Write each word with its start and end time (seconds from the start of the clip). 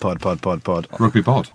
Pod, 0.00 0.18
pod, 0.18 0.40
pod, 0.40 0.64
pod. 0.64 0.86
Rugby 0.98 1.22
pod. 1.22 1.50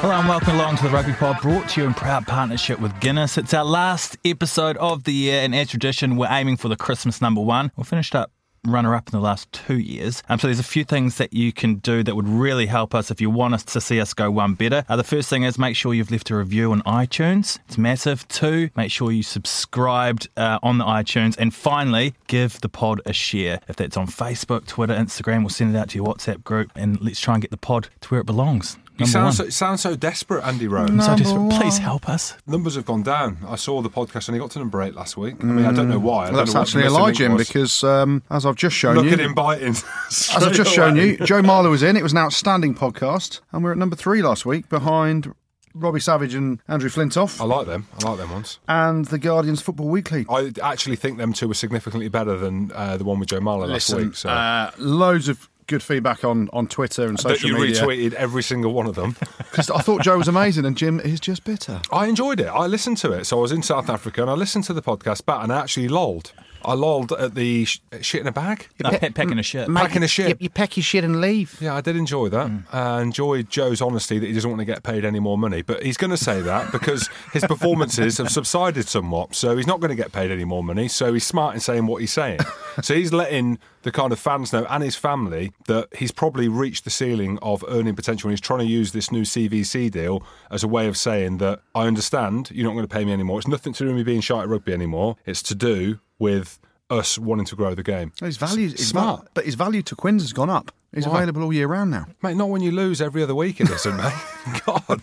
Hello 0.00 0.14
and 0.14 0.26
welcome 0.26 0.54
along 0.54 0.76
to 0.78 0.84
the 0.84 0.88
Rugby 0.88 1.12
Pod, 1.12 1.42
brought 1.42 1.68
to 1.70 1.82
you 1.82 1.86
in 1.86 1.92
proud 1.92 2.26
partnership 2.26 2.80
with 2.80 2.98
Guinness. 3.00 3.36
It's 3.36 3.52
our 3.52 3.64
last 3.64 4.16
episode 4.24 4.78
of 4.78 5.04
the 5.04 5.12
year, 5.12 5.42
and 5.42 5.54
as 5.54 5.68
tradition, 5.68 6.16
we're 6.16 6.28
aiming 6.30 6.56
for 6.56 6.68
the 6.68 6.76
Christmas 6.76 7.20
number 7.20 7.42
one. 7.42 7.72
We 7.76 7.84
finished 7.84 8.14
up 8.14 8.32
runner 8.64 8.94
up 8.94 9.08
in 9.08 9.12
the 9.12 9.22
last 9.22 9.50
two 9.52 9.78
years. 9.78 10.22
Um, 10.28 10.38
so 10.38 10.46
there's 10.48 10.58
a 10.58 10.64
few 10.64 10.84
things 10.84 11.16
that 11.16 11.32
you 11.32 11.52
can 11.52 11.76
do 11.76 12.02
that 12.02 12.14
would 12.14 12.28
really 12.28 12.66
help 12.66 12.94
us 12.94 13.10
if 13.10 13.20
you 13.20 13.30
want 13.30 13.54
us 13.54 13.64
to 13.64 13.80
see 13.80 14.00
us 14.00 14.14
go 14.14 14.30
one 14.30 14.54
better. 14.54 14.84
Uh, 14.88 14.96
the 14.96 15.04
first 15.04 15.28
thing 15.28 15.42
is 15.42 15.58
make 15.58 15.76
sure 15.76 15.94
you've 15.94 16.10
left 16.10 16.30
a 16.30 16.36
review 16.36 16.72
on 16.72 16.82
iTunes. 16.82 17.58
It's 17.66 17.78
massive. 17.78 18.26
Two, 18.28 18.70
make 18.76 18.90
sure 18.90 19.12
you 19.12 19.22
subscribed 19.22 20.28
uh, 20.36 20.58
on 20.62 20.78
the 20.78 20.84
iTunes. 20.84 21.36
And 21.38 21.54
finally, 21.54 22.14
give 22.26 22.60
the 22.60 22.68
pod 22.68 23.00
a 23.06 23.12
share. 23.12 23.60
If 23.68 23.76
that's 23.76 23.96
on 23.96 24.06
Facebook, 24.06 24.66
Twitter, 24.66 24.94
Instagram, 24.94 25.40
we'll 25.40 25.50
send 25.50 25.74
it 25.74 25.78
out 25.78 25.90
to 25.90 25.98
your 25.98 26.06
WhatsApp 26.06 26.44
group 26.44 26.70
and 26.74 27.00
let's 27.00 27.20
try 27.20 27.34
and 27.34 27.42
get 27.42 27.50
the 27.50 27.56
pod 27.56 27.88
to 28.00 28.08
where 28.08 28.20
it 28.20 28.26
belongs. 28.26 28.76
You 28.98 29.06
sound 29.06 29.34
so, 29.34 29.44
it 29.44 29.52
sounds 29.52 29.80
so 29.82 29.94
desperate, 29.96 30.42
Andy 30.44 30.66
Rowe. 30.68 30.86
So 30.86 31.16
desperate. 31.16 31.50
Please 31.60 31.78
help 31.78 32.08
us. 32.08 32.34
Numbers 32.46 32.74
have 32.74 32.84
gone 32.84 33.02
down. 33.02 33.38
I 33.46 33.56
saw 33.56 33.80
the 33.80 33.90
podcast 33.90 34.28
and 34.28 34.34
he 34.34 34.40
got 34.40 34.50
to 34.52 34.58
number 34.58 34.82
eight 34.82 34.94
last 34.94 35.16
week. 35.16 35.36
I 35.40 35.44
mean, 35.44 35.64
I 35.64 35.72
don't 35.72 35.88
know 35.88 35.98
why. 35.98 36.26
I 36.28 36.30
Well, 36.30 36.44
don't 36.44 36.46
that's 36.46 36.54
know 36.54 36.60
what 36.60 36.66
the 36.72 36.78
actually 36.78 36.86
a 36.86 36.90
lie, 36.90 37.12
Jim, 37.12 37.36
because 37.36 37.84
um, 37.84 38.22
as 38.30 38.44
I've 38.44 38.56
just 38.56 38.74
shown 38.76 38.96
Look 38.96 39.06
you, 39.06 39.12
at 39.12 39.20
him 39.20 39.34
biting. 39.34 39.68
as 40.08 40.30
I've 40.36 40.52
just 40.52 40.72
shown 40.72 40.96
you, 40.96 41.16
Joe 41.18 41.42
Marler 41.42 41.70
was 41.70 41.82
in. 41.82 41.96
It 41.96 42.02
was 42.02 42.12
an 42.12 42.18
outstanding 42.18 42.74
podcast, 42.74 43.40
and 43.52 43.62
we're 43.62 43.72
at 43.72 43.78
number 43.78 43.96
three 43.96 44.22
last 44.22 44.44
week 44.44 44.68
behind 44.68 45.32
Robbie 45.74 46.00
Savage 46.00 46.34
and 46.34 46.60
Andrew 46.66 46.90
Flintoff 46.90 47.40
I 47.40 47.44
like 47.44 47.66
them. 47.68 47.86
I 48.02 48.08
like 48.08 48.18
them 48.18 48.32
ones. 48.32 48.58
and 48.68 49.04
the 49.04 49.18
Guardian's 49.18 49.60
Football 49.62 49.88
Weekly. 49.88 50.26
I 50.28 50.50
actually 50.60 50.96
think 50.96 51.18
them 51.18 51.32
two 51.32 51.46
were 51.46 51.54
significantly 51.54 52.08
better 52.08 52.36
than 52.36 52.72
uh, 52.74 52.96
the 52.96 53.04
one 53.04 53.20
with 53.20 53.28
Joe 53.28 53.38
Marler 53.38 53.68
last 53.68 53.90
Listen, 53.90 54.06
week. 54.08 54.16
So. 54.16 54.28
uh, 54.28 54.70
loads 54.78 55.28
of 55.28 55.48
good 55.68 55.82
feedback 55.82 56.24
on, 56.24 56.48
on 56.52 56.66
Twitter 56.66 57.06
and 57.06 57.18
social 57.20 57.50
media. 57.50 57.74
that 57.74 57.80
you 57.82 57.86
media. 57.88 58.10
retweeted 58.10 58.14
every 58.14 58.42
single 58.42 58.72
one 58.72 58.86
of 58.86 58.96
them. 58.96 59.14
Because 59.38 59.70
I 59.70 59.78
thought 59.80 60.02
Joe 60.02 60.18
was 60.18 60.28
amazing, 60.28 60.66
and 60.66 60.76
Jim 60.76 61.00
is 61.00 61.18
just 61.20 61.42
bitter. 61.42 61.80
I 61.90 62.06
enjoyed 62.06 62.38
it. 62.38 62.46
I 62.46 62.66
listened 62.66 62.98
to 62.98 63.12
it. 63.12 63.24
So 63.24 63.38
I 63.38 63.40
was 63.42 63.50
in 63.50 63.62
South 63.62 63.88
Africa 63.88 64.20
and 64.22 64.30
I 64.30 64.34
listened 64.34 64.64
to 64.64 64.72
the 64.72 64.82
podcast 64.82 65.24
back 65.24 65.42
and 65.42 65.50
I 65.52 65.60
actually 65.60 65.88
lolled. 65.88 66.32
I 66.64 66.74
lolled 66.74 67.12
at 67.12 67.34
the 67.34 67.64
sh- 67.64 67.80
shit 68.00 68.20
in 68.20 68.26
a 68.26 68.32
bag. 68.32 68.68
No, 68.82 68.90
pa- 68.90 68.98
packing 68.98 69.32
a 69.32 69.42
mm. 69.42 69.44
shit. 69.44 69.74
Packing 69.74 70.02
a 70.02 70.08
shit. 70.08 70.28
You, 70.28 70.36
you 70.40 70.50
pack 70.50 70.76
your 70.76 70.84
shit 70.84 71.04
and 71.04 71.20
leave. 71.20 71.60
Yeah, 71.60 71.74
I 71.74 71.80
did 71.80 71.96
enjoy 71.96 72.28
that. 72.30 72.48
Mm. 72.48 72.74
I 72.74 73.00
enjoyed 73.02 73.50
Joe's 73.50 73.80
honesty 73.80 74.18
that 74.18 74.26
he 74.26 74.32
doesn't 74.32 74.50
want 74.50 74.60
to 74.60 74.64
get 74.64 74.82
paid 74.82 75.04
any 75.04 75.20
more 75.20 75.38
money, 75.38 75.62
but 75.62 75.82
he's 75.82 75.96
going 75.96 76.10
to 76.10 76.16
say 76.16 76.40
that 76.40 76.72
because 76.72 77.08
his 77.32 77.44
performances 77.44 78.18
have 78.18 78.30
subsided 78.30 78.88
somewhat. 78.88 79.34
So 79.34 79.56
he's 79.56 79.66
not 79.66 79.80
going 79.80 79.90
to 79.90 79.96
get 79.96 80.12
paid 80.12 80.30
any 80.30 80.44
more 80.44 80.62
money. 80.62 80.88
So 80.88 81.12
he's 81.12 81.26
smart 81.26 81.54
in 81.54 81.60
saying 81.60 81.86
what 81.86 82.00
he's 82.00 82.12
saying. 82.12 82.40
so 82.82 82.94
he's 82.94 83.12
letting 83.12 83.58
the 83.82 83.92
kind 83.92 84.12
of 84.12 84.18
fans 84.18 84.52
know 84.52 84.66
and 84.68 84.82
his 84.82 84.96
family 84.96 85.52
that 85.66 85.88
he's 85.96 86.12
probably 86.12 86.48
reached 86.48 86.84
the 86.84 86.90
ceiling 86.90 87.38
of 87.40 87.64
earning 87.68 87.94
potential 87.94 88.28
and 88.28 88.32
he's 88.32 88.40
trying 88.40 88.60
to 88.60 88.66
use 88.66 88.92
this 88.92 89.12
new 89.12 89.22
CVC 89.22 89.90
deal 89.90 90.22
as 90.50 90.62
a 90.62 90.68
way 90.68 90.86
of 90.88 90.96
saying 90.96 91.38
that 91.38 91.60
I 91.74 91.86
understand 91.86 92.50
you're 92.50 92.66
not 92.66 92.74
going 92.74 92.86
to 92.86 92.92
pay 92.92 93.04
me 93.04 93.12
anymore. 93.12 93.38
It's 93.38 93.48
nothing 93.48 93.72
to 93.74 93.84
do 93.84 93.86
with 93.86 93.96
me 93.96 94.02
being 94.02 94.20
shy 94.20 94.42
at 94.42 94.48
rugby 94.48 94.72
anymore. 94.72 95.16
It's 95.24 95.42
to 95.44 95.54
do 95.54 96.00
with 96.18 96.58
us 96.90 97.18
wanting 97.18 97.44
to 97.46 97.56
grow 97.56 97.74
the 97.74 97.82
game. 97.82 98.12
His 98.20 98.36
value, 98.36 98.70
his 98.70 98.88
Smart. 98.88 99.20
val- 99.20 99.28
but 99.34 99.44
his 99.44 99.54
value 99.54 99.82
to 99.82 99.94
Quins 99.94 100.22
has 100.22 100.32
gone 100.32 100.50
up. 100.50 100.72
He's 100.94 101.06
Why? 101.06 101.18
available 101.18 101.42
all 101.42 101.52
year 101.52 101.66
round 101.66 101.90
now. 101.90 102.06
Mate, 102.22 102.36
not 102.38 102.48
when 102.48 102.62
you 102.62 102.70
lose 102.70 103.02
every 103.02 103.22
other 103.22 103.34
week, 103.34 103.60
it 103.60 103.68
isn't, 103.68 103.96
mate. 103.96 104.12
God. 104.66 105.02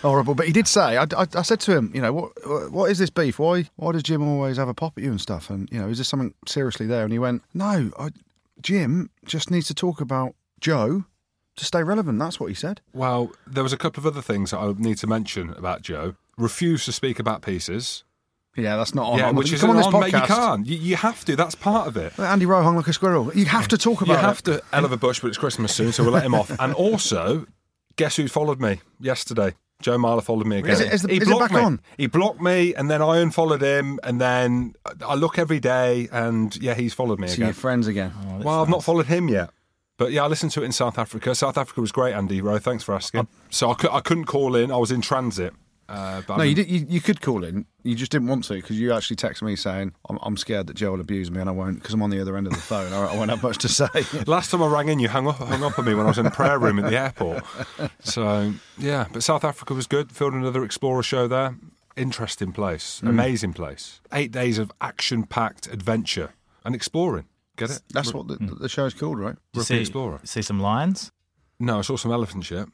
Horrible, 0.00 0.34
but 0.34 0.46
he 0.46 0.52
did 0.52 0.66
say. 0.66 0.96
I, 0.96 1.02
I, 1.02 1.26
I 1.34 1.42
said 1.42 1.60
to 1.60 1.76
him, 1.76 1.90
you 1.94 2.00
know, 2.00 2.12
what 2.12 2.72
what 2.72 2.90
is 2.90 2.98
this 2.98 3.10
beef? 3.10 3.38
Why 3.38 3.68
why 3.76 3.92
does 3.92 4.02
Jim 4.02 4.26
always 4.26 4.56
have 4.56 4.68
a 4.68 4.74
pop 4.74 4.94
at 4.96 5.04
you 5.04 5.10
and 5.10 5.20
stuff? 5.20 5.50
And 5.50 5.68
you 5.70 5.78
know, 5.78 5.88
is 5.88 5.98
there 5.98 6.04
something 6.04 6.32
seriously 6.46 6.86
there? 6.86 7.04
And 7.04 7.12
he 7.12 7.18
went, 7.18 7.42
no, 7.52 7.90
I, 7.98 8.10
Jim 8.62 9.10
just 9.26 9.50
needs 9.50 9.66
to 9.68 9.74
talk 9.74 10.00
about 10.00 10.34
Joe 10.60 11.04
to 11.56 11.64
stay 11.66 11.82
relevant. 11.82 12.18
That's 12.18 12.40
what 12.40 12.46
he 12.46 12.54
said. 12.54 12.80
Well, 12.94 13.30
there 13.46 13.62
was 13.62 13.74
a 13.74 13.78
couple 13.78 14.00
of 14.00 14.06
other 14.06 14.22
things 14.22 14.52
that 14.52 14.58
I 14.58 14.72
need 14.72 14.96
to 14.98 15.06
mention 15.06 15.50
about 15.50 15.82
Joe. 15.82 16.14
Refuse 16.38 16.86
to 16.86 16.92
speak 16.92 17.18
about 17.18 17.42
pieces. 17.42 18.04
Yeah, 18.56 18.76
that's 18.76 18.94
not 18.94 19.06
on. 19.12 19.18
yeah, 19.18 19.28
on 19.28 19.36
which 19.36 19.52
is 19.52 19.60
come 19.60 19.70
on 19.70 19.76
this 19.76 19.86
on, 19.86 20.00
mate, 20.00 20.12
you 20.12 20.20
can't. 20.20 20.66
You, 20.66 20.76
you 20.78 20.96
have 20.96 21.24
to. 21.26 21.36
That's 21.36 21.54
part 21.54 21.86
of 21.88 21.96
it. 21.96 22.18
Andy 22.18 22.46
Rowe 22.46 22.62
hung 22.62 22.76
like 22.76 22.88
a 22.88 22.92
squirrel. 22.92 23.30
You 23.34 23.44
have 23.46 23.68
to 23.68 23.78
talk 23.78 24.00
about. 24.02 24.14
You 24.14 24.18
have 24.26 24.38
it. 24.38 24.44
to. 24.46 24.62
Hell 24.72 24.84
of 24.84 24.92
a 24.92 24.96
bush, 24.96 25.20
but 25.20 25.28
it's 25.28 25.38
Christmas 25.38 25.74
soon, 25.74 25.92
so 25.92 26.02
we'll 26.04 26.12
let 26.12 26.24
him 26.24 26.34
off. 26.34 26.50
And 26.58 26.72
also, 26.74 27.46
guess 27.96 28.16
who 28.16 28.28
followed 28.28 28.60
me 28.60 28.80
yesterday? 29.00 29.54
Joe 29.82 29.98
Marler 29.98 30.22
followed 30.22 30.46
me 30.46 30.58
again. 30.58 30.70
Is 30.70 30.80
it- 30.80 30.92
is 30.92 31.02
the- 31.02 31.08
he 31.08 31.16
is 31.18 31.22
it 31.24 31.26
blocked 31.30 31.52
back 31.52 31.60
me. 31.60 31.64
on? 31.66 31.80
He 31.98 32.06
blocked 32.06 32.40
me, 32.40 32.74
and 32.74 32.90
then 32.90 33.02
I 33.02 33.18
unfollowed 33.18 33.60
him, 33.60 34.00
and 34.02 34.18
then 34.18 34.72
I 35.06 35.14
look 35.14 35.38
every 35.38 35.60
day, 35.60 36.08
and 36.10 36.56
yeah, 36.56 36.72
he's 36.72 36.94
followed 36.94 37.18
me 37.20 37.28
See 37.28 37.34
again. 37.34 37.46
your 37.48 37.54
friends 37.54 37.86
again. 37.86 38.12
Oh, 38.26 38.38
well, 38.42 38.62
I've 38.62 38.70
not 38.70 38.82
followed 38.82 39.06
him 39.06 39.28
yet. 39.28 39.50
But 39.98 40.12
yeah, 40.12 40.24
I 40.24 40.28
listened 40.28 40.52
to 40.52 40.62
it 40.62 40.64
in 40.64 40.72
South 40.72 40.98
Africa. 40.98 41.34
South 41.34 41.58
Africa 41.58 41.80
was 41.82 41.92
great, 41.92 42.14
Andy 42.14 42.40
Rowe. 42.40 42.58
Thanks 42.58 42.84
for 42.84 42.94
asking. 42.94 43.20
Uh, 43.20 43.24
so 43.50 43.70
I, 43.70 43.74
cou- 43.74 43.90
I 43.92 44.00
couldn't 44.00 44.24
call 44.26 44.56
in. 44.56 44.70
I 44.70 44.76
was 44.76 44.90
in 44.90 45.00
transit. 45.02 45.52
Uh, 45.88 46.20
but 46.26 46.38
No, 46.38 46.42
you, 46.42 46.54
did, 46.54 46.68
you 46.68 46.84
you 46.88 47.00
could 47.00 47.20
call 47.20 47.44
in. 47.44 47.64
You 47.84 47.94
just 47.94 48.10
didn't 48.10 48.26
want 48.28 48.42
to 48.44 48.54
because 48.54 48.78
you 48.78 48.92
actually 48.92 49.16
texted 49.16 49.42
me 49.42 49.54
saying 49.54 49.92
I'm, 50.10 50.18
I'm 50.22 50.36
scared 50.36 50.66
that 50.66 50.74
Joe 50.74 50.90
will 50.92 51.00
abuse 51.00 51.30
me 51.30 51.40
and 51.40 51.48
I 51.48 51.52
won't 51.52 51.76
because 51.78 51.94
I'm 51.94 52.02
on 52.02 52.10
the 52.10 52.20
other 52.20 52.36
end 52.36 52.46
of 52.48 52.52
the 52.54 52.58
phone. 52.60 52.92
I, 52.92 53.06
I 53.12 53.16
won't 53.16 53.30
have 53.30 53.42
much 53.42 53.58
to 53.58 53.68
say. 53.68 53.86
Last 54.26 54.50
time 54.50 54.62
I 54.62 54.66
rang 54.66 54.88
in, 54.88 54.98
you 54.98 55.08
hung 55.08 55.28
up, 55.28 55.36
hung 55.36 55.62
up 55.62 55.78
on 55.78 55.84
me 55.84 55.94
when 55.94 56.04
I 56.06 56.08
was 56.08 56.18
in 56.18 56.24
the 56.24 56.30
prayer 56.32 56.58
room 56.58 56.78
at 56.80 56.90
the 56.90 56.98
airport. 56.98 57.44
So 58.00 58.52
yeah, 58.78 59.06
but 59.12 59.22
South 59.22 59.44
Africa 59.44 59.74
was 59.74 59.86
good. 59.86 60.10
Filmed 60.10 60.34
another 60.34 60.64
Explorer 60.64 61.02
show 61.02 61.28
there. 61.28 61.56
Interesting 61.96 62.52
place, 62.52 63.00
Mm. 63.02 63.08
amazing 63.08 63.52
place. 63.54 64.00
Eight 64.12 64.30
days 64.30 64.58
of 64.58 64.70
action-packed 64.82 65.66
adventure 65.68 66.34
and 66.64 66.74
exploring. 66.74 67.24
Get 67.56 67.70
it? 67.70 67.80
That's 67.94 68.12
what 68.12 68.28
the, 68.28 68.36
the 68.36 68.68
show's 68.68 68.92
called, 68.92 69.18
right? 69.18 69.36
You 69.54 69.62
see, 69.62 69.78
Explorer. 69.80 70.20
see 70.24 70.42
some 70.42 70.60
lions? 70.60 71.10
No, 71.58 71.78
I 71.78 71.80
saw 71.82 71.96
some 71.96 72.12
elephant 72.12 72.44
shit. 72.44 72.68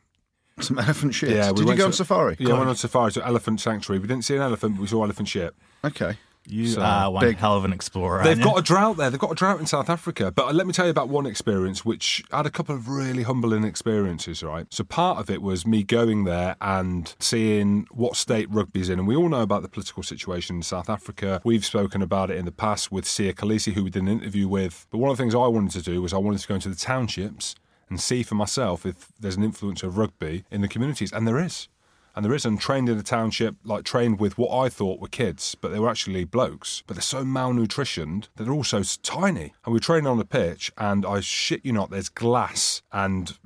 Some 0.62 0.78
elephant 0.78 1.14
shit. 1.14 1.30
Yeah, 1.30 1.48
we 1.50 1.54
Did 1.56 1.60
you 1.60 1.66
went 1.68 1.78
go 1.78 1.86
on 1.86 1.92
safari? 1.92 2.36
Yeah, 2.38 2.54
I 2.54 2.58
went 2.58 2.68
on 2.70 2.76
safari 2.76 3.12
to 3.12 3.26
Elephant 3.26 3.60
Sanctuary. 3.60 3.98
We 4.00 4.08
didn't 4.08 4.24
see 4.24 4.36
an 4.36 4.42
elephant, 4.42 4.76
but 4.76 4.82
we 4.82 4.88
saw 4.88 5.02
elephant 5.04 5.28
shit. 5.28 5.54
Okay. 5.84 6.16
You 6.48 6.66
So, 6.66 6.80
are 6.80 7.08
one 7.08 7.20
big. 7.24 7.36
hell 7.36 7.56
of 7.56 7.64
an 7.64 7.72
explorer. 7.72 8.24
They've 8.24 8.30
aren't 8.32 8.42
got 8.42 8.52
you? 8.54 8.58
a 8.58 8.62
drought 8.62 8.96
there. 8.96 9.10
They've 9.10 9.20
got 9.20 9.30
a 9.30 9.34
drought 9.36 9.60
in 9.60 9.66
South 9.66 9.88
Africa. 9.88 10.32
But 10.32 10.52
let 10.56 10.66
me 10.66 10.72
tell 10.72 10.86
you 10.86 10.90
about 10.90 11.08
one 11.08 11.24
experience 11.24 11.84
which 11.84 12.24
I 12.32 12.38
had 12.38 12.46
a 12.46 12.50
couple 12.50 12.74
of 12.74 12.88
really 12.88 13.22
humbling 13.22 13.62
experiences, 13.62 14.42
right? 14.42 14.66
So 14.70 14.82
part 14.82 15.18
of 15.18 15.30
it 15.30 15.40
was 15.40 15.64
me 15.64 15.84
going 15.84 16.24
there 16.24 16.56
and 16.60 17.14
seeing 17.20 17.86
what 17.92 18.16
state 18.16 18.50
rugby's 18.50 18.88
in. 18.88 18.98
And 18.98 19.06
we 19.06 19.14
all 19.14 19.28
know 19.28 19.42
about 19.42 19.62
the 19.62 19.68
political 19.68 20.02
situation 20.02 20.56
in 20.56 20.62
South 20.62 20.90
Africa. 20.90 21.40
We've 21.44 21.64
spoken 21.64 22.02
about 22.02 22.28
it 22.28 22.38
in 22.38 22.44
the 22.44 22.50
past 22.50 22.90
with 22.90 23.04
Siya 23.04 23.34
Kolisi, 23.34 23.74
who 23.74 23.84
we 23.84 23.90
did 23.90 24.02
an 24.02 24.08
interview 24.08 24.48
with. 24.48 24.88
But 24.90 24.98
one 24.98 25.12
of 25.12 25.16
the 25.16 25.22
things 25.22 25.36
I 25.36 25.46
wanted 25.46 25.70
to 25.80 25.82
do 25.82 26.02
was 26.02 26.12
I 26.12 26.18
wanted 26.18 26.40
to 26.40 26.48
go 26.48 26.56
into 26.56 26.68
the 26.68 26.74
townships 26.74 27.54
and 27.92 28.00
see 28.00 28.22
for 28.22 28.34
myself 28.36 28.86
if 28.86 29.08
there's 29.20 29.36
an 29.36 29.42
influence 29.44 29.82
of 29.82 29.98
rugby 29.98 30.44
in 30.50 30.62
the 30.62 30.68
communities. 30.68 31.12
And 31.12 31.28
there 31.28 31.38
is. 31.38 31.68
And 32.14 32.24
there 32.24 32.34
is, 32.34 32.44
and 32.46 32.58
trained 32.60 32.88
in 32.88 32.98
a 32.98 33.02
township, 33.02 33.54
like 33.64 33.84
trained 33.84 34.18
with 34.20 34.36
what 34.38 34.50
I 34.54 34.68
thought 34.68 35.00
were 35.00 35.08
kids, 35.08 35.54
but 35.54 35.72
they 35.72 35.78
were 35.78 35.88
actually 35.90 36.24
blokes. 36.24 36.82
But 36.86 36.94
they're 36.96 37.02
so 37.02 37.22
malnutritioned 37.24 38.28
that 38.36 38.44
they're 38.44 38.52
also 38.52 38.82
tiny. 39.02 39.52
And 39.64 39.72
we 39.72 39.72
were 39.74 39.80
training 39.80 40.06
on 40.06 40.18
the 40.18 40.24
pitch, 40.26 40.70
and 40.76 41.04
I 41.06 41.20
shit 41.20 41.64
you 41.64 41.72
not, 41.72 41.90
there's 41.90 42.08
glass 42.10 42.82
and 42.92 43.36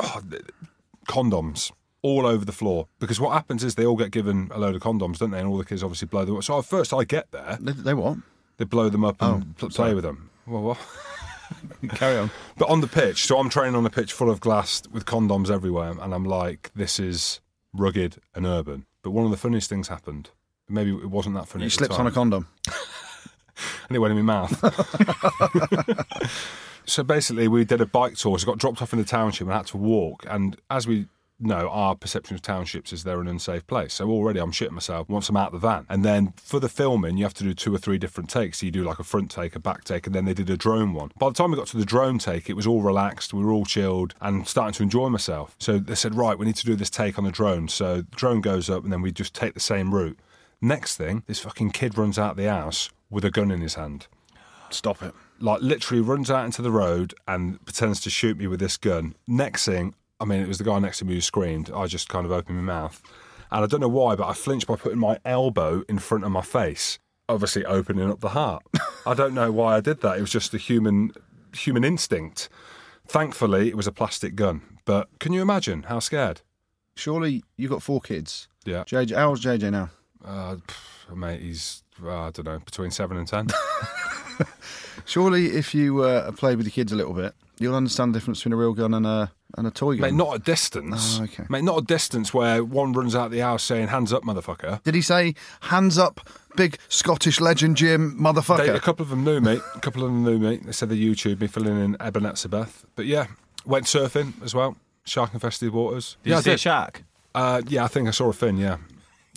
oh, 0.00 0.20
condoms 1.08 1.72
all 2.02 2.26
over 2.26 2.44
the 2.44 2.52
floor. 2.52 2.86
Because 2.98 3.18
what 3.20 3.32
happens 3.32 3.64
is 3.64 3.74
they 3.74 3.86
all 3.86 3.96
get 3.96 4.10
given 4.10 4.48
a 4.52 4.58
load 4.58 4.74
of 4.76 4.82
condoms, 4.82 5.18
don't 5.18 5.30
they? 5.30 5.38
And 5.40 5.48
all 5.48 5.58
the 5.58 5.64
kids 5.64 5.82
obviously 5.82 6.06
blow 6.08 6.24
them 6.24 6.36
up. 6.36 6.44
So 6.44 6.58
at 6.58 6.64
first 6.66 6.92
I 6.92 7.04
get 7.04 7.30
there, 7.32 7.58
They, 7.60 7.72
they 7.72 7.94
what? 7.94 8.18
they 8.58 8.64
blow 8.64 8.88
them 8.90 9.04
up 9.04 9.16
and 9.20 9.54
Oh, 9.62 9.68
sorry. 9.70 9.88
play 9.88 9.94
with 9.94 10.04
them. 10.04 10.30
Well, 10.46 10.62
what? 10.62 10.78
Carry 11.90 12.18
on. 12.18 12.30
But 12.56 12.68
on 12.68 12.80
the 12.80 12.86
pitch, 12.86 13.26
so 13.26 13.38
I'm 13.38 13.48
training 13.48 13.74
on 13.74 13.84
a 13.86 13.90
pitch 13.90 14.12
full 14.12 14.30
of 14.30 14.40
glass 14.40 14.82
with 14.90 15.04
condoms 15.04 15.50
everywhere, 15.50 15.90
and 15.90 16.14
I'm 16.14 16.24
like, 16.24 16.70
this 16.74 16.98
is 16.98 17.40
rugged 17.72 18.16
and 18.34 18.46
urban. 18.46 18.86
But 19.02 19.10
one 19.10 19.24
of 19.24 19.30
the 19.30 19.36
funniest 19.36 19.68
things 19.68 19.88
happened. 19.88 20.30
Maybe 20.68 20.90
it 20.90 21.10
wasn't 21.10 21.34
that 21.34 21.46
funny. 21.46 21.64
You 21.64 21.66
at 21.66 21.72
the 21.72 21.76
slipped 21.76 21.98
on 21.98 22.06
a 22.06 22.10
condom. 22.10 22.48
and 23.88 23.96
it 23.96 23.98
went 23.98 24.16
in 24.16 24.24
my 24.24 24.48
mouth. 24.48 24.58
so 26.86 27.02
basically, 27.02 27.48
we 27.48 27.64
did 27.64 27.80
a 27.80 27.86
bike 27.86 28.16
tour. 28.16 28.38
So 28.38 28.46
got 28.46 28.58
dropped 28.58 28.80
off 28.80 28.92
in 28.92 28.98
the 28.98 29.04
township 29.04 29.46
and 29.46 29.56
had 29.56 29.66
to 29.66 29.76
walk. 29.76 30.24
And 30.28 30.56
as 30.70 30.86
we 30.86 31.06
know, 31.40 31.68
our 31.68 31.94
perception 31.94 32.34
of 32.34 32.42
townships 32.42 32.92
is 32.92 33.04
they're 33.04 33.20
an 33.20 33.28
unsafe 33.28 33.66
place. 33.66 33.94
So 33.94 34.08
already 34.08 34.40
I'm 34.40 34.52
shitting 34.52 34.72
myself 34.72 35.08
once 35.08 35.28
I'm 35.28 35.36
out 35.36 35.52
of 35.54 35.60
the 35.60 35.66
van. 35.66 35.86
And 35.88 36.04
then 36.04 36.32
for 36.36 36.60
the 36.60 36.68
filming, 36.68 37.16
you 37.16 37.24
have 37.24 37.34
to 37.34 37.44
do 37.44 37.54
two 37.54 37.74
or 37.74 37.78
three 37.78 37.98
different 37.98 38.30
takes. 38.30 38.58
So 38.58 38.66
you 38.66 38.72
do 38.72 38.84
like 38.84 38.98
a 38.98 39.04
front 39.04 39.30
take, 39.30 39.56
a 39.56 39.60
back 39.60 39.84
take, 39.84 40.06
and 40.06 40.14
then 40.14 40.24
they 40.24 40.34
did 40.34 40.48
a 40.50 40.56
drone 40.56 40.94
one. 40.94 41.10
By 41.18 41.28
the 41.28 41.34
time 41.34 41.50
we 41.50 41.56
got 41.56 41.66
to 41.68 41.76
the 41.76 41.84
drone 41.84 42.18
take, 42.18 42.48
it 42.48 42.54
was 42.54 42.66
all 42.66 42.82
relaxed. 42.82 43.34
We 43.34 43.44
were 43.44 43.52
all 43.52 43.64
chilled 43.64 44.14
and 44.20 44.46
starting 44.46 44.74
to 44.74 44.82
enjoy 44.82 45.08
myself. 45.08 45.56
So 45.58 45.78
they 45.78 45.94
said, 45.94 46.14
right, 46.14 46.38
we 46.38 46.46
need 46.46 46.56
to 46.56 46.66
do 46.66 46.76
this 46.76 46.90
take 46.90 47.18
on 47.18 47.24
the 47.24 47.32
drone. 47.32 47.68
So 47.68 47.96
the 47.96 48.16
drone 48.16 48.40
goes 48.40 48.70
up 48.70 48.84
and 48.84 48.92
then 48.92 49.02
we 49.02 49.12
just 49.12 49.34
take 49.34 49.54
the 49.54 49.60
same 49.60 49.94
route. 49.94 50.18
Next 50.60 50.96
thing, 50.96 51.24
this 51.26 51.40
fucking 51.40 51.70
kid 51.72 51.98
runs 51.98 52.18
out 52.18 52.32
of 52.32 52.36
the 52.36 52.48
house 52.48 52.90
with 53.10 53.24
a 53.24 53.30
gun 53.30 53.50
in 53.50 53.60
his 53.60 53.74
hand 53.74 54.06
Stop 54.70 55.02
it. 55.02 55.14
like 55.40 55.60
literally 55.60 56.00
runs 56.00 56.30
out 56.30 56.44
into 56.46 56.62
the 56.62 56.70
road 56.70 57.14
and 57.28 57.64
pretends 57.64 58.00
to 58.00 58.10
shoot 58.10 58.38
me 58.38 58.46
with 58.46 58.60
this 58.60 58.76
gun. 58.76 59.14
Next 59.26 59.66
thing, 59.66 59.94
I 60.20 60.24
mean, 60.24 60.40
it 60.40 60.48
was 60.48 60.58
the 60.58 60.64
guy 60.64 60.78
next 60.78 60.98
to 60.98 61.04
me 61.04 61.14
who 61.14 61.20
screamed. 61.20 61.70
I 61.74 61.86
just 61.86 62.08
kind 62.08 62.24
of 62.24 62.32
opened 62.32 62.58
my 62.58 62.62
mouth. 62.62 63.02
And 63.50 63.64
I 63.64 63.66
don't 63.66 63.80
know 63.80 63.88
why, 63.88 64.16
but 64.16 64.26
I 64.26 64.32
flinched 64.32 64.66
by 64.66 64.76
putting 64.76 64.98
my 64.98 65.18
elbow 65.24 65.84
in 65.88 65.98
front 65.98 66.24
of 66.24 66.30
my 66.30 66.42
face, 66.42 66.98
obviously 67.28 67.64
opening 67.64 68.10
up 68.10 68.20
the 68.20 68.30
heart. 68.30 68.62
I 69.06 69.14
don't 69.14 69.34
know 69.34 69.52
why 69.52 69.76
I 69.76 69.80
did 69.80 70.00
that. 70.00 70.18
It 70.18 70.20
was 70.20 70.30
just 70.30 70.54
a 70.54 70.58
human 70.58 71.12
human 71.54 71.84
instinct. 71.84 72.48
Thankfully, 73.06 73.68
it 73.68 73.76
was 73.76 73.86
a 73.86 73.92
plastic 73.92 74.34
gun. 74.34 74.62
But 74.84 75.08
can 75.20 75.32
you 75.32 75.42
imagine 75.42 75.84
how 75.84 76.00
scared? 76.00 76.40
Surely 76.96 77.44
you've 77.56 77.70
got 77.70 77.82
four 77.82 78.00
kids. 78.00 78.48
Yeah. 78.64 78.84
JJ, 78.84 79.14
how's 79.14 79.44
JJ 79.44 79.70
now? 79.70 79.90
Uh, 80.24 80.56
pff, 80.56 81.16
mate, 81.16 81.40
he's 81.40 81.82
uh, 82.02 82.26
I 82.26 82.30
don't 82.30 82.46
know 82.46 82.58
between 82.58 82.90
seven 82.90 83.16
and 83.16 83.28
ten. 83.28 83.48
Surely, 85.04 85.46
if 85.46 85.74
you 85.74 86.02
uh, 86.02 86.32
played 86.32 86.56
with 86.56 86.66
your 86.66 86.72
kids 86.72 86.92
a 86.92 86.96
little 86.96 87.14
bit, 87.14 87.34
you'll 87.58 87.74
understand 87.74 88.14
the 88.14 88.18
difference 88.18 88.40
between 88.40 88.54
a 88.54 88.56
real 88.56 88.72
gun 88.72 88.94
and 88.94 89.06
a 89.06 89.32
and 89.56 89.66
a 89.66 89.70
toy 89.70 89.96
gun. 89.96 90.02
mate, 90.02 90.14
not 90.14 90.34
a 90.34 90.38
distance. 90.38 91.18
Oh, 91.20 91.24
okay. 91.24 91.44
Mate, 91.48 91.64
not 91.64 91.78
a 91.78 91.84
distance 91.84 92.32
where 92.34 92.64
one 92.64 92.92
runs 92.92 93.14
out 93.14 93.30
the 93.30 93.40
house 93.40 93.62
saying 93.62 93.88
"hands 93.88 94.12
up, 94.12 94.22
motherfucker." 94.24 94.82
Did 94.82 94.94
he 94.94 95.02
say 95.02 95.34
hands 95.62 95.98
up, 95.98 96.20
big 96.56 96.78
Scottish 96.88 97.40
legend 97.40 97.76
Jim, 97.76 98.16
They, 98.16 98.22
motherfucker? 98.22 98.74
a 98.74 98.80
couple 98.80 99.02
of 99.04 99.10
them 99.10 99.24
knew 99.24 99.40
me. 99.40 99.60
A 99.74 99.80
couple 99.80 100.02
of 100.04 100.10
them 100.10 100.24
knew 100.24 100.38
me. 100.38 100.56
They 100.58 100.72
said 100.72 100.88
they 100.88 100.96
YouTube 100.96 101.40
me 101.40 101.46
filling 101.46 101.82
in 101.82 101.96
Ebenezer 102.00 102.48
But 102.48 103.06
yeah, 103.06 103.26
went 103.64 103.86
surfing 103.86 104.42
as 104.42 104.54
well. 104.54 104.76
Shark 105.04 105.34
infested 105.34 105.72
waters. 105.72 106.16
Did 106.22 106.30
yeah, 106.30 106.34
you 106.36 106.38
I 106.38 106.42
see 106.42 106.52
a 106.52 106.58
shark? 106.58 107.04
Uh, 107.34 107.62
yeah, 107.66 107.84
I 107.84 107.88
think 107.88 108.08
I 108.08 108.10
saw 108.12 108.28
a 108.28 108.32
fin. 108.32 108.56
Yeah, 108.56 108.78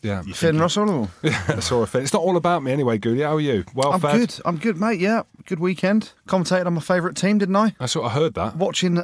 yeah, 0.04 0.24
You 0.24 0.34
Finn 0.34 0.60
Russell. 0.60 0.90
Or? 0.90 1.10
I 1.24 1.60
saw 1.60 1.82
a 1.82 1.88
fin. 1.88 2.04
It's 2.04 2.14
not 2.14 2.22
all 2.22 2.38
about 2.38 2.64
me 2.64 2.72
anyway, 2.72 2.98
Goody. 2.98 3.22
How 3.22 3.36
are 3.36 3.42
you? 3.42 3.66
Well 3.74 3.92
I'm 3.94 4.00
fed. 4.00 4.20
good. 4.20 4.40
I'm 4.46 4.58
good, 4.58 4.80
mate. 4.80 5.00
Yeah, 5.00 5.24
good 5.46 5.60
weekend. 5.60 6.14
Commentated 6.28 6.68
on 6.68 6.76
my 6.76 6.82
favourite 6.82 7.18
team, 7.18 7.40
didn't 7.40 7.56
I? 7.56 7.76
I 7.80 7.88
sort 7.88 8.06
of 8.06 8.12
heard 8.14 8.36
that. 8.36 8.56
Watching 8.56 9.04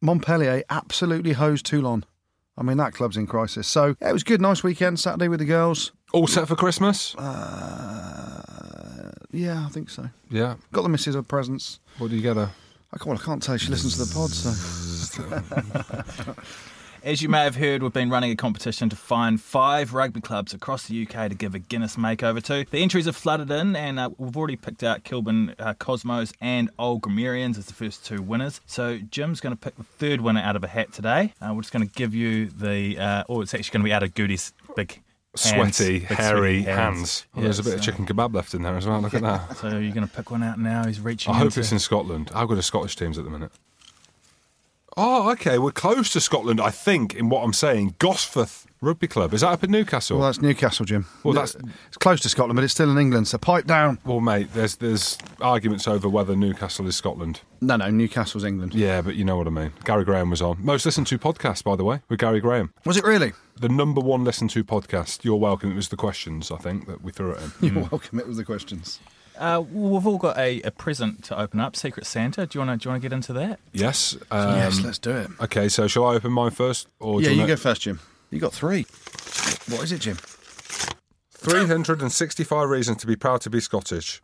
Montpellier 0.00 0.62
absolutely 0.70 1.32
hosed 1.32 1.66
Toulon. 1.66 2.04
I 2.56 2.62
mean, 2.62 2.76
that 2.78 2.92
club's 2.92 3.16
in 3.16 3.26
crisis. 3.26 3.66
So, 3.66 3.96
yeah, 4.00 4.10
it 4.10 4.12
was 4.12 4.22
good. 4.24 4.40
Nice 4.40 4.62
weekend. 4.62 5.00
Saturday 5.00 5.28
with 5.28 5.40
the 5.40 5.46
girls. 5.46 5.92
All 6.12 6.26
set 6.26 6.48
for 6.48 6.56
Christmas? 6.56 7.14
Uh, 7.16 9.12
yeah, 9.30 9.64
I 9.64 9.68
think 9.68 9.88
so. 9.90 10.10
yeah. 10.30 10.56
Got 10.72 10.82
the 10.82 10.88
missus 10.88 11.14
a 11.14 11.22
presents. 11.22 11.80
What 11.98 12.10
do 12.10 12.16
you 12.16 12.22
get 12.22 12.36
her? 12.36 12.50
I 12.92 12.98
can't, 12.98 13.06
well, 13.06 13.18
I 13.18 13.24
can't 13.24 13.42
tell. 13.42 13.56
She 13.56 13.70
listens 13.70 13.96
to 13.96 14.04
the 14.04 14.12
pod, 14.12 14.30
so. 14.30 14.50
As 17.02 17.22
you 17.22 17.30
may 17.30 17.44
have 17.44 17.56
heard, 17.56 17.82
we've 17.82 17.92
been 17.94 18.10
running 18.10 18.30
a 18.30 18.36
competition 18.36 18.90
to 18.90 18.96
find 18.96 19.40
five 19.40 19.94
rugby 19.94 20.20
clubs 20.20 20.52
across 20.52 20.86
the 20.86 21.02
UK 21.06 21.30
to 21.30 21.34
give 21.34 21.54
a 21.54 21.58
Guinness 21.58 21.96
makeover 21.96 22.42
to. 22.42 22.70
The 22.70 22.82
entries 22.82 23.06
have 23.06 23.16
flooded 23.16 23.50
in, 23.50 23.74
and 23.74 23.98
uh, 23.98 24.10
we've 24.18 24.36
already 24.36 24.56
picked 24.56 24.82
out 24.82 25.02
Kilburn 25.02 25.54
uh, 25.58 25.72
Cosmos 25.78 26.32
and 26.42 26.68
Old 26.78 27.00
Grammarians 27.00 27.56
as 27.56 27.64
the 27.66 27.72
first 27.72 28.04
two 28.04 28.20
winners. 28.20 28.60
So 28.66 28.98
Jim's 29.10 29.40
going 29.40 29.54
to 29.54 29.58
pick 29.60 29.76
the 29.76 29.84
third 29.84 30.20
winner 30.20 30.40
out 30.40 30.56
of 30.56 30.64
a 30.64 30.68
hat 30.68 30.92
today. 30.92 31.32
Uh, 31.40 31.54
we're 31.54 31.62
just 31.62 31.72
going 31.72 31.88
to 31.88 31.94
give 31.94 32.14
you 32.14 32.46
the, 32.46 32.98
uh, 32.98 33.24
oh, 33.30 33.40
it's 33.40 33.54
actually 33.54 33.72
going 33.72 33.82
to 33.84 33.88
be 33.88 33.92
out 33.94 34.02
of 34.02 34.14
Goody's 34.14 34.52
big. 34.76 35.00
hands, 35.34 35.76
Sweaty, 35.76 36.00
hairy 36.00 36.62
sweaty 36.64 36.76
hands. 36.76 37.24
Oh, 37.34 37.40
there's 37.40 37.58
a 37.58 37.62
bit 37.64 37.74
of 37.76 37.80
chicken 37.82 38.04
kebab 38.04 38.34
left 38.34 38.52
in 38.52 38.62
there 38.62 38.76
as 38.76 38.86
well. 38.86 39.00
Look 39.00 39.14
at 39.14 39.22
that. 39.22 39.56
So 39.56 39.68
you're 39.68 39.94
going 39.94 40.06
to 40.06 40.14
pick 40.14 40.30
one 40.30 40.42
out 40.42 40.58
now. 40.58 40.84
He's 40.84 41.00
reaching. 41.00 41.32
I 41.32 41.38
hope 41.38 41.46
into- 41.46 41.60
it's 41.60 41.72
in 41.72 41.78
Scotland. 41.78 42.30
How 42.34 42.44
good 42.44 42.58
are 42.58 42.62
Scottish 42.62 42.94
teams 42.96 43.16
at 43.16 43.24
the 43.24 43.30
minute? 43.30 43.52
Oh, 44.96 45.30
okay. 45.32 45.58
We're 45.58 45.70
close 45.70 46.10
to 46.10 46.20
Scotland, 46.20 46.60
I 46.60 46.70
think, 46.70 47.14
in 47.14 47.28
what 47.28 47.44
I'm 47.44 47.52
saying. 47.52 47.94
Gosforth 47.98 48.66
Rugby 48.80 49.08
Club. 49.08 49.34
Is 49.34 49.42
that 49.42 49.48
up 49.48 49.62
in 49.62 49.70
Newcastle? 49.70 50.18
Well, 50.18 50.28
that's 50.28 50.40
Newcastle, 50.40 50.86
Jim. 50.86 51.06
Well, 51.22 51.34
that's- 51.34 51.54
It's 51.88 51.96
close 51.98 52.20
to 52.20 52.28
Scotland, 52.28 52.56
but 52.56 52.64
it's 52.64 52.72
still 52.72 52.90
in 52.90 52.98
England, 52.98 53.28
so 53.28 53.38
pipe 53.38 53.66
down. 53.66 53.98
Well, 54.04 54.20
mate, 54.20 54.48
there's 54.54 54.76
there's 54.76 55.18
arguments 55.40 55.86
over 55.86 56.08
whether 56.08 56.34
Newcastle 56.34 56.86
is 56.86 56.96
Scotland. 56.96 57.42
No, 57.60 57.76
no, 57.76 57.90
Newcastle's 57.90 58.44
England. 58.44 58.74
Yeah, 58.74 59.02
but 59.02 59.16
you 59.16 59.24
know 59.24 59.36
what 59.36 59.46
I 59.46 59.50
mean. 59.50 59.72
Gary 59.84 60.04
Graham 60.04 60.30
was 60.30 60.40
on. 60.40 60.56
Most 60.64 60.86
listened 60.86 61.06
to 61.08 61.18
podcast, 61.18 61.62
by 61.62 61.76
the 61.76 61.84
way, 61.84 62.00
with 62.08 62.18
Gary 62.18 62.40
Graham. 62.40 62.72
Was 62.86 62.96
it 62.96 63.04
really? 63.04 63.32
The 63.56 63.68
number 63.68 64.00
one 64.00 64.24
listened 64.24 64.50
to 64.50 64.64
podcast. 64.64 65.24
You're 65.24 65.36
welcome. 65.36 65.72
It 65.72 65.76
was 65.76 65.90
the 65.90 65.96
questions, 65.96 66.50
I 66.50 66.56
think, 66.56 66.86
that 66.86 67.02
we 67.02 67.12
threw 67.12 67.32
at 67.34 67.40
him. 67.40 67.52
You're 67.60 67.72
hmm. 67.72 67.80
welcome. 67.90 68.18
It 68.18 68.26
was 68.26 68.38
the 68.38 68.44
questions. 68.44 68.98
Uh, 69.40 69.60
we've 69.72 70.06
all 70.06 70.18
got 70.18 70.36
a, 70.38 70.60
a 70.62 70.70
present 70.70 71.24
to 71.24 71.38
open 71.40 71.58
up. 71.60 71.74
Secret 71.74 72.04
Santa. 72.06 72.46
Do 72.46 72.58
you 72.58 72.64
want 72.66 72.78
to? 72.80 72.82
Do 72.84 72.88
you 72.88 72.92
want 72.92 73.02
to 73.02 73.08
get 73.08 73.14
into 73.14 73.32
that? 73.32 73.58
Yes. 73.72 74.14
Um, 74.30 74.54
yes, 74.56 74.80
let's 74.84 74.98
do 74.98 75.10
it. 75.12 75.30
Okay, 75.40 75.68
so 75.70 75.88
shall 75.88 76.04
I 76.06 76.14
open 76.16 76.30
mine 76.30 76.50
first? 76.50 76.88
Or 77.00 77.20
do 77.20 77.24
Yeah, 77.24 77.30
you 77.32 77.38
wanna- 77.40 77.48
go 77.54 77.56
first, 77.56 77.80
Jim. 77.82 78.00
You 78.30 78.38
got 78.38 78.52
three. 78.52 78.82
What 79.68 79.82
is 79.82 79.92
it, 79.92 80.00
Jim? 80.02 80.16
365 81.32 82.68
reasons 82.68 82.98
to 82.98 83.06
be 83.06 83.16
proud 83.16 83.40
to 83.40 83.50
be 83.50 83.60
Scottish. 83.60 84.20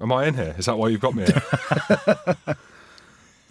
Am 0.00 0.10
I 0.12 0.26
in 0.26 0.34
here? 0.34 0.54
Is 0.58 0.66
that 0.66 0.76
why 0.78 0.88
you've 0.88 1.00
got 1.00 1.14
me 1.14 1.24
here? 1.26 1.42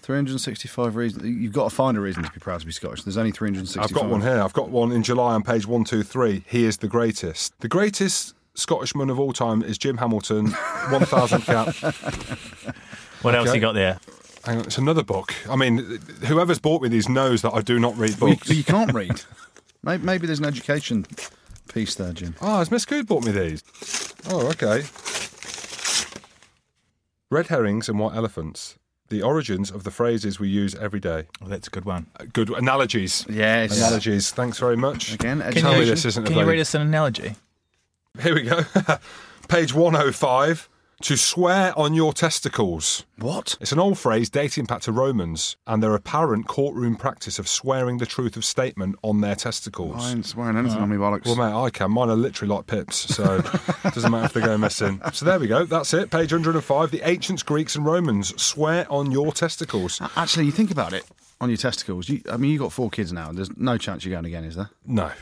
365 0.02 0.96
reasons. 0.96 1.24
You've 1.24 1.54
got 1.54 1.70
to 1.70 1.76
find 1.76 1.96
a 1.96 2.00
reason 2.02 2.24
to 2.24 2.32
be 2.32 2.40
proud 2.40 2.60
to 2.62 2.66
be 2.66 2.72
Scottish. 2.72 3.04
There's 3.04 3.18
only 3.18 3.32
365. 3.32 3.84
I've 3.86 3.94
got 3.94 4.10
one 4.10 4.22
here. 4.22 4.42
I've 4.42 4.54
got 4.54 4.70
one 4.70 4.92
in 4.92 5.04
July 5.04 5.34
on 5.36 5.44
page 5.44 5.66
123. 5.68 6.44
He 6.48 6.66
is 6.66 6.78
the 6.78 6.88
greatest. 6.88 7.54
The 7.60 7.68
greatest 7.68 8.34
Scottishman 8.56 9.10
of 9.10 9.20
all 9.20 9.32
time 9.34 9.62
is 9.64 9.78
Jim 9.78 9.98
Hamilton, 9.98 10.48
1000 10.90 11.42
cap. 11.42 11.68
What 13.22 13.36
else 13.36 13.50
Okay. 13.50 13.56
you 13.58 13.62
got 13.62 13.74
there? 13.74 14.00
Hang 14.46 14.60
on, 14.60 14.66
it's 14.66 14.78
another 14.78 15.04
book. 15.04 15.34
I 15.50 15.56
mean, 15.56 16.00
whoever's 16.26 16.60
bought 16.60 16.82
me 16.82 16.90
these 16.90 17.10
knows 17.10 17.42
that 17.42 17.54
I 17.54 17.62
do 17.62 17.80
not 17.80 17.98
read 17.98 18.20
Well, 18.20 18.32
you, 18.32 18.36
books. 18.38 18.50
you 18.50 18.64
can't 18.64 18.94
read. 18.94 19.22
maybe, 19.84 20.04
maybe 20.04 20.28
there's 20.28 20.40
an 20.40 20.46
education 20.46 21.06
piece 21.74 21.96
there, 21.96 22.14
Jim. 22.14 22.36
Oh, 22.42 22.60
has 22.60 22.72
Miss 22.72 22.86
Good 22.86 23.08
bought 23.08 23.26
me 23.26 23.32
these? 23.32 23.64
Oh, 24.30 24.48
okay. 24.50 24.84
Red 27.32 27.48
herrings 27.48 27.88
and 27.90 28.00
white 28.00 28.16
elephants. 28.16 28.76
The 29.10 29.22
origins 29.22 29.72
of 29.72 29.84
the 29.84 29.92
phrases 29.92 30.40
we 30.40 30.50
use 30.50 30.76
every 30.76 31.00
day. 31.00 31.26
Oh, 31.44 31.48
that's 31.48 31.68
a 31.68 31.72
good 31.72 31.86
one. 31.86 32.08
Uh, 32.20 32.26
Good 32.32 32.50
analogies. 32.52 33.26
Yes. 33.30 33.76
Analogies. 33.78 34.32
Thanks 34.32 34.60
very 34.60 34.78
much. 34.78 35.14
Again, 35.16 35.42
Can 35.42 35.54
Tell 35.54 35.74
me 35.74 35.80
you, 35.80 35.86
this 35.86 36.06
isn't 36.06 36.26
a 36.26 36.28
can 36.28 36.38
you 36.38 36.46
read 36.46 36.60
us 36.60 36.74
an 36.76 36.82
analogy? 36.84 37.36
Here 38.22 38.36
we 38.36 38.42
go. 38.42 38.62
Page 39.48 39.74
105. 39.74 40.70
To 41.04 41.16
swear 41.16 41.72
on 41.80 41.94
your 41.94 42.12
testicles. 42.12 43.06
What? 43.18 43.58
It's 43.62 43.72
an 43.72 43.80
old 43.80 43.98
phrase 43.98 44.30
dating 44.30 44.66
back 44.66 44.82
to 44.82 44.92
Romans 44.92 45.56
and 45.66 45.82
their 45.82 45.96
apparent 45.96 46.48
courtroom 46.48 46.98
practice 46.98 47.40
of 47.40 47.48
swearing 47.48 48.00
the 48.00 48.06
truth 48.06 48.36
of 48.36 48.44
statement 48.44 48.98
on 49.02 49.22
their 49.22 49.36
testicles. 49.36 49.96
I 49.98 50.12
ain't 50.12 50.26
swearing 50.26 50.58
anything 50.58 50.82
on 50.82 50.90
me, 50.90 50.98
bollocks. 50.98 51.26
Well, 51.26 51.38
mate, 51.38 51.54
I 51.54 51.70
can. 51.70 51.92
Mine 51.92 52.10
are 52.10 52.18
literally 52.18 52.54
like 52.54 52.68
pips, 52.68 52.98
so 53.16 53.38
it 53.38 53.46
doesn't 53.94 54.12
matter 54.12 54.26
if 54.26 54.34
they 54.34 54.42
go 54.42 54.58
missing. 54.58 55.00
So 55.14 55.24
there 55.24 55.40
we 55.40 55.48
go. 55.48 55.64
That's 55.64 55.94
it. 55.94 56.12
Page 56.12 56.34
105. 56.34 56.92
The 56.92 57.08
ancients, 57.10 57.44
Greeks, 57.44 57.78
and 57.78 57.86
Romans 57.86 58.34
swear 58.42 58.86
on 58.92 59.10
your 59.10 59.32
testicles. 59.32 60.02
Actually, 60.18 60.48
you 60.48 60.52
think 60.52 60.70
about 60.70 60.92
it 60.92 61.06
on 61.40 61.50
your 61.50 61.58
testicles. 61.58 62.10
You, 62.10 62.22
I 62.30 62.36
mean, 62.36 62.52
you've 62.52 62.62
got 62.62 62.74
four 62.74 62.90
kids 62.90 63.14
now. 63.14 63.32
There's 63.32 63.56
no 63.56 63.78
chance 63.78 64.04
you're 64.04 64.14
going 64.14 64.26
again, 64.26 64.44
is 64.44 64.58
there? 64.58 64.70
No. 64.86 65.14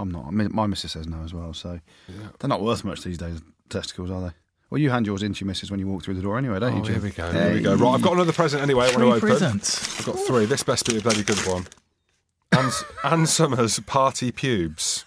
I'm 0.00 0.10
not. 0.10 0.26
I 0.26 0.30
mean, 0.30 0.48
my 0.52 0.66
missus 0.66 0.92
says 0.92 1.06
no 1.06 1.22
as 1.22 1.34
well. 1.34 1.52
So 1.54 1.80
they're 2.38 2.48
not 2.48 2.62
worth 2.62 2.84
much 2.84 3.02
these 3.02 3.18
days. 3.18 3.40
Testicles, 3.68 4.10
are 4.10 4.20
they? 4.20 4.30
Well, 4.70 4.78
you 4.78 4.90
hand 4.90 5.06
yours 5.06 5.22
into 5.22 5.40
your 5.40 5.48
missus 5.48 5.70
when 5.70 5.80
you 5.80 5.88
walk 5.88 6.04
through 6.04 6.14
the 6.14 6.22
door 6.22 6.38
anyway, 6.38 6.58
don't 6.60 6.72
oh, 6.72 6.76
you, 6.76 6.82
Oh, 6.82 6.84
Jim? 6.84 6.94
here 6.94 7.02
we 7.02 7.10
go. 7.10 7.32
Here 7.32 7.54
we 7.54 7.60
go. 7.60 7.74
Right, 7.74 7.94
I've 7.94 8.02
got 8.02 8.12
another 8.12 8.32
present 8.32 8.62
anyway. 8.62 8.84
I 8.84 8.88
want 8.88 8.98
to 8.98 9.06
open. 9.06 9.20
Presents. 9.20 10.00
I've 10.00 10.06
got 10.06 10.18
three. 10.26 10.44
This 10.46 10.62
best 10.62 10.86
be 10.86 10.98
a 10.98 11.00
bloody 11.00 11.24
good 11.24 11.38
one. 11.46 11.66
Ann, 12.52 12.70
Ann 13.04 13.26
Summers 13.26 13.78
party 13.80 14.32
pubes 14.32 15.04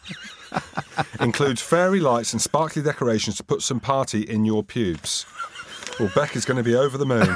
includes 1.19 1.61
fairy 1.61 1.99
lights 1.99 2.33
and 2.33 2.41
sparkly 2.41 2.81
decorations 2.81 3.37
to 3.37 3.43
put 3.43 3.61
some 3.61 3.79
party 3.79 4.21
in 4.21 4.45
your 4.45 4.63
pubes. 4.63 5.25
Well, 5.99 6.11
Beck 6.15 6.35
is 6.35 6.45
going 6.45 6.57
to 6.57 6.63
be 6.63 6.75
over 6.75 6.97
the 6.97 7.05
moon. 7.05 7.27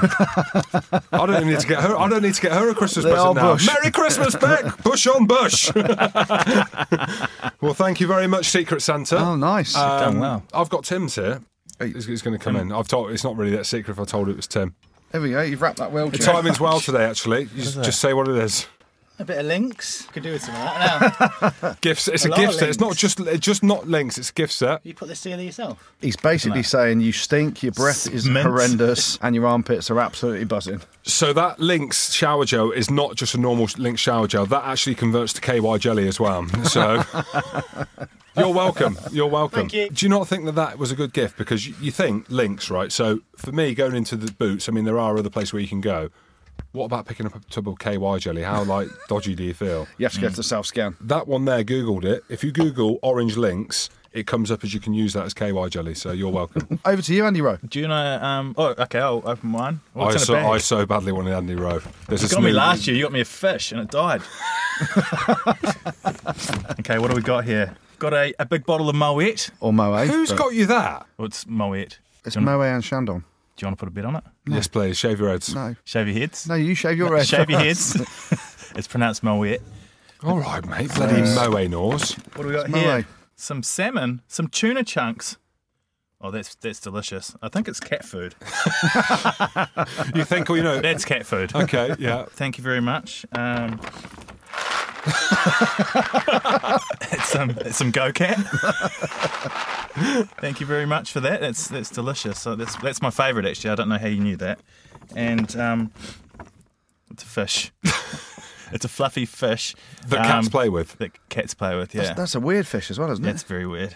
I 1.11 1.25
don't 1.25 1.45
need 1.47 1.59
to 1.59 1.67
get 1.67 1.81
her. 1.81 1.95
I 1.97 2.07
don't 2.09 2.21
need 2.23 2.33
to 2.33 2.41
get 2.41 2.53
her 2.53 2.69
a 2.69 2.75
Christmas 2.75 3.05
They 3.05 3.11
present 3.11 3.29
are 3.29 3.33
now. 3.35 3.53
bush. 3.53 3.67
Merry 3.67 3.91
Christmas, 3.91 4.35
Beck. 4.35 4.83
Bush 4.83 5.07
on 5.07 5.25
bush. 5.27 5.71
well, 7.61 7.73
thank 7.73 7.99
you 7.99 8.07
very 8.07 8.27
much, 8.27 8.47
Secret 8.49 8.81
Santa. 8.81 9.17
Oh, 9.17 9.35
nice. 9.35 9.75
Um, 9.75 9.99
done 9.99 10.19
well. 10.19 10.43
I've 10.53 10.69
got 10.69 10.83
Tim's 10.85 11.15
here. 11.15 11.41
He's, 11.79 12.05
he's 12.05 12.21
going 12.21 12.37
to 12.37 12.43
come 12.43 12.55
in. 12.55 12.71
I've 12.71 12.87
told. 12.87 13.11
It's 13.11 13.23
not 13.23 13.37
really 13.37 13.55
that 13.55 13.65
secret 13.65 13.93
if 13.93 13.99
I 13.99 14.05
told 14.05 14.29
it 14.29 14.35
was 14.35 14.47
Tim. 14.47 14.75
there 15.11 15.21
we 15.21 15.31
go. 15.31 15.41
You've 15.41 15.61
wrapped 15.61 15.77
that 15.77 15.91
well, 15.91 16.09
The 16.09 16.17
timing's 16.17 16.59
well 16.59 16.79
today, 16.79 17.05
actually. 17.05 17.41
You 17.55 17.61
just, 17.63 17.83
just 17.83 17.99
say 17.99 18.13
what 18.13 18.27
it 18.27 18.35
is. 18.37 18.65
A 19.19 19.25
bit 19.25 19.39
of 19.39 19.45
Lynx. 19.47 20.03
Could 20.13 20.24
do 20.24 20.33
with 20.33 20.43
some 20.43 20.53
of 20.53 20.62
that 20.62 21.53
now. 21.63 21.75
Gifts. 21.81 22.07
It's 22.07 22.25
A 22.25 22.31
a, 22.31 22.36
gift 22.36 22.53
set. 22.55 22.69
It's 22.69 22.79
not 22.79 22.95
just 22.95 23.19
it's 23.19 23.39
just 23.39 23.63
not 23.63 23.88
Lynx. 23.88 24.17
It's 24.19 24.29
a 24.29 24.33
gift 24.33 24.53
set. 24.53 24.86
you 24.86 24.93
put 24.93 25.07
this 25.07 25.21
together 25.21 25.41
yourself. 25.41 25.91
He's 26.01 26.15
basically 26.15 26.62
saying 26.62 27.00
you 27.01 27.12
stink, 27.12 27.63
your 27.63 27.71
breath 27.71 28.07
is 28.07 28.27
Mint. 28.29 28.45
horrendous, 28.45 29.17
and 29.24 29.33
your 29.33 29.47
armpits 29.47 29.89
are 29.89 30.00
absolutely 30.00 30.45
buzzing. 30.45 30.81
So 31.03 31.33
that 31.33 31.59
Lynx 31.59 32.13
shower 32.13 32.45
gel 32.45 32.71
is 32.71 32.91
not 32.91 33.15
just 33.15 33.33
a 33.33 33.39
normal 33.39 33.67
Lynx 33.77 34.00
shower 34.00 34.27
gel. 34.27 34.45
That 34.45 34.65
actually 34.65 34.95
converts 34.95 35.33
to 35.33 35.41
KY 35.41 35.77
jelly 35.79 36.07
as 36.07 36.19
well. 36.19 36.47
So 36.65 37.03
you're 38.38 38.53
welcome. 38.53 39.00
You're 39.12 39.27
welcome. 39.27 39.62
Thank 39.62 39.74
you. 39.74 39.89
Do 39.89 40.05
you 40.05 40.09
not 40.12 40.27
think 40.27 40.45
that 40.45 40.55
that 40.55 40.77
was 40.77 40.91
a 40.91 40.95
good 40.95 41.13
gift? 41.13 41.38
Because 41.39 41.67
you, 41.67 41.74
you 41.81 41.91
think 41.91 42.29
Lynx, 42.29 42.69
right? 42.69 42.91
So 42.91 43.21
for 43.36 43.51
me, 43.51 43.74
going 43.74 43.95
into 43.95 44.15
the 44.15 44.31
boots, 44.31 44.69
I 44.69 44.71
mean, 44.71 44.86
there 44.86 45.00
are 45.00 45.17
other 45.17 45.31
places 45.31 45.53
where 45.53 45.62
you 45.62 45.67
can 45.67 45.81
go. 45.81 46.09
What 46.74 46.86
about 46.86 47.05
picking 47.07 47.25
up 47.25 47.36
a 47.36 47.39
tub 47.50 47.67
of 47.67 47.79
KY 47.79 48.17
jelly? 48.19 48.43
How 48.43 48.63
like 48.63 48.89
dodgy 49.07 49.36
do 49.36 49.43
you 49.43 49.53
feel? 49.53 49.88
You 49.97 50.05
have 50.05 50.13
to 50.13 50.21
go 50.21 50.29
to 50.29 50.36
the 50.36 50.43
self 50.43 50.65
scan. 50.65 50.95
That 51.01 51.27
one 51.27 51.45
there, 51.45 51.63
Googled 51.63 52.03
it. 52.05 52.24
If 52.29 52.43
you 52.43 52.51
Google 52.51 53.00
orange 53.01 53.36
Lynx, 53.38 53.89
it 54.12 54.27
comes 54.27 54.51
up 54.51 54.63
as 54.63 54.74
you 54.74 54.79
can 54.79 54.93
use 54.93 55.13
that 55.13 55.25
as 55.25 55.33
KY 55.33 55.69
jelly. 55.69 55.95
So 55.95 56.12
you're 56.12 56.31
welcome. 56.31 56.79
Over 56.86 57.01
to 57.01 57.13
you, 57.13 57.25
Andy 57.25 57.41
Rowe. 57.41 57.57
Do 57.67 57.79
you 57.79 57.88
know? 57.88 57.95
Um, 58.21 58.53
oh, 58.57 58.75
okay. 58.77 59.00
I'll 59.00 59.21
open 59.25 59.50
mine. 59.50 59.79
I 59.95 60.00
What's 60.00 60.15
in 60.15 60.19
so, 60.21 60.33
bag? 60.33 60.45
I 60.45 60.57
so 60.59 60.86
badly 60.86 61.12
wanted 61.12 61.33
Andy 61.33 61.55
Rowe. 61.55 61.79
There's 62.07 62.21
You 62.21 62.27
this 62.27 62.33
got 62.33 62.43
me 62.43 62.51
new- 62.51 62.57
last 62.57 62.86
year. 62.88 62.95
You 62.95 63.03
got 63.03 63.12
me 63.12 63.21
a 63.21 63.25
fish, 63.25 63.71
and 63.71 63.81
it 63.81 63.89
died. 63.89 64.21
okay, 66.79 67.00
what 67.00 67.09
do 67.09 67.15
we 67.15 67.21
got 67.21 67.43
here? 67.45 67.75
Got 68.00 68.13
a, 68.13 68.33
a 68.39 68.45
big 68.45 68.65
bottle 68.65 68.89
of 68.89 68.95
Moet. 68.95 69.50
Or 69.59 69.74
Moet. 69.74 70.07
Who's 70.07 70.29
but 70.29 70.38
got 70.38 70.53
you 70.53 70.65
that? 70.67 71.05
Well, 71.17 71.25
it's 71.27 71.47
Moet. 71.47 72.00
It's 72.25 72.36
Do 72.36 72.39
you 72.41 72.45
Moe 72.45 72.62
and 72.62 72.83
Chandon. 72.83 73.24
Do 73.57 73.63
you 73.65 73.67
want 73.67 73.79
to 73.79 73.85
put 73.85 73.89
a 73.89 73.91
bit 73.91 74.05
on 74.05 74.15
it? 74.15 74.23
Yes, 74.47 74.67
please. 74.67 74.97
Shave 74.97 75.19
your 75.19 75.29
heads. 75.29 75.53
No, 75.53 75.75
Shave 75.83 76.07
your 76.07 76.17
heads. 76.19 76.47
no, 76.47 76.53
you 76.55 76.75
shave 76.75 76.95
your 76.97 77.17
head. 77.17 77.27
Shave 77.27 77.49
your 77.49 77.59
heads. 77.59 77.95
it's 78.75 78.87
pronounced 78.87 79.23
Moet. 79.23 79.61
All 80.23 80.39
right, 80.39 80.63
mate. 80.67 80.93
Bloody 80.93 81.21
Moe 81.23 81.67
Nors. 81.67 82.13
What 82.35 82.43
do 82.43 82.47
we 82.49 82.53
got 82.53 82.69
It's 82.69 82.77
here? 82.77 82.97
Moet. 82.97 83.05
Some 83.35 83.63
salmon, 83.63 84.21
some 84.27 84.47
tuna 84.47 84.83
chunks. 84.83 85.37
Oh, 86.21 86.31
that's 86.31 86.55
that's 86.55 86.79
delicious. 86.79 87.35
I 87.41 87.49
think 87.49 87.67
it's 87.67 87.79
cat 87.79 88.05
food. 88.05 88.35
You 90.15 90.23
think, 90.23 90.49
well, 90.49 90.57
you 90.57 90.63
know. 90.63 90.79
That's 90.79 91.05
cat 91.05 91.25
food. 91.25 91.53
Okay, 91.55 91.95
yeah. 91.99 92.25
Thank 92.29 92.57
you 92.57 92.63
very 92.63 92.81
much. 92.81 93.25
Um, 93.33 93.79
it's 97.11 97.29
some 97.29 97.51
it's 97.51 97.77
some 97.77 97.91
go 97.91 98.11
cat. 98.11 98.37
Thank 100.39 100.59
you 100.59 100.65
very 100.65 100.85
much 100.85 101.11
for 101.11 101.19
that. 101.21 101.41
That's 101.41 101.67
that's 101.67 101.89
delicious. 101.89 102.39
So 102.39 102.55
that's 102.55 102.75
that's 102.77 103.01
my 103.01 103.09
favourite 103.09 103.47
actually. 103.47 103.71
I 103.71 103.75
don't 103.75 103.89
know 103.89 103.97
how 103.97 104.07
you 104.07 104.19
knew 104.19 104.37
that. 104.37 104.59
And 105.15 105.55
um, 105.55 105.91
it's 107.11 107.23
a 107.23 107.27
fish. 107.27 107.71
it's 108.71 108.85
a 108.85 108.89
fluffy 108.89 109.25
fish 109.25 109.75
That 110.07 110.25
cats 110.25 110.47
um, 110.47 110.51
play 110.51 110.69
with. 110.69 110.97
that 110.97 111.11
cats 111.29 111.53
play 111.53 111.75
with. 111.77 111.95
Yeah, 111.95 112.03
That's, 112.03 112.17
that's 112.17 112.35
a 112.35 112.39
weird 112.39 112.67
fish 112.67 112.91
as 112.91 112.99
well, 112.99 113.11
isn't 113.11 113.23
it? 113.23 113.27
that's 113.27 113.43
very 113.43 113.65
weird. 113.65 113.95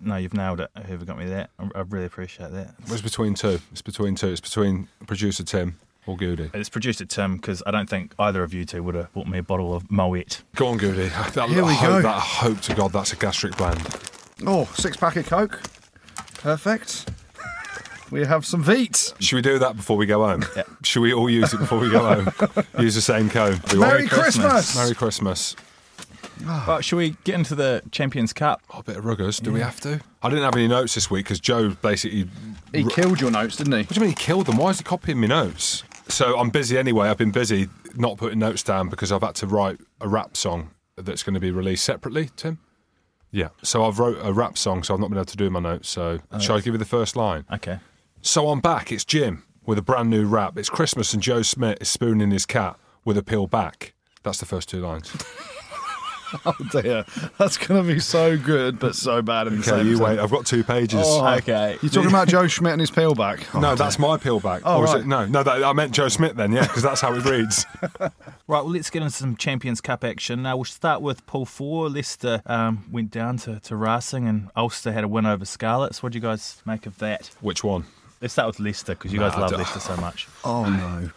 No, 0.00 0.16
you've 0.16 0.34
nailed 0.34 0.60
it. 0.60 0.70
Whoever 0.86 1.04
got 1.04 1.18
me 1.18 1.26
that, 1.26 1.50
I, 1.58 1.68
I 1.74 1.80
really 1.80 2.06
appreciate 2.06 2.52
that. 2.52 2.74
It's 2.86 3.00
between 3.00 3.34
two. 3.34 3.60
It's 3.72 3.82
between 3.82 4.14
two. 4.14 4.28
It's 4.28 4.40
between 4.40 4.88
producer 5.06 5.42
Tim 5.44 5.76
or 6.08 6.16
Goody. 6.16 6.50
It's 6.54 6.68
produced 6.70 7.00
at 7.00 7.18
um, 7.18 7.32
Tim 7.32 7.36
because 7.36 7.62
I 7.66 7.70
don't 7.70 7.88
think 7.88 8.14
either 8.18 8.42
of 8.42 8.54
you 8.54 8.64
two 8.64 8.82
would 8.82 8.94
have 8.94 9.12
bought 9.12 9.26
me 9.28 9.38
a 9.38 9.42
bottle 9.42 9.74
of 9.74 9.90
Moet. 9.90 10.42
Go 10.56 10.68
on, 10.68 10.78
Goody. 10.78 11.08
That, 11.08 11.48
Here 11.50 11.64
we 11.64 11.70
I 11.70 11.74
hope, 11.74 11.90
go. 11.90 12.02
That, 12.02 12.16
I 12.16 12.20
hope 12.20 12.60
to 12.62 12.74
God 12.74 12.92
that's 12.92 13.12
a 13.12 13.16
gastric 13.16 13.56
blend. 13.56 13.80
Oh, 14.46 14.64
six 14.74 14.96
pack 14.96 15.16
of 15.16 15.26
Coke. 15.26 15.60
Perfect. 16.34 17.10
We 18.10 18.24
have 18.24 18.46
some 18.46 18.64
Veets. 18.64 19.20
Should 19.20 19.36
we 19.36 19.42
do 19.42 19.58
that 19.58 19.76
before 19.76 19.98
we 19.98 20.06
go 20.06 20.24
home? 20.26 20.44
Yeah. 20.56 20.62
Should 20.82 21.00
we 21.00 21.12
all 21.12 21.28
use 21.28 21.52
it 21.52 21.58
before 21.58 21.78
we 21.78 21.90
go 21.90 22.22
home? 22.22 22.64
use 22.78 22.94
the 22.94 23.02
same 23.02 23.28
cone. 23.28 23.60
We 23.72 23.80
Merry 23.80 24.06
Christmas. 24.08 24.46
Christmas. 24.46 24.76
Merry 24.76 24.94
Christmas. 24.94 25.56
Ah. 26.46 26.64
Well, 26.66 26.80
should 26.80 26.96
we 26.96 27.16
get 27.24 27.34
into 27.34 27.54
the 27.54 27.82
Champions 27.90 28.32
Cup? 28.32 28.62
Oh, 28.72 28.78
a 28.78 28.82
bit 28.82 28.96
of 28.96 29.04
ruggers. 29.04 29.42
Do 29.42 29.52
we 29.52 29.60
have 29.60 29.80
to? 29.80 30.00
I 30.22 30.30
didn't 30.30 30.44
have 30.44 30.54
any 30.54 30.68
notes 30.68 30.94
this 30.94 31.10
week 31.10 31.26
because 31.26 31.40
Joe 31.40 31.70
basically. 31.82 32.28
He 32.72 32.84
killed 32.84 33.20
your 33.20 33.30
notes, 33.30 33.56
didn't 33.56 33.72
he? 33.72 33.80
What 33.80 33.88
do 33.88 33.94
you 33.96 34.00
mean 34.00 34.10
he 34.10 34.16
killed 34.16 34.46
them? 34.46 34.56
Why 34.56 34.70
is 34.70 34.78
he 34.78 34.84
copying 34.84 35.20
my 35.20 35.26
notes? 35.26 35.84
So 36.08 36.38
I'm 36.38 36.50
busy 36.50 36.78
anyway. 36.78 37.08
I've 37.08 37.18
been 37.18 37.30
busy 37.30 37.68
not 37.94 38.16
putting 38.16 38.38
notes 38.38 38.62
down 38.62 38.88
because 38.88 39.12
I've 39.12 39.22
had 39.22 39.34
to 39.36 39.46
write 39.46 39.78
a 40.00 40.08
rap 40.08 40.36
song 40.36 40.70
that's 40.96 41.22
going 41.22 41.34
to 41.34 41.40
be 41.40 41.50
released 41.50 41.84
separately, 41.84 42.30
Tim. 42.36 42.58
Yeah. 43.30 43.48
So 43.62 43.84
I've 43.84 43.98
wrote 43.98 44.18
a 44.22 44.32
rap 44.32 44.56
song, 44.56 44.82
so 44.82 44.94
I've 44.94 45.00
not 45.00 45.10
been 45.10 45.18
able 45.18 45.26
to 45.26 45.36
do 45.36 45.50
my 45.50 45.60
notes. 45.60 45.88
So 45.88 46.18
oh, 46.32 46.38
shall 46.38 46.56
I 46.56 46.60
give 46.60 46.74
you 46.74 46.78
the 46.78 46.84
first 46.84 47.14
line? 47.14 47.44
Okay. 47.52 47.78
So 48.22 48.48
I'm 48.48 48.60
back. 48.60 48.90
It's 48.90 49.04
Jim 49.04 49.44
with 49.66 49.78
a 49.78 49.82
brand 49.82 50.08
new 50.08 50.26
rap. 50.26 50.56
It's 50.56 50.70
Christmas 50.70 51.12
and 51.12 51.22
Joe 51.22 51.42
Schmidt 51.42 51.78
is 51.82 51.88
spooning 51.88 52.30
his 52.30 52.46
cat 52.46 52.78
with 53.04 53.18
a 53.18 53.22
peel 53.22 53.46
back. 53.46 53.94
That's 54.22 54.38
the 54.38 54.46
first 54.46 54.68
two 54.68 54.80
lines. 54.80 55.14
Oh 56.44 56.54
dear, 56.70 57.04
that's 57.38 57.56
going 57.56 57.82
to 57.82 57.92
be 57.94 58.00
so 58.00 58.36
good, 58.36 58.78
but 58.78 58.94
so 58.94 59.22
bad 59.22 59.46
in 59.46 59.54
the 59.54 59.60
Okay, 59.60 59.70
same 59.70 59.86
you 59.86 59.98
time. 59.98 60.04
wait. 60.16 60.18
I've 60.18 60.30
got 60.30 60.44
two 60.46 60.62
pages. 60.62 61.00
Oh, 61.02 61.26
Okay. 61.36 61.78
You 61.82 61.88
talking 61.88 62.10
about 62.10 62.28
Joe 62.28 62.46
Schmidt 62.46 62.72
and 62.72 62.80
his 62.80 62.90
peelback? 62.90 63.44
Oh, 63.54 63.60
no, 63.60 63.68
dear. 63.70 63.76
that's 63.76 63.98
my 63.98 64.16
peel 64.18 64.38
back. 64.40 64.62
Oh, 64.64 64.78
or 64.78 64.84
is 64.84 64.92
right. 64.92 65.00
it? 65.00 65.06
No, 65.06 65.24
no, 65.26 65.42
that, 65.42 65.64
I 65.64 65.72
meant 65.72 65.92
Joe 65.92 66.08
Schmidt 66.08 66.36
then, 66.36 66.52
yeah, 66.52 66.62
because 66.66 66.82
that's 66.82 67.00
how 67.00 67.14
it 67.14 67.24
reads. 67.24 67.64
Right, 68.50 68.62
well, 68.62 68.70
let's 68.70 68.88
get 68.88 69.02
into 69.02 69.14
some 69.14 69.36
Champions 69.36 69.82
Cup 69.82 70.02
action. 70.04 70.42
Now 70.42 70.56
we'll 70.56 70.64
start 70.64 71.02
with 71.02 71.26
Pool 71.26 71.44
4. 71.44 71.90
Leicester 71.90 72.40
um, 72.46 72.84
went 72.90 73.10
down 73.10 73.36
to, 73.38 73.60
to 73.60 73.76
Racing 73.76 74.26
and 74.26 74.48
Ulster 74.56 74.90
had 74.90 75.04
a 75.04 75.08
win 75.08 75.26
over 75.26 75.44
Scarlets. 75.44 76.02
What 76.02 76.12
do 76.12 76.16
you 76.18 76.22
guys 76.22 76.62
make 76.64 76.86
of 76.86 76.96
that? 76.98 77.30
Which 77.42 77.62
one? 77.62 77.84
Let's 78.22 78.32
start 78.32 78.46
with 78.46 78.58
Leicester 78.60 78.94
because 78.94 79.12
you 79.12 79.20
Nah, 79.20 79.28
guys 79.28 79.38
love 79.38 79.52
Leicester 79.52 79.80
so 79.80 79.96
much. 79.98 80.28
Oh 80.44 80.64
no. 80.64 81.10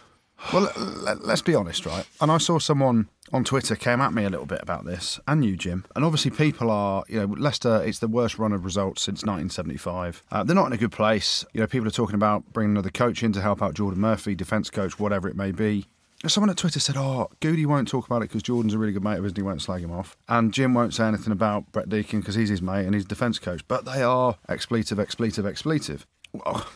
Well, 0.52 0.70
let, 1.04 1.24
let's 1.24 1.40
be 1.40 1.54
honest, 1.54 1.86
right? 1.86 2.04
And 2.20 2.30
I 2.30 2.36
saw 2.36 2.58
someone 2.58 3.08
on 3.32 3.44
Twitter 3.44 3.74
came 3.74 4.00
at 4.00 4.12
me 4.12 4.24
a 4.24 4.30
little 4.30 4.46
bit 4.46 4.60
about 4.62 4.84
this, 4.84 5.18
and 5.26 5.44
you, 5.44 5.56
Jim. 5.56 5.84
And 5.96 6.04
obviously, 6.04 6.30
people 6.30 6.70
are, 6.70 7.04
you 7.08 7.20
know, 7.20 7.34
Leicester. 7.38 7.82
It's 7.82 7.98
the 7.98 8.08
worst 8.08 8.38
run 8.38 8.52
of 8.52 8.64
results 8.64 9.02
since 9.02 9.22
1975. 9.22 10.22
Uh, 10.30 10.44
they're 10.44 10.54
not 10.54 10.66
in 10.66 10.72
a 10.72 10.76
good 10.76 10.92
place. 10.92 11.44
You 11.52 11.60
know, 11.60 11.66
people 11.66 11.88
are 11.88 11.92
talking 11.92 12.14
about 12.14 12.52
bringing 12.52 12.72
another 12.72 12.90
coach 12.90 13.22
in 13.22 13.32
to 13.32 13.40
help 13.40 13.62
out 13.62 13.74
Geordan 13.74 14.00
Murphy, 14.00 14.34
defence 14.34 14.70
coach, 14.70 14.98
whatever 14.98 15.28
it 15.28 15.36
may 15.36 15.52
be. 15.52 15.86
Someone 16.26 16.50
at 16.50 16.56
Twitter 16.56 16.78
said, 16.78 16.96
"Oh, 16.96 17.28
Goody 17.40 17.66
won't 17.66 17.88
talk 17.88 18.06
about 18.06 18.18
it 18.18 18.28
because 18.28 18.44
Geordan's 18.44 18.74
a 18.74 18.78
really 18.78 18.92
good 18.92 19.02
mate 19.02 19.18
of 19.18 19.24
his, 19.24 19.32
and 19.32 19.38
he 19.38 19.42
won't 19.42 19.60
slag 19.60 19.82
him 19.82 19.90
off." 19.90 20.16
And 20.28 20.52
Jim 20.52 20.72
won't 20.72 20.94
say 20.94 21.06
anything 21.06 21.32
about 21.32 21.72
Brett 21.72 21.88
Deacon 21.88 22.20
because 22.20 22.36
he's 22.36 22.48
his 22.48 22.62
mate 22.62 22.84
and 22.84 22.94
he's 22.94 23.04
defence 23.04 23.40
coach. 23.40 23.66
But 23.66 23.84
they 23.84 24.02
are 24.02 24.36
expletive, 24.48 25.00
expletive, 25.00 25.44
expletive. 25.44 26.06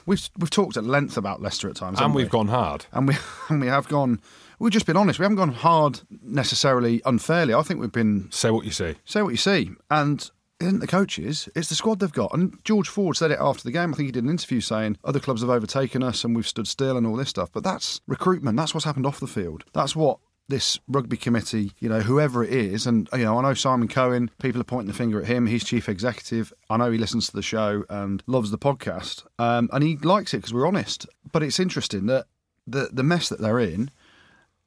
We've 0.04 0.28
we've 0.38 0.50
talked 0.50 0.76
at 0.76 0.84
length 0.84 1.16
about 1.16 1.40
Leicester 1.40 1.68
at 1.68 1.76
times, 1.76 2.00
And 2.00 2.14
we've 2.14 2.26
we? 2.26 2.30
gone 2.30 2.48
hard. 2.48 2.86
and 2.92 3.08
we 3.08 3.16
and 3.48 3.60
we 3.60 3.66
have 3.68 3.88
gone. 3.88 4.20
We've 4.58 4.72
just 4.72 4.86
been 4.86 4.96
honest. 4.96 5.18
We 5.18 5.24
haven't 5.24 5.36
gone 5.36 5.52
hard 5.52 6.00
necessarily 6.22 7.02
unfairly. 7.04 7.54
I 7.54 7.62
think 7.62 7.80
we've 7.80 7.92
been 7.92 8.28
Say 8.30 8.50
what 8.50 8.64
you 8.64 8.70
see. 8.70 8.94
say 9.04 9.22
what 9.22 9.30
you 9.30 9.36
see, 9.36 9.70
and 9.90 10.30
it 10.60 10.64
isn't 10.66 10.78
the 10.80 10.86
coaches, 10.86 11.48
it's 11.54 11.68
the 11.68 11.74
squad 11.74 11.98
they've 12.00 12.12
got. 12.12 12.32
And 12.32 12.58
George 12.64 12.88
Ford 12.88 13.16
said 13.16 13.30
it 13.30 13.38
after 13.40 13.62
the 13.62 13.70
game. 13.72 13.92
I 13.92 13.96
think 13.96 14.06
he 14.06 14.12
did 14.12 14.24
an 14.24 14.30
interview 14.30 14.60
saying 14.60 14.96
other 15.04 15.20
clubs 15.20 15.42
have 15.42 15.50
overtaken 15.50 16.02
us 16.02 16.24
and 16.24 16.34
we've 16.34 16.48
stood 16.48 16.66
still 16.66 16.96
and 16.96 17.06
all 17.06 17.16
this 17.16 17.28
stuff. 17.28 17.50
But 17.52 17.62
that's 17.62 18.00
recruitment. 18.06 18.56
That's 18.56 18.72
what's 18.72 18.86
happened 18.86 19.04
off 19.06 19.20
the 19.20 19.26
field. 19.26 19.64
That's 19.74 19.94
what 19.94 20.18
this 20.48 20.78
rugby 20.88 21.16
committee, 21.16 21.72
you 21.80 21.88
know, 21.88 22.00
whoever 22.00 22.44
it 22.44 22.52
is, 22.52 22.86
and 22.86 23.08
you 23.12 23.24
know, 23.24 23.38
I 23.38 23.42
know 23.42 23.54
Simon 23.54 23.88
Cohen. 23.88 24.30
People 24.40 24.60
are 24.60 24.64
pointing 24.64 24.88
the 24.88 24.94
finger 24.94 25.20
at 25.20 25.26
him. 25.26 25.46
He's 25.46 25.64
chief 25.64 25.88
executive. 25.88 26.52
I 26.70 26.76
know 26.76 26.90
he 26.90 26.98
listens 26.98 27.26
to 27.28 27.32
the 27.36 27.42
show 27.42 27.84
and 27.88 28.22
loves 28.26 28.50
the 28.50 28.58
podcast, 28.58 29.24
um, 29.38 29.68
and 29.72 29.82
he 29.82 29.96
likes 29.96 30.34
it 30.34 30.38
because 30.38 30.54
we're 30.54 30.66
honest. 30.66 31.06
But 31.32 31.42
it's 31.42 31.58
interesting 31.60 32.06
that 32.06 32.26
the 32.66 32.90
the 32.92 33.02
mess 33.02 33.28
that 33.28 33.40
they're 33.40 33.60
in 33.60 33.90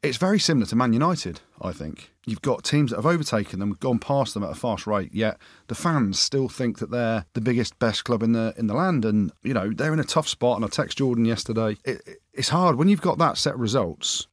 it's 0.01 0.15
very 0.15 0.39
similar 0.39 0.65
to 0.65 0.77
Man 0.77 0.93
United, 0.93 1.41
I 1.61 1.73
think. 1.73 2.11
You've 2.25 2.41
got 2.41 2.63
teams 2.63 2.91
that 2.91 2.95
have 2.95 3.05
overtaken 3.05 3.59
them, 3.59 3.73
gone 3.81 3.99
past 3.99 4.33
them 4.33 4.45
at 4.45 4.49
a 4.51 4.55
fast 4.55 4.87
rate, 4.87 5.13
yet 5.13 5.37
the 5.67 5.75
fans 5.75 6.17
still 6.17 6.47
think 6.47 6.79
that 6.79 6.89
they're 6.89 7.25
the 7.33 7.41
biggest, 7.41 7.77
best 7.79 8.05
club 8.05 8.23
in 8.23 8.31
the 8.31 8.53
in 8.57 8.67
the 8.67 8.73
land, 8.73 9.03
and 9.03 9.33
you 9.43 9.53
know 9.53 9.71
they're 9.73 9.91
in 9.91 9.99
a 9.99 10.05
tough 10.05 10.27
spot. 10.29 10.55
And 10.55 10.63
I 10.63 10.69
text 10.69 10.97
Geordan 10.97 11.25
yesterday. 11.25 11.77
It, 11.83 12.01
it- 12.05 12.21
it's 12.33 12.47
hard 12.49 12.77
when 12.77 12.87
you've 12.87 13.01
got 13.01 13.17
that 13.17 13.37
set 13.37 13.55
of 13.55 13.59
results. 13.59 14.27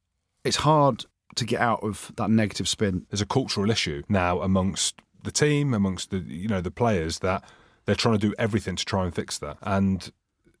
It's 0.45 0.55
hard 0.57 1.03
to 1.37 1.45
get 1.45 1.61
out 1.61 1.83
of 1.83 2.11
that 2.17 2.29
negative 2.29 2.67
spin. 2.67 3.05
There's 3.09 3.21
a 3.21 3.25
cultural 3.25 3.71
issue 3.71 4.03
now 4.09 4.41
amongst 4.41 5.01
the 5.23 5.31
team, 5.31 5.73
amongst 5.73 6.11
the 6.11 6.19
you 6.19 6.47
know 6.47 6.61
the 6.61 6.71
players 6.71 7.19
that 7.19 7.43
they're 7.85 7.95
trying 7.95 8.19
to 8.19 8.27
do 8.27 8.33
everything 8.37 8.75
to 8.75 8.85
try 8.85 9.05
and 9.05 9.15
fix 9.15 9.37
that. 9.39 9.57
And 9.61 10.11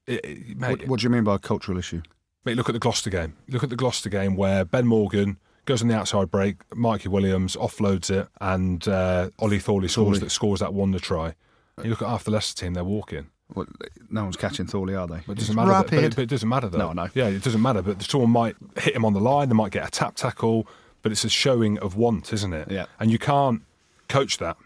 it, 0.05 0.23
it, 0.25 0.57
mate, 0.57 0.69
What, 0.79 0.87
what 0.87 0.99
do 0.99 1.03
you 1.03 1.09
mean 1.09 1.23
by 1.23 1.35
a 1.35 1.39
cultural 1.39 1.77
issue? 1.77 2.01
Mate, 2.45 2.55
look 2.55 2.69
at 2.69 2.73
the 2.73 2.79
Gloucester 2.79 3.09
game. 3.09 3.35
Look 3.49 3.63
at 3.63 3.69
the 3.69 3.75
Gloucester 3.75 4.09
game 4.09 4.35
where 4.37 4.63
Ben 4.63 4.87
Morgan 4.87 5.37
goes 5.65 5.81
on 5.81 5.89
the 5.89 5.95
outside 5.95 6.31
break, 6.31 6.55
Mikey 6.75 7.09
Williams 7.09 7.57
offloads 7.57 8.09
it, 8.09 8.27
and 8.39 8.87
uh, 8.87 9.29
Ollie 9.39 9.59
Thorley 9.59 9.89
scores 9.89 10.05
Thorley. 10.07 10.19
that 10.19 10.29
scores 10.29 10.59
that 10.61 10.73
wonder 10.73 10.99
try. 10.99 11.35
You 11.83 11.89
look 11.89 12.01
at 12.01 12.07
half 12.07 12.23
the 12.23 12.31
Leicester 12.31 12.61
team; 12.63 12.73
they're 12.73 12.83
walking. 12.83 13.27
Well, 13.53 13.65
no 14.09 14.23
one's 14.23 14.37
catching 14.37 14.67
Thorley, 14.67 14.95
are 14.95 15.07
they? 15.07 15.21
But 15.25 15.33
it 15.33 15.39
doesn't 15.39 15.55
matter. 15.55 15.71
But, 15.71 15.89
but, 15.89 16.03
it, 16.03 16.15
but 16.15 16.21
it 16.23 16.29
doesn't 16.29 16.49
matter 16.49 16.69
though. 16.69 16.77
No, 16.77 16.89
I 16.89 16.93
know. 16.93 17.09
Yeah, 17.13 17.27
it 17.27 17.43
doesn't 17.43 17.61
matter. 17.61 17.81
But 17.81 18.01
someone 18.01 18.31
might 18.31 18.55
hit 18.77 18.95
him 18.95 19.05
on 19.05 19.13
the 19.13 19.21
line. 19.21 19.49
They 19.49 19.55
might 19.55 19.71
get 19.71 19.87
a 19.87 19.91
tap 19.91 20.15
tackle. 20.15 20.67
But 21.01 21.11
it's 21.11 21.23
a 21.23 21.29
showing 21.29 21.77
of 21.79 21.95
want, 21.95 22.33
isn't 22.33 22.53
it? 22.53 22.69
Yeah. 22.69 22.87
And 22.99 23.11
you 23.11 23.17
can't 23.17 23.61
coach 24.09 24.37
that. 24.39 24.57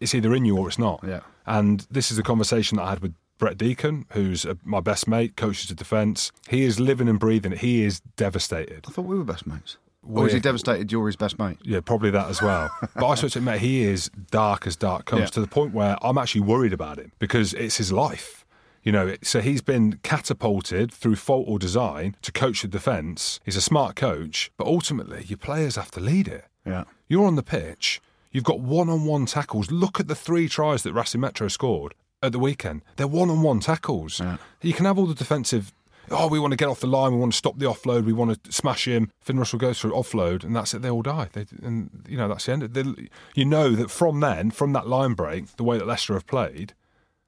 It's 0.00 0.14
either 0.14 0.34
in 0.34 0.44
you 0.44 0.56
or 0.56 0.68
it's 0.68 0.78
not. 0.78 1.00
Yeah. 1.04 1.20
And 1.46 1.86
this 1.90 2.12
is 2.12 2.18
a 2.18 2.22
conversation 2.22 2.76
that 2.76 2.84
I 2.84 2.90
had 2.90 3.00
with 3.00 3.14
Brett 3.38 3.56
Deacon, 3.56 4.04
who's 4.12 4.44
uh 4.44 4.54
my 4.64 4.80
best 4.80 5.08
mate, 5.08 5.36
coaches 5.36 5.68
the 5.68 5.74
defence. 5.74 6.30
He 6.48 6.62
is 6.62 6.78
living 6.78 7.08
and 7.08 7.18
breathing 7.18 7.52
it. 7.52 7.58
He 7.58 7.82
is 7.82 8.00
devastated. 8.16 8.84
I 8.86 8.90
thought 8.92 9.06
we 9.06 9.16
were 9.16 9.24
best 9.24 9.46
mates. 9.46 9.78
Or 10.10 10.26
is 10.26 10.32
he 10.32 10.40
devastated 10.40 10.90
you're 10.90 11.06
his 11.06 11.16
best 11.16 11.38
mate? 11.38 11.58
Yeah, 11.62 11.80
probably 11.80 12.10
that 12.10 12.28
as 12.28 12.40
well. 12.40 12.70
but 12.94 13.06
I 13.06 13.14
him, 13.36 13.44
mate, 13.44 13.60
he 13.60 13.82
is 13.82 14.10
dark 14.30 14.66
as 14.66 14.74
dark 14.76 15.04
comes 15.04 15.20
Yeah. 15.20 15.26
to 15.26 15.40
the 15.40 15.46
point 15.46 15.74
where 15.74 15.96
I'm 16.02 16.16
actually 16.18 16.40
worried 16.42 16.72
about 16.72 16.98
him 16.98 17.12
because 17.18 17.52
it's 17.54 17.76
his 17.76 17.92
life. 17.92 18.44
You 18.82 18.92
know, 18.92 19.16
so 19.22 19.40
he's 19.40 19.60
been 19.60 19.98
catapulted 20.02 20.92
through 20.92 21.16
fault 21.16 21.44
or 21.48 21.58
design 21.58 22.16
to 22.22 22.32
coach 22.32 22.62
the 22.62 22.68
defence. 22.68 23.38
He's 23.44 23.56
a 23.56 23.60
smart 23.60 23.96
coach, 23.96 24.50
but 24.56 24.66
ultimately 24.66 25.24
your 25.26 25.36
players 25.36 25.76
have 25.76 25.90
to 25.90 26.00
lead 26.00 26.26
it. 26.28 26.46
Yeah. 26.64 26.84
You're 27.08 27.26
on 27.26 27.34
the 27.36 27.42
pitch, 27.42 28.00
you've 28.30 28.44
got 28.44 28.60
one 28.60 28.88
on 28.88 29.04
one 29.04 29.26
tackles. 29.26 29.70
Look 29.70 30.00
at 30.00 30.08
the 30.08 30.14
three 30.14 30.48
tries 30.48 30.84
that 30.84 30.92
Racing 30.94 31.20
Metro 31.20 31.48
scored 31.48 31.94
at 32.22 32.32
the 32.32 32.38
weekend. 32.38 32.82
They're 32.96 33.06
one 33.06 33.30
on 33.30 33.42
one 33.42 33.60
tackles. 33.60 34.20
Yeah. 34.20 34.38
You 34.62 34.72
can 34.72 34.86
have 34.86 34.98
all 34.98 35.06
the 35.06 35.14
defensive. 35.14 35.72
Oh, 36.10 36.28
we 36.28 36.38
want 36.38 36.52
to 36.52 36.56
get 36.56 36.68
off 36.68 36.80
the 36.80 36.86
line. 36.86 37.12
We 37.12 37.18
want 37.18 37.32
to 37.32 37.38
stop 37.38 37.58
the 37.58 37.66
offload. 37.66 38.04
We 38.04 38.12
want 38.12 38.42
to 38.42 38.52
smash 38.52 38.86
him. 38.86 39.10
Finn 39.20 39.38
Russell 39.38 39.58
goes 39.58 39.80
through 39.80 39.92
offload, 39.92 40.44
and 40.44 40.54
that's 40.54 40.74
it. 40.74 40.82
They 40.82 40.90
all 40.90 41.02
die. 41.02 41.28
They, 41.32 41.46
and 41.62 42.04
you 42.08 42.16
know 42.16 42.28
that's 42.28 42.46
the 42.46 42.52
end. 42.52 42.62
They, 42.62 43.08
you 43.34 43.44
know 43.44 43.70
that 43.70 43.90
from 43.90 44.20
then, 44.20 44.50
from 44.50 44.72
that 44.72 44.86
line 44.86 45.14
break, 45.14 45.56
the 45.56 45.64
way 45.64 45.78
that 45.78 45.86
Leicester 45.86 46.14
have 46.14 46.26
played, 46.26 46.74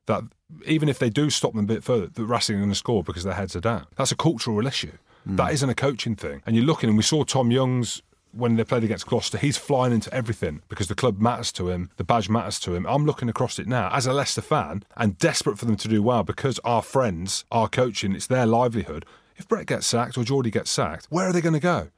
that 0.06 0.24
even 0.66 0.88
if 0.88 0.98
they 0.98 1.10
do 1.10 1.30
stop 1.30 1.52
them 1.52 1.64
a 1.64 1.68
bit 1.68 1.84
further, 1.84 2.06
that 2.06 2.24
Racing 2.24 2.56
are 2.56 2.60
going 2.60 2.70
to 2.70 2.74
score 2.74 3.04
because 3.04 3.24
their 3.24 3.34
heads 3.34 3.54
are 3.54 3.60
down. 3.60 3.86
That's 3.96 4.12
a 4.12 4.16
cultural 4.16 4.66
issue. 4.66 4.92
Mm. 5.28 5.36
That 5.36 5.52
isn't 5.52 5.68
a 5.68 5.74
coaching 5.74 6.16
thing. 6.16 6.42
And 6.46 6.56
you're 6.56 6.64
looking, 6.64 6.88
and 6.88 6.96
we 6.96 7.02
saw 7.02 7.24
Tom 7.24 7.50
Youngs 7.50 8.02
when 8.32 8.56
they 8.56 8.64
played 8.64 8.84
against 8.84 9.06
Gloucester, 9.06 9.38
he's 9.38 9.56
flying 9.56 9.92
into 9.92 10.12
everything 10.12 10.62
because 10.68 10.88
the 10.88 10.94
club 10.94 11.20
matters 11.20 11.52
to 11.52 11.68
him, 11.68 11.90
the 11.96 12.04
badge 12.04 12.28
matters 12.28 12.58
to 12.60 12.74
him. 12.74 12.86
I'm 12.86 13.04
looking 13.04 13.28
across 13.28 13.58
it 13.58 13.66
now 13.66 13.90
as 13.92 14.06
a 14.06 14.12
Leicester 14.12 14.40
fan 14.40 14.84
and 14.96 15.18
desperate 15.18 15.58
for 15.58 15.66
them 15.66 15.76
to 15.76 15.88
do 15.88 16.02
well 16.02 16.22
because 16.22 16.58
our 16.60 16.82
friends 16.82 17.44
are 17.50 17.68
coaching, 17.68 18.14
it's 18.14 18.26
their 18.26 18.46
livelihood. 18.46 19.04
If 19.36 19.48
Brett 19.48 19.66
gets 19.66 19.86
sacked 19.86 20.18
or 20.18 20.24
Geordie 20.24 20.50
gets 20.50 20.70
sacked, 20.70 21.06
where 21.10 21.26
are 21.26 21.32
they 21.32 21.40
going 21.40 21.54
to 21.54 21.60
go? 21.60 21.88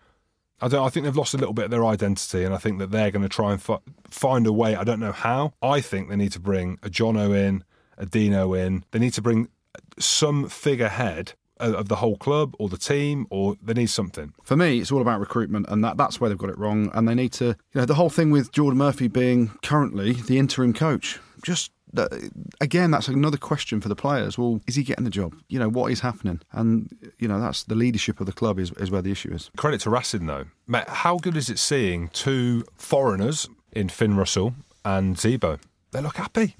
I 0.60 0.68
don't. 0.68 0.86
I 0.86 0.90
think 0.90 1.04
they've 1.04 1.16
lost 1.16 1.34
a 1.34 1.38
little 1.38 1.54
bit 1.54 1.64
of 1.64 1.70
their 1.72 1.84
identity, 1.84 2.44
and 2.44 2.54
I 2.54 2.58
think 2.58 2.78
that 2.78 2.92
they're 2.92 3.10
going 3.10 3.24
to 3.24 3.28
try 3.28 3.50
and 3.50 3.60
fi- 3.60 3.80
find 4.08 4.46
a 4.46 4.52
way. 4.52 4.76
I 4.76 4.84
don't 4.84 5.00
know 5.00 5.10
how. 5.10 5.54
I 5.60 5.80
think 5.80 6.08
they 6.08 6.14
need 6.14 6.30
to 6.32 6.40
bring 6.40 6.78
a 6.84 6.88
Jono 6.88 7.36
in, 7.36 7.64
a 7.98 8.06
Dino 8.06 8.54
in. 8.54 8.84
They 8.92 9.00
need 9.00 9.12
to 9.14 9.22
bring 9.22 9.48
some 9.98 10.48
figurehead 10.48 11.32
of 11.62 11.88
the 11.88 11.96
whole 11.96 12.16
club 12.16 12.54
or 12.58 12.68
the 12.68 12.78
team, 12.78 13.26
or 13.30 13.56
they 13.62 13.74
need 13.74 13.90
something. 13.90 14.32
For 14.42 14.56
me, 14.56 14.78
it's 14.78 14.92
all 14.92 15.00
about 15.00 15.20
recruitment, 15.20 15.66
and 15.68 15.82
that, 15.84 15.96
that's 15.96 16.20
where 16.20 16.28
they've 16.28 16.38
got 16.38 16.50
it 16.50 16.58
wrong. 16.58 16.90
And 16.94 17.08
they 17.08 17.14
need 17.14 17.32
to, 17.34 17.46
you 17.46 17.54
know, 17.74 17.84
the 17.84 17.94
whole 17.94 18.10
thing 18.10 18.30
with 18.30 18.52
Geordan 18.52 18.78
Murphy 18.78 19.08
being 19.08 19.48
currently 19.62 20.12
the 20.12 20.38
interim 20.38 20.72
coach. 20.72 21.18
Just 21.42 21.72
uh, 21.96 22.08
again, 22.60 22.90
that's 22.90 23.08
another 23.08 23.36
question 23.36 23.80
for 23.80 23.88
the 23.88 23.96
players. 23.96 24.38
Well, 24.38 24.60
is 24.66 24.76
he 24.76 24.82
getting 24.82 25.04
the 25.04 25.10
job? 25.10 25.34
You 25.48 25.58
know, 25.58 25.68
what 25.68 25.92
is 25.92 26.00
happening? 26.00 26.40
And 26.52 26.88
you 27.18 27.28
know, 27.28 27.40
that's 27.40 27.64
the 27.64 27.74
leadership 27.74 28.20
of 28.20 28.26
the 28.26 28.32
club 28.32 28.58
is, 28.58 28.72
is 28.72 28.90
where 28.90 29.02
the 29.02 29.10
issue 29.12 29.32
is. 29.32 29.50
Credit 29.56 29.80
to 29.82 29.90
Racing 29.90 30.26
though, 30.26 30.46
mate. 30.66 30.88
How 30.88 31.18
good 31.18 31.36
is 31.36 31.50
it 31.50 31.58
seeing 31.58 32.08
two 32.08 32.64
foreigners 32.76 33.48
in 33.72 33.88
Finn 33.88 34.16
Russell 34.16 34.54
and 34.84 35.16
Zebo? 35.16 35.58
They 35.90 36.00
look 36.00 36.16
happy. 36.16 36.54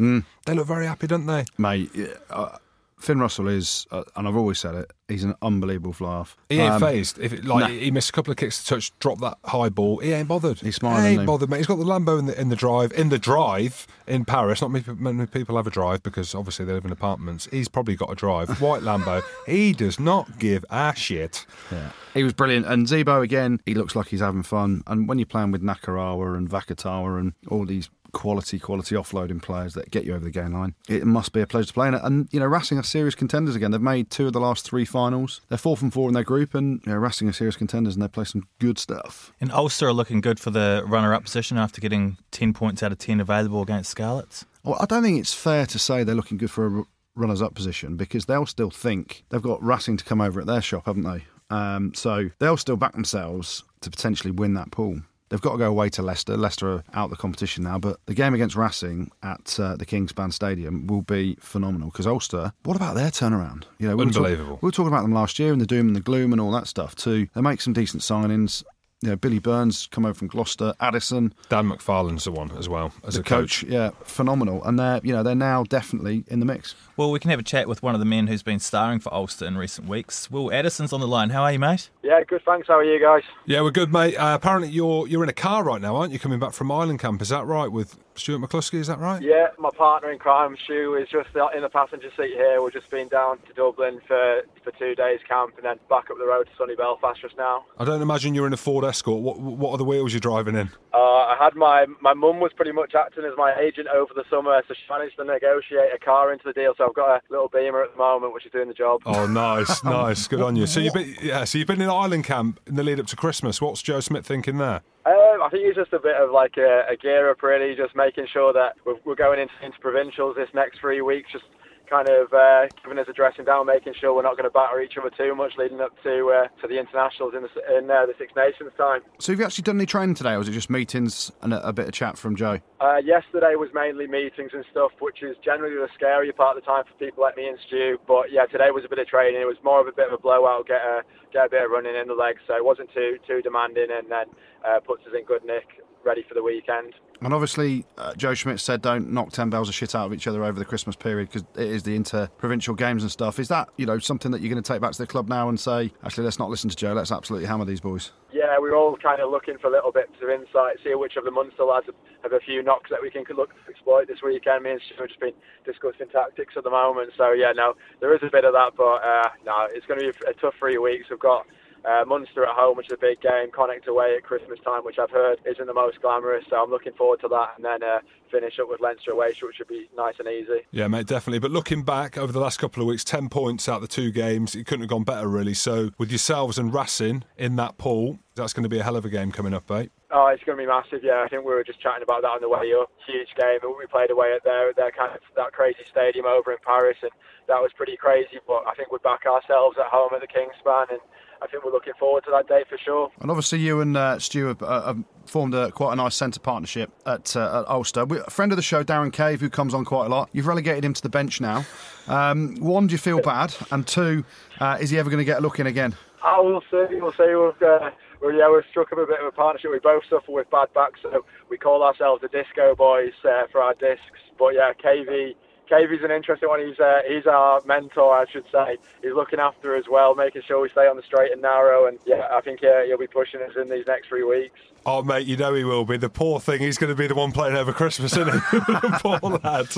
They 0.45 0.55
look 0.55 0.67
very 0.67 0.87
happy, 0.87 1.07
don't 1.07 1.25
they? 1.25 1.45
Mate, 1.57 1.91
uh, 2.29 2.59
Finn 3.03 3.19
Russell 3.19 3.49
is, 3.49 3.87
uh, 3.91 4.05
and 4.17 4.29
I've 4.29 4.37
always 4.37 4.59
said 4.61 4.75
it, 4.77 4.93
he's 5.09 5.25
an 5.25 5.35
unbelievable 5.43 5.93
fly-half. 5.93 6.37
He 6.49 6.59
ain't 6.61 6.75
Um, 6.75 6.81
phased. 6.81 7.19
If 7.19 7.33
it, 7.33 7.45
like 7.45 7.63
nah. 7.69 7.69
he 7.69 7.91
missed 7.91 8.11
a 8.11 8.13
couple 8.13 8.31
of 8.31 8.37
kicks 8.37 8.63
to 8.63 8.69
touch, 8.77 8.93
drop 9.01 9.19
that 9.21 9.39
high 9.45 9.69
ball, 9.71 9.99
he 9.99 10.13
ain't 10.13 10.29
bothered. 10.29 10.61
He's 10.61 10.77
smiling, 10.77 11.03
He 11.03 11.09
ain't 11.11 11.21
he? 11.23 11.27
bothered, 11.27 11.51
mate. 11.51 11.57
He's 11.59 11.67
got 11.67 11.79
the 11.79 11.85
Lambo 11.85 12.19
in 12.19 12.27
the 12.27 12.41
in 12.41 12.49
the 12.49 12.57
drive 12.57 12.93
in 12.93 13.09
the 13.09 13.19
drive 13.19 13.87
in 14.07 14.25
Paris. 14.25 14.63
Not 14.63 14.71
many, 14.71 14.85
many 14.97 15.27
people 15.27 15.57
have 15.57 15.67
a 15.67 15.71
drive 15.71 16.03
because 16.05 16.35
obviously 16.35 16.65
they 16.65 16.73
live 16.73 16.85
in 16.85 16.93
apartments. 16.93 17.49
He's 17.51 17.69
probably 17.69 17.97
got 17.97 18.11
a 18.13 18.15
drive, 18.15 18.61
white 18.61 18.83
Lambo. 18.83 19.23
he 19.47 19.73
does 19.73 19.99
not 19.99 20.39
give 20.39 20.65
a 20.71 20.95
shit. 20.97 21.45
Yeah. 21.73 21.91
He 22.15 22.23
was 22.23 22.33
brilliant. 22.35 22.67
And 22.67 22.87
Zebo, 22.87 23.23
again, 23.23 23.59
he 23.67 23.75
looks 23.75 23.97
like 23.97 24.09
he's 24.09 24.21
having 24.21 24.43
fun. 24.45 24.83
And 24.87 25.09
when 25.09 25.19
you're 25.19 25.27
playing 25.27 25.51
with 25.51 25.63
Nakarawa 25.63 26.37
and 26.37 26.49
Vakatawa 26.49 27.19
and 27.19 27.33
all 27.49 27.65
these 27.65 27.89
quality, 28.13 28.59
quality 28.59 28.95
offloading 28.95 29.43
players 29.43 29.75
that 29.75 29.91
get 29.91 30.05
you 30.05 30.15
over 30.15 30.25
the 30.25 30.31
game 30.31 30.53
line, 30.53 30.75
it 30.89 31.05
must 31.05 31.33
be 31.33 31.41
a 31.41 31.47
pleasure 31.47 31.69
to 31.69 31.73
play 31.73 31.89
it. 31.89 31.95
And, 32.03 32.29
you 32.31 32.41
know, 32.41 32.47
Racing 32.47 32.79
are 32.79 32.83
serious 32.83 33.15
contenders 33.15 33.57
again. 33.57 33.71
They've 33.71 33.81
made 33.81 34.11
two 34.11 34.27
of 34.27 34.33
the 34.33 34.41
last 34.41 34.65
three 34.65 34.85
finals. 34.85 35.41
They're 35.49 35.59
four 35.59 35.77
from 35.77 35.91
four 35.91 36.09
in 36.09 36.15
their 36.15 36.25
group. 36.25 36.55
And, 36.55 36.81
you 36.85 36.93
know, 36.93 36.99
Racing 36.99 37.29
are 37.29 37.33
serious 37.33 37.57
contenders 37.57 37.95
and 37.95 38.03
they 38.03 38.09
play 38.09 38.25
some 38.25 38.47
good 38.59 38.79
stuff. 38.79 39.33
And 39.41 39.51
Ulster 39.53 39.89
are 39.89 39.93
looking 39.93 40.21
good 40.21 40.39
for 40.39 40.51
the 40.51 40.85
runner-up 40.87 41.25
position 41.25 41.57
after 41.59 41.81
getting 41.81 42.19
10 42.31 42.53
points 42.53 42.83
out 42.83 42.93
of 42.93 42.99
10 42.99 43.21
available 43.21 43.63
against 43.63 43.91
Scarlets. 43.91 44.45
Well, 44.65 44.77
I 44.81 44.87
don't 44.87 45.03
think 45.03 45.19
it's 45.19 45.35
fair 45.35 45.67
to 45.67 45.79
say 45.79 46.05
they're 46.05 46.15
looking 46.15 46.39
good 46.39 46.51
for 46.51 46.81
a 46.81 46.85
runners 47.15 47.43
up 47.43 47.55
position 47.55 47.97
because 47.97 48.27
they'll 48.27 48.47
still 48.47 48.71
think 48.71 49.25
they've 49.31 49.43
got 49.43 49.63
Racing 49.63 49.97
to 49.99 50.05
come 50.05 50.21
over 50.21 50.41
at 50.41 50.47
their 50.47 50.63
shop, 50.63 50.87
haven't 50.87 51.03
they? 51.03 51.25
Um, 51.51 51.93
so 51.95 52.31
they'll 52.39 52.57
still 52.57 52.77
back 52.77 52.93
themselves 52.93 53.65
to 53.83 53.91
potentially 53.91 54.31
win 54.31 54.55
that 54.55 54.71
pool. 54.71 55.03
They've 55.33 55.41
got 55.41 55.53
to 55.53 55.59
go 55.59 55.65
away 55.71 55.89
to 55.89 56.03
Leicester. 56.03 56.37
Leicester 56.37 56.69
are 56.71 56.85
out 56.93 57.05
of 57.07 57.11
the 57.11 57.17
competition 57.17 57.65
now, 57.65 57.79
but 57.79 57.99
the 58.05 58.13
game 58.13 58.35
against 58.35 58.55
Racing 58.55 59.11
at 59.23 59.59
uh, 59.59 59.77
the 59.77 59.87
Kingspan 59.87 60.31
Stadium 60.31 60.87
will 60.87 61.01
be 61.01 61.39
phenomenal 61.41 61.89
because 61.89 62.07
Ulster. 62.07 62.53
What 62.65 62.77
about 62.77 62.97
their 62.97 63.11
turnaround? 63.11 63.65
You 63.79 63.89
know, 63.89 63.97
we 63.97 64.05
were 64.05 64.11
talk- 64.13 64.19
Unbelievable. 64.27 64.59
we 64.61 64.67
were 64.67 64.73
talking 64.73 64.93
about 64.93 65.01
them 65.03 65.15
last 65.15 65.39
year 65.39 65.51
and 65.51 65.59
the 65.61 65.67
doom 65.67 65.87
and 65.87 65.97
the 65.97 66.01
gloom 66.01 66.33
and 66.33 66.41
all 66.41 66.51
that 66.51 66.67
stuff 66.67 66.95
too. 66.95 67.29
They 67.35 67.41
make 67.41 67.63
some 67.63 67.73
decent 67.73 68.03
signings. 68.03 68.63
You 69.03 69.11
know, 69.11 69.17
Billy 69.17 69.41
Burns 69.41 69.89
come 69.91 70.07
over 70.07 70.15
from 70.15 70.29
Gloucester, 70.29 70.75
Addison, 70.81 71.35
Dan 71.49 71.69
McFarland's 71.69 72.23
the 72.25 72.31
one 72.31 72.53
as 72.57 72.69
well 72.69 72.93
as 73.05 73.15
the 73.15 73.21
a 73.21 73.25
coach. 73.25 73.63
coach, 73.63 73.71
yeah, 73.71 73.91
phenomenal, 74.05 74.63
and 74.65 74.79
they're 74.79 75.01
you 75.03 75.13
know 75.13 75.25
they're 75.25 75.35
now 75.35 75.65
definitely 75.65 76.23
in 76.29 76.39
the 76.39 76.47
mix. 76.47 76.77
Well, 76.97 77.11
we 77.11 77.19
can 77.19 77.31
have 77.31 77.41
a 77.41 77.43
chat 77.43 77.67
with 77.67 77.83
one 77.83 77.95
of 77.95 77.99
the 77.99 78.07
men 78.07 78.29
who's 78.29 78.45
been 78.45 78.61
starring 78.61 79.01
for 79.01 79.13
Ulster 79.13 79.45
in 79.47 79.59
recent 79.59 79.89
weeks. 79.89 80.31
Will 80.31 80.53
Addison's 80.53 80.93
on 80.93 81.01
the 81.01 81.09
line. 81.09 81.31
How 81.31 81.43
are 81.43 81.53
you, 81.53 81.59
mate? 81.59 81.91
Yeah, 82.03 82.23
good. 82.27 82.43
Thanks. 82.47 82.69
How 82.69 82.79
are 82.79 82.85
you 82.85 83.01
guys? 83.01 83.23
Yeah, 83.45 83.63
we're 83.63 83.73
good, 83.73 83.93
mate. 83.93 84.15
Uh, 84.17 84.35
apparently, 84.37 84.69
you're 84.71 85.09
you're 85.09 85.25
in 85.25 85.29
a 85.29 85.33
car 85.35 85.65
right 85.65 85.81
now, 85.81 85.97
aren't 85.97 86.13
you? 86.13 86.21
Coming 86.21 86.39
back 86.39 86.53
from 86.53 86.71
Ireland 86.71 87.01
Camp, 87.01 87.21
is 87.23 87.31
that 87.31 87.45
right? 87.45 87.73
With 87.73 87.97
Stuart 88.15 88.41
McCloskey, 88.41 88.75
is 88.75 88.87
that 88.87 88.99
right? 88.99 89.23
Yeah, 89.23 89.49
my 89.59 89.71
partner 89.71 90.11
in 90.11 90.19
crime, 90.19 90.57
Stu, 90.65 90.95
is 90.95 91.09
just 91.09 91.29
in 91.55 91.63
the 91.63 91.69
passenger 91.69 92.11
seat 92.17 92.35
here. 92.35 92.63
We've 92.63 92.73
just 92.73 92.91
been 92.91 93.09
down 93.09 93.39
to 93.47 93.53
Dublin 93.55 94.01
for 94.07 94.43
for 94.63 94.71
two 94.73 94.95
days 94.95 95.21
camp 95.29 95.55
and 95.57 95.65
then 95.65 95.79
back 95.89 96.11
up 96.11 96.19
the 96.19 96.27
road 96.27 96.45
to 96.45 96.51
sunny 96.57 96.77
Belfast 96.77 97.21
just 97.21 97.37
now. 97.37 97.65
I 97.79 97.85
don't 97.85 98.03
imagine 98.03 98.35
you're 98.35 98.47
in 98.47 98.53
a 98.53 98.59
Ford 98.59 98.85
Escort. 98.85 99.23
What 99.23 99.41
what 99.41 99.73
are 99.73 99.79
the 99.79 99.85
wheels 99.85 100.13
you're 100.13 100.21
driving 100.21 100.55
in? 100.55 100.71
Uh, 100.93 100.99
I 100.99 101.37
had 101.39 101.55
my 101.55 101.87
my 102.01 102.15
mum 102.15 102.41
was 102.41 102.53
pretty 102.55 102.73
much 102.73 102.95
acting 102.95 103.25
as 103.25 103.33
my 103.37 103.55
agent 103.59 103.89
over 103.89 104.13
the 104.15 104.25
summer, 104.31 104.63
so 104.69 104.75
she 104.75 104.83
managed 104.91 105.17
to 105.17 105.25
negotiate 105.25 105.93
a 105.95 105.99
car 105.99 106.33
into 106.33 106.45
the 106.45 106.53
deal. 106.53 106.75
So 106.77 106.87
I've 106.87 106.95
got 106.95 107.17
a 107.17 107.21
little 107.31 107.49
Beamer 107.49 107.83
at 107.83 107.93
the 107.93 107.99
moment, 107.99 108.35
which 108.35 108.47
is 108.47 108.53
doing 108.53 108.69
the 108.69 108.75
job. 108.75 109.03
Oh, 109.07 109.27
nice, 109.27 109.83
nice, 109.85 110.27
good 110.29 110.41
on 110.41 110.57
you. 110.57 110.67
So 110.67 110.81
you've 110.81 110.95
been 110.95 111.17
yeah, 111.23 111.45
so 111.45 111.59
you've 111.59 111.69
been 111.69 111.81
in 111.81 111.89
Ireland 111.89 112.25
Camp 112.25 112.61
in 112.67 112.75
the 112.77 112.83
lead 112.83 113.01
up 113.01 113.07
to 113.07 113.17
Christmas. 113.17 113.61
What's 113.61 113.83
Joe 113.83 114.01
Schmidt 114.01 114.25
thinking 114.25 114.59
there? 114.59 114.83
Um, 115.05 115.43
I 115.43 115.49
think 115.51 115.65
it's 115.67 115.77
just 115.77 115.93
a 115.93 115.99
bit 115.99 116.15
of 116.15 116.31
like 116.31 116.55
a, 116.59 116.87
a 116.93 116.97
gear 116.97 117.31
up, 117.31 117.43
really, 117.43 117.75
just 117.75 117.97
making 117.97 118.27
sure 118.33 118.53
that 118.53 118.77
we're, 118.87 118.97
we're 119.05 119.17
going 119.17 119.41
into, 119.41 119.55
into 119.65 119.79
provincials 119.81 120.37
this 120.37 120.49
next 120.55 120.79
three 120.81 121.03
weeks, 121.03 121.33
just 121.33 121.45
kind 121.93 122.09
of 122.09 122.33
uh, 122.33 122.65
giving 122.83 122.99
us 122.99 123.07
a 123.07 123.13
dressing 123.13 123.45
down, 123.45 123.67
making 123.67 123.93
sure 124.01 124.17
we're 124.17 124.23
not 124.23 124.39
going 124.39 124.49
to 124.49 124.51
batter 124.51 124.81
each 124.81 124.97
other 124.97 125.11
too 125.13 125.35
much 125.35 125.53
leading 125.59 125.83
up 125.83 125.93
to 126.03 126.33
uh, 126.33 126.49
to 126.63 126.67
the 126.67 126.81
internationals 126.81 127.35
in 127.37 127.43
the 127.45 127.53
in 127.77 127.91
uh, 127.91 128.07
the 128.07 128.15
Six 128.17 128.33
Nations 128.35 128.73
time. 128.79 129.03
So 129.19 129.33
have 129.33 129.39
you 129.39 129.45
actually 129.45 129.69
done 129.69 129.77
any 129.77 129.85
training 129.85 130.15
today, 130.15 130.33
or 130.33 130.39
was 130.39 130.49
it 130.49 130.53
just 130.53 130.71
meetings 130.71 131.31
and 131.43 131.53
a, 131.53 131.69
a 131.69 131.73
bit 131.73 131.87
of 131.87 131.93
chat 131.93 132.17
from 132.17 132.35
Joe? 132.35 132.61
Uh, 132.81 132.97
yesterday 133.05 133.55
was 133.61 133.69
mainly 133.75 134.07
meetings 134.07 134.53
and 134.55 134.65
stuff, 134.71 134.93
which 135.01 135.23
is 135.23 135.37
generally 135.45 135.77
the 135.77 135.89
scarier 135.93 136.35
part 136.35 136.57
of 136.57 136.65
the 136.65 136.67
time 136.67 136.85
for 136.89 136.97
people 136.97 137.23
like 137.23 137.37
me 137.37 137.47
and 137.47 137.59
Stu. 137.69 137.99
But 138.09 138.33
yeah, 138.33 138.47
today 138.47 138.73
was 138.73 138.85
a 138.87 138.89
bit 138.89 138.99
of 138.99 139.07
training. 139.07 139.43
It 139.43 139.47
was 139.47 139.61
more 139.63 139.81
of 139.81 139.87
a 139.87 139.93
bit 139.93 140.09
of 140.09 140.15
a 140.15 140.23
blowout, 140.23 140.67
get 140.67 140.81
a 140.81 141.03
get 141.31 141.47
a 141.47 141.51
bit 141.51 141.63
of 141.63 141.71
running 141.71 141.95
in 141.95 142.09
the 142.09 142.17
legs, 142.17 142.41
so 142.49 142.57
it 142.57 142.65
wasn't 142.65 142.89
too 142.95 143.19
too 143.29 143.43
demanding, 143.43 143.93
and 143.93 144.11
then 144.11 144.33
uh, 144.65 144.81
puts 144.81 145.05
us 145.05 145.13
in 145.13 145.27
good 145.27 145.45
nick, 145.45 145.85
ready 146.05 146.25
for 146.29 146.35
the 146.35 146.43
weekend. 146.43 146.95
And 147.21 147.33
obviously, 147.33 147.85
uh, 147.99 148.15
Joe 148.15 148.35
Schmidt 148.35 148.59
said 148.59 148.83
don't 148.83 149.13
knock 149.13 149.31
10 149.31 149.49
bells 149.49 149.69
of 149.69 149.75
shit 149.75 149.95
out 149.95 150.07
of 150.07 150.15
each 150.15 150.27
other 150.27 150.45
over 150.45 150.59
the 150.59 150.65
Christmas 150.65 150.97
period 150.97 151.29
because 151.29 151.45
it 151.55 151.71
is 151.71 151.85
the 151.85 151.95
inter 151.95 152.27
provincial 152.39 152.75
games 152.75 153.03
and 153.03 153.13
stuff. 153.13 153.39
Is 153.39 153.47
that, 153.49 153.69
you 153.77 153.87
know, 153.87 154.01
something 154.01 154.33
that 154.33 154.41
you're 154.41 154.51
going 154.51 154.63
to 154.63 154.73
take 154.73 154.81
back 154.81 154.93
to 154.93 154.99
the 154.99 155.07
club 155.07 155.29
now 155.29 155.49
and 155.49 155.59
say, 155.59 155.93
actually, 156.03 156.25
let's 156.25 156.41
not 156.41 156.51
listen 156.51 156.69
to 156.71 156.77
Joe, 156.77 156.95
let's 156.95 157.13
absolutely 157.13 157.47
hammer 157.47 157.65
these 157.65 157.81
boys? 157.81 158.11
Yeah, 158.33 158.59
we're 158.59 158.75
all 158.75 158.97
kind 158.97 159.21
of 159.21 159.31
looking 159.31 159.57
for 159.59 159.71
little 159.71 159.93
bits 159.93 160.19
of 160.21 160.31
insight, 160.31 160.79
see 160.83 160.95
which 160.95 161.17
of 161.17 161.25
the 161.25 161.31
Munster 161.31 161.65
lads 161.65 161.87
have, 162.23 162.33
a 162.33 162.41
few 162.41 162.63
knocks 162.63 162.91
that 162.91 163.03
we 163.03 163.11
can 163.11 163.25
look 163.37 163.51
to 163.51 163.71
exploit 163.71 164.09
this 164.09 164.19
weekend. 164.25 164.65
Me 164.65 164.71
and 164.73 164.81
Stu 164.81 164.95
have 164.99 165.09
just 165.09 165.21
been 165.21 165.35
discussing 165.65 166.09
tactics 166.09 166.55
at 166.57 166.65
the 166.65 166.71
moment. 166.71 167.13
So, 167.17 167.33
yeah, 167.33 167.53
no, 167.55 167.75
there 168.01 168.15
is 168.15 168.23
a 168.23 168.31
bit 168.33 168.45
of 168.45 168.53
that, 168.55 168.73
but 168.77 169.05
uh, 169.05 169.29
no, 169.45 169.69
it's 169.71 169.87
going 169.87 170.01
to 170.01 170.07
be 170.11 170.19
a 170.27 170.35
tough 170.35 170.55
three 170.59 170.79
weeks. 170.79 171.07
We've 171.11 171.21
got 171.21 171.47
uh, 171.85 172.05
Munster 172.07 172.45
at 172.45 172.55
home, 172.55 172.77
which 172.77 172.87
is 172.87 172.93
a 172.93 172.97
big 172.97 173.21
game, 173.21 173.51
Connacht 173.53 173.89
away 173.89 174.15
at 174.17 174.23
Christmas 174.23 174.59
time, 174.65 174.85
which 174.85 174.99
I've 174.99 175.11
heard 175.11 175.39
isn't 175.45 175.67
the 175.67 175.75
most 175.75 176.01
glamorous. 176.01 176.45
So 176.49 176.57
I'm 176.63 176.71
looking 176.71 176.93
forward 176.93 177.21
to 177.21 177.29
that, 177.29 177.55
and 177.57 177.65
then 177.65 177.83
uh, 177.83 177.99
finish 178.31 178.59
up 178.61 178.69
with 178.69 178.81
Leinster 178.81 179.13
away, 179.13 179.33
which 179.43 179.57
should 179.57 179.69
be 179.69 179.89
nice 179.97 180.15
and 180.19 180.29
easy. 180.29 180.67
Yeah, 180.71 180.89
mate, 180.89 181.07
definitely. 181.07 181.41
But 181.41 181.51
looking 181.51 181.83
back 181.83 182.17
over 182.17 182.33
the 182.33 182.41
last 182.41 182.59
couple 182.59 182.83
of 182.83 182.89
weeks, 182.89 183.05
10 183.05 183.29
points 183.29 183.69
out 183.69 183.77
of 183.77 183.83
the 183.83 183.89
two 183.89 184.11
games, 184.11 184.55
it 184.55 184.67
couldn't 184.67 184.83
have 184.83 184.91
gone 184.91 185.05
better, 185.05 185.29
really. 185.29 185.55
So, 185.55 185.91
with 185.99 186.11
yourselves 186.11 186.59
and 186.59 186.73
Racing 186.73 187.25
in 187.37 187.57
that 187.57 187.79
pool, 187.79 188.19
that's 188.35 188.53
going 188.53 188.65
to 188.65 188.69
be 188.69 188.79
a 188.79 188.83
hell 188.83 188.97
of 188.97 189.05
a 189.05 189.11
game 189.11 189.33
coming 189.33 189.53
up, 189.53 189.69
mate. 189.69 189.91
Oh, 190.13 190.29
it's 190.29 190.45
going 190.45 190.59
to 190.59 190.63
be 190.63 190.69
massive. 190.69 191.01
Yeah, 191.03 191.25
I 191.25 191.29
think 191.29 191.45
we 191.45 191.57
were 191.57 191.65
just 191.65 191.81
chatting 191.81 192.03
about 192.03 192.21
that 192.21 192.37
on 192.37 192.41
the 192.45 192.49
way 192.49 192.73
up. 192.77 192.93
Huge 193.09 193.33
game. 193.33 193.65
We 193.65 193.87
played 193.89 194.11
away 194.13 194.37
at 194.37 194.45
their 194.45 194.73
their 194.77 194.93
kind 194.93 195.17
of 195.17 195.25
that 195.37 195.53
crazy 195.57 195.85
stadium 195.89 196.27
over 196.27 196.53
in 196.53 196.61
Paris, 196.61 197.01
and 197.01 197.11
that 197.49 197.61
was 197.65 197.73
pretty 197.77 197.97
crazy. 197.97 198.37
But 198.47 198.69
I 198.69 198.77
think 198.77 198.93
we 198.93 199.01
back 199.01 199.25
ourselves 199.25 199.81
at 199.81 199.89
home 199.89 200.13
at 200.13 200.21
the 200.21 200.29
Kingspan, 200.29 200.93
and 200.93 201.01
I 201.43 201.49
think 201.49 201.65
we're 201.65 201.73
looking 201.73 201.95
forward 201.99 202.25
to 202.25 202.31
that 202.31 202.47
day 202.47 202.63
for 202.69 202.79
sure. 202.79 203.11
And 203.21 203.31
obviously, 203.31 203.59
you 203.59 203.81
and 203.81 203.97
uh, 203.97 204.19
Stu 204.19 204.47
have, 204.47 204.63
uh, 204.63 204.87
have 204.87 205.05
formed 205.27 205.55
a, 205.55 205.73
quite 205.73 205.93
a 205.93 205.97
nice 205.97 206.15
centre 206.15 206.39
partnership 206.39 206.91
at, 207.05 207.35
uh, 207.37 207.63
at 207.63 207.69
Ulster. 207.69 208.05
We, 208.05 208.19
a 208.19 208.31
friend 208.31 208.53
of 208.53 208.57
the 208.57 208.63
show, 208.63 208.85
Darren 208.85 209.13
Cave, 209.13 209.41
who 209.41 209.51
comes 209.51 209.75
on 209.75 209.85
quite 209.85 210.07
a 210.07 210.09
lot, 210.09 210.29
you've 210.33 210.47
relegated 210.47 210.85
him 210.85 210.95
to 210.95 211.03
the 211.03 211.09
bench 211.09 211.41
now. 211.41 211.65
Um, 212.07 212.57
one, 212.57 212.87
do 212.87 212.93
you 212.93 212.99
feel 212.99 213.21
bad? 213.21 213.55
And 213.71 213.87
two, 213.87 214.25
uh, 214.61 214.79
is 214.81 214.91
he 214.91 214.99
ever 214.99 215.11
going 215.11 215.19
to 215.19 215.25
get 215.25 215.39
a 215.39 215.41
look 215.41 215.59
in 215.59 215.67
again? 215.67 215.97
Oh, 216.25 216.45
we'll 216.45 216.61
see. 216.71 216.95
We'll 217.01 217.13
see. 217.13 217.35
We've, 217.35 217.69
uh, 217.69 217.91
well, 218.21 218.33
yeah, 218.33 218.49
we've 218.49 218.63
struck 218.71 218.93
up 218.93 218.99
a 218.99 219.07
bit 219.07 219.19
of 219.21 219.27
a 219.27 219.33
partnership. 219.33 219.73
We 219.73 219.81
both 219.81 220.05
suffer 220.09 220.31
with 220.31 220.49
bad 220.51 220.73
backs, 220.75 221.01
so 221.03 221.25
we 221.49 221.59
call 221.59 221.83
ourselves 221.83 222.23
the 222.23 222.29
Disco 222.29 222.77
Boys 222.77 223.13
uh, 223.25 223.49
for 223.51 223.61
our 223.61 223.75
discs. 223.75 224.21
But 224.39 224.55
yeah, 224.55 224.73
KV 224.73 225.35
Cavey's 225.69 226.03
an 226.03 226.11
interesting 226.11 226.49
one. 226.49 226.67
He's 226.67 226.79
uh, 226.79 227.01
he's 227.07 227.27
our 227.27 227.61
mentor, 227.65 228.15
I 228.15 228.25
should 228.31 228.45
say. 228.53 228.77
He's 229.03 229.15
looking 229.15 229.39
after 229.39 229.77
as 229.77 229.85
well, 229.91 230.15
making 230.15 230.43
sure 230.47 230.61
we 230.61 230.69
stay 230.69 230.87
on 230.87 230.97
the 230.97 231.03
straight 231.03 231.33
and 231.33 231.41
narrow. 231.41 231.87
And 231.87 231.99
yeah, 232.05 232.29
I 232.31 232.41
think 232.41 232.63
uh, 232.63 232.83
he'll 232.87 232.99
be 232.99 233.07
pushing 233.07 233.41
us 233.41 233.53
in 233.57 233.69
these 233.69 233.87
next 233.87 234.09
three 234.09 234.25
weeks. 234.25 234.59
Oh, 234.85 235.03
mate, 235.03 235.27
you 235.27 235.37
know 235.37 235.55
he 235.55 235.65
will 235.65 235.85
be. 235.85 235.97
The 235.97 236.09
poor 236.09 236.41
thing, 236.41 236.61
he's 236.61 236.79
going 236.79 236.91
to 236.91 236.97
be 236.97 237.07
the 237.07 237.15
one 237.15 237.33
playing 237.33 237.57
over 237.57 237.73
Christmas, 237.73 238.17
isn't 238.17 238.33
he? 238.33 238.41
poor 239.01 239.19
lad. 239.45 239.69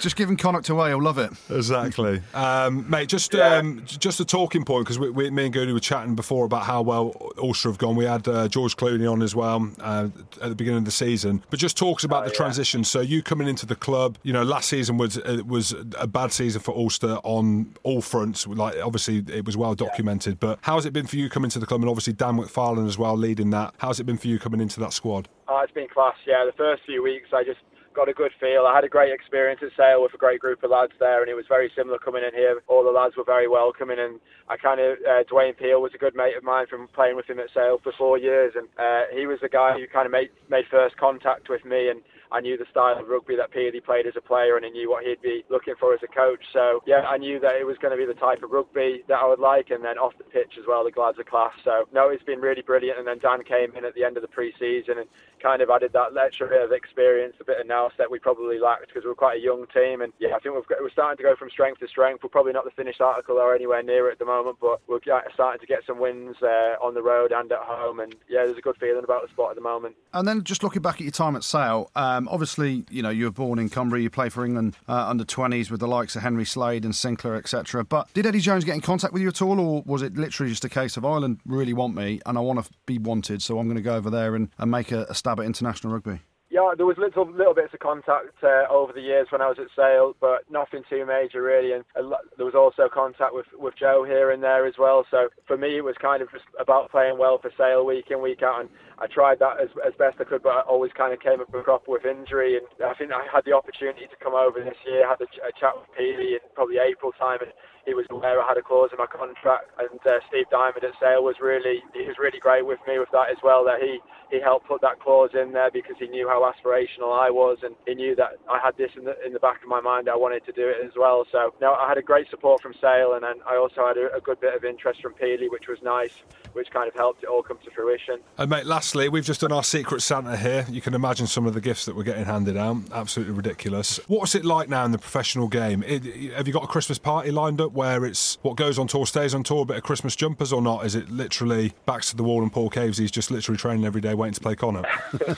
Just 0.00 0.16
give 0.16 0.28
him 0.28 0.36
Connacht 0.36 0.68
away, 0.68 0.88
he'll 0.90 1.02
love 1.02 1.18
it. 1.18 1.30
Exactly, 1.50 2.22
um, 2.34 2.88
mate. 2.88 3.08
Just 3.08 3.34
um, 3.34 3.82
just 3.86 4.20
a 4.20 4.24
talking 4.24 4.64
point 4.64 4.84
because 4.84 4.98
we, 4.98 5.10
we, 5.10 5.30
me 5.30 5.44
and 5.44 5.52
Goody 5.52 5.72
were 5.72 5.80
chatting 5.80 6.14
before 6.14 6.44
about 6.46 6.64
how 6.64 6.82
well 6.82 7.14
Ulster 7.38 7.68
have 7.68 7.78
gone. 7.78 7.96
We 7.96 8.04
had 8.06 8.26
uh, 8.28 8.48
George 8.48 8.76
Clooney 8.76 9.10
on 9.10 9.22
as 9.22 9.34
well 9.34 9.70
uh, 9.80 10.08
at 10.40 10.48
the 10.48 10.54
beginning 10.54 10.78
of 10.78 10.84
the 10.84 10.90
season, 10.90 11.42
but 11.50 11.58
just 11.58 11.76
talks 11.76 12.04
about 12.04 12.22
Oh, 12.22 12.28
the 12.28 12.32
yeah. 12.32 12.36
transition. 12.36 12.82
So 12.84 13.00
you 13.00 13.22
coming 13.22 13.46
into 13.48 13.66
the 13.66 13.76
club, 13.76 14.16
you 14.22 14.32
know, 14.32 14.42
last 14.42 14.68
season 14.68 14.96
was 14.96 15.18
uh, 15.18 15.42
was 15.46 15.74
a 15.98 16.06
bad 16.06 16.32
season 16.32 16.60
for 16.62 16.74
Ulster 16.74 17.18
on 17.24 17.74
all 17.82 18.00
fronts. 18.00 18.46
Like 18.46 18.76
obviously 18.82 19.22
it 19.28 19.44
was 19.44 19.56
well 19.56 19.74
documented, 19.74 20.40
but 20.40 20.58
how 20.62 20.76
has 20.76 20.86
it 20.86 20.92
been 20.92 21.06
for 21.06 21.16
you 21.16 21.28
coming 21.28 21.50
to 21.50 21.58
the 21.58 21.66
club? 21.66 21.82
And 21.82 21.90
obviously 21.90 22.14
Dan 22.14 22.36
McFarland 22.38 22.86
as 22.88 22.96
well 22.96 23.16
leading 23.16 23.50
that. 23.50 23.74
How's 23.78 24.00
it 24.00 24.04
been 24.04 24.16
for 24.16 24.28
you 24.28 24.38
coming 24.46 24.60
into 24.60 24.78
that 24.78 24.92
squad? 24.92 25.28
Oh, 25.48 25.58
it's 25.64 25.72
been 25.72 25.88
class. 25.88 26.14
Yeah, 26.24 26.46
the 26.46 26.54
first 26.56 26.82
few 26.86 27.02
weeks 27.02 27.30
I 27.34 27.42
just 27.42 27.58
got 27.94 28.08
a 28.08 28.12
good 28.12 28.30
feel. 28.38 28.62
I 28.62 28.76
had 28.76 28.84
a 28.84 28.88
great 28.88 29.12
experience 29.12 29.58
at 29.60 29.74
Sale 29.76 30.02
with 30.02 30.14
a 30.14 30.18
great 30.18 30.38
group 30.38 30.62
of 30.62 30.70
lads 30.70 30.92
there, 31.00 31.20
and 31.20 31.28
it 31.28 31.34
was 31.34 31.46
very 31.48 31.68
similar 31.74 31.98
coming 31.98 32.22
in 32.22 32.32
here. 32.32 32.62
All 32.68 32.84
the 32.84 32.94
lads 32.94 33.16
were 33.16 33.24
very 33.24 33.48
welcoming, 33.48 33.98
and 33.98 34.20
I 34.48 34.56
kind 34.56 34.78
of 34.78 34.98
uh, 35.02 35.24
Dwayne 35.26 35.58
Peel 35.58 35.82
was 35.82 35.90
a 35.96 35.98
good 35.98 36.14
mate 36.14 36.36
of 36.36 36.44
mine 36.44 36.66
from 36.70 36.86
playing 36.94 37.16
with 37.16 37.26
him 37.26 37.40
at 37.40 37.50
Sale 37.52 37.80
for 37.82 37.92
four 37.98 38.18
years, 38.18 38.52
and 38.54 38.68
uh, 38.78 39.10
he 39.12 39.26
was 39.26 39.38
the 39.42 39.48
guy 39.48 39.72
who 39.72 39.88
kind 39.88 40.06
of 40.06 40.12
made 40.12 40.30
made 40.48 40.66
first 40.70 40.96
contact 40.96 41.48
with 41.48 41.64
me 41.64 41.88
and. 41.88 42.02
I 42.32 42.40
knew 42.40 42.56
the 42.56 42.66
style 42.70 42.98
of 42.98 43.08
rugby 43.08 43.36
that 43.36 43.52
Peely 43.52 43.82
played 43.82 44.06
as 44.06 44.14
a 44.16 44.20
player, 44.20 44.56
and 44.56 44.66
I 44.66 44.70
knew 44.70 44.90
what 44.90 45.04
he'd 45.04 45.22
be 45.22 45.44
looking 45.48 45.74
for 45.78 45.94
as 45.94 46.00
a 46.02 46.08
coach. 46.08 46.44
So 46.52 46.82
yeah, 46.86 47.02
I 47.08 47.18
knew 47.18 47.40
that 47.40 47.56
it 47.56 47.66
was 47.66 47.78
going 47.78 47.96
to 47.96 47.96
be 47.96 48.06
the 48.06 48.18
type 48.18 48.42
of 48.42 48.50
rugby 48.50 49.02
that 49.08 49.18
I 49.18 49.26
would 49.26 49.40
like, 49.40 49.70
and 49.70 49.84
then 49.84 49.98
off 49.98 50.16
the 50.18 50.24
pitch 50.24 50.54
as 50.58 50.64
well, 50.66 50.84
the 50.84 50.90
Glads 50.90 51.18
are 51.18 51.24
class. 51.24 51.52
So 51.64 51.88
no, 51.92 52.08
it's 52.08 52.24
been 52.24 52.40
really 52.40 52.62
brilliant. 52.62 52.98
And 52.98 53.06
then 53.06 53.18
Dan 53.18 53.42
came 53.44 53.74
in 53.76 53.84
at 53.84 53.94
the 53.94 54.04
end 54.04 54.16
of 54.16 54.22
the 54.22 54.28
pre-season 54.28 54.98
and 54.98 55.08
kind 55.42 55.62
of 55.62 55.70
added 55.70 55.92
that 55.92 56.16
extra 56.16 56.48
bit 56.48 56.62
of 56.62 56.72
experience, 56.72 57.36
a 57.40 57.44
bit 57.44 57.60
of 57.60 57.66
nous 57.66 57.92
that 57.98 58.10
we 58.10 58.18
probably 58.18 58.58
lacked 58.58 58.88
because 58.88 59.04
we're 59.04 59.14
quite 59.14 59.38
a 59.38 59.42
young 59.42 59.66
team. 59.72 60.00
And 60.00 60.12
yeah, 60.18 60.34
I 60.34 60.40
think 60.40 60.54
we've 60.54 60.66
got, 60.66 60.78
we're 60.80 60.90
starting 60.90 61.16
to 61.18 61.22
go 61.22 61.36
from 61.36 61.50
strength 61.50 61.80
to 61.80 61.88
strength. 61.88 62.22
We're 62.22 62.30
probably 62.30 62.52
not 62.52 62.64
the 62.64 62.70
finished 62.70 63.00
article 63.00 63.36
or 63.36 63.54
anywhere 63.54 63.82
near 63.82 64.08
it 64.08 64.12
at 64.12 64.18
the 64.18 64.24
moment, 64.24 64.58
but 64.60 64.80
we're 64.88 65.00
starting 65.34 65.60
to 65.60 65.66
get 65.66 65.80
some 65.86 65.98
wins 65.98 66.36
uh, 66.42 66.76
on 66.82 66.94
the 66.94 67.02
road 67.02 67.32
and 67.32 67.50
at 67.52 67.58
home. 67.58 68.00
And 68.00 68.14
yeah, 68.28 68.44
there's 68.44 68.58
a 68.58 68.62
good 68.62 68.76
feeling 68.78 69.04
about 69.04 69.22
the 69.22 69.28
spot 69.28 69.50
at 69.50 69.56
the 69.56 69.62
moment. 69.62 69.96
And 70.12 70.26
then 70.26 70.42
just 70.42 70.62
looking 70.62 70.82
back 70.82 70.96
at 70.96 71.02
your 71.02 71.10
time 71.10 71.36
at 71.36 71.44
Sale, 71.44 71.90
um, 72.16 72.28
obviously, 72.28 72.84
you 72.90 73.02
know, 73.02 73.10
you 73.10 73.24
were 73.24 73.30
born 73.30 73.58
in 73.58 73.68
Cumbria, 73.68 74.02
you 74.02 74.10
play 74.10 74.28
for 74.28 74.44
England 74.44 74.76
uh, 74.88 75.06
under 75.08 75.24
20s 75.24 75.70
with 75.70 75.80
the 75.80 75.88
likes 75.88 76.16
of 76.16 76.22
Henry 76.22 76.44
Slade 76.44 76.84
and 76.84 76.94
Sinckler, 76.94 77.36
etc. 77.36 77.84
But 77.84 78.12
did 78.14 78.26
Eddie 78.26 78.40
Jones 78.40 78.64
get 78.64 78.74
in 78.74 78.80
contact 78.80 79.12
with 79.12 79.22
you 79.22 79.28
at 79.28 79.42
all, 79.42 79.60
or 79.60 79.82
was 79.84 80.02
it 80.02 80.16
literally 80.16 80.50
just 80.50 80.64
a 80.64 80.68
case 80.68 80.96
of 80.96 81.04
Ireland 81.04 81.40
really 81.44 81.74
want 81.74 81.94
me 81.94 82.20
and 82.24 82.38
I 82.38 82.40
want 82.40 82.64
to 82.64 82.70
be 82.86 82.98
wanted, 82.98 83.42
so 83.42 83.58
I'm 83.58 83.66
going 83.66 83.76
to 83.76 83.82
go 83.82 83.96
over 83.96 84.10
there 84.10 84.34
and, 84.34 84.50
and 84.58 84.70
make 84.70 84.92
a, 84.92 85.04
a 85.04 85.14
stab 85.14 85.40
at 85.40 85.46
international 85.46 85.92
rugby? 85.92 86.20
Yeah, 86.48 86.72
there 86.74 86.86
was 86.86 86.96
little 86.96 87.30
little 87.30 87.52
bits 87.52 87.74
of 87.74 87.80
contact 87.80 88.42
uh, 88.42 88.64
over 88.70 88.92
the 88.92 89.02
years 89.02 89.26
when 89.30 89.42
I 89.42 89.48
was 89.48 89.58
at 89.58 89.66
Sale, 89.76 90.14
but 90.20 90.48
nothing 90.48 90.84
too 90.88 91.04
major 91.04 91.42
really. 91.42 91.72
And 91.72 91.84
a 91.96 92.02
lo- 92.02 92.24
there 92.36 92.46
was 92.46 92.54
also 92.54 92.88
contact 92.88 93.34
with 93.34 93.44
with 93.58 93.74
Joe 93.76 94.04
here 94.06 94.30
and 94.30 94.42
there 94.42 94.64
as 94.64 94.74
well. 94.78 95.04
So 95.10 95.28
for 95.46 95.58
me, 95.58 95.76
it 95.76 95.84
was 95.84 95.96
kind 96.00 96.22
of 96.22 96.30
just 96.30 96.44
about 96.58 96.90
playing 96.90 97.18
well 97.18 97.38
for 97.38 97.50
Sale 97.58 97.84
week 97.84 98.06
in 98.10 98.22
week 98.22 98.42
out, 98.42 98.60
and 98.60 98.70
I 98.98 99.06
tried 99.06 99.38
that 99.40 99.60
as 99.60 99.68
as 99.84 99.92
best 99.98 100.16
I 100.20 100.24
could, 100.24 100.42
but 100.42 100.56
I 100.56 100.60
always 100.62 100.92
kind 100.96 101.12
of 101.12 101.20
came 101.20 101.40
up 101.40 101.52
with 101.86 102.04
injury. 102.06 102.56
And 102.56 102.66
I 102.80 102.94
think 102.94 103.12
I 103.12 103.26
had 103.28 103.44
the 103.44 103.52
opportunity 103.52 104.06
to 104.08 104.16
come 104.24 104.34
over 104.34 104.60
this 104.60 104.78
year, 104.86 105.06
had 105.06 105.20
a, 105.20 105.28
a 105.44 105.52
chat 105.52 105.76
with 105.76 105.88
Peely 105.92 106.32
in 106.32 106.44
probably 106.54 106.78
April 106.78 107.12
time, 107.12 107.38
and 107.42 107.52
he 107.84 107.92
was 107.92 108.06
aware 108.08 108.40
I 108.40 108.48
had 108.48 108.56
a 108.56 108.62
clause 108.62 108.90
in 108.92 108.98
my 108.98 109.06
contract. 109.06 109.70
And 109.78 110.00
uh, 110.00 110.24
Steve 110.28 110.46
Diamond 110.50 110.82
at 110.82 110.96
Sale 110.98 111.22
was 111.22 111.36
really 111.40 111.84
he 111.92 112.08
was 112.08 112.16
really 112.18 112.40
great 112.40 112.64
with 112.64 112.80
me 112.88 112.98
with 112.98 113.10
that 113.12 113.28
as 113.28 113.36
well. 113.44 113.64
That 113.64 113.84
he 113.84 114.00
he 114.30 114.40
helped 114.40 114.66
put 114.66 114.80
that 114.80 114.98
clause 115.00 115.30
in 115.36 115.52
there 115.52 115.70
because 115.70 115.96
he 115.98 116.08
knew 116.08 116.26
how 116.26 116.40
aspirational 116.48 117.12
I 117.12 117.28
was, 117.28 117.58
and 117.62 117.76
he 117.86 117.94
knew 117.94 118.16
that 118.16 118.40
I 118.48 118.58
had 118.64 118.76
this 118.76 118.90
in 118.96 119.04
the 119.04 119.14
in 119.24 119.32
the 119.32 119.40
back 119.44 119.62
of 119.62 119.68
my 119.68 119.80
mind. 119.80 120.08
I 120.08 120.16
wanted 120.16 120.44
to 120.46 120.52
do 120.52 120.66
it 120.66 120.80
as 120.80 120.92
well. 120.96 121.26
So 121.30 121.52
no, 121.60 121.74
I 121.74 121.86
had 121.86 121.98
a 121.98 122.02
great 122.02 122.30
support 122.30 122.62
from 122.62 122.72
Sale, 122.80 123.12
and 123.12 123.22
then 123.22 123.44
I 123.46 123.56
also 123.56 123.86
had 123.86 123.96
a, 123.96 124.08
a 124.16 124.20
good 124.20 124.40
bit 124.40 124.54
of 124.54 124.64
interest 124.64 125.02
from 125.02 125.12
Peely, 125.14 125.50
which 125.50 125.68
was 125.68 125.78
nice, 125.82 126.24
which 126.56 126.70
kind 126.70 126.88
of 126.88 126.94
helped 126.94 127.22
it 127.22 127.28
all 127.28 127.42
come 127.42 127.58
to 127.64 127.70
fruition. 127.70 128.20
And 128.38 128.50
mate, 128.50 128.66
lastly, 128.66 129.08
we've 129.08 129.24
just 129.24 129.42
done 129.42 129.52
our 129.52 129.62
secret 129.62 130.00
Santa 130.00 130.36
here. 130.36 130.66
You 130.68 130.80
can 130.80 130.94
imagine 130.94 131.26
some 131.26 131.46
of 131.46 131.54
the 131.54 131.60
gifts 131.60 131.84
that 131.84 131.94
we're 131.94 132.02
getting 132.02 132.24
handed 132.24 132.56
out. 132.56 132.78
Absolutely 132.92 133.34
ridiculous. 133.34 134.00
What's 134.08 134.34
it 134.34 134.44
like 134.44 134.68
now 134.68 134.84
in 134.84 134.92
the 134.92 134.98
professional 134.98 135.48
game? 135.48 135.82
It, 135.86 136.32
have 136.32 136.46
you 136.46 136.54
got 136.54 136.64
a 136.64 136.68
Christmas 136.68 136.98
party 136.98 137.30
lined 137.30 137.60
up 137.60 137.72
where 137.72 138.04
it's 138.04 138.38
what 138.42 138.56
goes 138.56 138.78
on 138.78 138.86
tour 138.86 139.06
stays 139.06 139.34
on 139.34 139.42
tour, 139.42 139.62
a 139.62 139.66
bit 139.66 139.76
of 139.76 139.82
Christmas 139.82 140.16
jumpers 140.16 140.52
or 140.52 140.62
not? 140.62 140.86
Is 140.86 140.94
it 140.94 141.10
literally 141.10 141.74
backs 141.84 142.10
to 142.10 142.16
the 142.16 142.24
wall 142.24 142.42
and 142.42 142.52
Paul 142.52 142.70
Caves? 142.70 142.98
He's 142.98 143.10
just 143.10 143.30
literally 143.30 143.58
training 143.58 143.84
every 143.84 144.00
day, 144.00 144.14
waiting 144.14 144.34
to 144.34 144.40
play 144.40 144.56
Connor. 144.56 144.82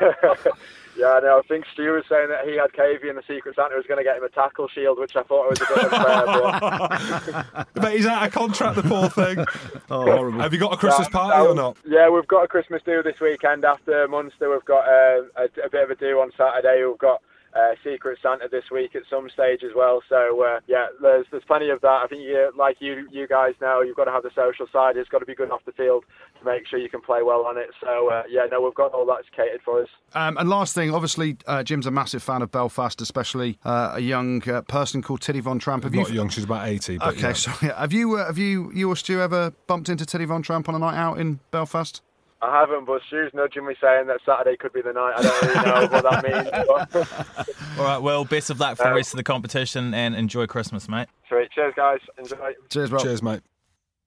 Yeah, 0.96 1.18
no. 1.22 1.38
I 1.38 1.42
think 1.48 1.64
Stu 1.72 1.92
was 1.92 2.04
saying 2.08 2.28
that 2.28 2.46
he 2.46 2.56
had 2.56 2.72
Cavey 2.72 3.08
and 3.08 3.18
the 3.18 3.22
Secret 3.26 3.56
Santa 3.56 3.74
was 3.76 3.84
going 3.86 3.98
to 3.98 4.04
get 4.04 4.16
him 4.16 4.24
a 4.24 4.28
tackle 4.28 4.68
shield, 4.68 4.98
which 4.98 5.16
I 5.16 5.22
thought 5.24 5.50
was 5.50 5.60
a 5.60 5.66
bit 5.66 5.92
unfair. 5.92 7.66
But 7.74 7.82
Mate, 7.82 7.96
he's 7.96 8.06
out 8.06 8.26
of 8.26 8.32
contract, 8.32 8.76
the 8.76 8.82
poor 8.82 9.08
thing. 9.08 9.44
Oh, 9.90 10.02
horrible. 10.02 10.40
Have 10.40 10.52
you 10.54 10.58
got 10.58 10.72
a 10.72 10.76
Christmas 10.76 11.08
Yeah, 11.08 11.18
party 11.18 11.38
no, 11.38 11.50
or 11.50 11.54
not? 11.54 11.76
Yeah, 11.86 12.08
we've 12.08 12.26
got 12.26 12.42
a 12.44 12.48
Christmas 12.48 12.80
do 12.86 13.02
this 13.02 13.20
weekend 13.20 13.64
after 13.64 14.08
Munster. 14.08 14.50
We've 14.50 14.64
got 14.64 14.88
uh, 14.88 15.22
a, 15.36 15.44
a 15.64 15.70
bit 15.70 15.84
of 15.84 15.90
a 15.90 15.94
do 15.94 16.20
on 16.20 16.30
Saturday. 16.36 16.84
We've 16.86 16.98
got 16.98 17.20
uh, 17.54 17.74
Secret 17.84 18.18
Santa 18.22 18.48
this 18.50 18.64
week 18.70 18.94
at 18.94 19.02
some 19.08 19.28
stage 19.30 19.62
as 19.62 19.72
well. 19.74 20.02
So 20.08 20.42
uh, 20.42 20.60
yeah, 20.66 20.86
there's 21.00 21.26
there's 21.30 21.44
plenty 21.44 21.70
of 21.70 21.80
that. 21.82 22.02
I 22.04 22.06
think 22.08 22.22
you, 22.22 22.52
like 22.56 22.76
you 22.80 23.06
you 23.10 23.26
guys 23.28 23.54
know, 23.60 23.80
you've 23.82 23.96
got 23.96 24.04
to 24.04 24.12
have 24.12 24.22
the 24.22 24.30
social 24.34 24.66
side. 24.72 24.96
It's 24.96 25.08
got 25.08 25.20
to 25.20 25.26
be 25.26 25.34
good 25.34 25.50
off 25.50 25.64
the 25.64 25.72
field 25.72 26.04
to 26.38 26.44
make 26.44 26.66
sure 26.66 26.78
you 26.78 26.88
can 26.88 27.00
play 27.00 27.22
well 27.22 27.44
on 27.46 27.56
it. 27.56 27.70
So 27.80 28.10
uh, 28.10 28.22
yeah, 28.28 28.46
no, 28.50 28.60
we've 28.60 28.74
got 28.74 28.92
all 28.92 29.06
that 29.06 29.22
catered 29.34 29.60
for 29.64 29.82
us. 29.82 29.88
Um, 30.14 30.36
and 30.38 30.48
last 30.48 30.74
thing, 30.74 30.92
obviously, 30.92 31.36
uh, 31.46 31.62
Jim's 31.62 31.86
a 31.86 31.90
massive 31.90 32.22
fan 32.22 32.42
of 32.42 32.50
Belfast, 32.50 33.00
especially 33.00 33.58
uh, 33.64 33.92
a 33.94 34.00
young 34.00 34.48
uh, 34.48 34.62
person 34.62 35.02
called 35.02 35.20
Tiddy 35.20 35.40
Von 35.40 35.58
Tramp. 35.58 35.84
Have 35.84 35.94
Not 35.94 36.08
you? 36.08 36.14
young, 36.16 36.28
she's 36.28 36.44
about 36.44 36.66
80. 36.68 36.98
But 36.98 37.14
Okay, 37.14 37.20
yeah. 37.28 37.32
sorry. 37.32 37.72
Have 37.72 37.92
you, 37.92 38.16
uh, 38.16 38.26
have 38.26 38.38
you, 38.38 38.70
you 38.72 38.90
or 38.90 38.96
Stu 38.96 39.20
ever 39.20 39.50
bumped 39.66 39.88
into 39.88 40.06
Tiddy 40.06 40.24
Von 40.24 40.42
Tramp 40.42 40.68
on 40.68 40.74
a 40.74 40.78
night 40.78 40.96
out 40.96 41.18
in 41.18 41.40
Belfast? 41.50 42.00
I 42.44 42.60
haven't, 42.60 42.84
but 42.84 43.00
Stu's 43.06 43.32
nudging 43.34 43.66
me 43.66 43.74
saying 43.80 44.06
that 44.08 44.20
Saturday 44.26 44.56
could 44.56 44.72
be 44.72 44.82
the 44.82 44.92
night. 44.92 45.14
I 45.16 45.22
don't 45.22 45.42
really 45.42 45.64
know 45.64 45.88
what 45.88 46.02
that 46.10 46.22
means. 46.24 46.50
But 46.66 47.48
All 47.78 47.84
right, 47.84 47.98
well, 47.98 48.24
best 48.24 48.50
of 48.50 48.60
luck 48.60 48.76
for 48.76 48.84
the 48.84 48.90
Um, 48.90 48.96
rest 48.96 49.12
of 49.12 49.16
the 49.18 49.24
competition 49.24 49.94
and 49.94 50.14
enjoy 50.14 50.46
Christmas, 50.46 50.88
mate. 50.88 51.08
sweet. 51.28 51.50
Cheers, 51.52 51.74
guys. 51.76 51.98
Enjoy. 52.18 52.52
Cheers, 52.70 52.90
bro. 52.90 52.98
Cheers, 53.00 53.22
mate. 53.22 53.40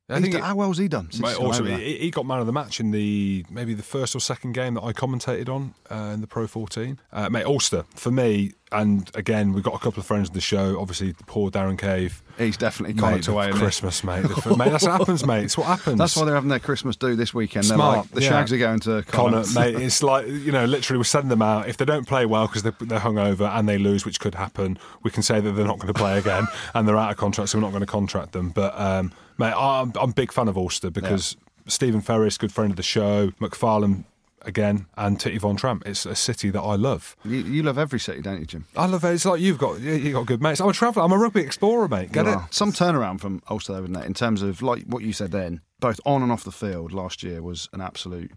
I 0.09 0.21
think 0.21 0.33
done- 0.33 0.41
it- 0.41 0.45
how 0.45 0.55
well's 0.55 0.77
he 0.77 0.87
done? 0.87 1.11
since 1.11 1.21
Mate, 1.21 1.29
he's 1.31 1.39
awesome. 1.39 1.65
He, 1.65 1.97
he 1.97 2.11
got 2.11 2.25
man 2.25 2.39
of 2.39 2.45
the 2.45 2.53
match 2.53 2.79
in 2.79 2.91
the 2.91 3.45
maybe 3.49 3.73
the 3.73 3.83
first 3.83 4.15
or 4.15 4.19
second 4.21 4.53
game 4.53 4.75
that 4.75 4.83
I 4.83 4.93
commentated 4.93 5.49
on 5.49 5.73
uh, 5.91 6.11
in 6.13 6.21
the 6.21 6.27
Pro 6.27 6.47
14. 6.47 6.97
Uh, 7.11 7.29
mate, 7.29 7.45
Ulster 7.45 7.83
for 7.93 8.09
me, 8.11 8.53
and 8.71 9.09
again 9.15 9.53
we've 9.53 9.63
got 9.63 9.73
a 9.73 9.79
couple 9.79 9.99
of 9.99 10.05
friends 10.05 10.29
in 10.29 10.33
the 10.33 10.41
show. 10.41 10.79
Obviously, 10.79 11.13
poor 11.25 11.49
Darren 11.49 11.77
Cave. 11.77 12.21
He's 12.37 12.57
definitely 12.57 12.93
Mate, 12.93 13.01
Connacht 13.01 13.25
the 13.25 13.31
away. 13.31 13.51
Christmas, 13.51 14.03
mate. 14.03 14.23
Mate, 14.23 14.71
that's 14.71 14.83
what 14.83 14.99
happens, 14.99 15.25
mate. 15.25 15.45
It's 15.45 15.57
what 15.57 15.67
happens. 15.67 15.97
That's 15.97 16.15
why 16.15 16.25
they're 16.25 16.35
having 16.35 16.49
their 16.49 16.59
Christmas 16.59 16.95
do 16.95 17.15
this 17.15 17.33
weekend. 17.33 17.65
They're 17.65 17.77
Smart, 17.77 17.97
like, 17.97 18.11
the 18.11 18.21
yeah. 18.21 18.29
Shags 18.29 18.53
are 18.53 18.57
going 18.57 18.79
to 18.81 19.03
Connor, 19.07 19.43
Connacht. 19.43 19.55
mate, 19.55 19.75
it's 19.75 20.03
like 20.03 20.27
you 20.27 20.51
know, 20.51 20.65
literally, 20.65 20.97
we 20.97 21.03
send 21.03 21.31
them 21.31 21.41
out. 21.41 21.67
If 21.67 21.77
they 21.77 21.85
don't 21.85 22.07
play 22.07 22.25
well 22.25 22.47
because 22.47 22.63
they're, 22.63 22.75
they're 22.81 22.99
hungover 22.99 23.49
and 23.49 23.67
they 23.67 23.77
lose, 23.77 24.05
which 24.05 24.19
could 24.19 24.35
happen, 24.35 24.77
we 25.03 25.11
can 25.11 25.23
say 25.23 25.39
that 25.39 25.51
they're 25.53 25.65
not 25.65 25.79
going 25.79 25.93
to 25.93 25.99
play 25.99 26.17
again 26.17 26.47
and 26.73 26.87
they're 26.87 26.97
out 26.97 27.11
of 27.11 27.17
contract, 27.17 27.49
so 27.49 27.57
we're 27.57 27.63
not 27.63 27.71
going 27.71 27.81
to 27.81 27.85
contract 27.87 28.33
them. 28.33 28.49
But 28.49 28.77
um, 28.79 29.11
mate, 29.37 29.53
I'm, 29.57 29.93
I'm 29.99 30.11
a 30.11 30.13
big 30.13 30.31
fan 30.31 30.47
of 30.47 30.57
Ulster 30.57 30.89
because 30.89 31.35
Stephen 31.67 32.01
Ferris, 32.01 32.37
good 32.37 32.51
friend 32.51 32.71
of 32.71 32.77
the 32.77 32.83
show, 32.83 33.29
McFarland 33.41 34.03
again, 34.43 34.85
and 34.97 35.19
Titty 35.19 35.37
Von 35.37 35.55
Tramp. 35.55 35.83
It's 35.85 36.05
a 36.05 36.15
city 36.15 36.49
that 36.51 36.61
I 36.61 36.75
love. 36.75 37.15
You, 37.25 37.37
you 37.39 37.63
love 37.63 37.77
every 37.77 37.99
city, 37.99 38.21
don't 38.21 38.39
you, 38.39 38.45
Jim? 38.45 38.65
I 38.75 38.85
love 38.85 39.03
it. 39.03 39.09
It's 39.13 39.25
like 39.25 39.41
you've 39.41 39.57
got 39.57 39.79
you 39.79 40.13
got 40.13 40.25
good 40.25 40.41
mates. 40.41 40.59
I'm 40.61 40.69
a 40.69 40.73
traveller. 40.73 41.03
I'm 41.05 41.11
a 41.11 41.17
rugby 41.17 41.41
explorer, 41.41 41.87
mate. 41.87 42.11
Get 42.11 42.25
You 42.25 42.31
it? 42.31 42.35
are. 42.35 42.47
Some 42.51 42.71
turnaround 42.71 43.19
from 43.19 43.41
Ulster, 43.49 43.73
though, 43.73 43.83
isn't 43.83 43.95
it? 43.95 44.05
In 44.05 44.13
terms 44.13 44.41
of 44.41 44.61
like 44.61 44.83
what 44.85 45.03
you 45.03 45.13
said 45.13 45.31
then, 45.31 45.61
both 45.79 45.99
on 46.05 46.23
and 46.23 46.31
off 46.31 46.43
the 46.43 46.51
field 46.51 46.91
last 46.93 47.23
year 47.23 47.41
was 47.41 47.69
an 47.73 47.81
absolute. 47.81 48.31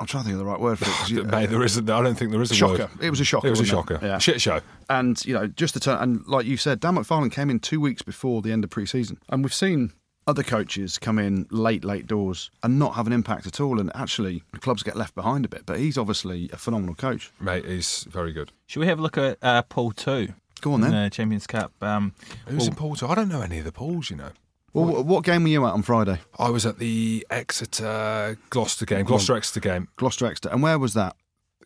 I'm 0.00 0.06
trying 0.06 0.22
to 0.22 0.28
think 0.28 0.34
of 0.34 0.38
the 0.38 0.44
right 0.50 0.60
word 0.60 0.78
for 0.78 0.84
it. 0.88 1.10
you- 1.10 1.24
Mate, 1.24 1.50
there 1.50 1.62
isn't. 1.64 1.90
I 1.90 2.00
don't 2.02 2.14
think 2.14 2.30
there 2.30 2.40
is 2.40 2.52
a 2.52 2.54
shocker. 2.54 2.82
word. 2.84 2.90
It 3.02 3.10
was 3.10 3.18
a 3.20 3.24
shocker. 3.24 3.48
It 3.48 3.50
was 3.50 3.60
a 3.60 3.64
shocker. 3.64 3.98
Yeah. 4.00 4.18
Shit 4.18 4.40
show. 4.40 4.60
And 4.88 5.22
you 5.26 5.34
know, 5.34 5.48
just 5.48 5.74
to 5.74 5.80
turn 5.80 5.98
and 6.00 6.24
like 6.28 6.46
you 6.46 6.56
said, 6.56 6.78
Dan 6.80 6.94
McFarland 6.94 7.32
came 7.32 7.50
in 7.50 7.58
two 7.58 7.80
weeks 7.80 8.02
before 8.02 8.40
the 8.40 8.52
end 8.52 8.62
of 8.62 8.70
pre-season, 8.70 9.18
and 9.28 9.42
we've 9.42 9.52
seen 9.52 9.92
other 10.28 10.42
coaches 10.42 10.98
come 10.98 11.18
in 11.18 11.46
late, 11.50 11.84
late 11.84 12.06
doors 12.06 12.50
and 12.62 12.78
not 12.78 12.94
have 12.94 13.06
an 13.06 13.12
impact 13.12 13.46
at 13.46 13.60
all, 13.60 13.80
and 13.80 13.90
actually 13.96 14.42
the 14.52 14.58
clubs 14.60 14.82
get 14.82 14.94
left 14.94 15.14
behind 15.14 15.44
a 15.44 15.48
bit. 15.48 15.64
But 15.66 15.78
he's 15.80 15.96
obviously 15.96 16.50
a 16.52 16.56
phenomenal 16.58 16.94
coach. 16.94 17.32
Mate, 17.40 17.64
he's 17.64 18.06
very 18.10 18.32
good. 18.32 18.52
Should 18.66 18.80
we 18.80 18.86
have 18.86 18.98
a 18.98 19.02
look 19.02 19.16
at 19.18 19.38
uh, 19.42 19.62
Pool 19.62 19.92
2? 19.92 20.28
Go 20.60 20.72
on 20.74 20.82
then. 20.82 20.90
the 20.90 21.08
Champions 21.10 21.46
Cup. 21.46 21.72
Um, 21.82 22.12
Who's 22.46 22.66
in 22.66 22.74
Pool 22.74 22.94
two? 22.96 23.06
I 23.06 23.14
don't 23.14 23.28
know 23.28 23.40
any 23.40 23.58
of 23.58 23.64
the 23.64 23.72
pools, 23.72 24.10
you 24.10 24.16
know. 24.16 24.30
Well, 24.72 24.86
wh- 24.86 25.06
what 25.06 25.24
game 25.24 25.44
were 25.44 25.48
you 25.48 25.64
at 25.64 25.72
on 25.72 25.82
Friday? 25.82 26.20
I 26.38 26.50
was 26.50 26.66
at 26.66 26.78
the 26.78 27.24
Exeter 27.30 28.36
Gloucester 28.50 28.84
game, 28.84 29.04
Gloucester 29.06 29.34
Exeter 29.36 29.60
game, 29.60 29.88
Gloucester 29.96 30.26
Exeter, 30.26 30.50
and 30.50 30.62
where 30.62 30.78
was 30.78 30.94
that? 30.94 31.16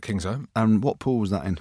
Kingsholm. 0.03 0.47
And 0.55 0.83
what 0.83 0.99
pool 0.99 1.19
was 1.19 1.31
that 1.31 1.45
in? 1.47 1.59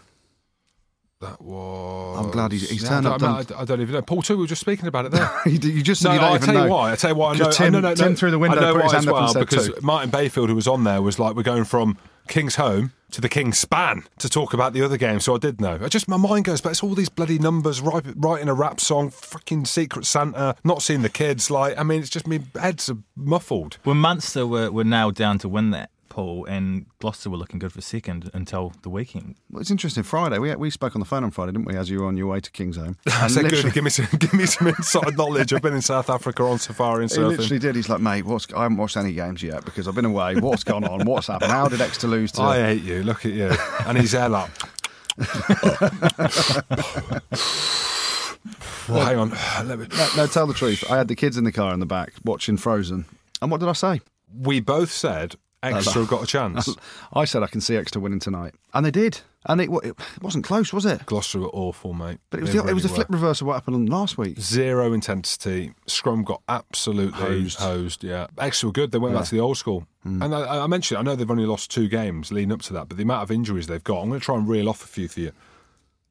That 1.21 1.39
was. 1.41 2.19
I'm 2.19 2.31
glad 2.31 2.51
he's- 2.51 2.69
he's 2.69 2.83
Yeah, 2.83 2.89
turned 2.89 3.07
I 3.07 3.11
up, 3.11 3.19
don't, 3.19 3.47
done- 3.47 3.57
I, 3.57 3.61
I 3.61 3.65
don't 3.65 3.79
even 3.81 3.93
know. 3.93 4.01
Paul, 4.01 4.21
too, 4.23 4.35
we 4.37 4.41
were 4.41 4.47
just 4.47 4.61
speaking 4.61 4.87
about 4.87 5.05
it 5.05 5.11
there. 5.11 5.29
you, 5.45 5.59
you 5.69 5.83
just 5.83 6.01
said 6.01 6.09
No, 6.09 6.13
you 6.15 6.19
don't 6.19 6.29
I'll 6.29 6.35
even 6.37 6.47
tell 6.53 6.63
you 6.65 6.71
why. 6.71 6.89
I'll 6.91 6.97
tell 6.97 7.09
you 7.11 7.15
why. 7.15 7.33
I 7.33 7.37
know. 7.37 7.51
Tim- 7.51 7.73
no, 7.73 7.79
no, 7.79 7.89
no, 7.89 7.95
Tim 7.95 8.15
through 8.15 8.31
the 8.31 8.39
window 8.39 8.57
I 8.57 8.61
know 8.61 8.73
put 8.73 8.83
his 8.83 8.91
why 8.93 8.97
hand 8.97 9.03
as 9.03 9.07
up 9.07 9.15
and 9.15 9.23
well, 9.25 9.33
said 9.33 9.39
because 9.41 9.67
two. 9.67 9.75
Martin 9.81 10.09
Bayfield, 10.09 10.49
who 10.49 10.55
was 10.55 10.67
on 10.67 10.83
there, 10.83 11.01
was 11.01 11.19
like, 11.19 11.35
"We're 11.35 11.43
going 11.43 11.63
from 11.63 11.97
Kingsholm 12.27 12.91
to 13.11 13.21
the 13.21 13.29
Kingspan 13.29 14.05
to 14.19 14.29
talk 14.29 14.53
about 14.53 14.73
the 14.73 14.81
other 14.81 14.97
game." 14.97 15.19
So 15.19 15.35
I 15.35 15.37
did 15.37 15.61
know. 15.61 15.77
I 15.81 15.87
just 15.89 16.07
my 16.07 16.17
mind 16.17 16.45
goes, 16.45 16.59
but 16.61 16.69
it's 16.69 16.81
all 16.81 16.95
these 16.95 17.09
bloody 17.09 17.37
numbers, 17.37 17.81
right, 17.81 18.03
writing 18.15 18.49
a 18.49 18.53
rap 18.53 18.79
song, 18.79 19.09
fucking 19.11 19.65
Secret 19.65 20.05
Santa, 20.05 20.55
not 20.63 20.81
seeing 20.81 21.01
the 21.03 21.09
kids. 21.09 21.51
Like, 21.51 21.77
I 21.77 21.83
mean, 21.83 21.99
it's 22.01 22.09
just 22.09 22.25
me 22.27 22.39
heads 22.59 22.89
are 22.89 22.97
muffled. 23.15 23.77
When 23.83 23.97
Munster 23.97 24.47
were, 24.47 24.71
were 24.71 24.83
nailed 24.83 25.15
down 25.15 25.37
to 25.39 25.49
win 25.49 25.69
that, 25.71 25.91
Paul, 26.11 26.43
and 26.43 26.87
Gloucester 26.99 27.29
were 27.29 27.37
looking 27.37 27.57
good 27.57 27.71
for 27.71 27.79
second 27.79 28.29
until 28.33 28.73
the 28.81 28.89
weekend. 28.89 29.35
Well, 29.49 29.61
it's 29.61 29.71
interesting. 29.71 30.03
Friday, 30.03 30.39
we 30.39 30.53
we 30.55 30.69
spoke 30.69 30.93
on 30.93 30.99
the 30.99 31.05
phone 31.05 31.23
on 31.23 31.31
Friday, 31.31 31.53
didn't 31.53 31.65
we? 31.65 31.77
As 31.77 31.89
you 31.89 32.01
were 32.01 32.05
on 32.05 32.17
your 32.17 32.27
way 32.27 32.41
to 32.41 32.51
Kingsholm, 32.51 32.97
I 33.07 33.27
said, 33.27 33.49
"Good, 33.49 33.73
give 33.73 33.85
me 33.85 33.89
some, 33.89 34.07
give 34.19 34.33
me 34.33 34.45
some 34.45 34.67
inside 34.67 35.17
knowledge." 35.17 35.53
I've 35.53 35.61
been 35.61 35.73
in 35.73 35.81
South 35.81 36.09
Africa 36.09 36.43
on 36.43 36.59
safari 36.59 37.03
and 37.05 37.11
He 37.11 37.17
literally 37.17 37.59
did. 37.59 37.77
He's 37.77 37.87
like, 37.87 38.01
mate, 38.01 38.25
what's? 38.25 38.51
I 38.53 38.63
haven't 38.63 38.75
watched 38.75 38.97
any 38.97 39.13
games 39.13 39.41
yet 39.41 39.63
because 39.63 39.87
I've 39.87 39.95
been 39.95 40.03
away. 40.03 40.35
What's 40.35 40.65
gone 40.65 40.83
on? 40.83 41.05
What's 41.05 41.27
happened? 41.27 41.49
How 41.49 41.69
did 41.69 41.79
Exeter 41.79 42.07
lose 42.07 42.33
to? 42.33 42.41
I 42.41 42.57
hate 42.59 42.83
you. 42.83 43.03
Look 43.03 43.25
at 43.25 43.31
you. 43.31 43.49
And 43.85 43.97
he's 43.97 44.11
there 44.11 44.27
like. 44.27 44.51
well, 48.89 49.05
hang 49.05 49.17
on. 49.17 49.29
Let 49.65 49.79
me. 49.79 49.87
no, 49.97 50.09
no, 50.17 50.27
tell 50.27 50.45
the 50.45 50.53
truth. 50.53 50.83
I 50.91 50.97
had 50.97 51.07
the 51.07 51.15
kids 51.15 51.37
in 51.37 51.45
the 51.45 51.53
car 51.53 51.73
in 51.73 51.79
the 51.79 51.85
back 51.85 52.11
watching 52.25 52.57
Frozen, 52.57 53.05
and 53.41 53.49
what 53.49 53.61
did 53.61 53.69
I 53.69 53.73
say? 53.73 54.01
We 54.37 54.59
both 54.59 54.91
said 54.91 55.35
Exeter 55.63 56.05
got 56.05 56.23
a 56.23 56.27
chance. 56.27 56.75
I 57.13 57.25
said 57.25 57.43
I 57.43 57.47
can 57.47 57.61
see 57.61 57.75
Exeter 57.75 57.99
winning 57.99 58.19
tonight, 58.19 58.55
and 58.73 58.85
they 58.85 58.91
did. 58.91 59.21
And 59.45 59.59
it, 59.59 59.69
it 59.83 59.95
wasn't 60.21 60.43
close, 60.45 60.71
was 60.71 60.85
it? 60.85 61.03
Gloucester 61.07 61.39
were 61.39 61.49
awful, 61.49 61.93
mate. 61.93 62.19
But 62.29 62.39
it 62.39 62.43
was 62.43 62.53
the, 62.53 62.67
it 62.67 62.73
was 62.73 62.83
the 62.83 62.89
flip 62.89 63.07
reverse 63.09 63.41
of 63.41 63.47
what 63.47 63.55
happened 63.55 63.89
last 63.89 64.15
week. 64.15 64.39
Zero 64.39 64.93
intensity. 64.93 65.73
Scrum 65.87 66.23
got 66.23 66.43
absolutely 66.47 67.19
Hosed. 67.19 67.59
hosed. 67.59 68.03
yeah, 68.03 68.27
Exeter 68.37 68.67
were 68.67 68.73
good. 68.73 68.91
They 68.91 68.99
went 68.99 69.15
back 69.15 69.25
to 69.25 69.31
the 69.31 69.41
old 69.41 69.57
school. 69.57 69.87
Mm. 70.05 70.25
And 70.25 70.35
I, 70.35 70.63
I 70.63 70.67
mentioned, 70.67 70.99
I 70.99 71.01
know 71.01 71.15
they've 71.15 71.29
only 71.29 71.47
lost 71.47 71.71
two 71.71 71.87
games 71.87 72.31
leading 72.31 72.51
up 72.51 72.61
to 72.63 72.73
that, 72.73 72.87
but 72.87 72.97
the 72.97 73.03
amount 73.03 73.23
of 73.23 73.31
injuries 73.31 73.65
they've 73.67 73.83
got, 73.83 74.01
I'm 74.01 74.09
going 74.09 74.19
to 74.19 74.25
try 74.25 74.35
and 74.35 74.47
reel 74.47 74.69
off 74.69 74.83
a 74.83 74.87
few 74.87 75.07
for 75.07 75.19
you. 75.21 75.31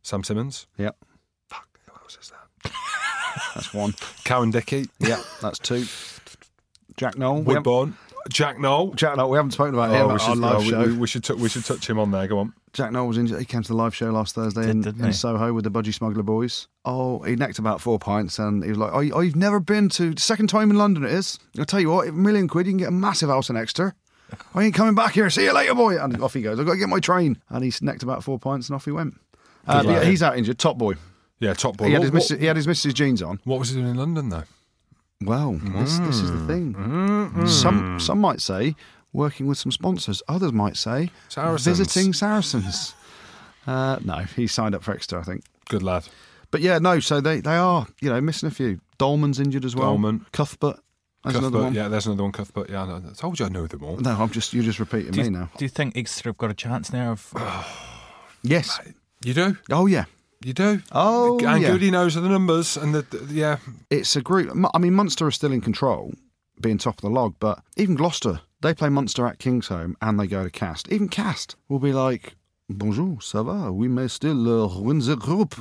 Sam 0.03 0.25
Simmonds. 0.25 0.67
Yep, 0.79 0.97
Fuck, 1.49 1.69
who 1.87 1.93
else 2.03 2.19
is 2.21 2.31
that? 2.31 2.73
that's 3.55 3.75
one. 3.75 3.95
Cowan-Dickie. 4.25 4.87
Yep, 5.01 5.19
that's 5.41 5.59
two. 5.59 5.85
Jack 6.97 7.17
Nowell. 7.17 7.43
Woodburn. 7.43 7.97
Jack 8.29 8.59
Nowell. 8.59 8.93
Jack 8.95 9.17
Nowell. 9.17 9.31
We 9.31 9.37
haven't 9.37 9.53
spoken 9.53 9.75
about 9.75 9.91
Oh, 9.91 9.95
him 9.95 10.07
we, 10.09 10.13
on 10.13 10.19
should, 10.19 10.39
live 10.39 10.57
oh, 10.57 10.63
show. 10.63 10.85
we, 10.87 10.93
we 10.99 11.07
should 11.07 11.25
tou- 11.25 11.37
we 11.37 11.49
should 11.49 11.65
touch 11.65 11.89
him 11.89 11.99
on 11.99 12.11
there. 12.11 12.27
Go 12.29 12.39
on. 12.39 12.53
Jack 12.73 12.93
Nowell 12.93 13.09
was 13.09 13.19
injured. 13.19 13.39
He 13.39 13.45
came 13.45 13.63
to 13.63 13.69
the 13.69 13.75
live 13.75 13.95
show 13.95 14.11
last 14.11 14.35
Thursday 14.35 14.67
Did, 14.67 14.87
in, 14.87 15.05
in? 15.05 15.13
Soho 15.13 15.53
with 15.53 15.65
the 15.65 15.71
Budgie 15.71 15.95
Smuggler 15.95 16.23
boys. 16.23 16.69
Oh, 16.85 17.21
he 17.21 17.35
necked 17.35 17.59
about 17.59 17.81
four 17.81 17.99
pints 17.99 18.39
and 18.39 18.63
he 18.63 18.69
was 18.69 18.79
like, 18.79 18.93
oh, 18.93 19.03
oh, 19.15 19.21
you've 19.21 19.37
never 19.37 19.59
been 19.59 19.89
to, 19.91 20.15
second 20.19 20.49
time 20.49 20.71
in 20.71 20.77
London 20.77 21.05
it 21.05 21.11
is. 21.13 21.39
I'll 21.59 21.65
tell 21.65 21.81
you 21.81 21.91
what, 21.91 22.09
a 22.09 22.13
million 22.13 22.47
quid, 22.47 22.67
you 22.67 22.73
can 22.73 22.79
get 22.79 22.89
a 22.89 22.93
massive 22.93 23.29
house 23.29 23.49
in 23.51 23.57
Exeter. 23.57 23.95
I 24.55 24.63
ain't 24.65 24.75
coming 24.75 24.95
back 24.95 25.15
here. 25.15 25.29
See 25.31 25.45
you 25.45 25.53
later, 25.53 25.75
boy. 25.75 25.99
And 25.99 26.23
off 26.23 26.35
he 26.35 26.43
goes. 26.43 26.61
I've 26.61 26.67
got 26.67 26.75
to 26.75 26.79
get 26.79 26.89
my 26.89 27.01
train. 27.01 27.41
And 27.49 27.65
he's 27.65 27.83
necked 27.83 28.03
about 28.05 28.23
four 28.23 28.39
pints 28.39 28.69
and 28.69 28.77
off 28.77 28.85
he 28.85 28.93
went. 28.93 29.15
Uh, 29.67 29.81
Good 29.81 29.87
but 29.89 29.93
yeah, 29.93 29.99
lad. 29.99 30.07
he's 30.07 30.23
out 30.23 30.39
injured. 30.39 30.59
Top 30.59 30.79
boy. 30.79 30.95
Yeah, 31.41 31.55
top 31.55 31.77
boy. 31.79 31.87
He 31.87 31.93
had, 31.93 31.99
What, 32.01 32.03
his 32.05 32.11
what, 32.13 32.15
missus, 32.17 32.39
he 32.39 32.47
had 32.47 32.57
his 32.57 32.69
missus 32.69 32.95
jeans 32.95 33.23
on. 33.23 33.41
what 33.45 33.59
was 33.59 33.71
he 33.71 33.77
doing 33.77 33.89
in 33.91 33.97
London 33.97 34.29
though? 34.29 34.45
Well, 35.23 35.61
this, 35.63 35.99
this 35.99 36.21
is 36.21 36.31
the 36.31 36.47
thing. 36.47 37.47
Some 37.47 38.01
some 38.01 38.21
might 38.21 38.41
say 38.41 38.75
working 39.13 39.47
with 39.47 39.59
some 39.59 39.71
sponsors. 39.73 40.23
Others 40.29 40.53
might 40.53 40.77
say 40.77 41.11
Saracens. 41.29 41.79
visiting 41.79 42.13
Saracens. 42.13 42.95
Uh, 43.67 43.99
no, 44.03 44.17
he 44.21 44.47
signed 44.47 44.75
up 44.75 44.83
for 44.83 44.93
Exeter, 44.95 45.19
I 45.19 45.23
think. 45.23 45.45
Good 45.69 45.83
lad. 45.83 46.09
But 46.51 46.63
yeah, 46.63 46.79
no. 46.79 47.01
So 47.01 47.21
they, 47.21 47.41
they 47.41 47.57
are 47.57 47.87
you 48.01 48.09
know 48.09 48.21
missing 48.21 48.47
a 48.49 48.51
few. 48.51 48.81
Dolman's 48.99 49.39
injured 49.39 49.65
as 49.65 49.77
well. 49.77 49.89
Dolman. 49.89 50.25
Cuthbert. 50.33 50.81
That's 51.23 51.37
another 51.37 51.59
one. 51.65 51.75
yeah, 51.75 51.89
there's 51.89 52.07
another 52.07 52.23
one. 52.23 52.33
Cuthbert. 52.33 52.71
Yeah, 52.71 52.85
I. 52.85 52.97
I 52.97 53.13
told 53.15 53.39
you 53.39 53.45
I 53.45 53.51
know 53.51 53.67
them 53.67 53.85
all. 53.85 53.99
No, 53.99 54.13
I'm 54.13 54.31
just 54.31 54.55
you're 54.55 54.65
just 54.65 54.81
repeating 54.81 55.13
Do 55.13 55.19
me 55.21 55.25
you, 55.27 55.31
now. 55.33 55.51
do 55.59 55.65
you 55.67 55.69
think 55.69 55.97
Exeter 55.99 56.31
have 56.31 56.39
got 56.39 56.51
a 56.51 56.55
chance 56.55 56.93
now 56.93 57.13
of 57.13 57.33
Yes. 58.43 58.81
You 59.23 59.35
do. 59.35 59.59
Oh 59.71 59.85
yeah. 59.85 60.07
You 60.43 60.53
do. 60.55 60.81
Oh 60.93 61.39
and 61.45 61.63
yeah. 61.63 61.69
Goody 61.71 61.91
knows 61.91 62.15
the 62.15 62.23
numbers 62.23 62.77
and 62.77 62.95
the, 62.95 63.03
the 63.03 63.35
yeah. 63.35 63.59
It's 63.91 64.17
a 64.17 64.23
group. 64.23 64.51
I 64.73 64.79
mean, 64.79 64.95
Munster 64.95 65.27
are 65.27 65.31
still 65.31 65.53
in 65.53 65.61
control, 65.61 66.15
being 66.61 66.79
top 66.79 66.97
of 66.97 67.03
the 67.03 67.11
log. 67.11 67.35
But 67.39 67.63
even 67.77 67.95
Gloucester, 67.95 68.41
they 68.63 68.73
play 68.73 68.89
Munster 68.89 69.27
at 69.27 69.39
Kingsholm 69.39 69.97
and 70.01 70.19
they 70.19 70.27
go 70.27 70.43
to 70.45 70.51
Castres. 70.51 70.95
Even 70.95 71.09
Castres 71.09 71.57
will 71.69 71.79
be 71.79 71.93
like, 71.93 72.37
"Bonjour, 72.71 73.17
ça 73.19 73.45
va? 73.45 73.71
We 73.71 73.87
may 73.89 74.09
still 74.09 74.65
uh, 74.65 74.81
win 74.81 75.01
the 75.01 75.17
group." 75.17 75.57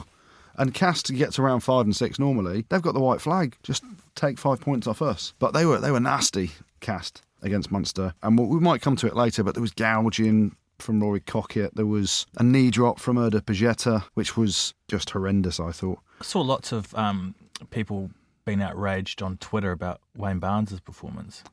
And 0.55 0.73
Castres 0.73 1.17
gets 1.17 1.39
around 1.39 1.59
five 1.61 1.85
and 1.85 1.95
six 1.95 2.17
normally. 2.19 2.65
They've 2.69 2.81
got 2.81 2.93
the 2.93 2.99
white 3.01 3.21
flag. 3.21 3.57
Just 3.63 3.83
take 4.15 4.37
five 4.37 4.59
points 4.61 4.87
off 4.87 5.01
us. 5.01 5.33
But 5.39 5.53
they 5.53 5.65
were 5.65 5.79
they 5.79 5.91
were 5.91 5.99
nasty. 5.99 6.51
Cast 6.79 7.21
against 7.41 7.71
Munster, 7.71 8.13
and 8.23 8.39
we- 8.39 8.45
we 8.45 8.59
might 8.61 8.81
come 8.81 8.95
to 8.97 9.07
it 9.07 9.15
later. 9.15 9.43
But 9.43 9.55
there 9.55 9.61
was 9.61 9.71
gouging 9.73 10.55
from 10.81 11.01
Rory 11.01 11.19
Kockott. 11.19 11.73
There 11.75 11.85
was 11.85 12.25
a 12.37 12.43
knee 12.43 12.69
drop 12.71 12.99
from 12.99 13.17
Erda 13.17 13.41
Pagetta, 13.41 14.03
which 14.13 14.35
was 14.37 14.73
just 14.87 15.09
horrendous. 15.11 15.59
I 15.59 15.71
thought. 15.71 15.99
I 16.21 16.23
saw 16.23 16.41
lots 16.41 16.71
of 16.71 16.93
um, 16.95 17.35
people 17.71 18.11
being 18.45 18.61
outraged 18.61 19.21
on 19.21 19.37
Twitter 19.37 19.71
about 19.71 20.01
Wayne 20.17 20.39
Barnes' 20.39 20.79
performance. 20.79 21.43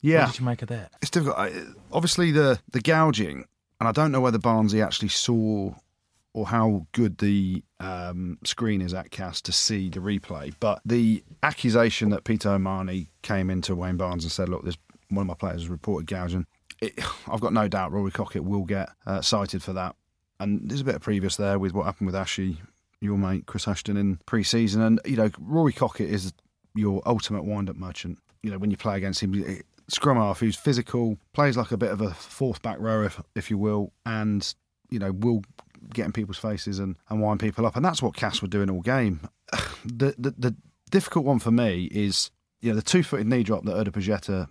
Yeah, 0.00 0.24
What 0.24 0.32
did 0.32 0.40
you 0.40 0.46
make 0.46 0.62
of 0.62 0.68
that? 0.68 0.92
it's 1.00 1.10
difficult. 1.10 1.38
I- 1.38 1.62
Obviously, 1.92 2.30
the 2.32 2.58
the 2.72 2.80
gouging, 2.80 3.44
and 3.80 3.88
I 3.88 3.92
don't 3.92 4.10
know 4.12 4.20
whether 4.20 4.38
Barnsley 4.38 4.82
actually 4.82 5.08
saw 5.08 5.74
or 6.34 6.46
how 6.46 6.86
good 6.92 7.18
the 7.18 7.62
um, 7.78 8.38
screen 8.44 8.80
is 8.80 8.94
at 8.94 9.10
Castres 9.10 9.42
to 9.42 9.52
see 9.52 9.90
the 9.90 10.00
replay. 10.00 10.54
But 10.60 10.80
the 10.84 11.22
accusation 11.42 12.08
that 12.10 12.24
Peter 12.24 12.48
O'Mahony 12.50 13.10
came 13.22 13.50
into 13.50 13.74
Wayne 13.76 13.96
Barnes 13.98 14.24
and 14.24 14.32
said, 14.32 14.48
"Look, 14.48 14.62
there's 14.62 14.78
one 15.10 15.22
of 15.22 15.26
my 15.28 15.34
players 15.34 15.60
has 15.62 15.68
reported 15.68 16.06
gouging." 16.06 16.46
It, 16.82 16.98
I've 17.28 17.40
got 17.40 17.54
no 17.54 17.68
doubt 17.68 17.92
Rory 17.92 18.10
Kockott 18.10 18.40
will 18.42 18.64
get 18.64 18.90
uh, 19.06 19.22
cited 19.22 19.62
for 19.62 19.72
that. 19.72 19.96
And 20.38 20.68
there's 20.68 20.80
a 20.80 20.84
bit 20.84 20.96
of 20.96 21.02
previous 21.02 21.36
there 21.36 21.58
with 21.58 21.72
what 21.72 21.86
happened 21.86 22.06
with 22.06 22.16
Ashley, 22.16 22.58
your 23.00 23.16
mate 23.16 23.46
Chris 23.46 23.68
Ashton 23.68 23.96
in 23.96 24.18
pre-season, 24.26 24.82
and 24.82 25.00
you 25.04 25.16
know 25.16 25.30
Rory 25.38 25.72
Kockott 25.72 26.08
is 26.08 26.32
your 26.74 27.00
ultimate 27.06 27.44
wind-up 27.44 27.76
merchant. 27.76 28.18
You 28.42 28.50
know 28.50 28.58
when 28.58 28.70
you 28.70 28.76
play 28.76 28.96
against 28.96 29.22
him, 29.22 29.34
eh, 29.46 29.62
scrum 29.88 30.16
half 30.16 30.40
who's 30.40 30.56
physical, 30.56 31.16
plays 31.32 31.56
like 31.56 31.70
a 31.70 31.76
bit 31.76 31.92
of 31.92 32.00
a 32.00 32.12
fourth 32.12 32.60
back 32.60 32.78
row, 32.80 33.04
if, 33.04 33.20
if 33.36 33.50
you 33.50 33.58
will, 33.58 33.92
and 34.04 34.52
you 34.90 34.98
know 34.98 35.12
will 35.12 35.42
get 35.92 36.06
in 36.06 36.12
people's 36.12 36.38
faces 36.38 36.78
and, 36.78 36.96
and 37.08 37.20
wind 37.20 37.38
people 37.40 37.64
up, 37.64 37.76
and 37.76 37.84
that's 37.84 38.02
what 38.02 38.16
Castres 38.16 38.42
were 38.42 38.48
doing 38.48 38.70
all 38.70 38.82
game. 38.82 39.20
The, 39.84 40.14
the 40.16 40.30
the 40.38 40.56
difficult 40.92 41.24
one 41.24 41.40
for 41.40 41.50
me 41.50 41.86
is 41.90 42.30
you 42.60 42.70
know 42.70 42.76
the 42.76 42.82
two-footed 42.82 43.26
knee 43.26 43.42
drop 43.42 43.64
that 43.64 43.76
Erda 43.76 43.90
Pagetta 43.90 44.46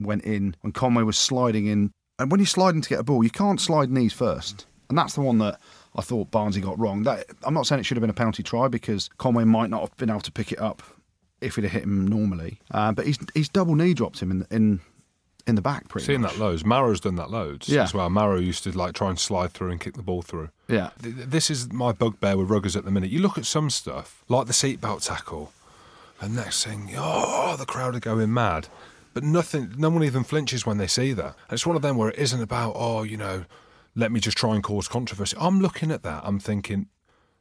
went 0.00 0.24
in 0.24 0.54
when 0.60 0.72
Conway 0.72 1.02
was 1.02 1.18
sliding 1.18 1.66
in, 1.66 1.90
and 2.18 2.30
when 2.30 2.40
you're 2.40 2.46
sliding 2.46 2.80
to 2.80 2.88
get 2.88 3.00
a 3.00 3.04
ball, 3.04 3.22
you 3.24 3.30
can't 3.30 3.60
slide 3.60 3.90
knees 3.90 4.12
first, 4.12 4.66
and 4.88 4.96
that's 4.98 5.14
the 5.14 5.20
one 5.20 5.38
that 5.38 5.60
I 5.96 6.02
thought 6.02 6.30
Barnsley 6.30 6.60
got 6.62 6.78
wrong. 6.78 7.02
That 7.02 7.26
I'm 7.44 7.54
not 7.54 7.66
saying 7.66 7.80
it 7.80 7.84
should 7.84 7.96
have 7.96 8.02
been 8.02 8.10
a 8.10 8.14
penalty 8.14 8.42
try 8.42 8.68
because 8.68 9.08
Conway 9.18 9.44
might 9.44 9.70
not 9.70 9.80
have 9.80 9.96
been 9.96 10.10
able 10.10 10.20
to 10.20 10.32
pick 10.32 10.52
it 10.52 10.60
up 10.60 10.82
if 11.40 11.54
he'd 11.56 11.62
have 11.64 11.72
hit 11.72 11.84
him 11.84 12.06
normally, 12.06 12.60
uh, 12.70 12.92
but 12.92 13.06
he's 13.06 13.18
he's 13.34 13.48
double 13.48 13.74
knee 13.74 13.94
dropped 13.94 14.20
him 14.20 14.30
in 14.30 14.46
in 14.50 14.80
in 15.46 15.54
the 15.54 15.62
back 15.62 15.88
pretty 15.88 16.04
Seen 16.06 16.20
much. 16.20 16.34
that 16.34 16.38
loads. 16.40 16.64
Marrow's 16.64 17.00
done 17.00 17.14
that 17.16 17.30
loads 17.30 17.68
Yeah. 17.70 17.84
as 17.84 17.94
well. 17.94 18.10
Marrow 18.10 18.38
used 18.38 18.64
to 18.64 18.76
like 18.76 18.92
try 18.94 19.08
and 19.08 19.18
slide 19.18 19.52
through 19.52 19.70
and 19.70 19.80
kick 19.80 19.94
the 19.94 20.02
ball 20.02 20.20
through. 20.20 20.50
Yeah, 20.68 20.90
Th- 21.02 21.14
th- 21.14 21.28
This 21.28 21.48
is 21.50 21.72
my 21.72 21.92
bugbear 21.92 22.36
with 22.36 22.48
ruggers 22.50 22.76
at 22.76 22.84
the 22.84 22.90
minute. 22.90 23.08
You 23.10 23.20
look 23.20 23.38
at 23.38 23.46
some 23.46 23.70
stuff 23.70 24.22
like 24.28 24.46
the 24.46 24.52
seatbelt 24.52 25.06
tackle, 25.06 25.52
and 26.20 26.34
next 26.36 26.64
thing, 26.66 26.90
oh, 26.98 27.56
the 27.58 27.64
crowd 27.64 27.94
are 27.96 28.00
going 28.00 28.34
mad. 28.34 28.68
But 29.14 29.24
nothing, 29.24 29.74
no 29.76 29.90
one 29.90 30.04
even 30.04 30.24
flinches 30.24 30.64
when 30.66 30.78
they 30.78 30.86
see 30.86 31.12
that. 31.12 31.34
And 31.48 31.52
it's 31.52 31.66
one 31.66 31.76
of 31.76 31.82
them 31.82 31.96
where 31.96 32.10
it 32.10 32.18
isn't 32.18 32.40
about, 32.42 32.74
oh, 32.76 33.02
you 33.02 33.16
know, 33.16 33.44
let 33.94 34.12
me 34.12 34.20
just 34.20 34.36
try 34.36 34.54
and 34.54 34.62
cause 34.62 34.86
controversy. 34.88 35.36
I'm 35.40 35.60
looking 35.60 35.90
at 35.90 36.02
that. 36.04 36.22
I'm 36.24 36.38
thinking, 36.38 36.86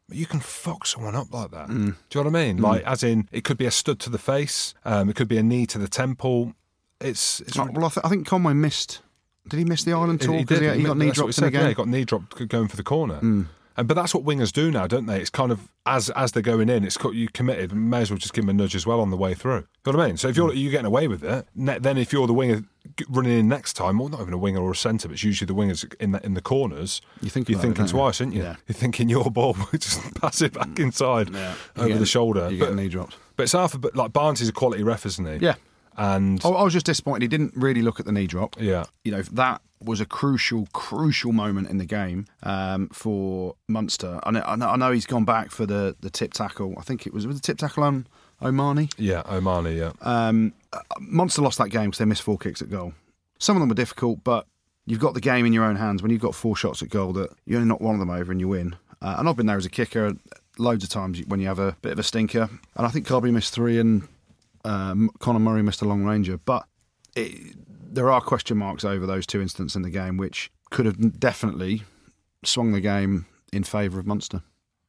you 0.10 0.26
can 0.26 0.40
fuck 0.40 0.86
someone 0.86 1.16
up 1.16 1.32
like 1.32 1.52
that. 1.52 1.68
Mm. 1.68 1.96
Do 2.10 2.20
you 2.20 2.24
know 2.24 2.30
what 2.32 2.40
I 2.40 2.46
mean? 2.46 2.58
Mm. 2.60 2.62
Like, 2.64 2.84
as 2.84 3.04
in, 3.04 3.28
it 3.32 3.44
could 3.44 3.58
be 3.58 3.66
a 3.66 3.72
stud 3.72 4.00
to 4.02 4.10
the 4.10 4.18
face, 4.18 4.74
um, 4.86 5.10
it 5.10 5.16
could 5.16 5.28
be 5.28 5.38
a 5.38 5.44
knee 5.44 5.66
to 5.68 5.78
the 5.78 5.88
temple. 5.88 6.54
It's, 7.00 7.42
it's 7.42 7.58
Oh, 7.60 7.70
well, 7.72 7.86
I, 7.86 7.90
th- 7.90 8.06
I 8.06 8.10
think 8.10 8.26
Conway 8.26 8.54
missed. 8.54 9.02
Did 9.48 9.58
he 9.60 9.66
miss 9.66 9.84
the 9.84 9.94
island 9.94 10.20
tour? 10.22 10.38
he, 10.38 10.44
did. 10.44 10.62
he, 10.62 10.80
he 10.80 10.84
got 10.84 10.98
knee 10.98 11.12
dropped 11.12 11.38
in 11.38 11.44
again. 11.46 11.62
Yeah, 11.62 11.68
he 11.70 11.74
got 11.74 11.88
knee 11.88 12.06
dropped 12.06 12.48
going 12.50 12.68
for 12.68 12.76
the 12.76 12.84
corner. 12.84 13.20
Mm. 13.22 13.46
And 13.78 13.88
but 13.88 13.94
that's 13.94 14.14
what 14.14 14.26
wingers 14.26 14.52
do 14.52 14.72
now, 14.72 14.88
don't 14.88 15.06
they? 15.06 15.22
It's 15.22 15.30
kind 15.30 15.52
of 15.52 15.72
as 15.86 16.10
as 16.12 16.32
they're 16.32 16.42
going 16.42 16.68
in, 16.68 16.84
it's 16.84 16.98
got 16.98 17.14
you 17.14 17.28
committed. 17.28 17.72
May 17.74 18.02
as 18.02 18.10
well 18.10 18.18
just 18.18 18.34
give 18.34 18.44
them 18.44 18.50
a 18.50 18.54
nudge 18.62 18.76
as 18.76 18.88
well 18.88 19.00
on 19.00 19.12
the 19.12 19.18
way 19.18 19.36
through. 19.36 19.68
You 19.86 19.92
know 19.94 19.98
what 20.00 20.04
I 20.04 20.08
mean? 20.08 20.18
So 20.18 20.28
if 20.30 20.36
you're 20.36 20.50
mm. 20.50 20.60
you're 20.60 20.72
getting 20.72 20.88
away 20.88 21.08
with 21.08 21.24
it, 21.24 21.48
ne- 21.56 21.78
then 21.78 21.98
if 21.98 22.12
you're 22.12 22.26
the 22.26 22.34
winger 22.34 22.64
running 23.08 23.38
in 23.38 23.48
next 23.48 23.74
time, 23.74 24.00
well, 24.00 24.10
not 24.10 24.22
even 24.22 24.34
a 24.34 24.38
winger 24.38 24.62
or 24.62 24.72
a 24.72 24.76
centre, 24.76 25.08
but 25.08 25.14
it's 25.14 25.24
usually 25.24 25.46
the 25.46 25.54
wingers 25.54 25.94
in 26.00 26.12
the 26.12 26.26
in 26.26 26.34
the 26.34 26.42
corners. 26.42 27.02
You 27.22 27.30
think 27.30 27.50
you're 27.50 27.60
it, 27.60 27.62
thinking 27.62 27.86
you? 27.86 27.92
twice, 27.92 28.20
aren't 28.20 28.34
you? 28.34 28.42
Yeah. 28.42 28.56
You're 28.68 28.74
thinking 28.74 29.10
your 29.10 29.30
ball, 29.30 29.56
just 29.74 30.02
pass 30.20 30.42
it 30.42 30.54
back 30.54 30.70
mm. 30.70 30.80
inside 30.80 31.30
You 31.30 31.38
over 31.78 31.88
get- 31.90 32.00
the 32.00 32.06
shoulder. 32.08 32.50
You 32.50 32.58
get 32.58 32.74
knee 32.74 32.90
dropped. 32.90 33.16
but 33.36 33.44
it's 33.44 33.52
half. 33.54 33.76
a 33.76 33.78
bit 33.78 33.96
like 33.96 34.12
Barnes 34.12 34.42
is 34.42 34.50
a 34.50 34.54
quality 34.54 34.82
ref, 34.82 35.06
isn't 35.06 35.26
he? 35.40 35.46
Yeah. 35.46 35.56
And 35.98 36.40
I, 36.46 36.50
I 36.50 36.64
was 36.64 36.74
just 36.74 36.86
disappointed 36.86 37.24
he 37.24 37.28
didn't 37.28 37.54
really 37.56 37.82
look 37.82 38.00
at 38.00 38.06
the 38.06 38.12
knee 38.12 38.28
drop. 38.28 38.56
yeah, 38.60 38.86
You 39.04 39.12
know, 39.12 39.22
that 39.24 39.62
was 39.80 40.00
a 40.00 40.06
crucial, 40.06 40.68
crucial 40.74 41.32
moment 41.34 41.70
in 41.70 41.78
the 41.78 41.86
game 41.86 42.26
um, 42.44 42.90
for 42.90 43.56
Munster. 43.68 44.20
I 44.24 44.32
know, 44.32 44.44
I 44.46 44.56
know, 44.56 44.70
I 44.70 44.76
know 44.76 44.92
he's 44.92 45.06
gone 45.06 45.26
back 45.26 45.52
for 45.52 45.66
the, 45.66 45.96
the 46.00 46.10
tip 46.10 46.34
tackle. 46.34 46.76
I 46.78 46.82
think 46.82 47.06
it 47.08 47.14
was, 47.14 47.26
was 47.28 47.36
the 47.36 47.42
tip 47.42 47.58
tackle 47.58 47.84
on 47.84 48.08
O'Mahony. 48.42 48.90
yeah, 48.98 49.24
O'Mahony, 49.30 49.78
yeah. 49.78 49.92
Um, 50.02 50.54
uh, 50.74 50.80
Munster 51.00 51.42
lost 51.42 51.58
that 51.58 51.70
game 51.70 51.86
because 51.86 52.00
they 52.00 52.06
missed 52.06 52.24
four 52.24 52.38
kicks 52.38 52.62
at 52.62 52.70
goal. 52.70 52.94
Some 53.40 53.56
of 53.56 53.60
them 53.62 53.70
were 53.70 53.76
difficult, 53.76 54.24
but 54.24 54.46
you've 54.86 55.00
got 55.00 55.14
the 55.14 55.22
game 55.22 55.46
in 55.46 55.54
your 55.54 55.64
own 55.64 55.76
hands 55.76 56.02
when 56.02 56.12
you've 56.12 56.22
got 56.22 56.36
four 56.36 56.56
shots 56.56 56.82
at 56.82 56.90
goal 56.90 57.14
that 57.14 57.30
you 57.46 57.56
only 57.58 57.68
knock 57.68 57.82
one 57.82 57.94
of 57.94 58.00
them 58.00 58.10
over 58.10 58.32
and 58.32 58.40
you 58.42 58.48
win. 58.48 58.76
Uh, 59.02 59.16
and 59.20 59.30
I've 59.30 59.36
been 59.36 59.46
there 59.46 59.58
as 59.58 59.66
a 59.66 59.70
kicker 59.70 60.14
loads 60.58 60.84
of 60.84 60.90
times 60.90 61.20
when 61.28 61.40
you 61.40 61.48
have 61.48 61.60
a 61.60 61.76
bit 61.84 61.92
of 61.92 62.00
a 62.00 62.04
stinker. 62.04 62.50
And 62.76 62.86
I 62.88 62.90
think 62.90 63.08
Carbery 63.08 63.32
missed 63.32 63.54
three 63.54 63.80
and 63.80 64.08
um, 64.66 65.10
Conor 65.20 65.40
Murray 65.40 65.64
missed 65.64 65.82
a 65.82 65.86
long 65.86 66.04
ranger. 66.04 66.38
But 66.38 66.66
it, 67.16 67.56
there 67.94 68.10
are 68.10 68.22
question 68.22 68.58
marks 68.58 68.84
over 68.84 69.06
those 69.06 69.26
two 69.26 69.42
incidents 69.42 69.76
in 69.76 69.82
the 69.82 69.90
game, 69.90 70.18
which 70.18 70.52
could 70.70 70.86
have 70.86 71.20
definitely 71.20 71.84
swung 72.44 72.72
the 72.72 72.82
game 72.82 73.26
in 73.52 73.64
favour 73.64 74.00
of 74.00 74.06
Munster. 74.06 74.44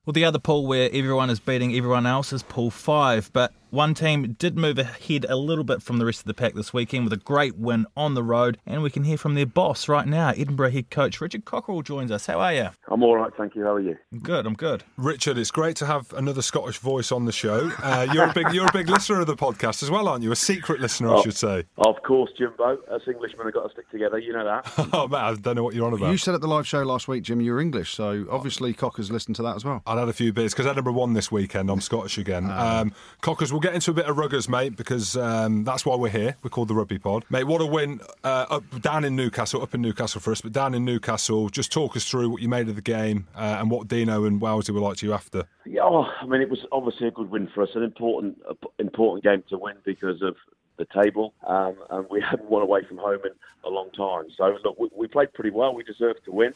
Well, 0.04 0.12
the 0.12 0.24
other 0.24 0.38
pool 0.38 0.66
where 0.66 0.88
everyone 0.92 1.28
is 1.28 1.38
beating 1.38 1.76
everyone 1.76 2.06
else 2.06 2.32
is 2.32 2.42
pool 2.42 2.70
five, 2.70 3.30
but 3.32 3.52
one 3.70 3.94
team 3.94 4.34
did 4.38 4.56
move 4.58 4.78
ahead 4.78 5.26
a 5.28 5.36
little 5.36 5.64
bit 5.64 5.82
from 5.82 5.98
the 5.98 6.04
rest 6.06 6.20
of 6.20 6.26
the 6.26 6.34
pack 6.34 6.54
this 6.54 6.72
weekend 6.72 7.04
with 7.04 7.12
a 7.12 7.16
great 7.16 7.56
win 7.56 7.86
on 7.96 8.14
the 8.14 8.22
road, 8.22 8.58
and 8.66 8.82
we 8.82 8.90
can 8.90 9.04
hear 9.04 9.16
from 9.18 9.34
their 9.34 9.46
boss 9.46 9.88
right 9.88 10.06
now. 10.06 10.30
Edinburgh 10.30 10.70
head 10.70 10.90
coach 10.90 11.20
Richard 11.20 11.44
Cockerill 11.44 11.82
joins 11.84 12.10
us. 12.10 12.26
How 12.26 12.40
are 12.40 12.52
you? 12.54 12.68
I'm 12.88 13.02
all 13.02 13.16
right, 13.16 13.32
thank 13.36 13.54
you. 13.54 13.64
How 13.64 13.72
are 13.74 13.80
you? 13.80 13.96
Good. 14.22 14.46
I'm 14.46 14.54
good. 14.54 14.84
Richard, 14.96 15.38
it's 15.38 15.50
great 15.50 15.76
to 15.76 15.86
have 15.86 16.12
another 16.14 16.42
Scottish 16.42 16.78
voice 16.78 17.12
on 17.12 17.24
the 17.24 17.32
show. 17.32 17.70
Uh, 17.82 18.06
you're 18.12 18.24
a 18.28 18.32
big, 18.32 18.52
you're 18.52 18.66
a 18.68 18.72
big 18.72 18.88
listener 18.88 19.20
of 19.20 19.26
the 19.26 19.36
podcast 19.36 19.82
as 19.82 19.90
well, 19.90 20.08
aren't 20.08 20.22
you? 20.24 20.32
A 20.32 20.36
secret 20.36 20.80
listener, 20.80 21.10
I 21.10 21.14
Oh. 21.18 21.22
should 21.22 21.36
say. 21.36 21.64
Of 21.78 22.02
course, 22.02 22.30
Jimbo. 22.38 22.78
Us 22.90 23.02
Englishmen 23.06 23.46
have 23.46 23.54
got 23.54 23.64
to 23.64 23.70
stick 23.72 23.90
together. 23.90 24.18
You 24.18 24.32
know 24.32 24.44
that. 24.44 24.88
Oh 24.98 25.06
man, 25.06 25.22
I 25.24 25.34
don't 25.34 25.54
know 25.54 25.62
what 25.62 25.74
you're 25.74 25.86
on 25.86 25.92
about. 25.92 26.10
You 26.10 26.16
said 26.16 26.34
at 26.34 26.40
the 26.40 26.48
live 26.48 26.66
show 26.66 26.82
last 26.82 27.08
week, 27.08 27.22
Jim, 27.24 27.40
you're 27.40 27.60
English, 27.60 27.92
so 27.94 28.26
obviously 28.30 28.72
Cocker's 28.72 29.10
listened 29.10 29.36
to 29.36 29.42
that 29.42 29.54
as 29.56 29.64
well. 29.64 29.82
I'd 29.86 29.98
had 29.98 30.08
a 30.08 30.12
few 30.12 30.32
beers 30.32 30.52
because 30.54 30.66
Edinburgh 30.66 30.94
won 30.94 31.12
this 31.12 31.30
weekend. 31.30 31.70
I'm 31.70 31.80
Scottish 31.80 32.16
again. 32.18 32.46
Ah. 32.48 32.80
Um, 32.80 32.92
Cockers, 33.20 33.52
we'll 33.58 33.62
get 33.72 33.74
into 33.74 33.90
a 33.90 33.94
bit 33.94 34.06
of 34.06 34.14
ruggers, 34.14 34.48
mate, 34.48 34.76
because 34.76 35.16
um, 35.16 35.64
that's 35.64 35.84
why 35.84 35.96
we're 35.96 36.08
here. 36.08 36.36
We're 36.44 36.50
called 36.50 36.68
the 36.68 36.76
Rugby 36.76 36.96
Pod. 36.96 37.24
Mate, 37.28 37.42
what 37.42 37.60
a 37.60 37.66
win 37.66 38.00
uh, 38.22 38.46
up, 38.48 38.80
down 38.80 39.02
in 39.02 39.16
Newcastle, 39.16 39.62
up 39.62 39.74
in 39.74 39.82
Newcastle 39.82 40.20
for 40.20 40.30
us, 40.30 40.40
but 40.40 40.52
down 40.52 40.74
in 40.74 40.84
Newcastle. 40.84 41.48
Just 41.48 41.72
talk 41.72 41.96
us 41.96 42.08
through 42.08 42.30
what 42.30 42.40
you 42.40 42.48
made 42.48 42.68
of 42.68 42.76
the 42.76 42.82
game 42.82 43.26
uh, 43.34 43.56
and 43.58 43.68
what 43.68 43.88
Dino 43.88 44.22
and 44.26 44.40
Wellesley 44.40 44.72
were 44.74 44.80
like 44.80 44.98
to 44.98 45.06
you 45.06 45.12
after. 45.12 45.42
Yeah, 45.66 45.80
oh, 45.82 46.04
I 46.04 46.26
mean, 46.26 46.40
it 46.40 46.48
was 46.48 46.64
obviously 46.70 47.08
a 47.08 47.10
good 47.10 47.30
win 47.30 47.48
for 47.52 47.64
us. 47.64 47.70
An 47.74 47.82
important, 47.82 48.40
important 48.78 49.24
game 49.24 49.42
to 49.48 49.58
win 49.58 49.74
because 49.84 50.22
of 50.22 50.36
the 50.76 50.86
table, 50.94 51.34
um, 51.44 51.74
and 51.90 52.06
we 52.08 52.20
hadn't 52.30 52.48
won 52.48 52.62
away 52.62 52.84
from 52.84 52.98
home 52.98 53.22
in 53.24 53.32
a 53.64 53.70
long 53.70 53.90
time. 53.90 54.26
So 54.36 54.56
look, 54.62 54.78
we, 54.78 54.88
we 54.94 55.08
played 55.08 55.32
pretty 55.34 55.50
well. 55.50 55.74
We 55.74 55.82
deserved 55.82 56.20
to 56.26 56.30
win. 56.30 56.54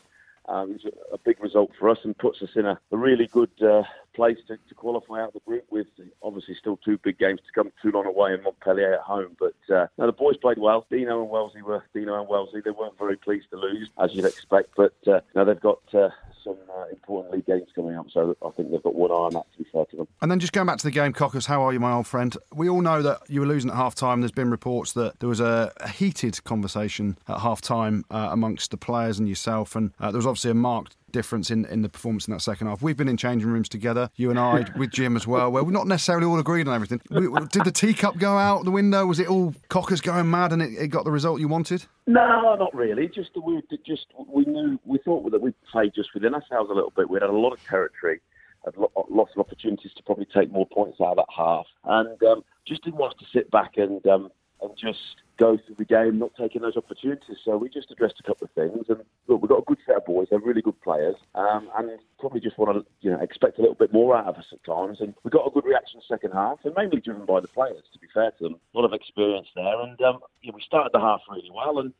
Um, 0.48 0.70
it 0.70 0.84
was 0.84 0.92
a, 1.10 1.14
a 1.14 1.18
big 1.18 1.42
result 1.42 1.72
for 1.80 1.88
us 1.88 1.98
and 2.04 2.16
puts 2.16 2.42
us 2.42 2.50
in 2.54 2.64
a, 2.64 2.78
a 2.92 2.96
really 2.96 3.26
good 3.26 3.50
uh, 3.60 3.82
place 4.14 4.38
to, 4.48 4.56
to 4.68 4.74
qualify 4.74 5.22
out 5.22 5.28
of 5.28 5.34
the 5.34 5.40
group 5.40 5.64
with 5.70 5.86
obviously 6.22 6.54
still 6.54 6.78
two 6.78 6.98
big 6.98 7.18
games 7.18 7.40
to 7.46 7.52
come, 7.54 7.72
Toulon 7.82 8.06
away 8.06 8.34
and 8.34 8.42
Montpellier 8.42 8.94
at 8.94 9.00
home. 9.00 9.36
But 9.38 9.74
uh, 9.74 9.86
the 9.98 10.12
boys 10.12 10.36
played 10.36 10.58
well. 10.58 10.86
Dino 10.90 11.20
and 11.22 11.30
Wellesley 11.30 11.62
were 11.62 11.84
Dino 11.94 12.18
and 12.18 12.28
Wellesley. 12.28 12.60
They 12.64 12.70
weren't 12.70 12.98
very 12.98 13.16
pleased 13.16 13.50
to 13.50 13.56
lose, 13.56 13.90
as 13.98 14.14
you'd 14.14 14.24
expect. 14.24 14.70
But 14.76 14.94
uh, 15.06 15.20
now 15.34 15.44
they've 15.44 15.60
got 15.60 15.80
uh, 15.94 16.10
some 16.44 16.56
uh, 16.76 16.86
important 16.90 17.34
league 17.34 17.46
games 17.46 17.68
coming 17.74 17.96
up, 17.96 18.06
so 18.10 18.36
I 18.44 18.50
think 18.50 18.70
they've 18.70 18.82
got 18.82 18.94
one 18.94 19.10
eye 19.10 19.14
on 19.14 19.32
that. 19.34 19.46
To 19.52 19.58
be 19.58 19.68
fair 19.72 19.84
to 19.86 19.96
them. 19.96 20.08
And 20.20 20.30
then 20.30 20.40
just 20.40 20.52
going 20.52 20.66
back 20.66 20.78
to 20.78 20.84
the 20.84 20.90
game, 20.90 21.12
Cockers, 21.12 21.46
how 21.46 21.62
are 21.62 21.72
you, 21.72 21.80
my 21.80 21.92
old 21.92 22.06
friend? 22.06 22.36
We 22.54 22.68
all 22.68 22.80
know 22.80 23.02
that 23.02 23.20
you 23.28 23.40
were 23.40 23.46
losing 23.46 23.70
at 23.70 23.76
half 23.76 23.94
time. 23.94 24.20
There's 24.20 24.32
been 24.32 24.50
reports 24.50 24.92
that 24.92 25.20
there 25.20 25.28
was 25.28 25.40
a, 25.40 25.72
a 25.78 25.88
heated 25.88 26.42
conversation 26.44 27.18
at 27.28 27.40
half 27.40 27.60
time 27.60 28.04
uh, 28.10 28.28
amongst 28.32 28.70
the 28.70 28.76
players 28.76 29.18
and 29.18 29.28
yourself, 29.28 29.76
and 29.76 29.92
uh, 30.00 30.10
there 30.10 30.18
was 30.18 30.26
obviously 30.26 30.50
a 30.50 30.54
marked 30.54 30.96
difference 31.12 31.50
in, 31.50 31.64
in 31.66 31.82
the 31.82 31.88
performance 31.88 32.26
in 32.26 32.32
that 32.32 32.40
second 32.40 32.66
half. 32.66 32.82
We've 32.82 32.96
been 32.96 33.08
in 33.08 33.16
changing 33.16 33.48
rooms 33.48 33.68
together, 33.68 34.10
you 34.16 34.30
and 34.30 34.38
I, 34.38 34.66
with 34.76 34.90
Jim 34.90 35.16
as 35.16 35.26
well, 35.26 35.52
where 35.52 35.62
we're 35.62 35.70
not 35.70 35.86
necessarily 35.86 36.26
all 36.26 36.38
agreed 36.38 36.66
on 36.66 36.74
everything. 36.74 37.00
Did 37.10 37.64
the 37.64 37.72
teacup 37.72 38.18
go 38.18 38.36
out 38.36 38.64
the 38.64 38.70
window? 38.70 39.06
Was 39.06 39.20
it 39.20 39.28
all 39.28 39.54
Cockers 39.68 40.00
going 40.00 40.30
mad 40.30 40.52
and 40.52 40.62
it, 40.62 40.72
it 40.72 40.88
got 40.88 41.04
the 41.04 41.10
result 41.10 41.40
you 41.40 41.48
wanted? 41.48 41.84
No, 42.06 42.56
not 42.56 42.74
really. 42.74 43.08
Just 43.08 43.34
that 43.34 43.42
we 43.42 43.62
just 43.86 44.06
we 44.28 44.44
knew 44.44 44.78
we 44.84 44.98
thought 44.98 45.30
that 45.30 45.40
we 45.40 45.52
played 45.70 45.92
just 45.94 46.14
within 46.14 46.34
ourselves 46.34 46.70
a 46.70 46.74
little 46.74 46.92
bit. 46.96 47.08
We 47.08 47.18
had 47.20 47.30
a 47.30 47.32
lot 47.32 47.52
of 47.52 47.62
territory, 47.64 48.20
had 48.64 48.74
lots 48.76 49.32
of 49.36 49.38
opportunities 49.38 49.92
to 49.96 50.02
probably 50.02 50.26
take 50.34 50.50
more 50.50 50.66
points 50.66 51.00
out 51.00 51.12
of 51.12 51.16
that 51.16 51.26
half, 51.34 51.66
and 51.84 52.22
um, 52.24 52.44
just 52.66 52.82
didn't 52.82 52.98
want 52.98 53.14
us 53.14 53.20
to 53.20 53.38
sit 53.38 53.50
back 53.50 53.76
and 53.76 54.04
um, 54.06 54.30
and 54.62 54.76
just 54.76 55.16
go 55.42 55.58
through 55.66 55.74
the 55.74 55.84
game, 55.84 56.20
not 56.20 56.30
taking 56.38 56.62
those 56.62 56.76
opportunities. 56.76 57.36
So 57.44 57.56
we 57.56 57.68
just 57.68 57.90
addressed 57.90 58.20
a 58.20 58.22
couple 58.22 58.44
of 58.44 58.52
things, 58.52 58.86
and 58.88 59.00
look, 59.26 59.42
we've 59.42 59.48
got 59.48 59.58
a 59.58 59.66
good 59.66 59.78
set 59.84 59.96
of 59.96 60.06
boys. 60.06 60.28
They're 60.30 60.38
really 60.38 60.62
good 60.62 60.80
players, 60.80 61.16
um, 61.34 61.68
and 61.76 61.90
probably 62.20 62.38
just 62.38 62.58
want 62.58 62.70
to 62.76 62.86
you 63.00 63.10
know 63.10 63.20
expect 63.20 63.58
a 63.58 63.60
little 63.60 63.74
bit 63.74 63.92
more 63.92 64.16
out 64.16 64.26
of 64.26 64.36
us 64.36 64.46
at 64.52 64.62
times. 64.64 64.98
And 65.00 65.14
we 65.24 65.30
got 65.30 65.46
a 65.46 65.50
good 65.50 65.64
reaction 65.64 66.00
second 66.08 66.30
half, 66.30 66.58
and 66.64 66.74
mainly 66.76 67.00
driven 67.00 67.26
by 67.26 67.40
the 67.40 67.48
players. 67.48 67.82
To 67.92 67.98
be 67.98 68.06
fair 68.14 68.30
to 68.30 68.44
them, 68.44 68.54
a 68.54 68.78
lot 68.78 68.86
of 68.86 68.92
experience 68.92 69.48
there, 69.56 69.80
and 69.80 70.00
um, 70.02 70.20
yeah, 70.42 70.52
we 70.54 70.62
started 70.62 70.90
the 70.92 71.00
half 71.00 71.22
really 71.28 71.50
well, 71.52 71.80
and 71.80 71.92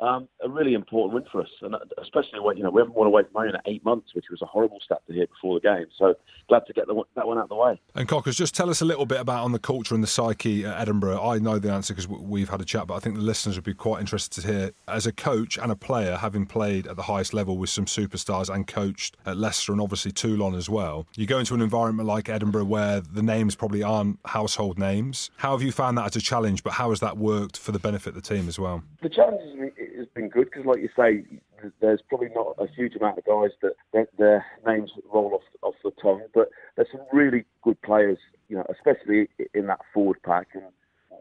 um, 0.00 0.28
a 0.42 0.48
really 0.48 0.74
important 0.74 1.14
win 1.14 1.24
for 1.30 1.42
us, 1.42 1.48
and 1.62 1.74
especially 2.00 2.40
when 2.40 2.56
you 2.56 2.62
know 2.62 2.70
we 2.70 2.80
haven't 2.80 2.94
won 2.96 3.06
away 3.06 3.22
from 3.22 3.42
home 3.42 3.54
in 3.54 3.72
eight 3.72 3.84
months, 3.84 4.14
which 4.14 4.26
was 4.30 4.40
a 4.42 4.46
horrible 4.46 4.78
stat 4.84 5.02
to 5.06 5.12
hear 5.12 5.26
before 5.26 5.60
the 5.60 5.60
game. 5.60 5.86
So 5.98 6.14
glad 6.48 6.66
to 6.66 6.72
get 6.72 6.86
the, 6.86 7.02
that 7.16 7.26
one 7.26 7.38
out 7.38 7.44
of 7.44 7.48
the 7.48 7.54
way. 7.54 7.80
And 7.94 8.08
Cockers, 8.08 8.36
just 8.36 8.54
tell 8.54 8.70
us 8.70 8.80
a 8.80 8.84
little 8.84 9.06
bit 9.06 9.20
about 9.20 9.44
on 9.44 9.52
the 9.52 9.58
culture 9.58 9.94
and 9.94 10.02
the 10.02 10.08
psyche 10.08 10.64
at 10.64 10.80
Edinburgh. 10.80 11.20
I 11.22 11.38
know 11.38 11.58
the 11.58 11.72
answer 11.72 11.94
because 11.94 12.08
we've 12.08 12.48
had 12.48 12.60
a 12.60 12.64
chat, 12.64 12.86
but 12.86 12.94
I 12.94 12.98
think 12.98 13.16
the 13.16 13.22
listeners 13.22 13.56
would 13.56 13.64
be 13.64 13.74
quite 13.74 14.00
interested 14.00 14.40
to 14.42 14.46
hear. 14.46 14.70
As 14.88 15.06
a 15.06 15.12
coach 15.12 15.58
and 15.58 15.70
a 15.70 15.76
player, 15.76 16.16
having 16.16 16.46
played 16.46 16.86
at 16.86 16.96
the 16.96 17.02
highest 17.02 17.34
level 17.34 17.56
with 17.58 17.70
some 17.70 17.84
superstars 17.84 18.52
and 18.52 18.66
coached 18.66 19.16
at 19.26 19.36
Leicester 19.36 19.72
and 19.72 19.80
obviously 19.80 20.12
Toulon 20.12 20.54
as 20.54 20.68
well, 20.68 21.06
you 21.16 21.26
go 21.26 21.38
into 21.38 21.54
an 21.54 21.60
environment 21.60 22.08
like 22.08 22.28
Edinburgh 22.28 22.64
where 22.64 23.00
the 23.00 23.22
names 23.22 23.54
probably 23.54 23.82
aren't 23.82 24.18
household 24.24 24.78
names. 24.78 25.30
How 25.36 25.52
have 25.52 25.62
you 25.62 25.72
found 25.72 25.98
that 25.98 26.06
as 26.06 26.16
a 26.16 26.20
challenge? 26.20 26.62
But 26.64 26.74
how 26.74 26.90
has 26.90 27.00
that 27.00 27.16
worked 27.16 27.58
for 27.58 27.72
the 27.72 27.78
benefit 27.78 28.10
of 28.10 28.14
the 28.14 28.20
team 28.22 28.48
as 28.48 28.58
well? 28.58 28.82
The 29.02 29.08
challenge 29.08 29.40
has 29.42 29.54
been- 29.54 29.72
has 29.96 30.06
been 30.14 30.28
good 30.28 30.49
because, 30.60 30.76
like 30.76 30.82
you 30.82 30.88
say, 30.96 31.40
there's 31.80 32.00
probably 32.08 32.28
not 32.34 32.54
a 32.58 32.66
huge 32.74 32.96
amount 32.96 33.18
of 33.18 33.24
guys 33.24 33.50
that 33.62 33.72
that 33.92 34.08
their 34.18 34.44
names 34.66 34.90
roll 35.12 35.34
off 35.34 35.42
off 35.62 35.74
the 35.84 35.90
tongue, 36.02 36.22
but 36.34 36.48
there's 36.76 36.88
some 36.92 37.02
really 37.12 37.44
good 37.62 37.80
players, 37.82 38.18
you 38.48 38.56
know, 38.56 38.64
especially 38.70 39.28
in 39.54 39.66
that 39.66 39.80
forward 39.92 40.22
pack, 40.22 40.48
and 40.54 40.64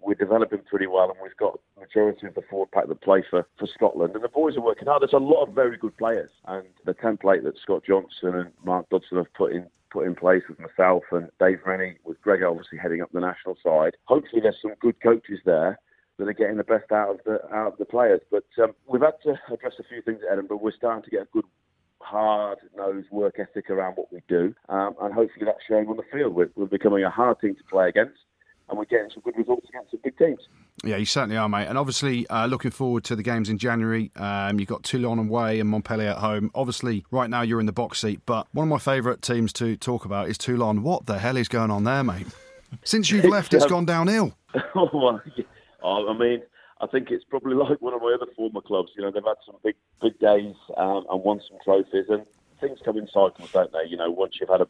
we're 0.02 0.16
developing 0.16 0.60
pretty 0.70 0.88
well, 0.88 1.10
and 1.10 1.20
we've 1.22 1.36
got 1.38 1.60
majority 1.80 2.28
of 2.28 2.36
the 2.36 2.42
forward 2.50 2.72
pack 2.72 2.88
that 2.88 3.02
play 3.02 3.24
for, 3.30 3.46
for 3.58 3.68
Scotland, 3.74 4.16
and 4.16 4.24
the 4.24 4.30
boys 4.30 4.56
are 4.56 4.62
working 4.62 4.88
hard. 4.88 5.02
There's 5.02 5.14
a 5.14 5.18
lot 5.18 5.44
of 5.44 5.54
very 5.54 5.78
good 5.78 5.98
players, 5.98 6.30
and 6.48 6.66
the 6.86 6.94
template 6.94 7.44
that 7.44 7.58
Scott 7.62 7.84
Johnson 7.86 8.40
and 8.40 8.52
Mark 8.64 8.90
Dodson 8.90 9.18
have 9.18 9.34
put 9.34 9.52
in 9.52 9.68
put 9.92 10.06
in 10.06 10.14
place 10.14 10.44
with 10.48 10.60
myself 10.60 11.02
and 11.12 11.32
Dave 11.40 11.58
Rennie, 11.66 11.98
with 12.04 12.22
Greg 12.22 12.44
obviously 12.44 12.78
heading 12.78 13.02
up 13.02 13.12
the 13.12 13.20
national 13.20 13.58
side. 13.64 13.98
Hopefully, 14.06 14.40
there's 14.42 14.62
some 14.62 14.74
good 14.80 15.02
coaches 15.02 15.40
there 15.46 15.80
that 16.20 16.28
are 16.28 16.34
getting 16.34 16.58
the 16.58 16.64
best 16.64 16.92
out 16.92 17.12
of 17.12 17.20
the 17.26 17.44
out 17.54 17.74
of 17.74 17.78
the 17.80 17.86
players. 17.86 18.22
But 18.30 18.44
um, 18.62 18.74
we've 18.88 19.02
had 19.02 19.16
to 19.24 19.36
address 19.52 19.74
a 19.80 19.84
few 19.84 20.02
things 20.02 20.20
at 20.26 20.34
Edinburgh. 20.34 20.60
We're 20.62 20.74
starting 20.78 21.04
to 21.04 21.10
get 21.10 21.22
a 21.22 21.28
good 21.34 21.46
hard 22.02 22.60
nosed 22.78 23.10
work 23.12 23.40
ethic 23.40 23.70
around 23.70 23.94
what 23.94 24.12
we 24.12 24.22
do, 24.28 24.54
um, 24.68 24.96
and 25.02 25.14
hopefully 25.14 25.46
that's 25.46 25.64
showing 25.68 25.88
on 25.88 25.98
the 25.98 26.04
field. 26.12 26.36
We're, 26.36 26.50
we're 26.56 26.66
becoming 26.66 27.04
a 27.04 27.10
hard 27.10 27.40
team 27.40 27.56
to 27.56 27.64
play 27.70 27.88
against, 27.90 28.20
and 28.68 28.78
we're 28.78 28.86
getting 28.86 29.10
some 29.14 29.24
good 29.24 29.38
results 29.38 29.68
against 29.70 29.92
some 29.92 30.02
big 30.04 30.18
teams. 30.18 30.42
Yeah, 30.84 30.98
you 30.98 31.06
certainly 31.06 31.38
are, 31.38 31.50
mate. 31.50 31.68
And 31.68 31.78
obviously, 31.78 32.28
uh, 32.28 32.48
looking 32.48 32.72
forward 32.72 33.04
to 33.06 33.16
the 33.16 33.24
games 33.24 33.50
in 33.50 33.58
January. 33.58 34.12
Um, 34.16 34.60
you've 34.60 34.70
got 34.70 34.84
Toulon 34.84 35.20
away 35.20 35.60
and 35.60 35.70
Montpellier 35.70 36.12
at 36.12 36.18
home. 36.18 36.52
Obviously, 36.54 37.06
right 37.12 37.30
now 37.30 37.42
you're 37.42 37.60
in 37.60 37.66
the 37.66 37.74
box 37.74 38.00
seat, 38.00 38.22
but 38.26 38.48
one 38.52 38.68
of 38.68 38.70
my 38.70 38.78
favourite 38.78 39.22
teams 39.22 39.54
to 39.54 39.78
talk 39.78 40.06
about 40.06 40.30
is 40.30 40.38
Toulon. 40.38 40.84
What 40.84 41.06
the 41.06 41.20
hell 41.20 41.38
is 41.38 41.48
going 41.48 41.72
on 41.72 41.86
there, 41.86 42.04
mate? 42.04 42.28
Since 42.84 43.10
you've 43.12 43.26
left, 43.30 43.54
it's 43.54 43.66
gone 43.66 43.86
downhill. 43.86 44.34
oh, 44.76 45.20
yeah. 45.36 45.46
I 45.84 46.18
mean, 46.18 46.42
I 46.82 46.88
think 46.88 47.12
it's 47.12 47.26
probably 47.26 47.56
like 47.70 47.82
one 47.82 47.94
of 47.94 48.02
my 48.02 48.16
other 48.16 48.32
former 48.36 48.62
clubs. 48.62 48.92
You 48.96 49.04
know, 49.04 49.12
they've 49.12 49.24
had 49.24 49.38
some 49.46 49.56
big, 49.64 49.76
big 50.02 50.20
days 50.20 50.56
um, 50.78 51.06
and 51.10 51.24
won 51.24 51.42
some 51.48 51.58
trophies, 51.64 52.06
and 52.10 52.26
things 52.60 52.80
come 52.84 52.98
in 52.98 53.08
cycles, 53.08 53.52
don't 53.54 53.72
they? 53.72 53.86
You 53.88 53.98
know, 53.98 54.12
once 54.12 54.36
you've 54.40 54.50
had 54.50 54.62
a, 54.62 54.68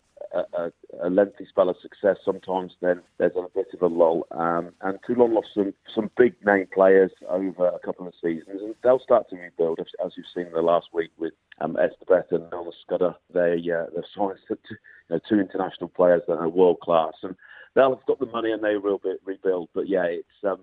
a, 0.54 0.72
a 1.04 1.10
lengthy 1.10 1.46
spell 1.48 1.70
of 1.70 1.78
success, 1.82 2.18
sometimes 2.24 2.74
then 2.82 3.02
there's 3.18 3.36
a 3.36 3.46
bit 3.54 3.68
of 3.74 3.82
a 3.82 3.88
lull. 3.88 4.28
Um, 4.32 4.72
and 4.82 5.00
Toulon 5.06 5.34
lost 5.34 5.50
some, 5.54 5.74
some 5.94 6.12
big 6.18 6.36
name 6.46 6.68
players 6.74 7.12
over 7.28 7.68
a 7.68 7.80
couple 7.80 8.08
of 8.08 8.14
seasons, 8.22 8.62
and 8.62 8.76
they'll 8.84 9.00
start 9.00 9.30
to 9.30 9.36
rebuild, 9.36 9.80
as, 9.80 10.12
you've 10.16 10.26
seen 10.34 10.48
in 10.48 10.54
the 10.54 10.62
last 10.62 10.88
week 10.94 11.12
with 11.18 11.34
um, 11.62 11.78
Etzebeth 11.78 12.32
and 12.32 12.50
Nolan 12.52 12.72
Scudder. 12.86 13.16
They, 13.34 13.64
uh, 13.72 13.86
they've 13.94 14.04
signed 14.16 14.38
two, 14.48 14.58
you 14.70 14.78
know, 15.10 15.20
two 15.28 15.40
international 15.40 15.90
players 15.90 16.22
that 16.28 16.38
are 16.38 16.50
world 16.50 16.80
class, 16.82 17.14
and 17.24 17.36
they'll 17.76 17.96
have 17.96 18.06
got 18.06 18.20
the 18.20 18.26
money 18.28 18.52
and 18.52 18.64
they 18.64 18.78
will 18.78 19.00
be, 19.00 19.16
rebuild. 19.26 19.70
But 19.74 19.88
yeah, 19.88 20.06
it's. 20.06 20.28
Um, 20.44 20.60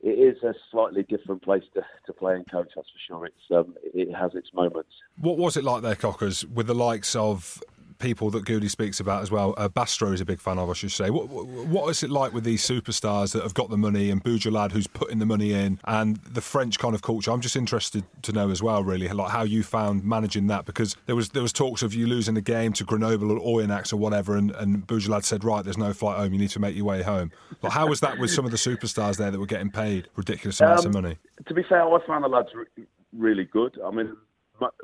it 0.00 0.08
is 0.08 0.42
a 0.42 0.54
slightly 0.70 1.02
different 1.02 1.42
place 1.42 1.64
to, 1.74 1.82
to 2.06 2.12
play 2.12 2.34
and 2.34 2.50
coach. 2.50 2.70
That's 2.76 2.88
for 2.88 2.98
sure. 3.06 3.26
It's 3.26 3.36
um, 3.50 3.74
it 3.82 4.14
has 4.14 4.34
its 4.34 4.52
moments. 4.52 4.90
What 5.20 5.38
was 5.38 5.56
it 5.56 5.64
like 5.64 5.82
there, 5.82 5.94
Cockers, 5.94 6.44
with 6.44 6.66
the 6.66 6.74
likes 6.74 7.16
of 7.16 7.62
people 7.98 8.30
that 8.30 8.44
Goody 8.44 8.68
speaks 8.68 9.00
about 9.00 9.22
as 9.22 9.30
well. 9.30 9.54
Uh, 9.56 9.68
Bastareaud 9.68 10.14
is 10.14 10.20
a 10.20 10.24
big 10.24 10.40
fan 10.40 10.58
of, 10.58 10.70
I 10.70 10.72
should 10.72 10.92
say. 10.92 11.10
What, 11.10 11.28
what 11.28 11.88
is 11.88 12.02
it 12.02 12.10
like 12.10 12.32
with 12.32 12.44
these 12.44 12.66
superstars 12.66 13.32
that 13.32 13.42
have 13.42 13.54
got 13.54 13.70
the 13.70 13.76
money 13.76 14.10
and 14.10 14.22
Boudjellal 14.22 14.72
who's 14.72 14.86
putting 14.86 15.18
the 15.18 15.26
money 15.26 15.52
in 15.52 15.78
and 15.84 16.16
the 16.16 16.40
French 16.40 16.78
kind 16.78 16.94
of 16.94 17.02
culture? 17.02 17.30
I'm 17.30 17.40
just 17.40 17.56
interested 17.56 18.04
to 18.22 18.32
know 18.32 18.50
as 18.50 18.62
well, 18.62 18.82
really, 18.82 19.08
like 19.08 19.30
how 19.30 19.42
you 19.42 19.62
found 19.62 20.04
managing 20.04 20.46
that 20.48 20.64
because 20.64 20.96
there 21.06 21.16
was 21.16 21.30
there 21.30 21.42
was 21.42 21.52
talks 21.52 21.82
of 21.82 21.94
you 21.94 22.06
losing 22.06 22.36
a 22.36 22.40
game 22.40 22.72
to 22.74 22.84
Grenoble 22.84 23.32
or 23.32 23.60
Oyonnax 23.60 23.92
or 23.92 23.96
whatever, 23.96 24.36
and, 24.36 24.50
and 24.52 24.84
said, 25.24 25.44
right, 25.44 25.64
there's 25.64 25.78
no 25.78 25.92
flight 25.92 26.18
home, 26.18 26.32
you 26.32 26.38
need 26.38 26.50
to 26.50 26.60
make 26.60 26.76
your 26.76 26.84
way 26.84 27.02
home. 27.02 27.32
Like, 27.62 27.72
how 27.72 27.86
was 27.86 28.00
that 28.00 28.18
with 28.18 28.30
some 28.30 28.44
of 28.44 28.50
the 28.50 28.56
superstars 28.56 29.16
there 29.16 29.30
that 29.30 29.38
were 29.38 29.46
getting 29.46 29.70
paid 29.70 30.08
ridiculous 30.16 30.60
amounts 30.60 30.84
um, 30.84 30.94
of 30.94 31.02
money? 31.02 31.18
To 31.46 31.54
be 31.54 31.62
fair, 31.62 31.82
I 31.82 32.06
found 32.06 32.24
the 32.24 32.28
lads 32.28 32.48
re- 32.54 32.86
really 33.12 33.44
good. 33.44 33.78
I 33.84 33.90
mean, 33.90 34.16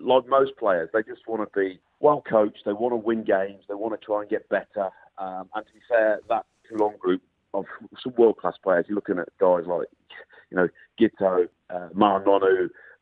like 0.00 0.28
most 0.28 0.56
players, 0.58 0.90
they 0.92 1.02
just 1.02 1.26
want 1.26 1.42
to 1.42 1.58
be 1.58 1.80
well 2.00 2.22
coached. 2.28 2.62
They 2.64 2.72
want 2.72 2.92
to 2.92 2.96
win 2.96 3.24
games. 3.24 3.64
They 3.68 3.74
want 3.74 3.98
to 3.98 4.04
try 4.04 4.20
and 4.22 4.30
get 4.30 4.48
better. 4.48 4.90
Um, 5.18 5.48
and 5.54 5.66
to 5.66 5.72
be 5.72 5.80
fair, 5.88 6.20
that 6.28 6.46
Toulon 6.68 6.96
group 6.98 7.22
of 7.54 7.66
some 8.02 8.14
world 8.16 8.38
class 8.38 8.54
players. 8.62 8.86
You're 8.88 8.96
looking 8.96 9.18
at 9.18 9.28
guys 9.38 9.64
like, 9.66 9.88
you 10.50 10.56
know, 10.56 10.68
Giteau, 11.00 11.48
uh, 11.70 11.88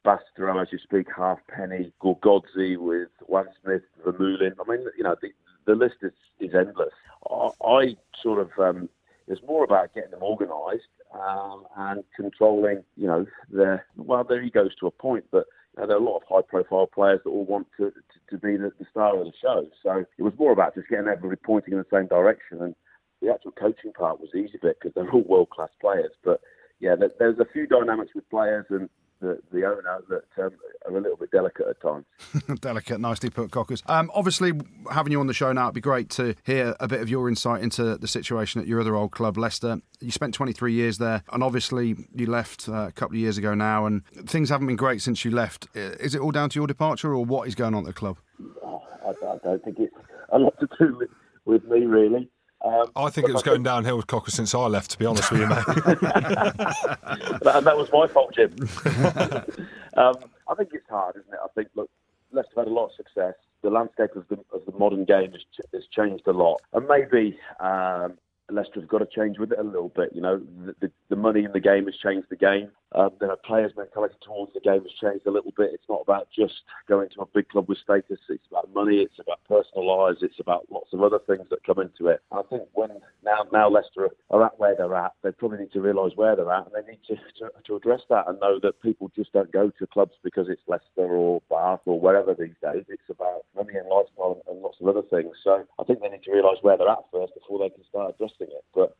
Bastareaud, 0.05 0.63
as 0.63 0.69
you 0.73 0.79
speak, 0.79 1.07
Halfpenny, 1.15 1.93
Gorgodze 2.03 2.79
with 2.79 3.11
Juan 3.27 3.47
Smith, 3.63 3.83
Vermeulen. 4.05 4.53
I 4.59 4.71
mean, 4.71 4.87
you 4.97 5.05
know, 5.05 5.17
the, 5.21 5.29
the 5.67 5.75
list 5.75 5.97
is, 6.03 6.13
is 6.39 6.55
endless. 6.55 6.95
I, 7.31 7.51
I 7.65 7.97
sort 8.23 8.41
of, 8.41 8.51
um, 8.59 8.89
it's 9.29 9.43
more 9.47 9.63
about 9.63 9.95
getting 9.95 10.11
them 10.11 10.23
organised 10.23 10.89
um, 11.13 11.67
and 11.77 12.03
controlling, 12.17 12.83
you 12.97 13.07
know, 13.07 13.27
their, 13.51 13.87
well, 13.97 14.25
their 14.25 14.43
egos 14.43 14.75
to 14.81 14.87
a 14.87 14.91
point, 14.91 15.25
but 15.31 15.47
uh, 15.79 15.87
there 15.87 15.97
are 15.97 16.01
a 16.01 16.05
lot 16.05 16.17
of 16.17 16.23
high 16.29 16.43
profile 16.43 16.87
players 16.87 17.21
that 17.25 17.31
all 17.31 17.45
want 17.45 17.67
to, 17.77 17.91
to, 17.91 18.31
to 18.31 18.39
be 18.39 18.57
the, 18.57 18.73
the, 18.79 18.87
star 18.91 19.17
of 19.19 19.25
the 19.25 19.33
show. 19.41 19.67
So 19.83 20.05
it 20.19 20.23
was 20.23 20.33
more 20.39 20.53
about 20.53 20.75
just 20.75 20.89
getting 20.89 21.07
everybody 21.07 21.41
pointing 21.45 21.75
in 21.75 21.79
the 21.79 21.87
same 21.97 22.07
direction. 22.07 22.61
And 22.61 22.75
the 23.23 23.33
actual 23.33 23.53
coaching 23.53 23.93
part 23.93 24.21
was 24.21 24.31
easy 24.35 24.59
bit 24.61 24.79
because 24.81 24.93
they're 24.95 25.11
all 25.11 25.23
world 25.23 25.51
class 25.51 25.71
players. 25.81 26.13
But 26.25 26.41
yeah, 26.81 26.97
there, 26.97 27.11
there's 27.19 27.39
a 27.39 27.53
few 27.53 27.67
dynamics 27.67 28.13
with 28.15 28.29
players 28.31 28.67
and 28.71 28.89
the, 29.21 29.39
the 29.53 29.65
owner 29.65 30.01
that 30.09 30.45
um, 30.45 30.53
are 30.87 30.97
a 30.97 31.01
little 31.01 31.17
bit 31.17 31.31
delicate 31.31 31.67
at 31.69 31.81
times. 31.81 32.07
delicate, 32.61 33.01
nicely 33.01 33.31
put, 33.31 33.51
Cockers. 33.51 33.83
Um, 33.87 34.11
obviously, 34.15 34.53
having 34.91 35.13
you 35.13 35.21
on 35.21 35.27
the 35.27 35.35
show 35.35 35.53
now, 35.53 35.65
it'd 35.65 35.75
be 35.75 35.81
great 35.81 36.09
to 36.11 36.35
hear 36.45 36.75
a 36.81 36.89
bit 36.89 37.01
of 37.01 37.09
your 37.09 37.29
insight 37.29 37.63
into 37.63 37.97
the 37.97 38.09
situation 38.09 38.61
at 38.61 38.67
your 38.67 38.81
other 38.81 38.97
old 38.97 39.13
club, 39.13 39.37
Leicester. 39.37 39.81
You 40.01 40.11
spent 40.11 40.35
23 40.35 40.73
years 40.73 40.99
there, 40.99 41.23
and 41.33 41.43
obviously 41.43 41.97
you 42.15 42.27
left 42.27 42.69
uh, 42.69 42.89
a 42.89 42.93
couple 42.93 43.17
of 43.17 43.21
years 43.21 43.39
ago 43.39 43.55
now, 43.55 43.87
and 43.87 44.07
things 44.27 44.49
haven't 44.49 44.67
been 44.67 44.77
great 44.77 45.03
since 45.03 45.25
you 45.25 45.31
left. 45.31 45.69
Is 45.75 46.15
it 46.15 46.21
all 46.21 46.33
down 46.33 46.51
to 46.51 46.59
your 46.59 46.67
departure, 46.67 47.15
or 47.15 47.25
what 47.25 47.47
is 47.47 47.55
going 47.55 47.75
on 47.75 47.85
at 47.85 47.87
the 47.87 47.93
club? 47.93 48.19
Oh, 48.65 48.83
I, 49.05 49.11
I, 49.11 49.37
don't 49.45 49.63
think 49.65 49.79
it's 49.79 49.95
a 50.31 50.39
lot 50.39 50.55
to 50.61 50.69
do 50.79 50.97
with, 50.97 51.11
with 51.45 51.65
me, 51.65 51.85
really. 51.85 52.31
Um, 52.63 52.91
I 52.95 53.09
think 53.09 53.29
it 53.29 53.33
was 53.33 53.43
going 53.43 53.63
downhill 53.63 53.97
with 53.97 54.07
Cocker 54.07 54.31
since 54.31 54.55
I 54.55 54.67
left, 54.67 54.91
to 54.91 54.99
be 54.99 55.07
honest 55.07 55.31
with 55.31 55.41
you, 55.41 55.47
mate. 55.47 55.65
that, 55.67 57.63
that, 57.65 57.77
was 57.77 57.89
my 57.93 58.07
fault, 58.07 58.35
Jim. 58.35 58.55
um, 59.97 60.15
I 60.49 60.55
think 60.57 60.71
it's 60.75 60.89
hard, 60.89 61.17
isn't 61.17 61.33
it? 61.33 61.39
I 61.43 61.49
think, 61.55 61.69
look, 61.75 61.89
Leicester 62.33 62.53
have 62.57 62.67
had 62.67 62.71
a 62.71 62.75
lot 62.75 62.87
of 62.87 62.93
success. 62.97 63.35
The 63.63 63.71
landscape 63.71 64.15
of 64.15 64.29
the, 64.29 64.39
of 64.53 64.65
the 64.67 64.73
modern 64.79 65.05
game 65.05 65.33
has, 65.33 65.43
has 65.73 65.85
changed 65.91 66.27
a 66.27 66.33
lot. 66.33 66.61
And 66.75 66.87
maybe 66.87 67.39
um, 67.61 68.19
Leicester 68.55 68.81
have 68.81 68.89
got 68.89 68.99
to 68.99 69.07
change 69.07 69.39
with 69.39 69.53
it 69.53 69.59
a 69.59 69.63
little 69.63 69.91
bit. 69.91 70.11
You 70.15 70.21
know, 70.21 70.39
the, 70.65 70.75
the, 70.81 70.93
the 71.11 71.17
money 71.17 71.45
in 71.45 71.53
the 71.53 71.61
game 71.61 71.87
has 71.87 71.95
changed 71.97 72.29
the 72.31 72.37
game. 72.37 72.71
Um, 72.93 73.11
a 73.23 73.37
players' 73.37 73.73
mentality 73.77 74.17
towards 74.21 74.53
the 74.53 74.61
game 74.61 74.83
has 74.83 74.93
changed 75.01 75.25
a 75.27 75.31
little 75.31 75.53
bit. 75.57 75.71
It's 75.73 75.89
not 75.89 76.01
about 76.03 76.29
just 76.37 76.55
going 76.89 77.09
to 77.11 77.21
a 77.21 77.27
big 77.27 77.49
club 77.49 77.69
with 77.69 77.79
status. 77.79 78.19
It's 78.29 78.47
about 78.51 78.73
money. 78.75 78.97
It's 78.97 79.19
about 79.21 79.39
personal 79.47 79.87
lives. 79.87 80.19
It's 80.23 80.41
about 80.41 80.67
lots 80.71 80.93
of 80.93 81.03
other 81.03 81.21
things 81.25 81.47
that 81.51 81.63
come 81.65 81.79
into 81.79 82.09
it. 82.09 82.21
I 82.33 82.43
think 82.51 82.65
when 82.73 82.91
now 83.25 83.47
now 83.53 83.69
Leicester 83.69 84.09
are 84.31 84.45
at 84.45 84.59
where 84.59 84.75
they're 84.77 84.95
at, 84.97 85.13
they 85.23 85.31
probably 85.31 85.59
need 85.59 85.73
to 85.73 85.81
realise 85.81 86.13
where 86.17 86.35
they're 86.35 86.51
at, 86.51 86.67
and 86.67 86.75
they 86.75 86.91
need 86.91 87.01
to, 87.07 87.15
to, 87.39 87.51
to 87.65 87.77
address 87.77 88.01
that 88.11 88.27
and 88.27 88.41
know 88.41 88.59
that 88.61 88.83
people 88.83 89.11
just 89.15 89.33
don't 89.33 89.53
go 89.53 89.71
to 89.71 89.87
clubs 89.87 90.15
because 90.25 90.49
it's 90.49 90.63
Leicester 90.67 91.07
or 91.15 91.41
Bath 91.49 91.81
or 91.87 92.01
wherever 92.01 92.35
these 92.35 92.59
days. 92.61 92.85
It's 92.89 93.09
about 93.09 93.45
money 93.55 93.79
and 93.79 93.89
lifestyle 93.89 94.43
and 94.49 94.61
lots 94.61 94.79
of 94.81 94.89
other 94.89 95.03
things. 95.03 95.37
So 95.45 95.65
I 95.79 95.85
think 95.85 96.01
they 96.01 96.09
need 96.09 96.25
to 96.25 96.33
realise 96.33 96.59
where 96.63 96.77
they're 96.77 96.89
at 96.89 97.05
first 97.13 97.35
before 97.35 97.61
they 97.61 97.71
can 97.71 97.85
start 97.89 98.15
addressing 98.15 98.40
it. 98.49 98.65
But 98.75 98.97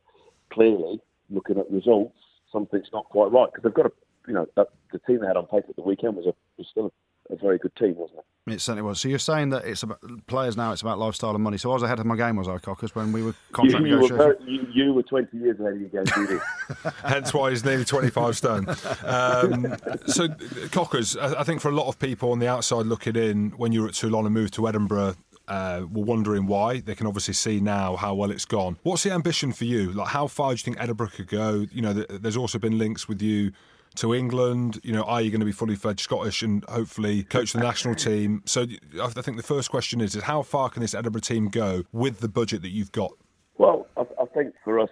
clearly, 0.51 0.99
looking 1.29 1.57
at 1.57 1.69
results 1.71 2.15
something's 2.51 2.89
not 2.93 3.05
quite 3.05 3.31
right 3.31 3.49
because 3.51 3.63
they've 3.63 3.73
got 3.73 3.85
a, 3.85 3.91
you 4.27 4.33
know, 4.33 4.47
the 4.55 4.99
team 5.07 5.19
they 5.21 5.27
had 5.27 5.37
on 5.37 5.45
paper 5.45 5.67
at 5.69 5.75
the 5.75 5.81
weekend 5.81 6.15
was 6.15 6.25
a 6.25 6.33
was 6.57 6.67
still 6.69 6.91
a, 7.29 7.33
a 7.33 7.37
very 7.37 7.57
good 7.57 7.75
team, 7.75 7.95
wasn't 7.95 8.19
it? 8.19 8.25
It 8.53 8.59
certainly 8.59 8.81
was. 8.81 8.99
So 8.99 9.07
you're 9.07 9.19
saying 9.19 9.49
that 9.49 9.65
it's 9.65 9.83
about 9.83 9.99
players 10.25 10.57
now. 10.57 10.71
It's 10.71 10.81
about 10.81 10.97
lifestyle 10.97 11.35
and 11.35 11.43
money. 11.43 11.57
So 11.57 11.69
I 11.69 11.73
was 11.75 11.83
ahead 11.83 11.99
of 11.99 12.07
my 12.07 12.15
game, 12.15 12.37
was 12.37 12.47
I, 12.47 12.57
Cockers, 12.57 12.95
when 12.95 13.11
we 13.11 13.21
were 13.21 13.35
contract 13.51 13.85
you, 13.85 14.01
you 14.01 14.17
Were, 14.17 14.37
you, 14.43 14.67
you, 14.73 14.93
were 14.93 15.03
20 15.03 15.37
years 15.37 15.59
ahead 15.59 15.73
of 15.73 15.79
your 15.79 15.89
game, 15.89 16.05
Judy. 16.05 16.39
Hence 17.05 17.33
why 17.35 17.51
he's 17.51 17.63
nearly 17.63 17.85
25 17.85 18.35
stone. 18.35 18.65
Um, 19.05 19.75
so 20.07 20.27
Cockers, 20.71 21.15
I 21.17 21.43
think 21.43 21.61
for 21.61 21.69
a 21.69 21.75
lot 21.75 21.87
of 21.87 21.99
people 21.99 22.31
on 22.31 22.39
the 22.39 22.47
outside 22.47 22.87
looking 22.87 23.15
in, 23.15 23.51
when 23.51 23.73
you 23.73 23.83
were 23.83 23.89
at 23.89 23.93
Toulon 23.93 24.25
and 24.25 24.33
moved 24.33 24.55
to 24.55 24.67
Edinburgh, 24.67 25.13
uh, 25.47 25.83
were 25.91 26.03
wondering 26.03 26.47
why. 26.47 26.79
They 26.79 26.95
can 26.95 27.07
obviously 27.07 27.33
see 27.33 27.59
now 27.59 27.95
how 27.95 28.13
well 28.13 28.31
it's 28.31 28.45
gone. 28.45 28.77
What's 28.83 29.03
the 29.03 29.11
ambition 29.11 29.51
for 29.51 29.65
you? 29.65 29.91
Like, 29.91 30.09
how 30.09 30.27
far 30.27 30.49
do 30.49 30.53
you 30.53 30.57
think 30.59 30.77
Edinburgh 30.79 31.09
could 31.09 31.27
go? 31.27 31.65
You 31.71 31.81
know, 31.81 31.93
there's 31.93 32.37
also 32.37 32.59
been 32.59 32.77
links 32.77 33.07
with 33.07 33.21
you 33.21 33.51
to 33.95 34.13
England? 34.13 34.79
You 34.83 34.93
know, 34.93 35.03
are 35.03 35.21
you 35.21 35.31
going 35.31 35.39
to 35.39 35.45
be 35.45 35.51
fully 35.51 35.75
fledged 35.75 36.01
Scottish 36.01 36.41
and 36.41 36.63
hopefully 36.65 37.23
coach 37.23 37.53
the 37.53 37.59
national 37.59 37.95
team? 37.95 38.41
So 38.45 38.65
I 39.01 39.07
think 39.09 39.37
the 39.37 39.43
first 39.43 39.69
question 39.69 40.01
is, 40.01 40.15
is 40.15 40.23
how 40.23 40.41
far 40.43 40.69
can 40.69 40.81
this 40.81 40.93
Edinburgh 40.93 41.21
team 41.21 41.49
go 41.49 41.83
with 41.91 42.19
the 42.19 42.29
budget 42.29 42.61
that 42.61 42.69
you've 42.69 42.91
got? 42.91 43.11
Well, 43.57 43.87
I, 43.97 44.01
I 44.21 44.25
think 44.33 44.53
for 44.63 44.79
us, 44.79 44.89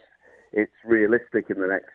it's 0.52 0.72
realistic 0.84 1.50
in 1.50 1.60
the 1.62 1.68
next, 1.68 1.91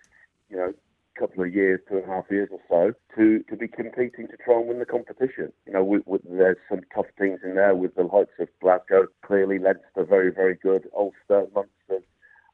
you 0.48 0.56
know, 0.56 0.72
couple 1.18 1.44
of 1.44 1.54
years, 1.54 1.80
two 1.88 1.96
and 1.96 2.04
a 2.04 2.08
half 2.08 2.24
years 2.30 2.48
or 2.52 2.60
so, 2.68 2.92
to, 3.16 3.42
to 3.50 3.56
be 3.56 3.68
competing 3.68 4.28
to 4.28 4.36
try 4.44 4.58
and 4.58 4.68
win 4.68 4.78
the 4.78 4.86
competition. 4.86 5.52
You 5.66 5.72
know, 5.72 5.84
we, 5.84 6.00
we, 6.06 6.18
there's 6.28 6.56
some 6.68 6.80
tough 6.94 7.06
teams 7.20 7.40
in 7.44 7.54
there 7.54 7.74
with 7.74 7.94
the 7.94 8.02
likes 8.04 8.34
of 8.38 8.48
Glasgow, 8.60 9.06
clearly 9.24 9.58
Leinster, 9.58 10.04
very, 10.04 10.30
very 10.32 10.54
good, 10.54 10.88
Ulster, 10.96 11.46
Munster. 11.54 12.04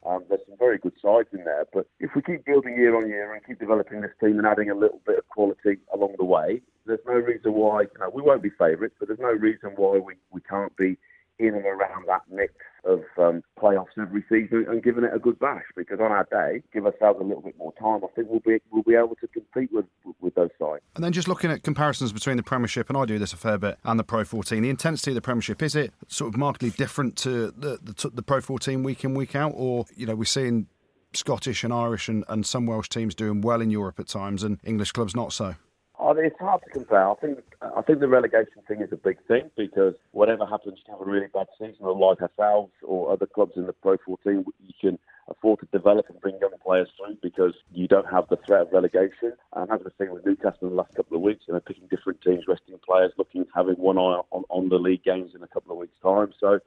Um, 0.07 0.25
there's 0.29 0.41
some 0.49 0.57
very 0.59 0.79
good 0.79 0.95
sides 1.03 1.29
in 1.33 1.45
there, 1.45 1.67
but 1.75 1.87
if 1.99 2.11
we 2.15 2.23
keep 2.23 2.47
building 2.47 2.75
year 2.75 2.97
on 2.97 3.09
year 3.09 3.35
and 3.35 3.45
keep 3.45 3.59
developing 3.59 4.01
this 4.01 4.13
team 4.19 4.39
and 4.39 4.47
adding 4.47 4.71
a 4.71 4.75
little 4.75 5.01
bit 5.07 5.19
of 5.19 5.29
quality 5.29 5.77
along 5.93 6.15
the 6.19 6.25
way, 6.25 6.63
there's 6.87 7.01
no 7.07 7.15
reason 7.15 7.53
why, 7.53 7.83
you 7.83 8.01
know, 8.01 8.11
we 8.13 8.23
won't 8.23 8.43
be 8.43 8.51
favourites, 8.51 8.95
but 8.99 9.09
there's 9.09 9.21
no 9.21 9.33
reason 9.33 9.71
why 9.77 9.99
we, 9.99 10.15
we 10.31 10.41
can't 10.41 10.75
be 10.77 10.97
in 11.39 11.55
and 11.55 11.67
around 11.67 12.07
that 12.07 12.23
mix 12.31 12.55
of 12.85 13.03
um, 13.19 13.43
playoffs 13.59 13.97
every 14.01 14.25
season 14.29 14.67
and 14.69 14.83
giving 14.83 15.05
it 15.05 15.11
a 15.15 15.19
good 15.19 15.39
bash. 15.39 15.65
Because 15.77 16.01
on 16.01 16.13
our 16.13 16.27
day, 16.31 16.63
give 16.73 16.87
ourselves 16.87 17.21
a 17.21 17.25
little 17.25 17.43
bit 17.43 17.57
more 17.59 17.73
time, 17.75 18.01
I 18.05 18.09
think 18.15 18.29
we'll 18.29 18.41
be 18.41 18.61
we'll 18.71 18.83
be 18.83 18.95
able 18.95 19.17
to 19.17 19.29
compete 19.29 19.71
with 19.73 19.87
with 20.21 20.35
those 20.35 20.51
sides. 20.59 20.83
And 20.95 21.05
then 21.05 21.13
just 21.13 21.29
looking 21.29 21.51
at 21.51 21.63
comparisons 21.63 22.13
between 22.13 22.37
the 22.37 22.43
Premiership 22.43 22.89
and 22.89 22.97
I 22.97 23.05
do 23.05 23.19
this 23.19 23.33
a 23.33 23.37
fair 23.37 23.59
bit 23.59 23.79
and 23.85 23.99
the 23.99 24.05
Pro 24.05 24.25
14, 24.25 24.63
the 24.63 24.71
intensity 24.71 25.13
of 25.13 25.15
the 25.15 25.21
Premiership 25.21 25.63
is 25.63 25.75
it 25.75 25.93
sort 26.09 26.33
of 26.33 26.39
markedly 26.39 26.71
different 26.71 27.17
to 27.19 27.51
the 27.53 27.79
the, 27.83 28.11
the 28.11 28.23
Pro 28.23 28.41
14 28.41 28.83
week 28.83 29.05
in 29.05 29.15
week 29.15 29.35
out, 29.35 29.53
or 29.55 29.87
you 29.95 30.07
know 30.07 30.15
we're 30.15 30.25
seeing 30.25 30.67
Scottish 31.13 31.65
and 31.65 31.73
Irish 31.73 32.09
and, 32.09 32.25
and 32.29 32.47
some 32.47 32.67
Welsh 32.67 32.89
teams 32.89 33.15
doing 33.15 33.41
well 33.41 33.61
in 33.61 33.71
Europe 33.71 33.99
at 33.99 34.07
times 34.07 34.43
and 34.43 34.59
English 34.65 34.93
clubs 34.93 35.15
not 35.15 35.33
so. 35.33 35.57
Oh, 36.03 36.13
it's 36.17 36.39
hard 36.39 36.63
to 36.63 36.71
compare. 36.71 37.11
I 37.11 37.15
think 37.17 37.41
I 37.61 37.83
think 37.83 38.01
the 38.01 38.09
relegation 38.09 38.63
thing 38.67 38.81
is 38.81 38.91
a 38.91 38.97
big 38.97 39.19
thing 39.29 39.51
because 39.55 39.93
whatever 40.13 40.47
happens, 40.47 40.79
you 40.79 40.95
have 40.95 41.07
a 41.07 41.11
really 41.11 41.27
bad 41.27 41.47
season, 41.59 41.77
like 41.81 42.23
ourselves 42.23 42.73
or 42.83 43.13
other 43.13 43.27
clubs 43.27 43.53
in 43.57 43.67
the 43.67 43.75
Pro 43.75 43.99
14, 44.07 44.47
you 44.67 44.75
can 44.81 44.99
afford 45.29 45.61
to 45.61 45.67
develop 45.67 46.07
and 46.09 46.19
bring 46.23 46.39
young 46.41 46.55
players 46.65 46.89
through 46.97 47.19
because 47.23 47.53
you 47.75 47.87
don't 47.87 48.11
have 48.11 48.27
the 48.31 48.39
threat 48.47 48.63
of 48.63 48.73
relegation. 48.73 49.35
And 49.55 49.71
as 49.71 49.81
we've 49.85 49.93
seen 49.99 50.15
with 50.15 50.25
Newcastle 50.25 50.69
in 50.69 50.71
the 50.71 50.77
last 50.77 50.95
couple 50.95 51.19
of 51.19 51.23
weeks, 51.23 51.45
you 51.47 51.53
know, 51.53 51.61
picking 51.61 51.87
different 51.89 52.23
teams, 52.23 52.45
resting 52.49 52.81
players, 52.83 53.13
looking, 53.19 53.45
having 53.55 53.75
one 53.75 53.99
eye 53.99 54.23
on, 54.31 54.45
on 54.49 54.71
the 54.71 54.79
league 54.79 55.05
games 55.05 55.33
in 55.35 55.43
a 55.43 55.49
couple 55.49 55.73
of 55.73 55.79
weeks' 55.79 55.99
time. 56.03 56.33
So, 56.41 56.61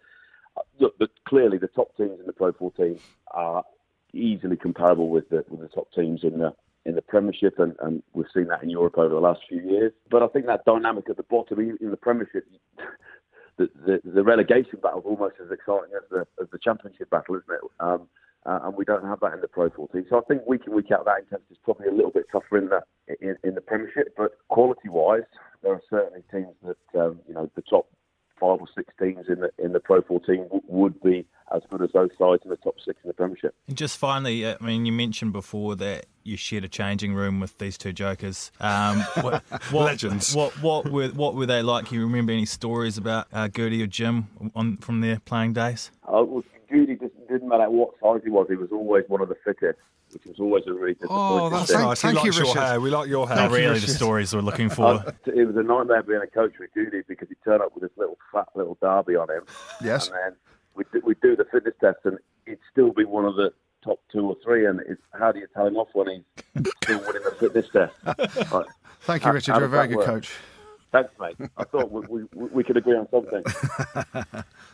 uh, 0.58 0.62
look, 0.80 0.96
the, 1.00 1.08
clearly 1.28 1.58
the 1.58 1.70
top 1.70 1.98
teams 1.98 2.20
in 2.20 2.28
the 2.28 2.34
Pro 2.34 2.52
14 2.52 3.00
are 3.32 3.64
easily 4.14 4.58
comparable 4.58 5.10
with 5.10 5.28
the 5.30 5.44
with 5.50 5.62
the 5.62 5.70
top 5.70 5.92
teams 5.92 6.24
in 6.24 6.38
the 6.38 6.54
in 6.86 6.96
the 6.96 7.02
Premiership, 7.02 7.60
and, 7.60 7.76
and 7.82 8.04
we've 8.14 8.28
seen 8.34 8.48
that 8.48 8.64
in 8.64 8.70
Europe 8.70 8.98
over 8.98 9.14
the 9.14 9.22
last 9.22 9.42
few 9.48 9.62
years. 9.62 9.94
But 10.10 10.24
I 10.24 10.28
think 10.28 10.46
that 10.48 10.66
dynamic 10.66 11.10
at 11.10 11.18
the 11.18 11.24
bottom, 11.24 11.62
even 11.62 11.78
in 11.80 11.92
the 11.92 11.98
Premiership, 11.98 12.46
the, 13.58 13.70
the, 13.86 14.02
the 14.04 14.24
relegation 14.24 14.80
battle 14.82 15.00
is 15.00 15.06
almost 15.06 15.36
as 15.44 15.52
exciting 15.52 15.96
as 15.96 16.04
the, 16.10 16.28
as 16.42 16.50
the 16.52 16.60
Championship 16.60 17.10
battle, 17.10 17.36
isn't 17.36 17.52
it? 17.52 17.62
Um, 17.80 18.08
uh, 18.46 18.60
and 18.64 18.76
we 18.76 18.84
don't 18.84 19.06
have 19.06 19.22
that 19.22 19.34
in 19.34 19.42
the 19.42 19.48
Pro 19.48 19.70
14. 19.70 20.06
So 20.10 20.18
I 20.18 20.22
think 20.22 20.46
week 20.46 20.64
in 20.68 20.74
week 20.74 20.92
out 20.92 21.06
that 21.06 21.20
intensity 21.20 21.54
is 21.54 21.60
probably 21.64 21.88
a 21.88 21.94
little 21.94 22.12
bit 22.12 22.26
tougher 22.32 22.58
in 22.58 22.70
the 22.70 22.82
in, 23.22 23.38
in 23.44 23.56
the 23.56 23.62
Premiership. 23.62 24.14
But 24.18 24.32
quality 24.50 24.90
wise, 24.90 25.24
there 25.62 25.72
are 25.72 25.82
certainly 25.90 26.24
teams 26.30 26.54
that 26.64 27.00
um, 27.00 27.20
you 27.26 27.34
know 27.34 27.50
the 27.56 27.62
top 27.62 27.88
five 28.38 28.60
or 28.60 28.68
six 28.76 28.94
teams 29.00 29.28
in 29.30 29.40
the 29.40 29.52
in 29.64 29.72
the 29.72 29.80
Pro 29.80 30.02
14 30.02 30.44
w- 30.44 30.62
would 30.68 31.02
be 31.02 31.26
as 31.54 31.62
good 31.70 31.82
as 31.82 31.91
those 31.93 32.10
sides 32.18 32.41
in 32.43 32.49
the 32.49 32.58
top 32.58 32.76
six 32.84 32.99
in 33.04 33.08
the 33.08 33.14
Premiership. 33.14 33.54
And 33.68 33.78
just 33.78 33.97
finally, 33.97 34.45
uh, 34.45 34.56
I 34.60 34.66
mean, 34.66 34.86
you 34.86 34.91
mentioned 34.91 35.34
before 35.34 35.76
that 35.78 36.08
you 36.24 36.36
shared 36.38 36.64
a 36.64 36.68
changing 36.70 37.14
room 37.14 37.39
with 37.39 37.58
these 37.58 37.78
two 37.78 37.93
jokers. 37.93 38.51
Um, 38.60 38.99
what, 39.22 39.43
what, 39.72 39.86
Legends. 39.86 40.36
What 40.36 40.51
what 40.62 40.89
were 40.89 41.10
what 41.10 41.36
were 41.36 41.45
they 41.45 41.62
like? 41.62 41.86
Can 41.86 41.95
you 41.99 42.04
remember 42.06 42.32
any 42.32 42.45
stories 42.45 42.97
about 42.97 43.28
uh, 43.32 43.47
Goody 43.47 43.84
or 43.84 43.88
Jim 43.88 44.28
on 44.56 44.78
from 44.78 45.01
their 45.01 45.20
playing 45.20 45.54
days? 45.54 45.91
Uh, 46.08 46.24
well, 46.24 46.43
Judy 46.70 46.95
just 46.95 47.14
didn't 47.30 47.47
matter 47.47 47.70
what 47.70 47.91
size 48.01 48.22
he 48.24 48.30
was; 48.30 48.47
he 48.49 48.56
was 48.56 48.70
always 48.72 49.04
one 49.08 49.22
of 49.22 49.30
the 49.30 49.36
fittest, 49.45 49.78
which 50.12 50.26
was 50.26 50.39
always 50.39 50.64
a 50.66 50.74
really 50.74 50.93
disappointing 50.95 51.39
Oh, 51.45 51.49
that's 51.51 51.68
thing. 51.70 51.78
Thank- 51.78 51.88
nice. 51.89 52.01
thank 52.01 52.18
he 52.20 52.26
you, 52.26 52.32
likes 52.32 52.38
your 52.38 52.47
Richard. 52.47 52.60
hair. 52.62 52.82
We 52.82 52.89
like 52.89 53.10
your 53.10 53.28
hair. 53.28 53.38
Not 53.38 53.51
you, 53.51 53.58
really 53.58 53.80
the 53.80 53.88
stories 53.88 54.34
we're 54.34 54.41
looking 54.41 54.70
for. 54.70 54.86
Uh, 54.86 55.12
it 55.28 55.45
was 55.45 55.56
a 55.56 55.62
nightmare 55.64 56.01
being 56.04 56.22
a 56.24 56.28
coach 56.28 56.54
with 56.60 56.74
Judy 56.74 57.01
because 57.08 57.28
he'd 57.28 57.38
turn 57.45 57.62
up 57.62 57.74
with 57.76 57.84
this 57.84 57.91
little 57.97 58.18
fat 58.32 58.47
little 58.56 58.78
derby 58.82 59.16
on 59.16 59.30
him, 59.30 59.43
Yes. 59.84 60.08
and 60.08 60.16
then 60.16 60.36
we'd, 60.76 60.88
do- 60.94 61.02
we'd 61.06 61.22
do 61.22 61.36
the 61.36 61.46
fitness 61.46 61.74
test, 61.82 62.00
and 62.06 62.18
he'd 62.46 62.60
still 62.72 62.92
be 62.92 63.06
one 63.06 63.26
of 63.26 63.36
the 63.36 63.54
top 63.84 64.00
two 64.12 64.28
or 64.28 64.36
three. 64.44 64.66
And 64.66 64.80
it's, 64.88 65.02
how 65.20 65.32
do 65.32 65.40
you 65.40 65.48
tell 65.54 65.68
him 65.68 65.78
off 65.78 65.90
when 65.94 66.08
he's 66.10 66.66
still 66.84 67.00
winning 67.06 67.24
the 67.24 67.36
fitness 67.40 67.68
test? 67.72 67.94
Like, 68.54 68.66
Thank 69.02 69.26
you, 69.26 69.32
Richard. 69.32 69.52
how 69.52 69.58
You're 69.60 69.68
a 69.68 69.70
very 69.70 69.88
good 69.90 69.98
work? 69.98 70.06
coach. 70.06 70.32
Thanks, 70.94 71.10
mate. 71.20 71.36
I 71.58 71.64
thought 71.66 71.92
we, 71.92 72.02
we, 72.10 72.24
we 72.48 72.64
could 72.64 72.78
agree 72.78 72.96
on 72.96 73.08
something. 73.12 73.44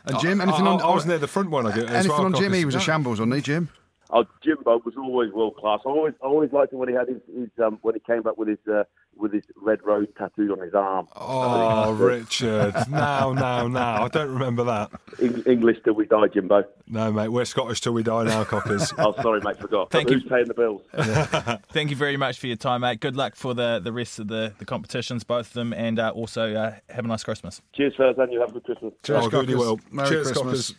And 0.06 0.18
Jim, 0.20 0.40
anything 0.40 0.66
I, 0.66 0.70
on? 0.70 0.80
I, 0.80 0.84
I 0.86 0.94
was 0.94 1.04
near 1.04 1.18
the 1.18 1.26
front 1.28 1.50
one. 1.50 1.66
I 1.66 1.74
get, 1.74 1.84
as 1.84 1.90
anything 1.90 2.10
well, 2.12 2.24
on 2.24 2.34
Jim? 2.34 2.52
He 2.54 2.64
was 2.64 2.74
a 2.74 2.80
shambles, 2.80 3.20
wasn't 3.20 3.34
he, 3.36 3.42
Jim? 3.42 3.68
Oh, 4.12 4.24
Jimbo 4.44 4.80
was 4.84 4.94
always 4.96 5.32
world 5.32 5.56
class. 5.56 5.80
I 5.86 5.88
always, 5.88 6.14
I 6.22 6.26
always 6.26 6.52
liked 6.52 6.72
him 6.72 6.78
when 6.80 6.88
he 6.88 6.94
had 6.94 7.08
his, 7.08 7.18
his 7.34 7.48
um, 7.64 7.78
when 7.82 7.94
he 7.94 8.00
came 8.00 8.22
back 8.22 8.36
with 8.36 8.48
his 8.48 8.58
uh, 8.70 8.82
with 9.16 9.32
his 9.32 9.44
red 9.56 9.80
rose 9.84 10.08
tattooed 10.18 10.50
on 10.50 10.60
his 10.60 10.74
arm. 10.74 11.06
Oh, 11.14 11.92
Richard. 11.98 12.74
No, 12.90 13.32
no, 13.32 13.68
no. 13.68 13.78
I 13.80 14.08
don't 14.08 14.30
remember 14.32 14.64
that. 14.64 14.90
Eng- 15.20 15.42
English 15.46 15.78
till 15.84 15.94
we 15.94 16.06
die, 16.06 16.26
Jimbo. 16.32 16.64
No, 16.88 17.12
mate. 17.12 17.28
We're 17.28 17.44
Scottish 17.44 17.80
till 17.80 17.92
we 17.92 18.02
die 18.02 18.24
now, 18.24 18.44
Cockers. 18.44 18.92
Oh, 18.98 19.14
sorry, 19.22 19.40
mate, 19.40 19.58
forgot. 19.58 19.90
Thank 19.90 20.10
Who's 20.10 20.24
you. 20.24 20.28
paying 20.28 20.46
the 20.46 20.54
bills? 20.54 20.82
Thank 21.72 21.90
you 21.90 21.96
very 21.96 22.16
much 22.16 22.38
for 22.38 22.48
your 22.48 22.56
time, 22.56 22.82
mate. 22.82 23.00
Good 23.00 23.16
luck 23.16 23.34
for 23.34 23.54
the, 23.54 23.80
the 23.82 23.92
rest 23.92 24.18
of 24.18 24.28
the, 24.28 24.52
the 24.58 24.64
competitions, 24.64 25.24
both 25.24 25.48
of 25.48 25.52
them, 25.54 25.72
and 25.72 25.98
uh, 25.98 26.10
also 26.10 26.54
uh, 26.54 26.74
have 26.90 27.04
a 27.04 27.08
nice 27.08 27.24
Christmas. 27.24 27.62
Cheers, 27.72 27.94
first, 27.96 28.18
and 28.18 28.32
you 28.32 28.40
have 28.40 28.50
a 28.50 28.52
good 28.52 28.64
Christmas. 28.64 28.92
Oh, 29.08 29.28
good, 29.28 29.48
you. 29.48 29.78
Merry 29.90 30.08
Cheers, 30.08 30.32
Christmas. 30.32 30.72
Cockers. 30.72 30.74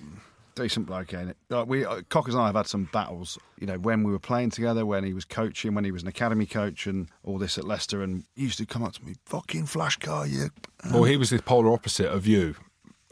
Decent 0.62 0.86
bloke, 0.86 1.14
ain't 1.14 1.30
it? 1.30 1.38
Like 1.49 1.68
we 1.68 1.86
uh, 1.86 2.01
Cockers 2.09 2.34
and 2.36 2.43
I 2.43 2.47
have 2.47 2.55
had 2.55 2.68
some 2.68 2.86
battles. 2.93 3.38
You 3.59 3.68
know, 3.68 3.78
when 3.78 4.03
we 4.03 4.12
were 4.12 4.20
playing 4.20 4.51
together, 4.51 4.86
when 4.86 5.03
he 5.03 5.14
was 5.14 5.26
coaching, 5.26 5.74
when 5.76 5.84
he 5.84 5.91
was 5.91 6.01
an 6.03 6.07
academy 6.07 6.45
coach, 6.45 6.88
and 6.88 7.07
all 7.24 7.38
this 7.38 7.57
at 7.57 7.64
Leicester, 7.66 8.01
and 8.03 8.24
he 8.36 8.43
used 8.43 8.57
to 8.59 8.66
come 8.66 8.84
up 8.84 8.93
to 8.93 9.03
me, 9.05 9.16
"Fucking 9.26 9.66
flash 9.66 9.97
car, 9.97 10.26
you." 10.28 10.49
Well, 10.91 11.03
he 11.03 11.18
was 11.18 11.30
the 11.30 11.39
polar 11.41 11.72
opposite 11.74 12.07
of 12.12 12.26
you. 12.28 12.55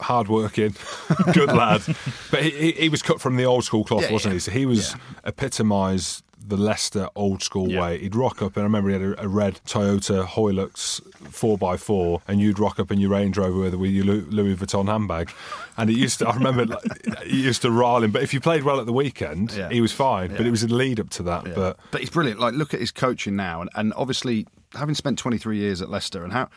Hard 0.01 0.29
working, 0.29 0.75
good 1.33 1.49
lad. 1.51 1.81
But 2.31 2.43
he, 2.43 2.51
he, 2.51 2.71
he 2.73 2.89
was 2.89 3.01
cut 3.01 3.19
from 3.19 3.35
the 3.35 3.45
old 3.45 3.65
school 3.65 3.83
cloth, 3.83 4.03
Yeah, 4.03 4.13
wasn't 4.13 4.31
yeah. 4.31 4.35
he? 4.35 4.39
So 4.39 4.51
he 4.51 4.65
was 4.65 4.91
Yeah. 4.93 4.99
epitomised 5.25 6.23
the 6.49 6.57
Leicester 6.57 7.07
old 7.15 7.41
school 7.41 7.69
Yeah. 7.69 7.81
way. 7.81 7.99
He'd 7.99 8.15
rock 8.15 8.41
up, 8.41 8.55
and 8.57 8.61
I 8.61 8.65
remember 8.65 8.89
he 8.89 8.93
had 8.93 9.01
a, 9.19 9.23
a 9.23 9.27
red 9.27 9.59
Toyota 9.65 10.25
Hilux 10.25 10.99
4x4, 11.31 12.21
and 12.27 12.39
you'd 12.41 12.59
rock 12.59 12.79
up 12.79 12.91
in 12.91 12.99
your 12.99 13.11
Range 13.11 13.37
Rover 13.37 13.59
with, 13.59 13.75
with 13.75 13.91
your 13.91 14.05
Louis 14.05 14.55
Vuitton 14.55 14.87
handbag. 14.87 15.31
And 15.77 15.89
he 15.89 15.97
used 15.97 16.19
to, 16.19 16.27
I 16.27 16.33
remember, 16.35 16.65
like, 16.65 17.23
he 17.25 17.41
used 17.41 17.61
to 17.61 17.71
rile 17.71 18.03
him. 18.03 18.11
But 18.11 18.23
if 18.23 18.33
you 18.33 18.39
played 18.39 18.63
well 18.63 18.79
at 18.79 18.85
the 18.85 18.93
weekend, 18.93 19.51
Yeah. 19.53 19.69
he 19.69 19.81
was 19.81 19.91
fine. 19.91 20.29
But 20.31 20.41
Yeah. 20.41 20.47
it 20.47 20.51
was 20.51 20.63
a 20.63 20.67
lead 20.67 20.99
up 20.99 21.09
to 21.11 21.23
that. 21.23 21.55
But 21.55 21.77
but 21.91 22.01
he's 22.01 22.09
brilliant. 22.09 22.39
Like, 22.39 22.53
look 22.53 22.73
at 22.73 22.79
his 22.79 22.91
coaching 22.91 23.35
now, 23.35 23.61
and, 23.61 23.69
and 23.75 23.93
obviously 23.95 24.45
having 24.73 24.95
spent 24.95 25.17
23 25.17 25.57
years 25.57 25.81
at 25.81 25.89
Leicester, 25.89 26.23
and 26.23 26.33
how 26.33 26.49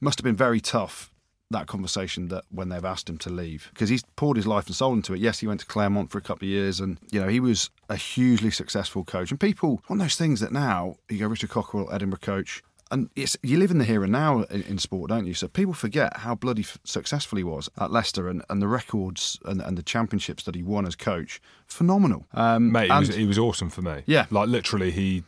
must 0.00 0.18
have 0.18 0.24
been 0.24 0.36
very 0.36 0.60
tough 0.60 1.10
that 1.50 1.66
conversation 1.66 2.28
that 2.28 2.44
when 2.50 2.68
they've 2.68 2.84
asked 2.84 3.08
him 3.08 3.16
to 3.16 3.30
leave 3.30 3.70
because 3.72 3.88
he's 3.88 4.02
poured 4.16 4.36
his 4.36 4.46
life 4.46 4.66
and 4.66 4.76
soul 4.76 4.92
into 4.92 5.14
it. 5.14 5.18
Yes, 5.18 5.38
he 5.40 5.46
went 5.46 5.60
to 5.60 5.66
Clermont 5.66 6.10
for 6.10 6.18
a 6.18 6.20
couple 6.20 6.44
of 6.46 6.50
years, 6.50 6.78
and 6.78 6.98
you 7.10 7.18
know 7.20 7.26
he 7.28 7.40
was 7.40 7.70
a 7.88 7.96
hugely 7.96 8.50
successful 8.50 9.04
coach. 9.04 9.30
And 9.30 9.40
people, 9.40 9.82
one 9.86 10.00
of 10.00 10.04
those 10.04 10.16
things 10.16 10.40
that 10.40 10.52
now 10.52 10.96
you 11.08 11.18
go 11.18 11.26
Richard 11.26 11.50
Cockerill, 11.50 11.92
Edinburgh 11.92 12.20
coach. 12.20 12.62
And 12.90 13.10
it's, 13.14 13.36
you 13.42 13.58
live 13.58 13.70
in 13.70 13.76
the 13.76 13.84
here 13.84 14.02
and 14.02 14.10
now 14.10 14.44
in, 14.44 14.62
in 14.62 14.78
sport, 14.78 15.10
don't 15.10 15.26
you? 15.26 15.34
So 15.34 15.46
people 15.46 15.74
forget 15.74 16.16
how 16.18 16.34
bloody 16.34 16.62
f- 16.62 16.78
successful 16.84 17.36
he 17.36 17.44
was 17.44 17.68
at 17.78 17.90
Leicester 17.90 18.28
and, 18.28 18.42
and 18.48 18.62
the 18.62 18.66
records 18.68 19.38
and, 19.44 19.60
and 19.60 19.76
the 19.76 19.82
championships 19.82 20.42
that 20.44 20.54
he 20.54 20.62
won 20.62 20.86
as 20.86 20.96
coach. 20.96 21.38
Phenomenal. 21.66 22.26
Um, 22.32 22.72
Mate, 22.72 22.84
he 22.86 22.90
and- 22.90 23.06
was, 23.06 23.14
he 23.14 23.26
was 23.26 23.38
awesome 23.38 23.68
for 23.68 23.82
me. 23.82 24.04
Yeah. 24.06 24.24
Like, 24.30 24.48
literally, 24.48 24.90
he, 24.90 25.22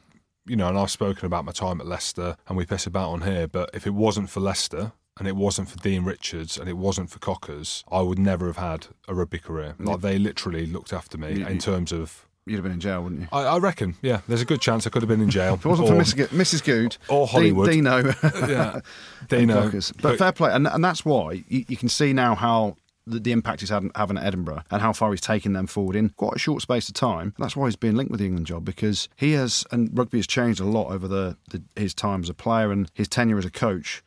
you 0.46 0.56
know, 0.56 0.68
and 0.68 0.78
I've 0.78 0.90
spoken 0.90 1.26
about 1.26 1.44
my 1.44 1.52
time 1.52 1.82
at 1.82 1.86
Leicester 1.86 2.36
and 2.48 2.56
we 2.56 2.64
piss 2.64 2.86
about 2.86 3.11
on 3.11 3.20
here, 3.22 3.46
but 3.46 3.68
if 3.74 3.86
it 3.86 3.92
wasn't 3.92 4.30
for 4.30 4.40
Leicester 4.40 4.92
and 5.18 5.28
it 5.28 5.36
wasn't 5.36 5.68
for 5.68 5.76
Dean 5.80 6.02
Richards 6.04 6.56
and 6.56 6.66
it 6.66 6.78
wasn't 6.78 7.11
for 7.11 7.18
Cockers, 7.18 7.84
I 7.92 8.00
would 8.00 8.18
never 8.18 8.46
have 8.46 8.56
had 8.56 8.86
a 9.06 9.14
rugby 9.14 9.38
career. 9.38 9.74
Like, 9.78 10.00
they 10.00 10.18
literally 10.18 10.64
looked 10.64 10.94
after 10.94 11.18
me 11.18 11.42
in 11.42 11.58
terms 11.58 11.92
of. 11.92 12.26
You'd 12.51 12.57
have 12.57 12.64
been 12.64 12.72
in 12.72 12.80
jail, 12.80 13.05
wouldn't 13.05 13.20
you? 13.20 13.28
I, 13.30 13.42
I 13.44 13.59
reckon, 13.59 13.94
yeah, 14.03 14.22
there's 14.26 14.40
a 14.42 14.44
good 14.44 14.61
chance 14.61 14.84
I 14.84 14.90
could 14.90 15.03
have 15.03 15.09
been 15.09 15.20
in 15.20 15.30
jail. 15.30 15.55
If 15.55 15.64
it 15.64 15.68
wasn't 15.68 15.88
or, 15.88 15.94
for 15.94 16.01
Mrs. 16.01 16.16
G- 16.16 16.36
Mrs. 16.36 16.64
Good 16.64 16.96
or 17.09 17.28
Hollywood. 17.28 17.70
Dino, 17.70 17.98
Yeah. 18.48 18.80
Dino. 19.28 19.62
Cockers. 19.62 19.92
But, 20.03 20.18
fair 20.18 20.32
play, 20.32 20.51
and, 20.51 20.66
and 20.66 20.84
that's 20.84 21.05
why 21.05 21.44
you, 21.46 21.64
you 21.68 21.76
can 21.76 21.88
see 21.88 22.12
now 22.12 22.34
how 22.34 22.74
the, 23.07 23.20
the 23.20 23.30
impact 23.30 23.61
he's 23.61 23.70
having 23.70 23.92
at 23.94 24.24
Edinburgh 24.24 24.64
and 24.68 24.82
how 24.82 24.92
far 24.92 25.12
he's 25.12 25.20
taken 25.20 25.53
them 25.53 25.68
forward 25.68 25.94
in 25.94 26.09
quite 26.09 26.34
a 26.34 26.38
short 26.40 26.61
space 26.61 26.88
of 26.88 26.94
time. 26.94 27.34
That's 27.38 27.55
why 27.55 27.68
he's 27.68 27.76
being 27.76 27.94
linked 27.94 28.11
with 28.11 28.18
the 28.18 28.26
England 28.26 28.48
job 28.48 28.64
because 28.64 29.09
he 29.14 29.30
has, 29.34 29.64
and 29.70 29.96
rugby 29.96 30.18
has 30.18 30.26
changed 30.26 30.59
a 30.59 30.64
lot 30.64 30.90
over 30.90 31.07
the, 31.07 31.36
the 31.51 31.62
his 31.76 31.94
time 31.94 32.24
as 32.24 32.28
a 32.28 32.34
player 32.34 32.72
and 32.72 32.90
his 32.94 33.07
tenure 33.07 33.38
as 33.38 33.44
a 33.44 33.51
coach. 33.51 34.03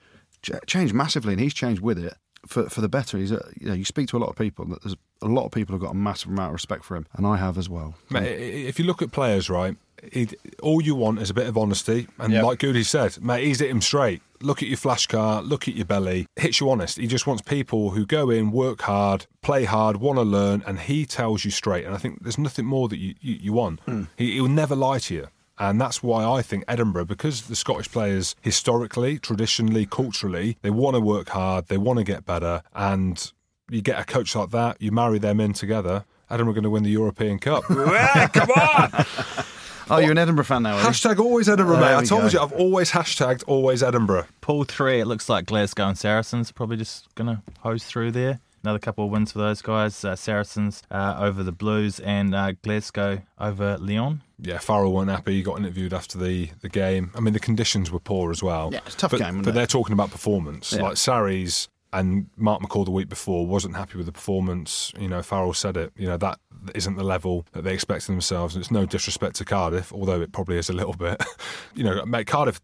Changed 0.67 0.93
massively, 0.93 1.31
and 1.31 1.41
he's 1.41 1.53
changed 1.53 1.81
with 1.81 1.97
it 1.97 2.17
for 2.45 2.69
for 2.69 2.81
the 2.81 2.89
better. 2.89 3.17
He's 3.17 3.31
a, 3.31 3.43
you 3.59 3.67
know 3.67 3.73
you 3.73 3.85
speak 3.85 4.07
to 4.09 4.17
a 4.17 4.19
lot 4.19 4.29
of 4.29 4.35
people. 4.35 4.65
and 4.65 4.77
There's 4.83 4.95
a 5.21 5.27
lot 5.27 5.45
of 5.45 5.51
people 5.51 5.73
who've 5.73 5.81
got 5.81 5.91
a 5.91 5.95
massive 5.95 6.29
amount 6.29 6.49
of 6.49 6.53
respect 6.53 6.83
for 6.83 6.95
him, 6.95 7.05
and 7.13 7.25
I 7.25 7.37
have 7.37 7.57
as 7.57 7.69
well. 7.69 7.95
Mate, 8.09 8.27
if 8.27 8.79
you 8.79 8.85
look 8.85 9.01
at 9.01 9.11
players, 9.11 9.49
right, 9.49 9.75
it, 10.01 10.33
all 10.61 10.81
you 10.81 10.95
want 10.95 11.19
is 11.19 11.29
a 11.29 11.33
bit 11.33 11.47
of 11.47 11.57
honesty. 11.57 12.07
And 12.19 12.33
Yep. 12.33 12.43
like 12.43 12.59
Goody 12.59 12.83
said, 12.83 13.21
mate, 13.21 13.45
he's 13.45 13.59
hit 13.61 13.69
him 13.69 13.81
straight. 13.81 14.21
Look 14.41 14.61
at 14.61 14.67
your 14.67 14.77
flash 14.77 15.07
car, 15.07 15.41
look 15.41 15.69
at 15.69 15.75
your 15.75 15.85
belly. 15.85 16.27
Hits 16.35 16.59
you 16.59 16.69
honest. 16.69 16.97
He 16.97 17.07
just 17.07 17.25
wants 17.25 17.41
people 17.41 17.91
who 17.91 18.05
go 18.05 18.29
in, 18.29 18.51
work 18.51 18.81
hard, 18.81 19.25
play 19.41 19.63
hard, 19.63 19.97
want 19.97 20.17
to 20.17 20.23
learn, 20.23 20.61
and 20.67 20.79
he 20.79 21.05
tells 21.05 21.45
you 21.45 21.51
straight. 21.51 21.85
And 21.85 21.95
I 21.95 21.97
think 21.97 22.21
there's 22.23 22.37
nothing 22.37 22.65
more 22.65 22.89
that 22.89 22.97
you, 22.97 23.15
you, 23.21 23.35
you 23.35 23.53
want. 23.53 23.79
Hmm. 23.81 24.03
He, 24.17 24.33
he'll 24.33 24.49
never 24.49 24.75
lie 24.75 24.99
to 24.99 25.13
you. 25.13 25.27
And 25.59 25.79
that's 25.79 26.01
why 26.01 26.23
I 26.25 26.41
think 26.41 26.63
Edinburgh, 26.67 27.05
because 27.05 27.43
the 27.43 27.55
Scottish 27.55 27.91
players 27.91 28.35
historically, 28.41 29.19
traditionally, 29.19 29.85
culturally, 29.85 30.57
they 30.63 30.69
want 30.71 30.95
to 30.95 30.99
work 30.99 31.29
hard, 31.29 31.67
they 31.67 31.77
want 31.77 31.99
to 31.99 32.03
get 32.05 32.25
better, 32.25 32.63
and 32.73 33.31
you 33.69 33.81
get 33.81 33.99
a 33.99 34.03
coach 34.03 34.35
like 34.35 34.49
that, 34.49 34.81
you 34.81 34.91
marry 34.91 35.19
them 35.19 35.39
in 35.39 35.53
together. 35.53 36.05
Edinburgh 36.29 36.51
are 36.51 36.55
going 36.55 36.63
to 36.63 36.69
win 36.71 36.83
the 36.83 36.89
European 36.89 37.37
Cup. 37.39 37.63
Yeah, 37.69 38.27
come 38.27 38.49
on! 38.49 39.05
Oh, 39.89 39.97
you're 39.97 40.11
an 40.11 40.17
Edinburgh 40.17 40.45
fan 40.45 40.63
now, 40.63 40.75
are 40.77 40.81
you? 40.81 40.87
Hashtag 40.87 41.19
always 41.19 41.49
Edinburgh, 41.49 41.75
There 41.75 41.97
mate. 41.97 42.03
I 42.03 42.05
told 42.05 42.21
go. 42.23 42.27
you, 42.29 42.39
I've 42.39 42.53
always 42.53 42.91
hashtagged 42.91 43.43
always 43.47 43.83
Edinburgh. 43.83 44.25
Pool 44.39 44.63
three, 44.63 45.01
it 45.01 45.05
looks 45.05 45.27
like 45.27 45.45
Glasgow 45.45 45.89
and 45.89 45.97
Saracens 45.97 46.49
are 46.49 46.53
probably 46.53 46.77
just 46.77 47.13
going 47.15 47.27
to 47.35 47.41
hose 47.59 47.83
through 47.83 48.11
there. 48.11 48.39
Another 48.63 48.79
couple 48.79 49.03
of 49.03 49.11
wins 49.11 49.33
for 49.33 49.39
those 49.39 49.61
guys. 49.61 50.05
Uh, 50.05 50.15
Saracens 50.15 50.83
uh, 50.89 51.17
over 51.19 51.43
the 51.43 51.51
Blues 51.51 51.99
and 51.99 52.33
uh, 52.33 52.53
Glasgow 52.63 53.23
over 53.37 53.77
Lyon. 53.77 54.21
Yeah, 54.43 54.57
Farrell 54.57 54.91
weren't 54.91 55.09
happy. 55.09 55.33
He 55.33 55.41
got 55.41 55.57
interviewed 55.57 55.93
after 55.93 56.17
the, 56.17 56.49
the 56.61 56.69
game. 56.69 57.11
I 57.15 57.21
mean, 57.21 57.33
the 57.33 57.39
conditions 57.39 57.91
were 57.91 57.99
poor 57.99 58.29
as 58.29 58.43
well. 58.43 58.69
Yeah, 58.73 58.81
it's 58.85 58.95
a 58.95 58.97
tough 58.97 59.11
but, 59.11 59.21
game, 59.21 59.41
But 59.41 59.49
it? 59.49 59.53
they're 59.53 59.65
talking 59.65 59.93
about 59.93 60.11
performance. 60.11 60.73
Yeah. 60.73 60.83
Like 60.83 60.97
Sarries 60.97 61.69
and 61.93 62.27
Mark 62.35 62.61
McCall 62.61 62.85
the 62.85 62.91
week 62.91 63.07
before 63.07 63.47
wasn't 63.47 63.75
happy 63.75 63.97
with 63.97 64.05
the 64.05 64.11
performance. 64.11 64.91
You 64.99 65.07
know, 65.07 65.21
Farrell 65.21 65.53
said 65.53 65.77
it. 65.77 65.93
You 65.95 66.07
know, 66.07 66.17
that 66.17 66.39
isn't 66.75 66.95
the 66.95 67.03
level 67.03 67.45
that 67.53 67.63
they 67.63 67.73
expect 67.73 68.03
of 68.03 68.07
themselves. 68.07 68.55
And 68.55 68.63
it's 68.63 68.71
no 68.71 68.85
disrespect 68.85 69.35
to 69.37 69.45
Cardiff, 69.45 69.91
although 69.93 70.21
it 70.21 70.31
probably 70.31 70.57
is 70.57 70.69
a 70.69 70.73
little 70.73 70.93
bit. 70.93 71.23
you 71.75 71.83
know, 71.83 72.05
mate, 72.05 72.27
Cardiff 72.27 72.61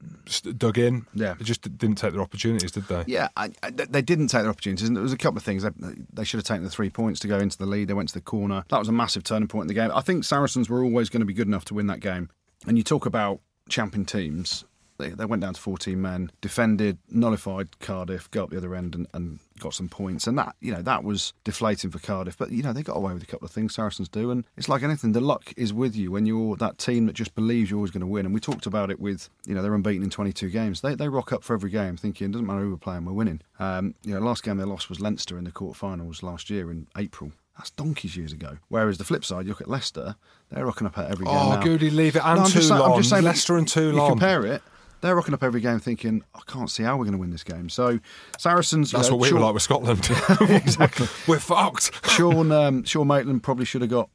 dug 0.57 0.77
in. 0.77 1.05
Yeah. 1.13 1.33
They 1.33 1.45
just 1.45 1.61
didn't 1.77 1.97
take 1.97 2.13
their 2.13 2.21
opportunities, 2.21 2.71
did 2.71 2.87
they? 2.87 3.03
Yeah, 3.07 3.29
I, 3.37 3.51
I, 3.63 3.71
they 3.71 4.01
didn't 4.01 4.27
take 4.27 4.41
their 4.41 4.51
opportunities, 4.51 4.87
and 4.87 4.95
there 4.95 5.03
was 5.03 5.13
a 5.13 5.17
couple 5.17 5.37
of 5.37 5.43
things. 5.43 5.63
They, 5.63 5.69
they 6.13 6.23
should 6.23 6.37
have 6.37 6.45
taken 6.45 6.63
the 6.63 6.69
three 6.69 6.89
points 6.89 7.19
to 7.21 7.27
go 7.27 7.39
into 7.39 7.57
the 7.57 7.65
lead. 7.65 7.87
They 7.87 7.93
went 7.93 8.09
to 8.09 8.15
the 8.15 8.21
corner. 8.21 8.63
That 8.69 8.79
was 8.79 8.87
a 8.87 8.93
massive 8.93 9.23
turning 9.23 9.47
point 9.47 9.63
in 9.63 9.67
the 9.67 9.73
game. 9.73 9.91
I 9.93 10.01
think 10.01 10.23
Saracens 10.23 10.69
were 10.69 10.83
always 10.83 11.09
going 11.09 11.21
to 11.21 11.25
be 11.25 11.33
good 11.33 11.47
enough 11.47 11.65
to 11.65 11.73
win 11.73 11.87
that 11.87 11.99
game. 11.99 12.29
And 12.67 12.77
you 12.77 12.83
talk 12.83 13.05
about 13.05 13.39
champion 13.69 14.05
teams. 14.05 14.65
They, 14.99 15.09
they 15.09 15.25
went 15.25 15.41
down 15.41 15.53
to 15.55 15.61
14 15.61 15.99
men, 15.99 16.31
defended, 16.41 16.97
nullified 17.09 17.79
Cardiff, 17.79 18.29
got 18.31 18.43
up 18.43 18.49
the 18.51 18.57
other 18.57 18.75
end 18.75 18.93
and, 18.95 19.07
and 19.13 19.39
got 19.59 19.73
some 19.73 19.89
points. 19.89 20.27
And 20.27 20.37
that, 20.37 20.55
you 20.59 20.71
know, 20.73 20.81
that 20.81 21.03
was 21.03 21.33
deflating 21.43 21.89
for 21.89 21.99
Cardiff. 21.99 22.37
But, 22.37 22.51
you 22.51 22.61
know, 22.61 22.73
they 22.73 22.83
got 22.83 22.97
away 22.97 23.13
with 23.13 23.23
a 23.23 23.25
couple 23.25 23.45
of 23.45 23.51
things, 23.51 23.73
Saracens 23.73 24.09
do. 24.09 24.29
And 24.29 24.43
it's 24.57 24.69
like 24.69 24.83
anything, 24.83 25.13
the 25.13 25.21
luck 25.21 25.53
is 25.57 25.73
with 25.73 25.95
you 25.95 26.11
when 26.11 26.25
you're 26.25 26.55
that 26.57 26.77
team 26.77 27.05
that 27.07 27.13
just 27.13 27.33
believes 27.33 27.69
you're 27.71 27.77
always 27.77 27.91
going 27.91 28.01
to 28.01 28.07
win. 28.07 28.25
And 28.25 28.33
we 28.35 28.39
talked 28.41 28.65
about 28.65 28.91
it 28.91 28.99
with, 28.99 29.29
you 29.45 29.55
know, 29.55 29.61
they're 29.61 29.73
unbeaten 29.73 30.03
in 30.03 30.09
22 30.09 30.49
games. 30.49 30.81
They, 30.81 30.95
they 30.95 31.07
rock 31.07 31.31
up 31.33 31.43
for 31.43 31.53
every 31.53 31.69
game 31.71 31.97
thinking, 31.97 32.27
it 32.29 32.31
doesn't 32.33 32.45
matter 32.45 32.61
who 32.61 32.71
we're 32.71 32.77
playing, 32.77 33.05
we're 33.05 33.13
winning. 33.13 33.41
Um, 33.59 33.95
you 34.03 34.13
know, 34.13 34.19
last 34.19 34.43
game 34.43 34.57
they 34.57 34.65
lost 34.65 34.89
was 34.89 34.99
Leinster 34.99 35.37
in 35.37 35.45
the 35.45 35.51
quarterfinals 35.51 36.21
last 36.23 36.49
year 36.49 36.69
in 36.71 36.87
April. 36.97 37.31
That's 37.57 37.71
donkeys 37.71 38.15
years 38.15 38.31
ago. 38.31 38.57
Whereas 38.69 38.97
the 38.97 39.03
flip 39.03 39.25
side, 39.25 39.45
you 39.45 39.49
look 39.49 39.59
at 39.61 39.67
Leicester, 39.67 40.15
they're 40.49 40.65
rocking 40.65 40.87
up 40.87 40.97
at 40.97 41.11
every 41.11 41.25
game 41.25 41.35
Oh. 41.37 41.61
Goody, 41.61 41.89
leave 41.89 42.15
it. 42.15 42.23
And 42.25 42.37
No, 42.39 42.45
I'm 42.45 42.49
just 42.51 42.67
saying- 42.69 42.81
I'm 42.81 42.97
just 42.97 43.09
saying, 43.09 43.23
Leicester 43.23 43.57
and 43.57 43.67
You 43.67 43.73
Toulon. 43.91 44.09
compare 44.11 44.45
it. 44.45 44.61
They're 45.01 45.15
rocking 45.15 45.33
up 45.33 45.43
every 45.43 45.61
game 45.61 45.79
thinking, 45.79 46.23
I 46.35 46.41
can't 46.47 46.69
see 46.69 46.83
how 46.83 46.97
we're 46.97 47.05
going 47.05 47.13
to 47.13 47.19
win 47.19 47.31
this 47.31 47.43
game. 47.43 47.69
So 47.69 47.99
Saracens. 48.37 48.91
That's 48.91 49.09
know, 49.09 49.15
what 49.15 49.21
we 49.21 49.29
Sean, 49.29 49.39
were 49.39 49.45
like 49.45 49.53
with 49.53 49.63
Scotland. 49.63 50.09
exactly. 50.41 51.07
we're 51.27 51.39
fucked. 51.39 51.91
Sean 52.11 52.51
um, 52.51 52.83
Sean 52.83 53.07
Maitland 53.07 53.43
probably 53.43 53.65
should 53.65 53.81
have 53.81 53.89
got 53.89 54.09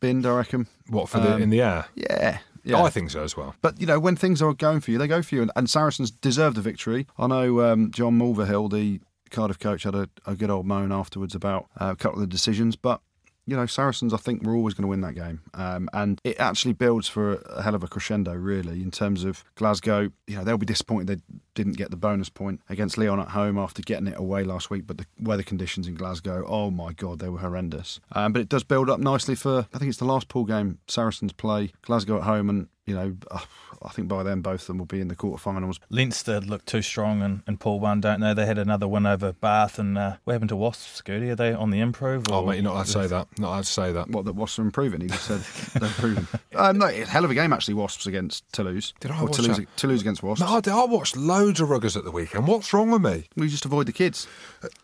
binned, 0.00 0.26
I 0.26 0.36
reckon. 0.36 0.66
What 0.88 1.08
for 1.08 1.20
the 1.20 1.36
in 1.36 1.50
the 1.50 1.62
air? 1.62 1.86
Yeah. 1.94 2.38
Yeah. 2.64 2.82
I 2.82 2.90
think 2.90 3.10
so 3.10 3.22
as 3.22 3.36
well. 3.36 3.54
But 3.62 3.80
you 3.80 3.86
know, 3.86 3.98
when 3.98 4.14
things 4.14 4.42
are 4.42 4.52
going 4.52 4.80
for 4.80 4.90
you, 4.90 4.98
they 4.98 5.08
go 5.08 5.22
for 5.22 5.34
you. 5.34 5.42
And, 5.42 5.50
and 5.56 5.70
Saracens 5.70 6.10
deserve 6.10 6.54
the 6.54 6.60
victory. 6.60 7.06
I 7.16 7.26
know 7.26 7.62
um, 7.62 7.90
John 7.90 8.18
Mulvihill, 8.18 8.70
the 8.70 9.00
Cardiff 9.30 9.58
coach, 9.58 9.84
had 9.84 9.94
a, 9.94 10.08
a 10.26 10.34
good 10.34 10.50
old 10.50 10.66
moan 10.66 10.92
afterwards 10.92 11.34
about 11.34 11.66
uh, 11.80 11.92
a 11.92 11.96
couple 11.96 12.18
of 12.18 12.20
the 12.20 12.26
decisions. 12.26 12.76
But 12.76 13.00
you 13.48 13.56
know, 13.56 13.64
Saracens, 13.64 14.12
I 14.12 14.18
think, 14.18 14.42
were 14.42 14.54
always 14.54 14.74
going 14.74 14.82
to 14.82 14.88
win 14.88 15.00
that 15.00 15.14
game. 15.14 15.40
Um, 15.54 15.88
and 15.94 16.20
it 16.22 16.38
actually 16.38 16.74
builds 16.74 17.08
for 17.08 17.36
a 17.36 17.62
hell 17.62 17.74
of 17.74 17.82
a 17.82 17.88
crescendo, 17.88 18.34
really, 18.34 18.82
in 18.82 18.90
terms 18.90 19.24
of 19.24 19.42
Glasgow. 19.54 20.10
You 20.26 20.36
know, 20.36 20.44
they'll 20.44 20.58
be 20.58 20.66
disappointed 20.66 21.06
they 21.06 21.22
didn't 21.54 21.78
get 21.78 21.90
the 21.90 21.96
bonus 21.96 22.28
point 22.28 22.60
against 22.68 22.98
Lyon 22.98 23.20
at 23.20 23.28
home 23.28 23.56
after 23.56 23.80
getting 23.80 24.06
it 24.06 24.18
away 24.18 24.44
last 24.44 24.68
week. 24.68 24.86
But 24.86 24.98
the 24.98 25.06
weather 25.18 25.42
conditions 25.42 25.88
in 25.88 25.94
Glasgow, 25.94 26.44
oh 26.46 26.70
my 26.70 26.92
God, 26.92 27.20
they 27.20 27.30
were 27.30 27.38
horrendous. 27.38 28.00
Um, 28.12 28.34
but 28.34 28.42
it 28.42 28.50
does 28.50 28.64
build 28.64 28.90
up 28.90 29.00
nicely 29.00 29.34
for, 29.34 29.66
I 29.72 29.78
think 29.78 29.88
it's 29.88 29.98
the 29.98 30.04
last 30.04 30.28
pool 30.28 30.44
game 30.44 30.78
Saracens 30.86 31.32
play 31.32 31.72
Glasgow 31.80 32.18
at 32.18 32.24
home. 32.24 32.50
And, 32.50 32.68
you 32.88 32.94
know, 32.94 33.16
uh, 33.30 33.40
I 33.82 33.90
think 33.90 34.08
by 34.08 34.22
then 34.22 34.40
both 34.40 34.62
of 34.62 34.66
them 34.68 34.78
will 34.78 34.86
be 34.86 35.00
in 35.00 35.08
the 35.08 35.14
quarterfinals. 35.14 35.78
Leinster 35.90 36.40
look 36.40 36.64
too 36.64 36.82
strong 36.82 37.22
and 37.22 37.42
in 37.46 37.58
Pool 37.58 37.78
1, 37.80 38.00
don't 38.00 38.20
they? 38.20 38.32
They 38.34 38.46
had 38.46 38.58
another 38.58 38.88
win 38.88 39.06
over 39.06 39.32
Bath. 39.32 39.78
And 39.78 39.96
uh, 39.98 40.16
what 40.24 40.32
happened 40.32 40.48
to 40.48 40.56
Wasps, 40.56 41.02
Scooty? 41.02 41.30
Are 41.30 41.36
they 41.36 41.52
on 41.52 41.70
the 41.70 41.80
improve? 41.80 42.24
Oh, 42.30 42.40
or- 42.40 42.46
mate, 42.46 42.54
you're 42.56 42.64
not 42.64 42.72
allowed 42.74 42.86
to 42.86 42.90
say 42.92 43.06
that. 43.08 43.28
Not 43.38 43.48
allowed 43.48 43.64
to 43.64 43.70
say 43.70 43.92
that. 43.92 44.08
What, 44.10 44.24
that 44.24 44.34
Wasps 44.34 44.58
are 44.58 44.62
improving? 44.62 45.02
He 45.02 45.08
just 45.08 45.24
said 45.24 45.40
they're 45.80 45.88
improving. 45.88 46.26
Um, 46.54 46.78
no, 46.78 46.86
it's 46.86 47.08
a 47.08 47.12
hell 47.12 47.24
of 47.24 47.30
a 47.30 47.34
game, 47.34 47.52
actually, 47.52 47.74
Wasps 47.74 48.06
against 48.06 48.50
Toulouse. 48.52 48.94
Did 49.00 49.10
I 49.10 49.20
or 49.20 49.26
watch 49.26 49.36
Toulouse, 49.36 49.58
that? 49.58 49.76
Toulouse 49.76 50.00
against 50.00 50.22
Wasps. 50.22 50.40
No, 50.40 50.56
I, 50.56 50.60
did. 50.60 50.72
I 50.72 50.84
watched 50.86 51.16
loads 51.16 51.60
of 51.60 51.68
ruggers 51.68 51.96
at 51.96 52.04
the 52.04 52.10
weekend. 52.10 52.46
What's 52.48 52.72
wrong 52.72 52.90
with 52.90 53.02
me? 53.02 53.28
We 53.36 53.48
just 53.48 53.64
avoid 53.64 53.86
the 53.86 53.92
kids. 53.92 54.26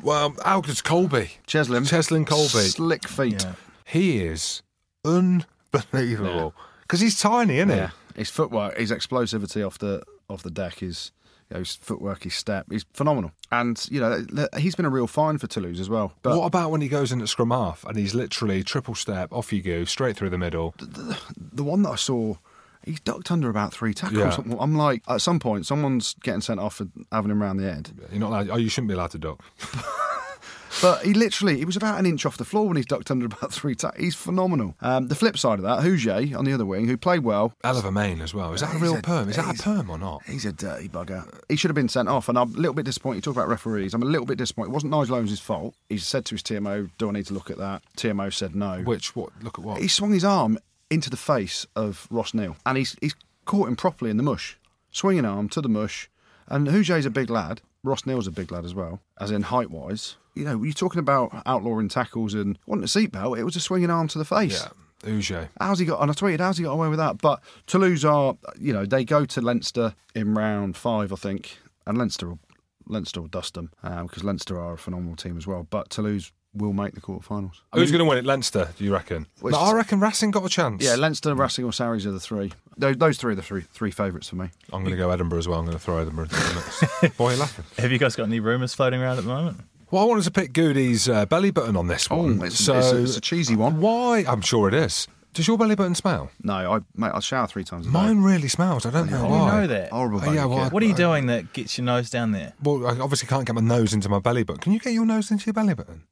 Well, 0.03 0.37
how 0.45 0.61
good's 0.61 0.83
Kolbe? 0.83 1.31
Cheslin. 1.47 1.85
Cheslin 1.89 2.27
Kolbe. 2.27 2.69
Slick 2.71 3.09
feet. 3.09 3.43
Yeah. 3.43 3.55
He 3.87 4.19
is 4.25 4.63
unbelievable. 5.05 6.55
Because 6.95 7.03
he's 7.03 7.19
tiny, 7.19 7.59
isn't 7.59 7.71
he? 7.71 7.87
His 8.15 8.31
footwork, 8.31 8.79
his 8.79 8.93
explosivity 8.93 9.67
off 9.67 9.79
the 9.79 10.05
off 10.31 10.45
the 10.45 10.51
deck 10.51 10.81
is 10.81 11.11
you 11.51 11.55
know, 11.55 11.59
his 11.59 11.75
footwork, 11.75 12.23
his 12.23 12.35
step, 12.35 12.67
he's 12.71 12.85
phenomenal. 12.93 13.33
And 13.51 13.85
you 13.91 13.99
know 13.99 14.25
he's 14.57 14.77
been 14.77 14.85
a 14.85 14.91
real 14.91 15.09
find 15.09 15.41
for 15.41 15.49
Toulouse 15.49 15.81
as 15.81 15.91
well. 15.91 16.13
But 16.23 16.39
what 16.39 16.47
about 16.47 16.71
when 16.71 16.83
he 16.83 16.87
goes 16.87 17.11
in 17.11 17.21
at 17.21 17.29
scrum 17.29 17.51
half 17.51 17.85
and 17.85 17.99
he's 17.99 18.15
literally 18.15 18.63
triple 18.63 18.95
step, 18.95 19.33
off 19.33 19.53
you 19.53 19.61
go, 19.61 19.85
straight 19.85 20.17
through 20.17 20.31
the 20.31 20.39
middle? 20.39 20.73
the 20.79 21.65
one 21.65 21.83
that 21.83 21.91
I 21.91 21.97
saw, 21.97 22.37
he's 22.85 23.01
ducked 23.01 23.33
under 23.33 23.51
about 23.51 23.75
three 23.75 23.93
tackles. 23.93 24.39
Yeah. 24.39 24.57
I'm 24.61 24.77
like, 24.77 25.03
at 25.09 25.21
some 25.21 25.41
point, 25.41 25.67
someone's 25.67 26.15
getting 26.23 26.43
sent 26.43 26.61
off 26.61 26.77
for 26.77 26.87
having 27.11 27.33
him 27.33 27.43
round 27.43 27.59
the 27.59 27.65
head. 27.65 27.91
You're 28.13 28.21
not 28.21 28.29
allowed, 28.29 28.51
oh, 28.51 28.57
you 28.57 28.69
shouldn't 28.69 28.89
be 28.89 28.95
allowed 28.95 29.11
to 29.11 29.19
duck. 29.19 29.43
But 30.83 31.05
he 31.05 31.15
literally, 31.15 31.59
he 31.59 31.65
was 31.65 31.77
about 31.77 31.99
an 31.99 32.07
inch 32.07 32.27
off 32.27 32.37
the 32.37 32.45
floor 32.45 32.67
when 32.67 32.77
he's 32.77 32.87
ducked 32.87 33.11
under 33.11 33.27
about 33.27 33.53
three 33.53 33.75
tackles. 33.75 34.03
He's 34.03 34.15
phenomenal. 34.15 34.75
Um, 34.81 35.09
the 35.09 35.15
flip 35.15 35.39
side 35.39 35.59
of 35.59 35.63
that, 35.65 35.83
Huget 35.83 36.35
on 36.37 36.45
the 36.45 36.53
other 36.53 36.67
wing, 36.67 36.87
who 36.87 36.97
played 36.97 37.21
well, 37.21 37.53
Hell 37.63 37.79
of 37.79 37.85
a 37.85 37.93
main 37.93 38.21
as 38.21 38.35
well. 38.35 38.53
Is 38.53 38.61
that 38.61 38.75
a 38.75 38.79
real 38.79 38.97
a- 38.97 39.03
perm? 39.03 39.29
Is 39.29 39.37
that 39.37 39.59
a 39.59 39.63
perm 39.63 39.91
or 39.91 39.99
not? 39.99 40.23
He's 40.25 40.45
a 40.45 40.53
dirty 40.53 40.89
bugger. 40.89 41.27
He 41.49 41.57
should 41.57 41.71
have 41.71 41.77
been 41.77 41.89
sent 41.89 42.09
off, 42.09 42.29
and 42.29 42.39
I'm 42.39 42.53
a 42.55 42.57
little 42.59 42.75
bit 42.75 42.85
disappointed. 42.85 43.17
You 43.17 43.23
talk 43.23 43.37
about 43.37 43.49
referees. 43.49 43.95
I'm 43.95 44.03
a 44.03 44.07
little 44.07 44.27
bit 44.27 44.39
disappointed. 44.39 44.71
It 44.71 44.75
wasn't 44.75 44.93
Nigel 44.93 45.17
Owens' 45.17 45.41
fault. 45.41 45.75
He 45.89 45.99
said 45.99 46.25
to 46.27 46.35
his 46.35 46.43
TMO, 46.43 46.91
"Do 46.99 47.09
I 47.09 47.13
need 47.13 47.27
to 47.27 47.35
look 47.35 47.51
at 47.51 47.59
that?" 47.59 47.83
TMO 47.97 48.33
said 48.33 48.55
no. 48.55 48.83
Which, 48.83 49.15
what? 49.17 49.31
Look 49.43 49.59
at 49.59 49.65
what? 49.65 49.81
He 49.81 49.89
swung 49.89 50.13
his 50.13 50.25
arm 50.25 50.59
into 50.91 51.09
the 51.11 51.17
face 51.17 51.67
of 51.75 52.07
Ross 52.11 52.35
Neal, 52.35 52.57
and 52.67 52.77
he's 52.79 52.97
he's 53.01 53.15
caught 53.45 53.69
him 53.69 53.77
properly 53.77 54.11
in 54.11 54.17
the 54.17 54.23
mush, 54.23 54.57
swinging 54.91 55.25
arm 55.25 55.49
to 55.51 55.61
the 55.61 55.69
mush. 55.69 56.11
And 56.47 56.67
Huget's 56.69 57.07
a 57.07 57.11
big 57.11 57.31
lad. 57.31 57.63
Ross 57.85 58.07
Neal's 58.07 58.27
a 58.27 58.33
big 58.33 58.51
lad 58.51 58.65
as 58.65 58.75
well, 58.75 59.01
as 59.21 59.31
in 59.31 59.43
height 59.43 59.71
wise. 59.71 60.17
You 60.35 60.45
know, 60.45 60.63
you're 60.63 60.73
talking 60.73 60.99
about 60.99 61.43
outlawing 61.47 61.89
tackles 61.89 62.35
and 62.35 62.59
wanting 62.67 62.85
a 62.85 62.87
seatbelt. 62.89 63.39
It 63.39 63.45
was 63.45 63.55
a 63.55 63.61
swinging 63.61 63.91
arm 63.91 64.09
to 64.09 64.19
the 64.19 64.25
face. 64.25 64.65
Yeah, 65.05 65.13
Uge. 65.13 65.49
How's 65.61 65.79
he 65.79 65.85
got? 65.85 66.01
And 66.03 66.11
I 66.11 66.15
tweeted, 66.15 66.41
how's 66.41 66.59
he 66.59 66.65
got 66.65 66.73
away 66.73 66.89
with 66.89 66.99
that? 66.99 67.19
But 67.19 67.41
Toulouse 67.67 68.05
are, 68.05 68.37
you 68.59 68.73
know, 68.73 68.85
they 68.85 69.05
go 69.05 69.25
to 69.27 69.41
Leinster 69.41 69.95
in 70.15 70.35
round 70.35 70.77
five, 70.77 71.13
I 71.13 71.17
think, 71.17 71.59
and 71.87 71.97
Leinster 71.97 72.29
will, 72.31 72.39
Leinster 72.87 73.21
will 73.21 73.29
dust 73.29 73.55
them 73.55 73.71
um, 73.83 74.07
because 74.07 74.25
Leinster 74.25 74.59
are 74.59 74.73
a 74.73 74.79
phenomenal 74.79 75.15
team 75.15 75.37
as 75.37 75.47
well. 75.47 75.67
But 75.69 75.91
Toulouse 75.91 76.33
will 76.55 76.73
make 76.73 76.95
the 76.95 77.01
quarterfinals. 77.01 77.61
I 77.73 77.79
Who's 77.79 77.91
mean, 77.91 77.99
going 77.99 78.07
to 78.07 78.11
win 78.11 78.19
it? 78.19 78.25
Leinster, 78.25 78.71
do 78.79 78.85
you 78.85 78.93
reckon? 78.93 79.27
Well, 79.41 79.53
No, 79.53 79.59
I 79.59 79.73
reckon 79.75 80.01
Racing 80.01 80.31
got 80.31 80.45
a 80.45 80.49
chance. 80.49 80.83
Yeah, 80.85 80.95
Leinster, 80.97 81.35
Racing, 81.35 81.65
or 81.65 81.73
Sarries 81.73 82.07
are 82.07 82.13
the 82.13 82.21
three. 82.21 82.53
Those, 82.77 82.97
those 82.97 83.17
three 83.19 83.33
are 83.33 83.37
the 83.37 83.43
three 83.43 83.63
three 83.73 83.91
favourites 83.91 84.29
for 84.29 84.37
me. 84.37 84.49
I'm 84.73 84.83
going 84.83 84.91
to 84.93 84.97
go 84.97 85.11
Edinburgh 85.11 85.39
as 85.39 85.49
well. 85.49 85.59
I'm 85.61 85.65
going 85.67 85.77
to 85.77 85.83
throw 85.83 85.99
Edinburgh 85.99 86.25
into 86.25 86.35
the 86.37 86.55
mix. 87.03 87.19
Why 87.19 87.27
are 87.27 87.33
you 87.35 87.41
laughing? 87.41 87.65
Have 87.79 87.93
you 87.93 87.99
guys 87.99 88.17
got 88.17 88.25
any 88.25 88.41
rumours 88.41 88.75
floating 88.75 89.01
around 89.01 89.19
at 89.19 89.25
the 89.25 89.31
moment? 89.31 89.61
Well, 89.91 90.03
I 90.03 90.07
wanted 90.07 90.25
to 90.25 90.31
pick 90.33 90.53
Goody's 90.53 91.09
uh, 91.09 91.27
belly 91.27 91.51
button 91.53 91.77
on 91.77 91.87
this 91.87 92.11
one. 92.11 92.43
it's, 92.43 92.57
so 92.59 92.77
it's, 92.79 92.93
a, 92.93 93.03
it's 93.03 93.17
a 93.17 93.21
cheesy 93.21 93.55
one. 93.55 93.81
why? 93.81 94.25
I'm 94.27 94.41
sure 94.41 94.67
it 94.67 94.75
is. 94.75 95.07
Does 95.35 95.49
your 95.49 95.59
belly 95.59 95.75
button 95.75 95.97
smell? 95.97 96.31
No, 96.45 96.55
I 96.55 96.79
mate, 96.97 97.11
I 97.13 97.19
shower 97.21 97.47
three 97.49 97.65
times 97.65 97.87
a 97.87 97.89
day. 97.89 97.93
Mine 97.93 98.23
really 98.23 98.47
smells. 98.49 98.87
I 98.87 98.91
don't 98.91 99.11
know 99.11 99.25
Oh, 99.27 99.29
why. 99.31 99.39
you 99.39 99.61
know 99.63 99.67
that. 99.67 99.91
Horrible. 99.91 100.21
Oh, 100.21 100.33
yeah, 100.33 100.43
baby 100.45 100.55
well. 100.55 100.71
What 100.71 100.83
are 100.83 100.87
you 100.87 100.95
doing 100.95 101.27
that 101.27 101.53
gets 101.53 101.77
your 101.77 101.85
nose 101.85 102.09
down 102.09 102.31
there? 102.31 102.53
Well, 102.63 102.87
I 102.87 102.99
obviously 103.01 103.27
can't 103.29 103.45
get 103.45 103.55
my 103.57 103.61
nose 103.61 103.93
into 103.93 104.09
my 104.09 104.21
belly 104.21 104.45
button. 104.45 104.61
Can 104.61 104.73
you 104.73 104.79
get 104.79 104.93
your 104.93 105.05
nose 105.05 105.31
into 105.33 105.47
your 105.47 105.53
belly 105.55 105.75
button? 105.75 106.03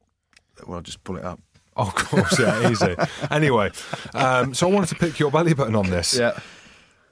Well, 0.67 0.77
I'll 0.77 0.83
just 0.83 1.03
pull 1.05 1.17
it 1.17 1.25
up. 1.25 1.41
Oh, 1.77 1.87
of 1.89 1.95
course, 1.95 2.39
yeah, 2.39 2.71
easy. 2.71 2.95
Anyway, 3.31 3.71
um, 4.15 4.53
so 4.53 4.69
I 4.69 4.73
wanted 4.73 4.91
to 4.91 4.95
pick 4.97 5.19
your 5.19 5.31
belly 5.31 5.55
button 5.55 5.75
on 5.75 5.89
this. 5.89 6.19
Yeah. 6.19 6.39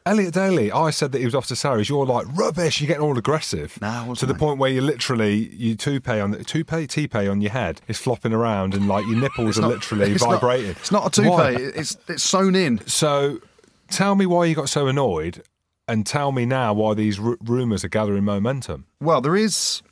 Elliot 0.07 0.33
Daly, 0.35 0.73
I 0.73 0.91
said 0.91 1.13
that 1.13 1.19
he 1.19 1.25
was 1.27 1.35
off 1.35 1.47
to 1.49 1.55
Sarries. 1.57 1.89
You're 1.89 2.07
like 2.07 2.27
rubbish. 2.37 2.81
You're 2.81 2.89
getting 2.89 3.03
all 3.03 3.17
aggressive 3.19 3.79
Nah, 3.83 4.13
to 4.15 4.27
the 4.27 4.33
mate. 4.33 4.39
point 4.41 4.59
where 4.59 4.71
you 4.71 4.81
literally 4.81 5.49
you 5.55 5.77
toupee 5.77 6.21
on 6.21 6.31
the 6.31 6.43
toupee 6.43 6.87
toupee 6.87 7.29
on 7.29 7.41
your 7.43 7.53
head 7.53 7.83
is 7.87 7.99
flopping 7.99 8.33
around 8.33 8.75
and 8.75 8.89
like 8.89 9.05
your 9.07 9.17
nipples 9.21 9.59
are 9.59 9.63
not- 9.63 9.71
literally 9.71 10.11
it's 10.13 10.23
not- 10.25 10.33
vibrating. 10.41 10.71
it's 10.71 10.91
not 10.91 11.17
a 11.19 11.23
Why? 11.31 11.53
toupee. 11.55 11.65
It's 11.79 11.97
it's 12.09 12.23
sewn 12.23 12.55
in. 12.55 12.81
So, 12.87 13.41
tell 13.91 14.15
me 14.15 14.25
why 14.27 14.47
you 14.47 14.55
got 14.55 14.69
so 14.71 14.87
annoyed, 14.89 15.43
and 15.87 16.07
tell 16.07 16.33
me 16.33 16.47
now 16.47 16.73
why 16.73 16.95
these 16.95 17.21
r- 17.21 17.37
rumours 17.45 17.85
are 17.85 17.89
gathering 17.89 18.25
momentum. 18.25 18.87
Well, 19.01 19.21
there 19.21 19.37
is. 19.37 19.83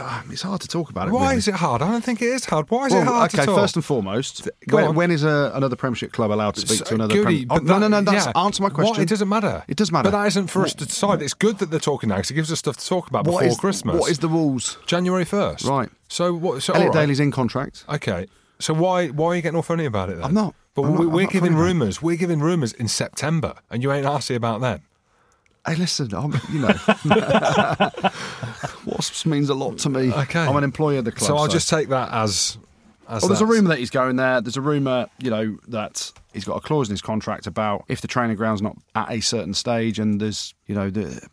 Ah, 0.00 0.24
It's 0.30 0.42
hard 0.42 0.60
to 0.62 0.68
talk 0.68 0.90
about 0.90 1.08
it. 1.08 1.12
Why 1.12 1.26
really. 1.28 1.36
is 1.38 1.48
it 1.48 1.54
hard? 1.54 1.82
I 1.82 1.90
don't 1.90 2.02
think 2.04 2.20
it 2.22 2.26
is 2.26 2.44
hard. 2.44 2.70
Why 2.70 2.86
is 2.86 2.92
Well, 2.92 3.02
it 3.02 3.04
hard 3.06 3.30
okay, 3.34 3.42
to 3.42 3.46
talk? 3.46 3.56
first 3.56 3.76
and 3.76 3.84
foremost, 3.84 4.48
when, 4.70 4.94
when 4.94 5.10
is 5.10 5.24
a, 5.24 5.52
another 5.54 5.76
Premiership 5.76 6.12
club 6.12 6.30
allowed 6.32 6.54
to 6.56 6.60
speak 6.60 6.78
So, 6.78 6.84
to 6.86 6.94
another? 6.94 7.14
Goody, 7.14 7.46
Prem- 7.46 7.60
oh, 7.60 7.64
no, 7.64 7.78
that- 7.80 7.88
no, 7.90 8.00
no. 8.00 8.10
That's 8.10 8.26
yeah. 8.26 8.32
answer 8.44 8.62
my 8.62 8.70
question. 8.70 8.92
What? 8.94 9.00
It 9.00 9.08
doesn't 9.08 9.28
matter. 9.28 9.64
It 9.68 9.76
does 9.76 9.92
matter. 9.92 10.10
But 10.10 10.18
that 10.22 10.26
isn't 10.28 10.48
for 10.48 10.62
us 10.62 10.74
to 10.74 10.86
decide. 10.86 11.22
It's 11.22 11.34
good 11.34 11.58
that 11.58 11.70
they're 11.70 11.80
talking 11.80 12.08
now 12.08 12.16
because 12.16 12.30
it 12.30 12.34
gives 12.34 12.50
us 12.52 12.58
stuff 12.58 12.76
to 12.78 12.86
talk 12.86 13.08
about 13.08 13.26
What 13.26 13.40
before 13.40 13.44
is- 13.52 13.56
Christmas. 13.58 14.00
What 14.00 14.10
is 14.10 14.18
the 14.18 14.28
rules? 14.28 14.78
January 14.86 15.24
first? 15.24 15.64
Right. 15.64 15.88
So 16.08 16.34
what? 16.34 16.62
So 16.62 16.72
Elliot 16.74 16.94
right. 16.94 17.00
Daly's 17.02 17.20
in 17.20 17.30
contract. 17.30 17.84
Okay. 17.88 18.26
So 18.58 18.72
why 18.74 19.08
why 19.08 19.26
are 19.28 19.36
you 19.36 19.42
getting 19.42 19.56
all 19.56 19.62
funny 19.62 19.84
about 19.84 20.08
it 20.10 20.16
then? 20.16 20.24
I'm 20.24 20.34
not. 20.34 20.54
But 20.74 20.82
I'm 20.82 21.10
we, 21.10 21.22
not 21.24 21.32
giving 21.32 21.52
funny 21.52 21.54
about 21.54 21.60
it. 21.60 21.66
rumours. 21.68 22.02
We're 22.02 22.16
giving 22.16 22.40
rumours 22.40 22.72
in 22.74 22.88
September, 22.88 23.54
and 23.70 23.82
you 23.82 23.92
ain't 23.92 24.04
arsy 24.06 24.34
about 24.36 24.60
them. 24.60 24.82
Hey, 25.66 25.74
listen, 25.76 26.14
I'm, 26.14 26.32
you 26.52 26.60
know, 26.60 26.68
Wasps 28.86 29.26
means 29.26 29.48
a 29.50 29.54
lot 29.54 29.78
to 29.78 29.88
me. 29.90 30.12
Okay. 30.12 30.40
I'm 30.40 30.56
an 30.56 30.64
employee 30.64 30.98
of 30.98 31.04
the 31.04 31.12
club. 31.12 31.28
so 31.28 31.36
I'll 31.36 31.48
just 31.48 31.68
take 31.68 31.88
that 31.88 32.12
as. 32.12 32.58
as 33.08 33.24
Oh, 33.24 33.28
there's 33.28 33.40
a 33.40 33.46
rumour 33.46 33.68
that 33.70 33.78
he's 33.78 33.90
going 33.90 34.16
there. 34.16 34.40
There's 34.40 34.56
a 34.56 34.60
rumour, 34.60 35.06
you 35.18 35.30
know, 35.30 35.58
that 35.68 36.12
he's 36.32 36.44
got 36.44 36.56
a 36.56 36.60
clause 36.60 36.88
in 36.88 36.92
his 36.92 37.02
contract 37.02 37.46
about 37.46 37.84
if 37.88 38.00
the 38.00 38.08
training 38.08 38.36
ground's 38.36 38.62
not 38.62 38.76
at 38.94 39.10
a 39.10 39.20
certain 39.20 39.54
stage, 39.54 39.98
and 39.98 40.20
there's, 40.20 40.54
you 40.66 40.74
know, 40.74 40.90
the, 40.90 41.26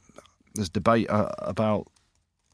there's 0.55 0.69
debate 0.69 1.09
uh, 1.09 1.29
about 1.39 1.87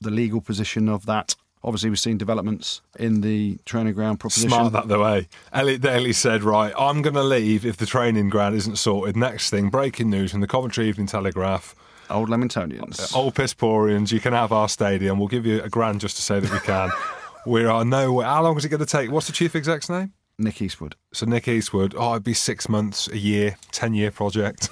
the 0.01 0.11
legal 0.11 0.41
position 0.41 0.89
of 0.89 1.05
that. 1.05 1.35
Obviously, 1.63 1.89
we've 1.89 1.99
seen 1.99 2.17
developments 2.17 2.81
in 2.97 3.19
the 3.19 3.57
training 3.65 3.93
ground 3.93 4.19
proposition. 4.19 4.49
Smart 4.49 4.71
that 4.73 4.87
the 4.87 4.97
way. 4.97 5.27
Elliot 5.51 5.81
Daly 5.81 6.13
said, 6.13 6.41
right, 6.41 6.73
I'm 6.77 7.01
going 7.01 7.15
to 7.15 7.23
leave 7.23 7.65
if 7.65 7.75
the 7.75 7.85
training 7.85 8.29
ground 8.29 8.55
isn't 8.55 8.77
sorted. 8.77 9.17
Next 9.17 9.49
thing, 9.49 9.69
breaking 9.69 10.09
news 10.09 10.31
from 10.31 10.39
the 10.39 10.47
Coventry 10.47 10.87
Evening 10.87 11.07
Telegraph. 11.07 11.75
Old 12.09 12.29
Leamingtonians. 12.29 13.13
Old 13.13 13.35
Pissporians, 13.35 14.11
you 14.11 14.21
can 14.21 14.31
have 14.33 14.53
our 14.53 14.69
stadium. 14.69 15.19
We'll 15.19 15.27
give 15.27 15.45
you 15.45 15.61
a 15.61 15.69
grand 15.69 15.99
just 15.99 16.15
to 16.15 16.21
say 16.21 16.39
that 16.39 16.51
we 16.51 16.59
can. 16.59 16.89
we 17.45 17.65
are 17.65 17.83
nowhere. 17.83 18.25
How 18.25 18.41
long 18.41 18.57
is 18.57 18.63
it 18.63 18.69
going 18.69 18.79
to 18.79 18.85
take? 18.85 19.11
What's 19.11 19.27
the 19.27 19.33
chief 19.33 19.53
exec's 19.53 19.89
name? 19.89 20.13
Nick 20.37 20.61
Eastwood. 20.61 20.95
So 21.11 21.25
Nick 21.25 21.49
Eastwood. 21.49 21.93
Oh, 21.97 22.11
it'd 22.11 22.23
be 22.23 22.33
six 22.33 22.69
months, 22.69 23.09
a 23.09 23.17
year, 23.17 23.57
ten 23.73 23.93
year 23.93 24.11
project. 24.11 24.69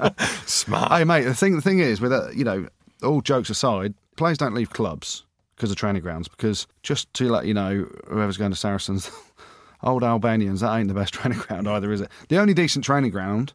Smart. 0.46 0.92
Hey, 0.92 1.04
mate, 1.04 1.24
the 1.24 1.34
thing, 1.34 1.56
the 1.56 1.62
thing 1.62 1.80
is, 1.80 2.00
with 2.00 2.10
uh, 2.10 2.30
you 2.30 2.44
know, 2.44 2.66
all 3.02 3.20
jokes 3.20 3.50
aside, 3.50 3.92
players 4.16 4.38
don't 4.38 4.54
leave 4.54 4.70
clubs 4.70 5.24
because 5.62 5.70
of 5.70 5.76
training 5.76 6.02
grounds. 6.02 6.26
Because 6.26 6.66
just 6.82 7.14
to 7.14 7.30
let 7.30 7.46
you 7.46 7.54
know, 7.54 7.86
whoever's 8.08 8.36
going 8.36 8.50
to 8.50 8.56
Saracens, 8.56 9.08
old 9.84 10.02
Albanians, 10.02 10.60
that 10.60 10.76
ain't 10.76 10.88
the 10.88 10.94
best 10.94 11.14
training 11.14 11.38
ground 11.38 11.68
either, 11.68 11.92
is 11.92 12.00
it? 12.00 12.10
The 12.28 12.38
only 12.38 12.52
decent 12.52 12.84
training 12.84 13.12
ground 13.12 13.52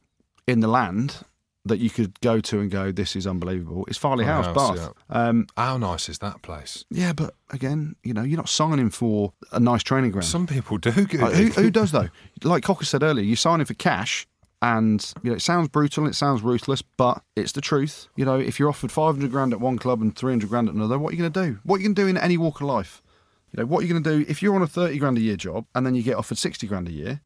in 0.47 0.61
the 0.61 0.69
land 0.69 1.17
that 1.65 1.79
you 1.79 1.89
could 1.89 2.17
go 2.21 2.39
to 2.39 2.61
and 2.61 2.71
go, 2.71 2.93
this 2.93 3.13
is 3.17 3.27
unbelievable, 3.27 3.85
is 3.89 3.97
Farleigh 3.97 4.23
House, 4.23 4.45
House, 4.45 4.79
Bath. 4.79 4.93
Um, 5.09 5.47
How 5.57 5.75
nice 5.75 6.07
is 6.07 6.19
that 6.19 6.41
place? 6.43 6.85
yeah, 6.89 7.11
but 7.11 7.33
again, 7.49 7.97
you 8.03 8.13
know, 8.13 8.23
you're 8.23 8.37
not 8.37 8.47
signing 8.47 8.89
for 8.89 9.33
a 9.51 9.59
nice 9.59 9.83
training 9.83 10.11
ground. 10.11 10.23
Some 10.23 10.47
people 10.47 10.77
do. 10.77 10.91
Like, 10.91 11.33
who, 11.33 11.47
who 11.47 11.69
does 11.69 11.91
though? 11.91 12.07
Like 12.41 12.63
Cocker 12.63 12.85
said 12.85 13.03
earlier, 13.03 13.25
you're 13.25 13.35
signing 13.35 13.65
for 13.65 13.73
cash 13.73 14.25
And 14.61 15.13
you 15.21 15.29
know, 15.29 15.35
it 15.35 15.41
sounds 15.41 15.67
brutal, 15.67 16.07
it 16.07 16.15
sounds 16.15 16.41
ruthless, 16.41 16.81
but 16.81 17.21
it's 17.35 17.51
the 17.51 17.61
truth. 17.61 18.07
You 18.15 18.25
know, 18.25 18.39
if 18.39 18.59
you're 18.59 18.69
offered 18.69 18.91
500 18.91 19.29
grand 19.29 19.53
at 19.53 19.59
one 19.59 19.77
club 19.77 20.01
and 20.01 20.15
300 20.15 20.49
grand 20.49 20.67
at 20.67 20.75
another, 20.75 20.97
what 20.97 21.13
are 21.13 21.15
you 21.15 21.21
going 21.21 21.31
to 21.33 21.45
do? 21.45 21.59
What 21.63 21.75
are 21.75 21.79
you 21.79 21.85
going 21.89 21.95
to 21.95 22.01
do 22.01 22.07
in 22.07 22.17
any 22.17 22.37
walk 22.37 22.61
of 22.61 22.67
life? 22.67 23.03
You 23.51 23.61
know, 23.61 23.67
what 23.67 23.79
are 23.79 23.87
you 23.87 23.93
going 23.93 24.03
to 24.03 24.17
do 24.17 24.25
if 24.29 24.41
you're 24.41 24.55
on 24.55 24.61
a 24.63 24.67
30 24.67 24.97
grand 24.97 25.17
a 25.17 25.21
year 25.21 25.35
job 25.37 25.65
and 25.75 25.85
then 25.85 25.93
you 25.93 26.01
get 26.01 26.15
offered 26.15 26.37
60 26.39 26.65
grand 26.67 26.87
a 26.87 26.91
year? 26.91 27.21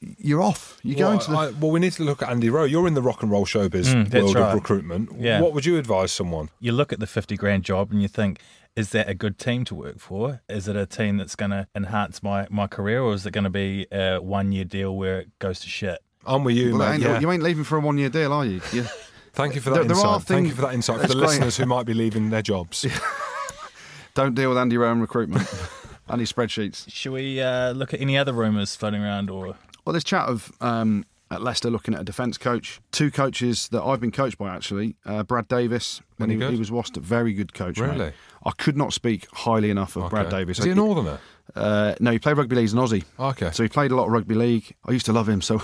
You're 0.00 0.42
off. 0.42 0.78
You're 0.82 0.98
well, 0.98 1.08
going 1.08 1.20
to 1.20 1.30
the. 1.30 1.36
I, 1.36 1.50
well, 1.58 1.70
we 1.70 1.80
need 1.80 1.92
to 1.94 2.04
look 2.04 2.20
at 2.22 2.28
Andy 2.28 2.50
Rowe. 2.50 2.64
You're 2.64 2.86
in 2.86 2.92
the 2.92 3.00
rock 3.02 3.22
and 3.22 3.32
roll 3.32 3.46
showbiz 3.46 3.86
Mm, 3.86 4.12
world 4.12 4.34
right. 4.34 4.48
of 4.50 4.54
recruitment. 4.54 5.10
Yeah. 5.18 5.40
What 5.40 5.54
would 5.54 5.64
you 5.64 5.78
advise 5.78 6.12
someone? 6.12 6.50
You 6.60 6.72
look 6.72 6.92
at 6.92 7.00
the 7.00 7.06
50 7.06 7.36
grand 7.36 7.64
job 7.64 7.90
and 7.90 8.02
you 8.02 8.08
think, 8.08 8.40
is 8.76 8.90
that 8.90 9.08
a 9.08 9.14
good 9.14 9.38
team 9.38 9.64
to 9.64 9.74
work 9.74 9.98
for? 9.98 10.42
Is 10.50 10.68
it 10.68 10.76
a 10.76 10.84
team 10.84 11.16
that's 11.16 11.34
going 11.34 11.50
to 11.52 11.66
enhance 11.74 12.22
my, 12.22 12.46
my 12.50 12.66
career 12.66 13.00
or 13.00 13.14
is 13.14 13.24
it 13.24 13.30
going 13.32 13.44
to 13.44 13.50
be 13.50 13.86
a 13.90 14.18
one 14.18 14.52
year 14.52 14.64
deal 14.64 14.94
where 14.94 15.20
it 15.20 15.38
goes 15.38 15.60
to 15.60 15.68
shit? 15.68 16.00
I'm 16.26 16.44
with 16.44 16.56
you, 16.56 16.76
Well, 16.76 16.88
mate. 16.88 16.94
ain't- 16.94 17.02
Yeah. 17.02 17.20
You 17.20 17.30
ain't 17.30 17.42
leaving 17.42 17.64
for 17.64 17.76
a 17.78 17.80
one 17.80 17.98
year 17.98 18.08
deal, 18.08 18.32
are 18.32 18.44
you? 18.44 18.60
you 18.72 18.84
Thank 19.32 19.54
you 19.54 19.60
for 19.60 19.70
that 19.70 19.76
There- 19.76 19.84
there 19.84 19.96
insight. 19.96 20.10
are 20.12 20.20
Thank 20.20 20.48
you 20.48 20.54
for 20.54 20.62
that 20.62 20.74
insight 20.74 21.00
for 21.02 21.08
the 21.08 21.14
great. 21.14 21.26
listeners 21.28 21.56
who 21.58 21.66
might 21.66 21.84
be 21.86 21.94
leaving 21.94 22.30
their 22.30 22.42
jobs. 22.42 22.86
don't 24.14 24.34
deal 24.34 24.48
with 24.48 24.58
Andy 24.58 24.76
Rowan 24.78 25.00
recruitment. 25.00 25.46
Andy 26.08 26.24
spreadsheets. 26.24 26.90
Should 26.90 27.12
we 27.12 27.40
uh, 27.40 27.72
look 27.72 27.92
at 27.92 28.00
any 28.00 28.16
other 28.16 28.32
rumours 28.32 28.74
floating 28.76 29.02
around 29.02 29.28
or 29.28 29.56
Well, 29.84 29.92
there's 29.92 30.04
chat 30.04 30.28
of 30.28 30.52
um, 30.60 31.04
at 31.30 31.42
Leicester 31.42 31.68
looking 31.68 31.94
at 31.94 32.00
a 32.00 32.04
defence 32.04 32.38
coach. 32.38 32.80
Two 32.92 33.10
coaches 33.10 33.68
that 33.72 33.82
I've 33.82 34.00
been 34.00 34.12
coached 34.12 34.38
by 34.38 34.54
actually. 34.54 34.94
Uh, 35.04 35.22
Brad 35.24 35.48
Davis 35.48 36.00
when 36.18 36.30
he, 36.30 36.36
good? 36.36 36.52
he 36.52 36.58
was 36.58 36.70
Wasp, 36.70 36.96
very 36.96 37.32
good 37.34 37.52
coach. 37.52 37.78
mate. 37.80 37.88
Really? 37.90 38.12
I 38.44 38.52
could 38.52 38.76
not 38.76 38.92
speak 38.92 39.26
highly 39.32 39.68
enough 39.70 39.96
of 39.96 40.08
Brad 40.10 40.28
Davis. 40.30 40.60
Is 40.60 40.64
he 40.64 40.70
a 40.70 40.74
northerner? 40.76 41.18
Uh, 41.54 41.94
no, 42.00 42.12
he 42.12 42.18
played 42.20 42.36
rugby 42.38 42.54
league 42.56 42.64
as 42.66 42.72
an 42.72 42.78
Aussie. 42.78 43.04
Okay. 43.18 43.50
So 43.50 43.62
he 43.64 43.68
played 43.68 43.90
a 43.90 43.96
lot 43.96 44.06
of 44.06 44.12
rugby 44.12 44.34
league. 44.36 44.74
I 44.84 44.92
used 44.92 45.06
to 45.06 45.12
love 45.12 45.28
him. 45.28 45.40
So 45.42 45.60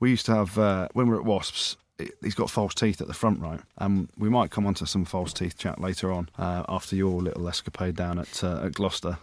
we 0.00 0.10
used 0.10 0.26
to 0.26 0.34
have 0.34 0.58
uh, 0.58 0.88
when 0.94 1.06
we 1.06 1.14
were 1.14 1.20
at 1.20 1.26
Wasps. 1.26 1.76
it- 1.98 2.14
He's 2.22 2.34
got 2.34 2.50
false 2.50 2.74
teeth 2.74 3.00
at 3.00 3.06
the 3.06 3.14
front, 3.14 3.40
right? 3.40 3.60
And 3.78 4.08
we 4.18 4.28
might 4.30 4.50
come 4.50 4.66
on 4.66 4.74
to 4.74 4.86
some 4.86 5.04
false 5.04 5.32
teeth 5.32 5.56
chat 5.58 5.80
later 5.80 6.10
on 6.10 6.28
uh, 6.38 6.64
after 6.68 6.96
your 6.96 7.20
little 7.22 7.46
escapade 7.48 7.94
down 7.96 8.18
at, 8.18 8.42
uh, 8.42 8.62
at 8.64 8.72
Gloucester. 8.72 9.18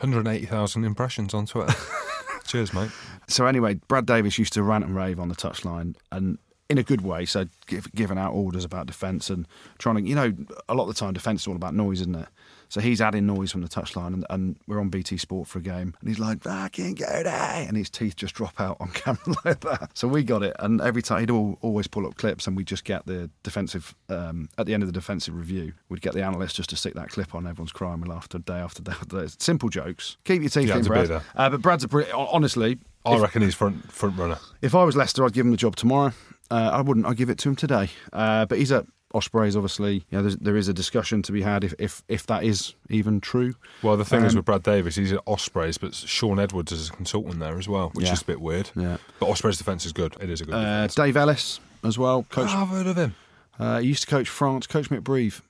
180,000 0.00 0.84
impressions 0.84 1.32
on 1.34 1.46
Twitter. 1.46 1.74
Cheers, 2.46 2.72
mate. 2.74 2.90
So 3.28 3.46
anyway, 3.46 3.74
Brad 3.88 4.04
Davis 4.06 4.38
used 4.38 4.52
to 4.54 4.62
rant 4.62 4.84
and 4.84 4.96
rave 4.96 5.20
on 5.20 5.28
the 5.28 5.34
touchline, 5.36 5.94
and 6.10 6.38
in 6.72 6.78
a 6.78 6.82
good 6.82 7.02
way. 7.02 7.24
So 7.24 7.46
give, 7.66 7.92
giving 7.94 8.18
out 8.18 8.32
orders 8.32 8.64
about 8.64 8.86
defence 8.86 9.30
and 9.30 9.46
trying 9.78 9.96
to, 9.96 10.02
you 10.02 10.14
know, 10.14 10.32
a 10.68 10.74
lot 10.74 10.88
of 10.88 10.94
the 10.94 10.98
time 10.98 11.12
defence 11.12 11.42
is 11.42 11.46
all 11.46 11.54
about 11.56 11.74
noise, 11.74 12.00
isn't 12.00 12.16
it? 12.16 12.26
So 12.68 12.80
he's 12.80 13.02
adding 13.02 13.26
noise 13.26 13.52
from 13.52 13.60
the 13.60 13.68
touchline, 13.68 14.14
and, 14.14 14.24
and 14.30 14.56
we're 14.66 14.80
on 14.80 14.88
BT 14.88 15.18
Sport 15.18 15.46
for 15.46 15.58
a 15.58 15.62
game, 15.62 15.94
and 16.00 16.08
he's 16.08 16.18
like, 16.18 16.42
"Fucking 16.42 16.94
go 16.94 17.22
there," 17.22 17.66
and 17.68 17.76
his 17.76 17.90
teeth 17.90 18.16
just 18.16 18.34
drop 18.34 18.58
out 18.58 18.78
on 18.80 18.88
camera 18.94 19.20
like 19.44 19.60
that. 19.60 19.90
So 19.92 20.08
we 20.08 20.22
got 20.22 20.42
it, 20.42 20.56
and 20.58 20.80
every 20.80 21.02
time 21.02 21.20
he'd 21.20 21.30
all, 21.30 21.58
always 21.60 21.86
pull 21.86 22.06
up 22.06 22.14
clips, 22.16 22.46
and 22.46 22.56
we 22.56 22.64
just 22.64 22.84
get 22.84 23.04
the 23.04 23.28
defensive 23.42 23.94
um, 24.08 24.48
at 24.56 24.64
the 24.64 24.72
end 24.72 24.82
of 24.82 24.86
the 24.86 24.92
defensive 24.94 25.34
review, 25.36 25.74
we'd 25.90 26.00
get 26.00 26.14
the 26.14 26.22
analyst 26.24 26.56
just 26.56 26.70
to 26.70 26.76
stick 26.76 26.94
that 26.94 27.10
clip 27.10 27.34
on. 27.34 27.46
Everyone's 27.46 27.72
crying. 27.72 28.00
We 28.00 28.08
laughed 28.08 28.30
day 28.42 28.54
after 28.54 28.82
day 28.82 28.92
after 28.92 29.20
day. 29.20 29.26
Simple 29.38 29.68
jokes. 29.68 30.16
Keep 30.24 30.40
your 30.40 30.48
teeth 30.48 30.68
You 30.68 30.74
in, 30.76 30.84
Brad. 30.84 31.10
Uh, 31.10 31.50
but 31.50 31.60
Brad's 31.60 31.84
a 31.84 31.88
br- 31.88 32.04
honestly. 32.14 32.78
I 33.04 33.16
if- 33.16 33.20
reckon 33.20 33.42
he's 33.42 33.54
front 33.54 33.92
front 33.92 34.16
runner. 34.16 34.38
if 34.62 34.74
I 34.74 34.82
was 34.84 34.96
Leicester, 34.96 35.26
I'd 35.26 35.34
give 35.34 35.44
him 35.44 35.50
the 35.50 35.58
job 35.58 35.76
tomorrow. 35.76 36.14
Uh, 36.50 36.70
I 36.72 36.80
wouldn't. 36.80 37.06
I'd 37.06 37.16
give 37.16 37.30
it 37.30 37.38
to 37.38 37.48
him 37.48 37.56
today. 37.56 37.88
Uh, 38.12 38.44
but 38.46 38.58
he's 38.58 38.70
at 38.72 38.86
Ospreys, 39.14 39.56
obviously. 39.56 40.04
You 40.10 40.18
know, 40.18 40.22
there's, 40.22 40.36
a 40.68 40.74
discussion 40.74 41.22
to 41.22 41.32
be 41.32 41.42
had 41.42 41.64
if, 41.64 41.74
if, 41.78 42.02
if 42.08 42.26
that 42.26 42.44
is 42.44 42.74
even 42.90 43.20
true. 43.20 43.54
Well, 43.82 43.96
the 43.96 44.04
thing 44.04 44.24
is 44.24 44.32
Um, 44.32 44.36
with 44.38 44.44
Brad 44.46 44.62
Davis, 44.62 44.96
he's 44.96 45.12
at 45.12 45.20
Ospreys, 45.26 45.78
but 45.78 45.94
Shaun 45.94 46.38
Edwards 46.38 46.72
is 46.72 46.88
a 46.90 46.92
consultant 46.92 47.38
there 47.40 47.58
as 47.58 47.68
well, 47.68 47.90
which 47.94 48.06
Yeah. 48.06 48.12
is 48.12 48.22
a 48.22 48.24
bit 48.26 48.40
weird. 48.40 48.70
Yeah. 48.76 48.98
But 49.18 49.28
Ospreys' 49.28 49.58
defence 49.58 49.86
is 49.86 49.92
good. 49.92 50.16
It 50.20 50.30
is 50.30 50.40
a 50.40 50.44
good 50.44 50.54
Uh, 50.54 50.60
defence. 50.60 50.94
Dave 50.94 51.16
Ellis 51.16 51.60
as 51.84 51.98
well. 51.98 52.24
Coach. 52.30 52.50
Oh, 52.50 52.58
I've 52.62 52.68
heard 52.68 52.86
of 52.86 52.96
him. 52.96 53.14
Uh, 53.58 53.80
he 53.80 53.88
used 53.88 54.02
to 54.02 54.08
coach 54.08 54.28
France. 54.28 54.66
Coach 54.66 54.90
at 54.90 55.04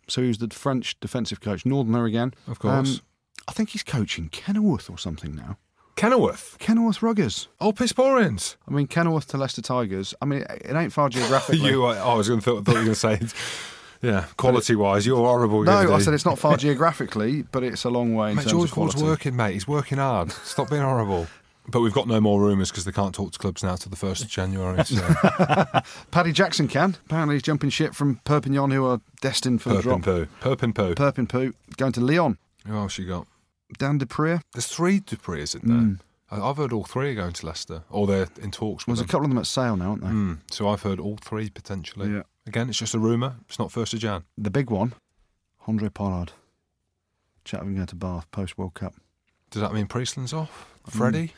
So 0.08 0.22
he 0.22 0.28
was 0.28 0.38
the 0.38 0.48
French 0.48 0.98
defensive 1.00 1.40
coach. 1.40 1.64
Northerner 1.64 2.04
again. 2.04 2.34
Of 2.48 2.58
course. 2.58 3.00
I 3.48 3.52
think 3.52 3.70
he's 3.70 3.82
coaching 3.82 4.28
Kenilworth 4.28 4.88
or 4.90 4.98
something 4.98 5.34
now. 5.34 5.56
Kenilworth. 5.96 6.56
Kenilworth 6.58 7.00
Ruggers. 7.00 7.48
Oh, 7.60 7.72
Pistorians. 7.72 8.56
I 8.66 8.70
mean, 8.72 8.86
Kenilworth 8.86 9.26
to 9.28 9.36
Leicester 9.36 9.62
Tigers. 9.62 10.14
I 10.22 10.24
mean, 10.24 10.42
it 10.50 10.74
ain't 10.74 10.92
far 10.92 11.08
geographically. 11.08 11.58
You, 11.70 11.84
uh, 11.86 11.94
I 11.94 12.14
was 12.14 12.28
going 12.28 12.40
to 12.40 12.44
thought, 12.44 12.64
thought 12.64 12.72
you 12.72 12.78
were 12.90 12.94
going 12.94 13.20
to 13.20 13.30
say, 13.30 13.38
yeah, 14.00 14.24
quality 14.36 14.74
wise, 14.74 15.06
you're 15.06 15.16
horrible. 15.16 15.62
no, 15.64 15.94
I 15.94 15.98
said 16.00 16.14
it's 16.14 16.24
not 16.24 16.38
far 16.38 16.56
geographically, 16.56 17.42
but 17.52 17.62
it's 17.62 17.84
a 17.84 17.90
long 17.90 18.14
way 18.14 18.30
in 18.30 18.36
Mate, 18.36 18.42
terms 18.42 18.52
George 18.52 18.68
of 18.70 18.74
quality. 18.74 19.02
working, 19.02 19.36
mate. 19.36 19.52
He's 19.52 19.68
working 19.68 19.98
hard. 19.98 20.32
Stop 20.32 20.70
being 20.70 20.82
horrible. 20.82 21.28
But 21.68 21.80
we've 21.82 21.92
got 21.92 22.08
no 22.08 22.20
more 22.20 22.40
rumours 22.40 22.70
because 22.72 22.84
they 22.84 22.90
can't 22.90 23.14
talk 23.14 23.30
to 23.30 23.38
clubs 23.38 23.62
now 23.62 23.76
till 23.76 23.90
the 23.90 23.96
1st 23.96 24.22
of 24.22 24.28
January. 24.28 24.84
So. 24.84 25.00
Paddy 26.10 26.32
Jackson 26.32 26.66
can. 26.66 26.96
Apparently, 27.06 27.36
he's 27.36 27.42
jumping 27.42 27.70
ship 27.70 27.94
from 27.94 28.16
Perpignan, 28.24 28.72
who 28.72 28.84
are 28.86 29.00
destined 29.20 29.62
for 29.62 29.68
the 29.68 29.76
Perp 29.76 29.82
drop. 29.82 30.02
poo. 30.02 30.26
Perp 30.40 30.62
and 30.64 30.74
poo. 30.74 30.94
Perp 30.96 31.18
and 31.18 31.28
Poo 31.28 31.54
going 31.76 31.92
to 31.92 32.00
Lyon. 32.00 32.38
Who 32.66 32.74
else 32.74 32.98
you 32.98 33.06
got? 33.06 33.28
Dan 33.78 33.98
du 33.98 34.06
Preez. 34.06 34.40
There's 34.52 34.66
three 34.66 35.00
du 35.00 35.16
Preez, 35.16 35.54
isn't 35.56 35.66
there? 35.66 35.98
I- 36.30 36.48
I've 36.48 36.56
heard 36.56 36.72
all 36.72 36.84
three 36.84 37.10
are 37.10 37.14
going 37.14 37.32
to 37.34 37.46
Leicester, 37.46 37.82
or 37.90 38.06
they're 38.06 38.26
in 38.40 38.50
talks 38.50 38.86
with 38.86 38.96
There's 38.96 39.06
a 39.06 39.10
couple 39.10 39.26
of 39.26 39.30
them 39.30 39.38
at 39.38 39.46
sale 39.46 39.76
now, 39.76 39.90
aren't 39.90 40.02
they? 40.02 40.08
Mm, 40.08 40.38
so 40.50 40.68
I've 40.68 40.80
heard 40.82 40.98
all 40.98 41.18
three 41.18 41.50
potentially. 41.50 42.10
Yeah. 42.10 42.22
Again, 42.46 42.68
it's 42.70 42.78
just 42.78 42.94
a 42.94 42.98
rumour. 42.98 43.34
It's 43.48 43.58
not 43.58 43.68
1st 43.70 43.94
of 43.94 44.00
Jan. 44.00 44.24
The 44.38 44.50
big 44.50 44.70
one, 44.70 44.94
Handré 45.66 45.92
Pollard. 45.92 46.32
Chat 47.44 47.60
of 47.60 47.66
him 47.66 47.74
going 47.74 47.86
to 47.86 47.96
Bath 47.96 48.30
post 48.30 48.56
World 48.56 48.74
Cup. 48.74 48.94
Does 49.50 49.60
that 49.62 49.74
mean 49.74 49.86
Priestland's 49.86 50.32
off? 50.32 50.72
Mm. 50.86 50.92
Freddie? 50.92 51.32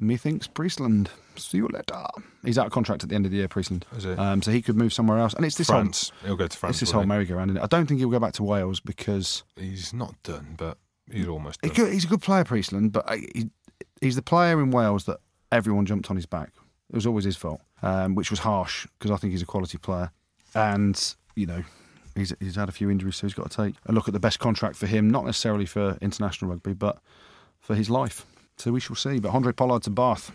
Methinks 0.00 0.46
Priestland. 0.48 1.10
See 1.36 1.58
you 1.58 1.68
later. 1.68 2.02
He's 2.44 2.58
out 2.58 2.66
of 2.66 2.72
contract 2.72 3.04
at 3.04 3.08
the 3.10 3.14
end 3.14 3.26
of 3.26 3.30
the 3.30 3.38
year, 3.38 3.48
Priestland. 3.48 3.86
Is 3.96 4.04
it? 4.04 4.18
Um, 4.18 4.42
so 4.42 4.50
he 4.50 4.60
could 4.60 4.76
move 4.76 4.92
somewhere 4.92 5.18
else. 5.18 5.34
And 5.34 5.44
it's 5.44 5.56
this 5.56 5.68
France. 5.68 6.10
He'll 6.24 6.36
go 6.36 6.46
to 6.48 6.52
whole, 6.54 6.58
France. 6.58 6.74
it's 6.76 6.80
this 6.80 6.90
whole 6.90 7.04
merry-go-round. 7.06 7.58
I 7.58 7.66
don't 7.66 7.86
think 7.86 8.00
he'll 8.00 8.10
go 8.10 8.18
back 8.18 8.32
to 8.34 8.42
Wales 8.42 8.80
because? 8.80 9.44
He's 9.56 9.92
not 9.94 10.20
done, 10.24 10.54
but 10.56 10.78
he's 11.10 11.28
almost 11.28 11.60
he 11.62 11.68
done. 11.68 11.76
could, 11.76 11.92
he's 11.92 12.04
a 12.04 12.08
good 12.08 12.22
player, 12.22 12.44
Priestland, 12.44 12.92
but 12.92 13.08
uh, 13.10 13.16
he, 13.16 13.50
he's 14.00 14.16
the 14.16 14.22
player 14.22 14.60
in 14.60 14.70
Wales 14.70 15.04
that 15.04 15.18
everyone 15.52 15.86
jumped 15.86 16.10
on 16.10 16.16
his 16.16 16.26
back. 16.26 16.52
It 16.90 16.94
was 16.94 17.06
always 17.06 17.24
his 17.24 17.36
fault, 17.36 17.60
um, 17.82 18.14
which 18.14 18.30
was 18.30 18.40
harsh 18.40 18.86
because 18.98 19.10
I 19.10 19.16
think 19.16 19.32
he's 19.32 19.42
a 19.42 19.46
quality 19.46 19.78
player. 19.78 20.10
And, 20.54 21.14
you 21.34 21.46
know, 21.46 21.64
he's, 22.14 22.32
he's 22.40 22.56
had 22.56 22.68
a 22.68 22.72
few 22.72 22.90
injuries, 22.90 23.16
so 23.16 23.26
he's 23.26 23.34
got 23.34 23.50
to 23.50 23.56
take 23.56 23.74
a 23.86 23.92
look 23.92 24.06
at 24.06 24.14
the 24.14 24.20
best 24.20 24.38
contract 24.38 24.76
for 24.76 24.86
him, 24.86 25.08
not 25.10 25.24
necessarily 25.24 25.66
for 25.66 25.98
international 26.00 26.50
rugby, 26.50 26.74
but 26.74 26.98
for 27.58 27.74
his 27.74 27.90
life. 27.90 28.26
So 28.56 28.70
we 28.70 28.80
shall 28.80 28.96
see. 28.96 29.18
But 29.18 29.32
Handré 29.32 29.56
Pollard 29.56 29.82
to 29.84 29.90
Bath. 29.90 30.30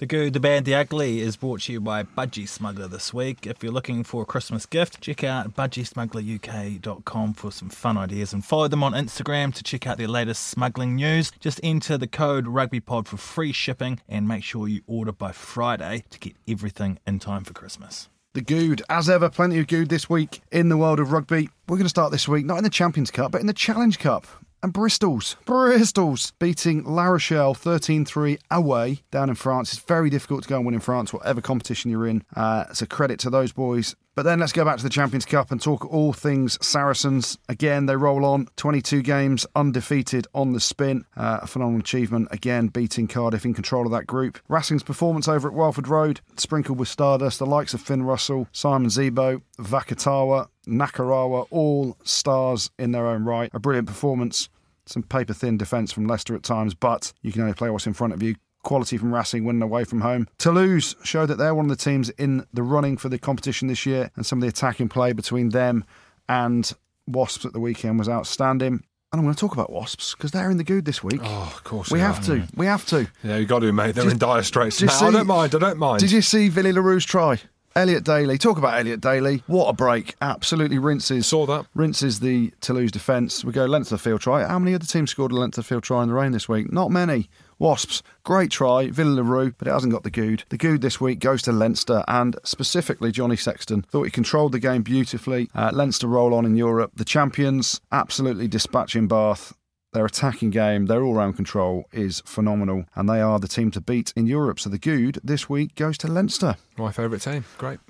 The 0.00 0.06
Good, 0.06 0.32
the 0.32 0.40
Bad, 0.40 0.64
the 0.64 0.74
Ugly 0.74 1.20
is 1.20 1.36
brought 1.36 1.60
to 1.60 1.72
you 1.74 1.78
by 1.78 2.04
Budgie 2.04 2.48
Smuggler 2.48 2.88
this 2.88 3.12
week. 3.12 3.46
If 3.46 3.62
you're 3.62 3.70
looking 3.70 4.02
for 4.02 4.22
a 4.22 4.24
Christmas 4.24 4.64
gift, 4.64 5.02
check 5.02 5.22
out 5.22 5.54
budgiesmuggleruk.com 5.54 7.34
for 7.34 7.52
some 7.52 7.68
fun 7.68 7.98
ideas 7.98 8.32
and 8.32 8.42
follow 8.42 8.66
them 8.66 8.82
on 8.82 8.94
Instagram 8.94 9.52
to 9.52 9.62
check 9.62 9.86
out 9.86 9.98
their 9.98 10.08
latest 10.08 10.48
smuggling 10.48 10.96
news. 10.96 11.32
Just 11.38 11.60
enter 11.62 11.98
the 11.98 12.06
code 12.06 12.46
RugbyPod 12.46 13.08
for 13.08 13.18
free 13.18 13.52
shipping 13.52 14.00
and 14.08 14.26
make 14.26 14.42
sure 14.42 14.66
you 14.66 14.80
order 14.86 15.12
by 15.12 15.32
Friday 15.32 16.04
to 16.08 16.18
get 16.18 16.34
everything 16.48 16.98
in 17.06 17.18
time 17.18 17.44
for 17.44 17.52
Christmas. 17.52 18.08
The 18.32 18.40
Good. 18.40 18.80
As 18.88 19.10
ever, 19.10 19.28
plenty 19.28 19.58
of 19.58 19.66
Good 19.66 19.90
this 19.90 20.08
week 20.08 20.40
in 20.50 20.70
the 20.70 20.78
world 20.78 20.98
of 20.98 21.12
rugby. 21.12 21.50
We're 21.68 21.76
going 21.76 21.84
to 21.84 21.90
start 21.90 22.10
this 22.10 22.26
week 22.26 22.46
not 22.46 22.56
in 22.56 22.64
the 22.64 22.70
Champions 22.70 23.10
Cup, 23.10 23.32
but 23.32 23.42
in 23.42 23.46
the 23.46 23.52
Challenge 23.52 23.98
Cup. 23.98 24.26
And 24.62 24.74
Bristol's, 24.74 25.36
Bristol's 25.46 26.32
beating 26.32 26.84
La 26.84 27.04
Rochelle 27.04 27.54
13 27.54 28.04
3 28.04 28.38
away 28.50 29.02
down 29.10 29.30
in 29.30 29.34
France. 29.34 29.72
It's 29.72 29.82
very 29.82 30.10
difficult 30.10 30.42
to 30.42 30.48
go 30.48 30.56
and 30.56 30.66
win 30.66 30.74
in 30.74 30.80
France, 30.80 31.14
whatever 31.14 31.40
competition 31.40 31.90
you're 31.90 32.06
in. 32.06 32.22
Uh, 32.36 32.64
it's 32.68 32.82
a 32.82 32.86
credit 32.86 33.18
to 33.20 33.30
those 33.30 33.52
boys. 33.52 33.96
But 34.20 34.24
then 34.24 34.40
let's 34.40 34.52
go 34.52 34.66
back 34.66 34.76
to 34.76 34.82
the 34.82 34.90
Champions 34.90 35.24
Cup 35.24 35.50
and 35.50 35.58
talk 35.58 35.90
all 35.90 36.12
things 36.12 36.58
Saracens. 36.60 37.38
Again, 37.48 37.86
they 37.86 37.96
roll 37.96 38.26
on 38.26 38.48
22 38.56 39.00
games 39.00 39.46
undefeated 39.56 40.26
on 40.34 40.52
the 40.52 40.60
spin. 40.60 41.06
Uh, 41.16 41.38
a 41.40 41.46
phenomenal 41.46 41.80
achievement. 41.80 42.28
Again, 42.30 42.66
beating 42.66 43.08
Cardiff 43.08 43.46
in 43.46 43.54
control 43.54 43.86
of 43.86 43.92
that 43.92 44.06
group. 44.06 44.38
Racing's 44.46 44.82
performance 44.82 45.26
over 45.26 45.48
at 45.48 45.54
Welford 45.54 45.88
Road, 45.88 46.20
sprinkled 46.36 46.78
with 46.78 46.88
stardust. 46.88 47.38
The 47.38 47.46
likes 47.46 47.72
of 47.72 47.80
Finn 47.80 48.02
Russell, 48.02 48.46
Simon 48.52 48.90
Zebo, 48.90 49.40
Vakatawa, 49.58 50.48
Nakarawa, 50.66 51.46
all 51.50 51.96
stars 52.04 52.70
in 52.78 52.92
their 52.92 53.06
own 53.06 53.24
right. 53.24 53.48
A 53.54 53.58
brilliant 53.58 53.88
performance. 53.88 54.50
Some 54.84 55.02
paper 55.02 55.32
thin 55.32 55.56
defence 55.56 55.92
from 55.92 56.06
Leicester 56.06 56.34
at 56.34 56.42
times, 56.42 56.74
but 56.74 57.14
you 57.22 57.32
can 57.32 57.40
only 57.40 57.54
play 57.54 57.70
what's 57.70 57.86
in 57.86 57.94
front 57.94 58.12
of 58.12 58.22
you. 58.22 58.34
Quality 58.62 58.98
from 58.98 59.14
Racing 59.14 59.44
winning 59.44 59.62
away 59.62 59.84
from 59.84 60.02
home. 60.02 60.28
Toulouse 60.38 60.94
showed 61.02 61.26
that 61.26 61.36
they're 61.36 61.54
one 61.54 61.64
of 61.64 61.70
the 61.76 61.82
teams 61.82 62.10
in 62.10 62.46
the 62.52 62.62
running 62.62 62.96
for 62.98 63.08
the 63.08 63.18
competition 63.18 63.68
this 63.68 63.86
year, 63.86 64.10
and 64.16 64.26
some 64.26 64.38
of 64.38 64.42
the 64.42 64.48
attacking 64.48 64.88
play 64.88 65.12
between 65.12 65.48
them 65.50 65.84
and 66.28 66.72
Wasps 67.08 67.44
at 67.46 67.52
the 67.52 67.60
weekend 67.60 67.98
was 67.98 68.08
outstanding. 68.08 68.84
And 69.12 69.18
I'm 69.18 69.22
going 69.22 69.34
to 69.34 69.40
talk 69.40 69.54
about 69.54 69.72
Wasps 69.72 70.14
because 70.14 70.30
they're 70.30 70.50
in 70.50 70.56
the 70.58 70.62
good 70.64 70.84
this 70.84 71.02
week. 71.02 71.20
Oh, 71.24 71.52
of 71.56 71.64
course. 71.64 71.90
we 71.90 71.98
have 71.98 72.20
are. 72.20 72.36
to. 72.36 72.46
We 72.54 72.66
have 72.66 72.86
to. 72.86 73.08
Yeah, 73.24 73.38
you 73.38 73.46
got 73.46 73.60
to, 73.60 73.72
mate. 73.72 73.94
They're 73.96 74.04
Did- 74.04 74.12
in 74.12 74.18
dire 74.18 74.42
straits. 74.44 74.80
now. 74.80 74.92
I 75.00 75.10
don't 75.10 75.26
mind. 75.26 75.54
I 75.54 75.58
don't 75.58 75.78
mind. 75.78 76.00
Did 76.00 76.12
you 76.12 76.22
see 76.22 76.48
Willie 76.50 76.72
le 76.72 76.80
Roux's 76.80 77.06
try? 77.06 77.40
Elliot 77.74 78.04
Daly. 78.04 78.36
Talk 78.36 78.58
about 78.58 78.78
Elliot 78.78 79.00
Daly. 79.00 79.42
What 79.46 79.68
a 79.68 79.72
break. 79.72 80.14
Absolutely 80.20 80.78
rinses. 80.78 81.26
Saw 81.26 81.46
that. 81.46 81.66
Rinses 81.74 82.20
the 82.20 82.52
Toulouse 82.60 82.90
defence. 82.90 83.44
We 83.44 83.52
go 83.52 83.64
length 83.64 83.90
of 83.92 83.98
the 84.02 84.10
field 84.10 84.20
try. 84.20 84.44
How 84.46 84.58
many 84.58 84.74
other 84.74 84.86
teams 84.86 85.10
scored 85.10 85.32
a 85.32 85.36
length 85.36 85.56
of 85.56 85.64
the 85.64 85.68
field 85.68 85.84
try 85.84 86.02
in 86.02 86.08
the 86.08 86.14
rain 86.14 86.32
this 86.32 86.48
week? 86.48 86.72
Not 86.72 86.90
many. 86.90 87.28
Wasps, 87.60 88.02
great 88.24 88.50
try, 88.50 88.86
Willie 88.86 89.10
le 89.10 89.22
Roux, 89.22 89.52
but 89.58 89.68
it 89.68 89.70
hasn't 89.70 89.92
got 89.92 90.02
the 90.02 90.10
good. 90.10 90.44
The 90.48 90.56
good 90.56 90.80
this 90.80 90.98
week 90.98 91.18
goes 91.18 91.42
to 91.42 91.52
Leinster 91.52 92.02
and 92.08 92.36
specifically 92.42 93.12
Johnny 93.12 93.36
Sexton. 93.36 93.82
Thought 93.82 94.04
he 94.04 94.10
controlled 94.10 94.52
the 94.52 94.58
game 94.58 94.82
beautifully. 94.82 95.50
Uh, 95.54 95.70
Leinster 95.70 96.06
roll 96.06 96.32
on 96.32 96.46
in 96.46 96.56
Europe. 96.56 96.92
The 96.96 97.04
champions 97.04 97.82
absolutely 97.92 98.48
dispatching 98.48 99.08
Bath. 99.08 99.52
Their 99.92 100.06
attacking 100.06 100.50
game, 100.50 100.86
their 100.86 101.02
all 101.02 101.14
round 101.14 101.36
control 101.36 101.84
is 101.92 102.22
phenomenal, 102.24 102.86
and 102.94 103.08
they 103.08 103.20
are 103.20 103.38
the 103.38 103.48
team 103.48 103.70
to 103.72 103.80
beat 103.82 104.14
in 104.16 104.26
Europe. 104.26 104.58
So 104.58 104.70
the 104.70 104.78
good 104.78 105.18
this 105.22 105.50
week 105.50 105.74
goes 105.74 105.98
to 105.98 106.08
Leinster. 106.08 106.56
My 106.78 106.92
favourite 106.92 107.20
team. 107.20 107.44
Great. 107.58 107.80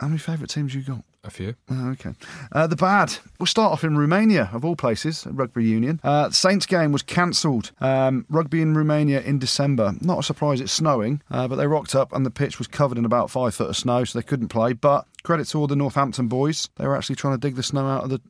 How 0.00 0.08
many 0.08 0.18
favourite 0.18 0.50
teams 0.50 0.74
you 0.74 0.82
got? 0.82 1.04
A 1.24 1.30
few. 1.30 1.54
Oh, 1.70 1.90
okay. 1.90 2.14
Uh, 2.50 2.66
the 2.66 2.74
bad. 2.74 3.14
We'll 3.38 3.46
start 3.46 3.72
off 3.72 3.84
in 3.84 3.96
Romania, 3.96 4.50
of 4.52 4.64
all 4.64 4.74
places, 4.74 5.24
rugby 5.30 5.64
union. 5.64 6.00
Uh, 6.02 6.30
Saints 6.30 6.66
game 6.66 6.90
was 6.90 7.02
cancelled. 7.02 7.70
Um, 7.80 8.26
rugby 8.28 8.60
in 8.60 8.76
Romania 8.76 9.20
in 9.20 9.38
December. 9.38 9.94
Not 10.00 10.18
a 10.18 10.22
surprise, 10.24 10.60
it's 10.60 10.72
snowing, 10.72 11.22
uh, 11.30 11.46
but 11.46 11.56
they 11.56 11.66
rocked 11.68 11.94
up 11.94 12.12
and 12.12 12.26
the 12.26 12.30
pitch 12.30 12.58
was 12.58 12.66
covered 12.66 12.98
in 12.98 13.04
about 13.04 13.30
five 13.30 13.54
foot 13.54 13.70
of 13.70 13.76
snow, 13.76 14.02
so 14.02 14.18
they 14.18 14.24
couldn't 14.24 14.48
play. 14.48 14.72
But 14.72 15.06
credit 15.22 15.46
to 15.48 15.58
all 15.58 15.68
the 15.68 15.76
Northampton 15.76 16.26
boys. 16.26 16.68
They 16.76 16.88
were 16.88 16.96
actually 16.96 17.16
trying 17.16 17.34
to 17.34 17.40
dig 17.40 17.54
the 17.54 17.62
snow 17.62 17.86
out 17.86 18.02
of 18.02 18.10
the 18.10 18.20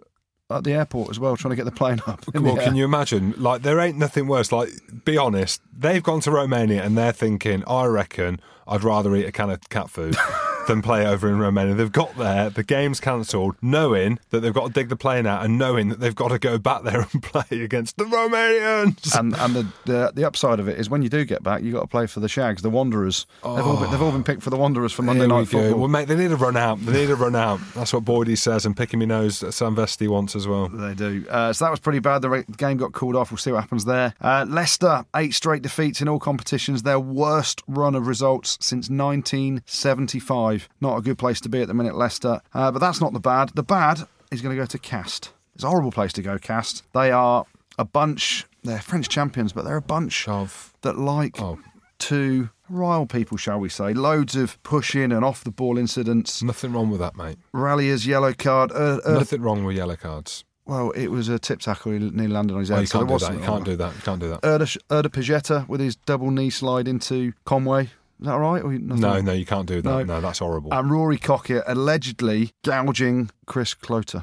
at 0.50 0.64
the 0.64 0.72
airport 0.74 1.08
as 1.08 1.18
well, 1.18 1.34
trying 1.34 1.50
to 1.52 1.56
get 1.56 1.64
the 1.64 1.70
plane 1.70 2.02
up. 2.06 2.22
Well, 2.34 2.56
can 2.62 2.76
you 2.76 2.84
imagine? 2.84 3.32
Like, 3.38 3.62
there 3.62 3.80
ain't 3.80 3.96
nothing 3.96 4.26
worse. 4.26 4.52
Like, 4.52 4.68
be 5.06 5.16
honest, 5.16 5.62
they've 5.74 6.02
gone 6.02 6.20
to 6.20 6.30
Romania 6.30 6.84
and 6.84 6.98
they're 6.98 7.12
thinking, 7.12 7.64
I 7.66 7.86
reckon 7.86 8.38
I'd 8.66 8.84
rather 8.84 9.16
eat 9.16 9.24
a 9.24 9.32
can 9.32 9.48
of 9.48 9.66
cat 9.70 9.88
food 9.88 10.14
than 10.66 10.82
play 10.82 11.06
over 11.06 11.28
in 11.28 11.38
Romania. 11.38 11.74
They've 11.74 11.90
got 11.90 12.16
there, 12.16 12.50
the 12.50 12.62
game's 12.62 13.00
cancelled, 13.00 13.56
knowing 13.62 14.18
that 14.30 14.40
they've 14.40 14.52
got 14.54 14.68
to 14.68 14.72
dig 14.72 14.88
the 14.88 14.96
plane 14.96 15.26
out 15.26 15.44
and 15.44 15.58
knowing 15.58 15.88
that 15.88 16.00
they've 16.00 16.14
got 16.14 16.28
to 16.28 16.38
go 16.38 16.58
back 16.58 16.82
there 16.82 17.06
and 17.12 17.22
play 17.22 17.44
against 17.60 17.96
the 17.96 18.04
Romanians. 18.04 19.18
And 19.18 19.34
and 19.36 19.54
the, 19.54 19.66
the 19.84 20.12
the 20.14 20.24
upside 20.24 20.60
of 20.60 20.68
it 20.68 20.78
is 20.78 20.88
when 20.90 21.02
you 21.02 21.08
do 21.08 21.24
get 21.24 21.42
back, 21.42 21.62
you've 21.62 21.74
got 21.74 21.82
to 21.82 21.86
play 21.86 22.06
for 22.06 22.20
the 22.20 22.28
Shags, 22.28 22.62
the 22.62 22.70
Wanderers. 22.70 23.26
They've 23.42 23.50
all 23.66 23.80
been, 23.80 23.90
they've 23.90 24.02
all 24.02 24.12
been 24.12 24.24
picked 24.24 24.42
for 24.42 24.50
the 24.50 24.56
Wanderers 24.56 24.92
for 24.92 25.02
Monday 25.02 25.26
Here 25.26 25.28
we 25.28 25.34
Night 25.34 25.50
go. 25.50 25.58
Football. 25.62 25.80
Well, 25.80 25.88
mate, 25.88 26.08
they 26.08 26.16
need 26.16 26.28
to 26.30 26.36
run 26.36 26.56
out. 26.56 26.78
They 26.84 26.92
need 26.92 27.06
to 27.08 27.16
run 27.16 27.36
out. 27.36 27.60
That's 27.74 27.92
what 27.92 28.04
Boydie 28.04 28.38
says, 28.38 28.66
and 28.66 28.76
picking 28.76 28.98
me 28.98 29.06
nose, 29.06 29.44
Sam 29.54 29.74
Vesty 29.74 30.08
wants 30.08 30.36
as 30.36 30.46
well. 30.46 30.68
They 30.68 30.94
do. 30.94 31.24
Uh, 31.28 31.52
so 31.52 31.64
that 31.64 31.70
was 31.70 31.80
pretty 31.80 31.98
bad. 31.98 32.22
The 32.22 32.30
re- 32.30 32.44
game 32.56 32.76
got 32.76 32.92
called 32.92 33.16
off. 33.16 33.30
We'll 33.30 33.38
see 33.38 33.52
what 33.52 33.60
happens 33.60 33.84
there. 33.84 34.14
Uh, 34.20 34.44
Leicester, 34.48 35.04
eight 35.16 35.34
straight 35.34 35.62
defeats 35.62 36.00
in 36.00 36.08
all 36.08 36.18
competitions. 36.18 36.82
Their 36.82 37.00
worst 37.00 37.62
run 37.66 37.94
of 37.94 38.06
results 38.06 38.58
since 38.60 38.88
1975. 38.90 40.51
Not 40.80 40.98
a 40.98 41.02
good 41.02 41.18
place 41.18 41.40
to 41.42 41.48
be 41.48 41.60
at 41.62 41.68
the 41.68 41.74
minute, 41.74 41.94
Leicester. 41.94 42.40
Uh, 42.54 42.70
but 42.70 42.78
that's 42.80 43.00
not 43.00 43.12
the 43.12 43.20
bad. 43.20 43.50
The 43.54 43.62
bad 43.62 44.00
is 44.30 44.40
going 44.42 44.54
to 44.56 44.60
go 44.62 44.66
to 44.66 44.78
Castres. 44.78 45.32
It's 45.54 45.64
a 45.64 45.68
horrible 45.68 45.92
place 45.92 46.12
to 46.14 46.22
go, 46.22 46.38
Castres. 46.38 46.82
They 46.94 47.10
are 47.10 47.44
a 47.78 47.84
bunch. 47.84 48.46
They're 48.64 48.80
French 48.80 49.08
champions, 49.08 49.52
but 49.52 49.64
they're 49.64 49.76
a 49.76 49.82
bunch 49.82 50.28
Of 50.28 50.72
that 50.82 50.98
like 50.98 51.40
Oh. 51.40 51.58
to 52.00 52.50
rile 52.68 53.06
people, 53.06 53.36
shall 53.36 53.58
we 53.60 53.68
say. 53.68 53.92
Loads 53.92 54.34
of 54.36 54.62
pushing 54.62 55.12
and 55.12 55.24
off 55.24 55.44
the 55.44 55.50
ball 55.50 55.76
incidents. 55.78 56.42
nothing 56.42 56.72
wrong 56.72 56.90
with 56.90 57.00
that, 57.00 57.16
mate. 57.16 57.36
Ralliers, 57.52 58.06
yellow 58.06 58.32
card. 58.32 58.72
Uh, 58.72 59.00
uh, 59.04 59.12
Nothing 59.14 59.42
wrong 59.42 59.64
with 59.64 59.76
yellow 59.76 59.96
cards. 59.96 60.44
well, 60.64 60.90
it 60.92 61.08
was 61.10 61.28
a 61.28 61.38
tip 61.38 61.60
tackle. 61.60 61.92
He 61.92 61.98
nearly 61.98 62.28
landed 62.32 62.54
on 62.54 62.60
his 62.60 62.70
Oh, 62.70 62.76
head. 62.76 62.82
you 62.82 62.88
can't 62.88 63.08
there 63.08 63.18
do 63.18 63.24
that. 63.26 63.34
You 63.34 63.40
can't 63.40 63.64
do 63.64 63.76
that. 63.76 63.94
You 63.96 64.00
can't 64.02 64.20
do 64.20 64.28
that. 64.28 64.40
Erda, 64.44 64.64
Urdapilleta 64.90 65.68
with 65.68 65.80
his 65.80 65.96
double 65.96 66.30
knee 66.30 66.50
slide 66.50 66.86
into 66.88 67.32
Conway. 67.44 67.90
Is 68.22 68.26
that 68.26 68.34
all 68.34 68.38
right? 68.38 68.62
Or 68.62 68.72
nothing? 68.72 69.00
No, 69.00 69.20
no, 69.20 69.32
you 69.32 69.44
can't 69.44 69.66
do 69.66 69.82
that. 69.82 69.90
No. 69.90 70.04
No, 70.04 70.20
that's 70.20 70.38
horrible. 70.38 70.72
And 70.72 70.88
Rory 70.88 71.18
Kockott 71.18 71.64
allegedly 71.66 72.52
gouging 72.62 73.30
Chris 73.46 73.74
Cloete. 73.74 74.22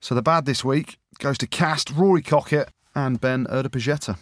So 0.00 0.16
the 0.16 0.22
bad 0.22 0.44
this 0.44 0.64
week 0.64 0.98
goes 1.20 1.38
to 1.38 1.46
Castres, 1.46 1.96
Rory 1.96 2.20
Kockott, 2.20 2.70
and 2.96 3.20
Ben 3.20 3.46
Urdapilleta. 3.46 4.18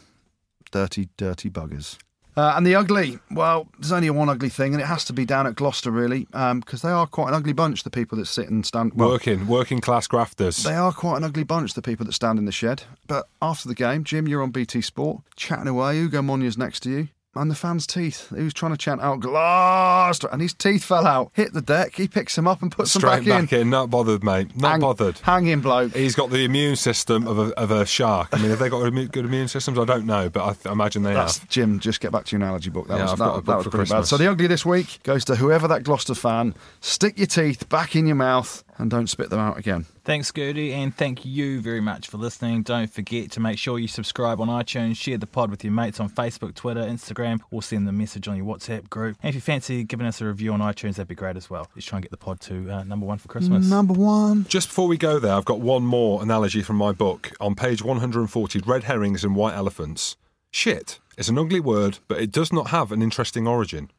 Dirty, 0.70 1.08
dirty 1.16 1.48
buggers. 1.48 1.96
Uh, 2.36 2.52
and 2.56 2.66
the 2.66 2.74
ugly, 2.74 3.18
well, 3.30 3.68
there's 3.78 3.90
only 3.90 4.10
one 4.10 4.28
ugly 4.28 4.50
thing, 4.50 4.74
and 4.74 4.82
it 4.82 4.86
has 4.86 5.06
to 5.06 5.14
be 5.14 5.24
down 5.24 5.46
at 5.46 5.54
Gloucester, 5.56 5.90
really, 5.90 6.26
because 6.30 6.82
they 6.82 6.90
are 6.90 7.06
quite 7.06 7.28
an 7.28 7.34
ugly 7.34 7.54
bunch, 7.54 7.84
the 7.84 7.90
people 7.90 8.18
that 8.18 8.26
sit 8.26 8.50
and 8.50 8.66
stand. 8.66 8.92
Well, 8.94 9.08
working, 9.08 9.46
working 9.46 9.80
class 9.80 10.06
grafters. 10.06 10.62
They 10.62 10.74
are 10.74 10.92
quite 10.92 11.16
an 11.16 11.24
ugly 11.24 11.42
bunch, 11.42 11.72
the 11.72 11.82
people 11.82 12.04
that 12.04 12.12
stand 12.12 12.38
in 12.38 12.44
the 12.44 12.52
shed. 12.52 12.82
But 13.06 13.28
after 13.40 13.66
the 13.66 13.74
game, 13.74 14.04
Jim, 14.04 14.28
you're 14.28 14.42
on 14.42 14.50
BT 14.50 14.82
Sport, 14.82 15.22
chatting 15.36 15.68
away. 15.68 15.98
Ugo 15.98 16.20
Monye's 16.20 16.58
next 16.58 16.80
to 16.80 16.90
you. 16.90 17.08
And 17.36 17.48
the 17.48 17.54
fan's 17.54 17.86
teeth. 17.86 18.28
He 18.36 18.42
was 18.42 18.52
trying 18.52 18.72
to 18.72 18.76
chant 18.76 19.00
out 19.00 19.20
Gloucester, 19.20 20.28
and 20.32 20.42
his 20.42 20.52
teeth 20.52 20.82
fell 20.84 21.06
out. 21.06 21.30
Hit 21.34 21.52
the 21.52 21.62
deck. 21.62 21.94
He 21.94 22.08
picks 22.08 22.34
them 22.34 22.48
up 22.48 22.60
and 22.60 22.72
puts 22.72 22.90
Straight 22.92 23.18
them 23.18 23.24
back, 23.26 23.50
back 23.50 23.52
in. 23.52 23.70
Not 23.70 23.88
bothered, 23.88 24.24
mate. 24.24 24.56
Not 24.56 24.70
Hang- 24.72 24.80
bothered. 24.80 25.18
Hanging 25.18 25.60
bloke. 25.60 25.94
He's 25.94 26.16
got 26.16 26.30
the 26.30 26.44
immune 26.44 26.74
system 26.74 27.28
of 27.28 27.38
a, 27.38 27.52
of 27.56 27.70
a 27.70 27.86
shark. 27.86 28.30
I 28.32 28.38
mean, 28.38 28.50
have 28.50 28.58
they 28.58 28.68
got 28.68 28.80
good 29.12 29.24
immune 29.24 29.46
systems? 29.46 29.78
I 29.78 29.84
don't 29.84 30.06
know, 30.06 30.28
but 30.28 30.44
I 30.44 30.52
th- 30.54 30.66
imagine 30.72 31.04
they 31.04 31.14
That's 31.14 31.38
have. 31.38 31.48
Jim. 31.48 31.78
Just 31.78 32.00
get 32.00 32.10
back 32.10 32.24
to 32.24 32.36
your 32.36 32.42
analogy 32.44 32.70
book. 32.70 32.88
That 32.88 32.96
Yeah, 32.96 33.02
was 33.02 33.12
I've 33.12 33.18
that, 33.18 33.24
got 33.24 33.30
a 33.30 33.36
that 33.36 33.44
book 33.46 33.56
was 33.58 33.64
for 33.66 33.70
pretty 33.70 33.90
bad. 33.90 34.06
So 34.06 34.16
the 34.16 34.28
ugly 34.28 34.48
this 34.48 34.66
week 34.66 35.00
goes 35.04 35.24
to 35.26 35.36
whoever 35.36 35.68
that 35.68 35.84
Gloucester 35.84 36.14
fan. 36.16 36.54
Stick 36.80 37.16
your 37.16 37.28
teeth 37.28 37.68
back 37.68 37.94
in 37.94 38.06
your 38.08 38.16
mouth 38.16 38.64
and 38.80 38.90
don't 38.90 39.08
spit 39.08 39.30
them 39.30 39.38
out 39.38 39.58
again. 39.58 39.86
Thanks, 40.04 40.32
Gertie, 40.32 40.72
and 40.72 40.94
thank 40.94 41.24
you 41.24 41.60
very 41.60 41.80
much 41.80 42.08
for 42.08 42.16
listening. 42.16 42.62
Don't 42.62 42.90
forget 42.90 43.30
to 43.32 43.40
make 43.40 43.58
sure 43.58 43.78
you 43.78 43.88
subscribe 43.88 44.40
on 44.40 44.48
iTunes, 44.48 44.96
share 44.96 45.18
the 45.18 45.26
pod 45.26 45.50
with 45.50 45.62
your 45.62 45.72
mates 45.72 46.00
on 46.00 46.08
Facebook, 46.08 46.54
Twitter, 46.54 46.80
Instagram, 46.80 47.40
or 47.50 47.62
send 47.62 47.86
them 47.86 47.94
a 47.94 47.98
message 47.98 48.26
on 48.26 48.36
your 48.36 48.46
WhatsApp 48.46 48.88
group. 48.88 49.16
And 49.22 49.28
if 49.28 49.34
you 49.34 49.40
fancy 49.40 49.84
giving 49.84 50.06
us 50.06 50.20
a 50.20 50.26
review 50.26 50.52
on 50.52 50.60
iTunes, 50.60 50.96
that'd 50.96 51.08
be 51.08 51.14
great 51.14 51.36
as 51.36 51.50
well. 51.50 51.68
Let's 51.74 51.86
try 51.86 51.98
and 51.98 52.02
get 52.02 52.10
the 52.10 52.16
pod 52.16 52.40
to 52.42 52.70
uh, 52.70 52.84
number 52.84 53.06
one 53.06 53.18
for 53.18 53.28
Christmas. 53.28 53.66
Number 53.66 53.92
one. 53.94 54.46
Just 54.48 54.68
before 54.68 54.88
we 54.88 54.96
go 54.96 55.18
there, 55.18 55.34
I've 55.34 55.44
got 55.44 55.60
one 55.60 55.82
more 55.84 56.22
analogy 56.22 56.62
from 56.62 56.76
my 56.76 56.92
book. 56.92 57.32
On 57.40 57.54
page 57.54 57.82
140, 57.82 58.60
red 58.60 58.84
herrings 58.84 59.24
and 59.24 59.36
white 59.36 59.54
elephants. 59.54 60.16
Shit 60.50 60.98
is 61.16 61.28
an 61.28 61.38
ugly 61.38 61.60
word, 61.60 61.98
but 62.08 62.18
it 62.18 62.32
does 62.32 62.52
not 62.52 62.68
have 62.68 62.90
an 62.90 63.02
interesting 63.02 63.46
origin. 63.46 63.90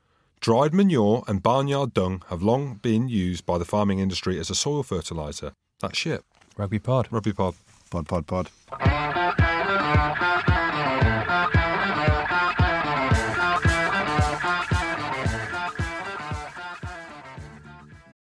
Dried 0.41 0.73
manure 0.73 1.23
and 1.27 1.43
barnyard 1.43 1.93
dung 1.93 2.23
have 2.29 2.41
long 2.41 2.79
been 2.81 3.07
used 3.07 3.45
by 3.45 3.59
the 3.59 3.65
farming 3.65 3.99
industry 3.99 4.39
as 4.39 4.49
a 4.49 4.55
soil 4.55 4.81
fertiliser. 4.81 5.53
That's 5.81 5.95
shit. 5.95 6.23
Rugby 6.57 6.79
pod. 6.79 7.07
Rugby 7.11 7.31
pod. 7.31 7.53
Pod, 7.91 8.07
pod, 8.07 8.25
pod. 8.25 8.49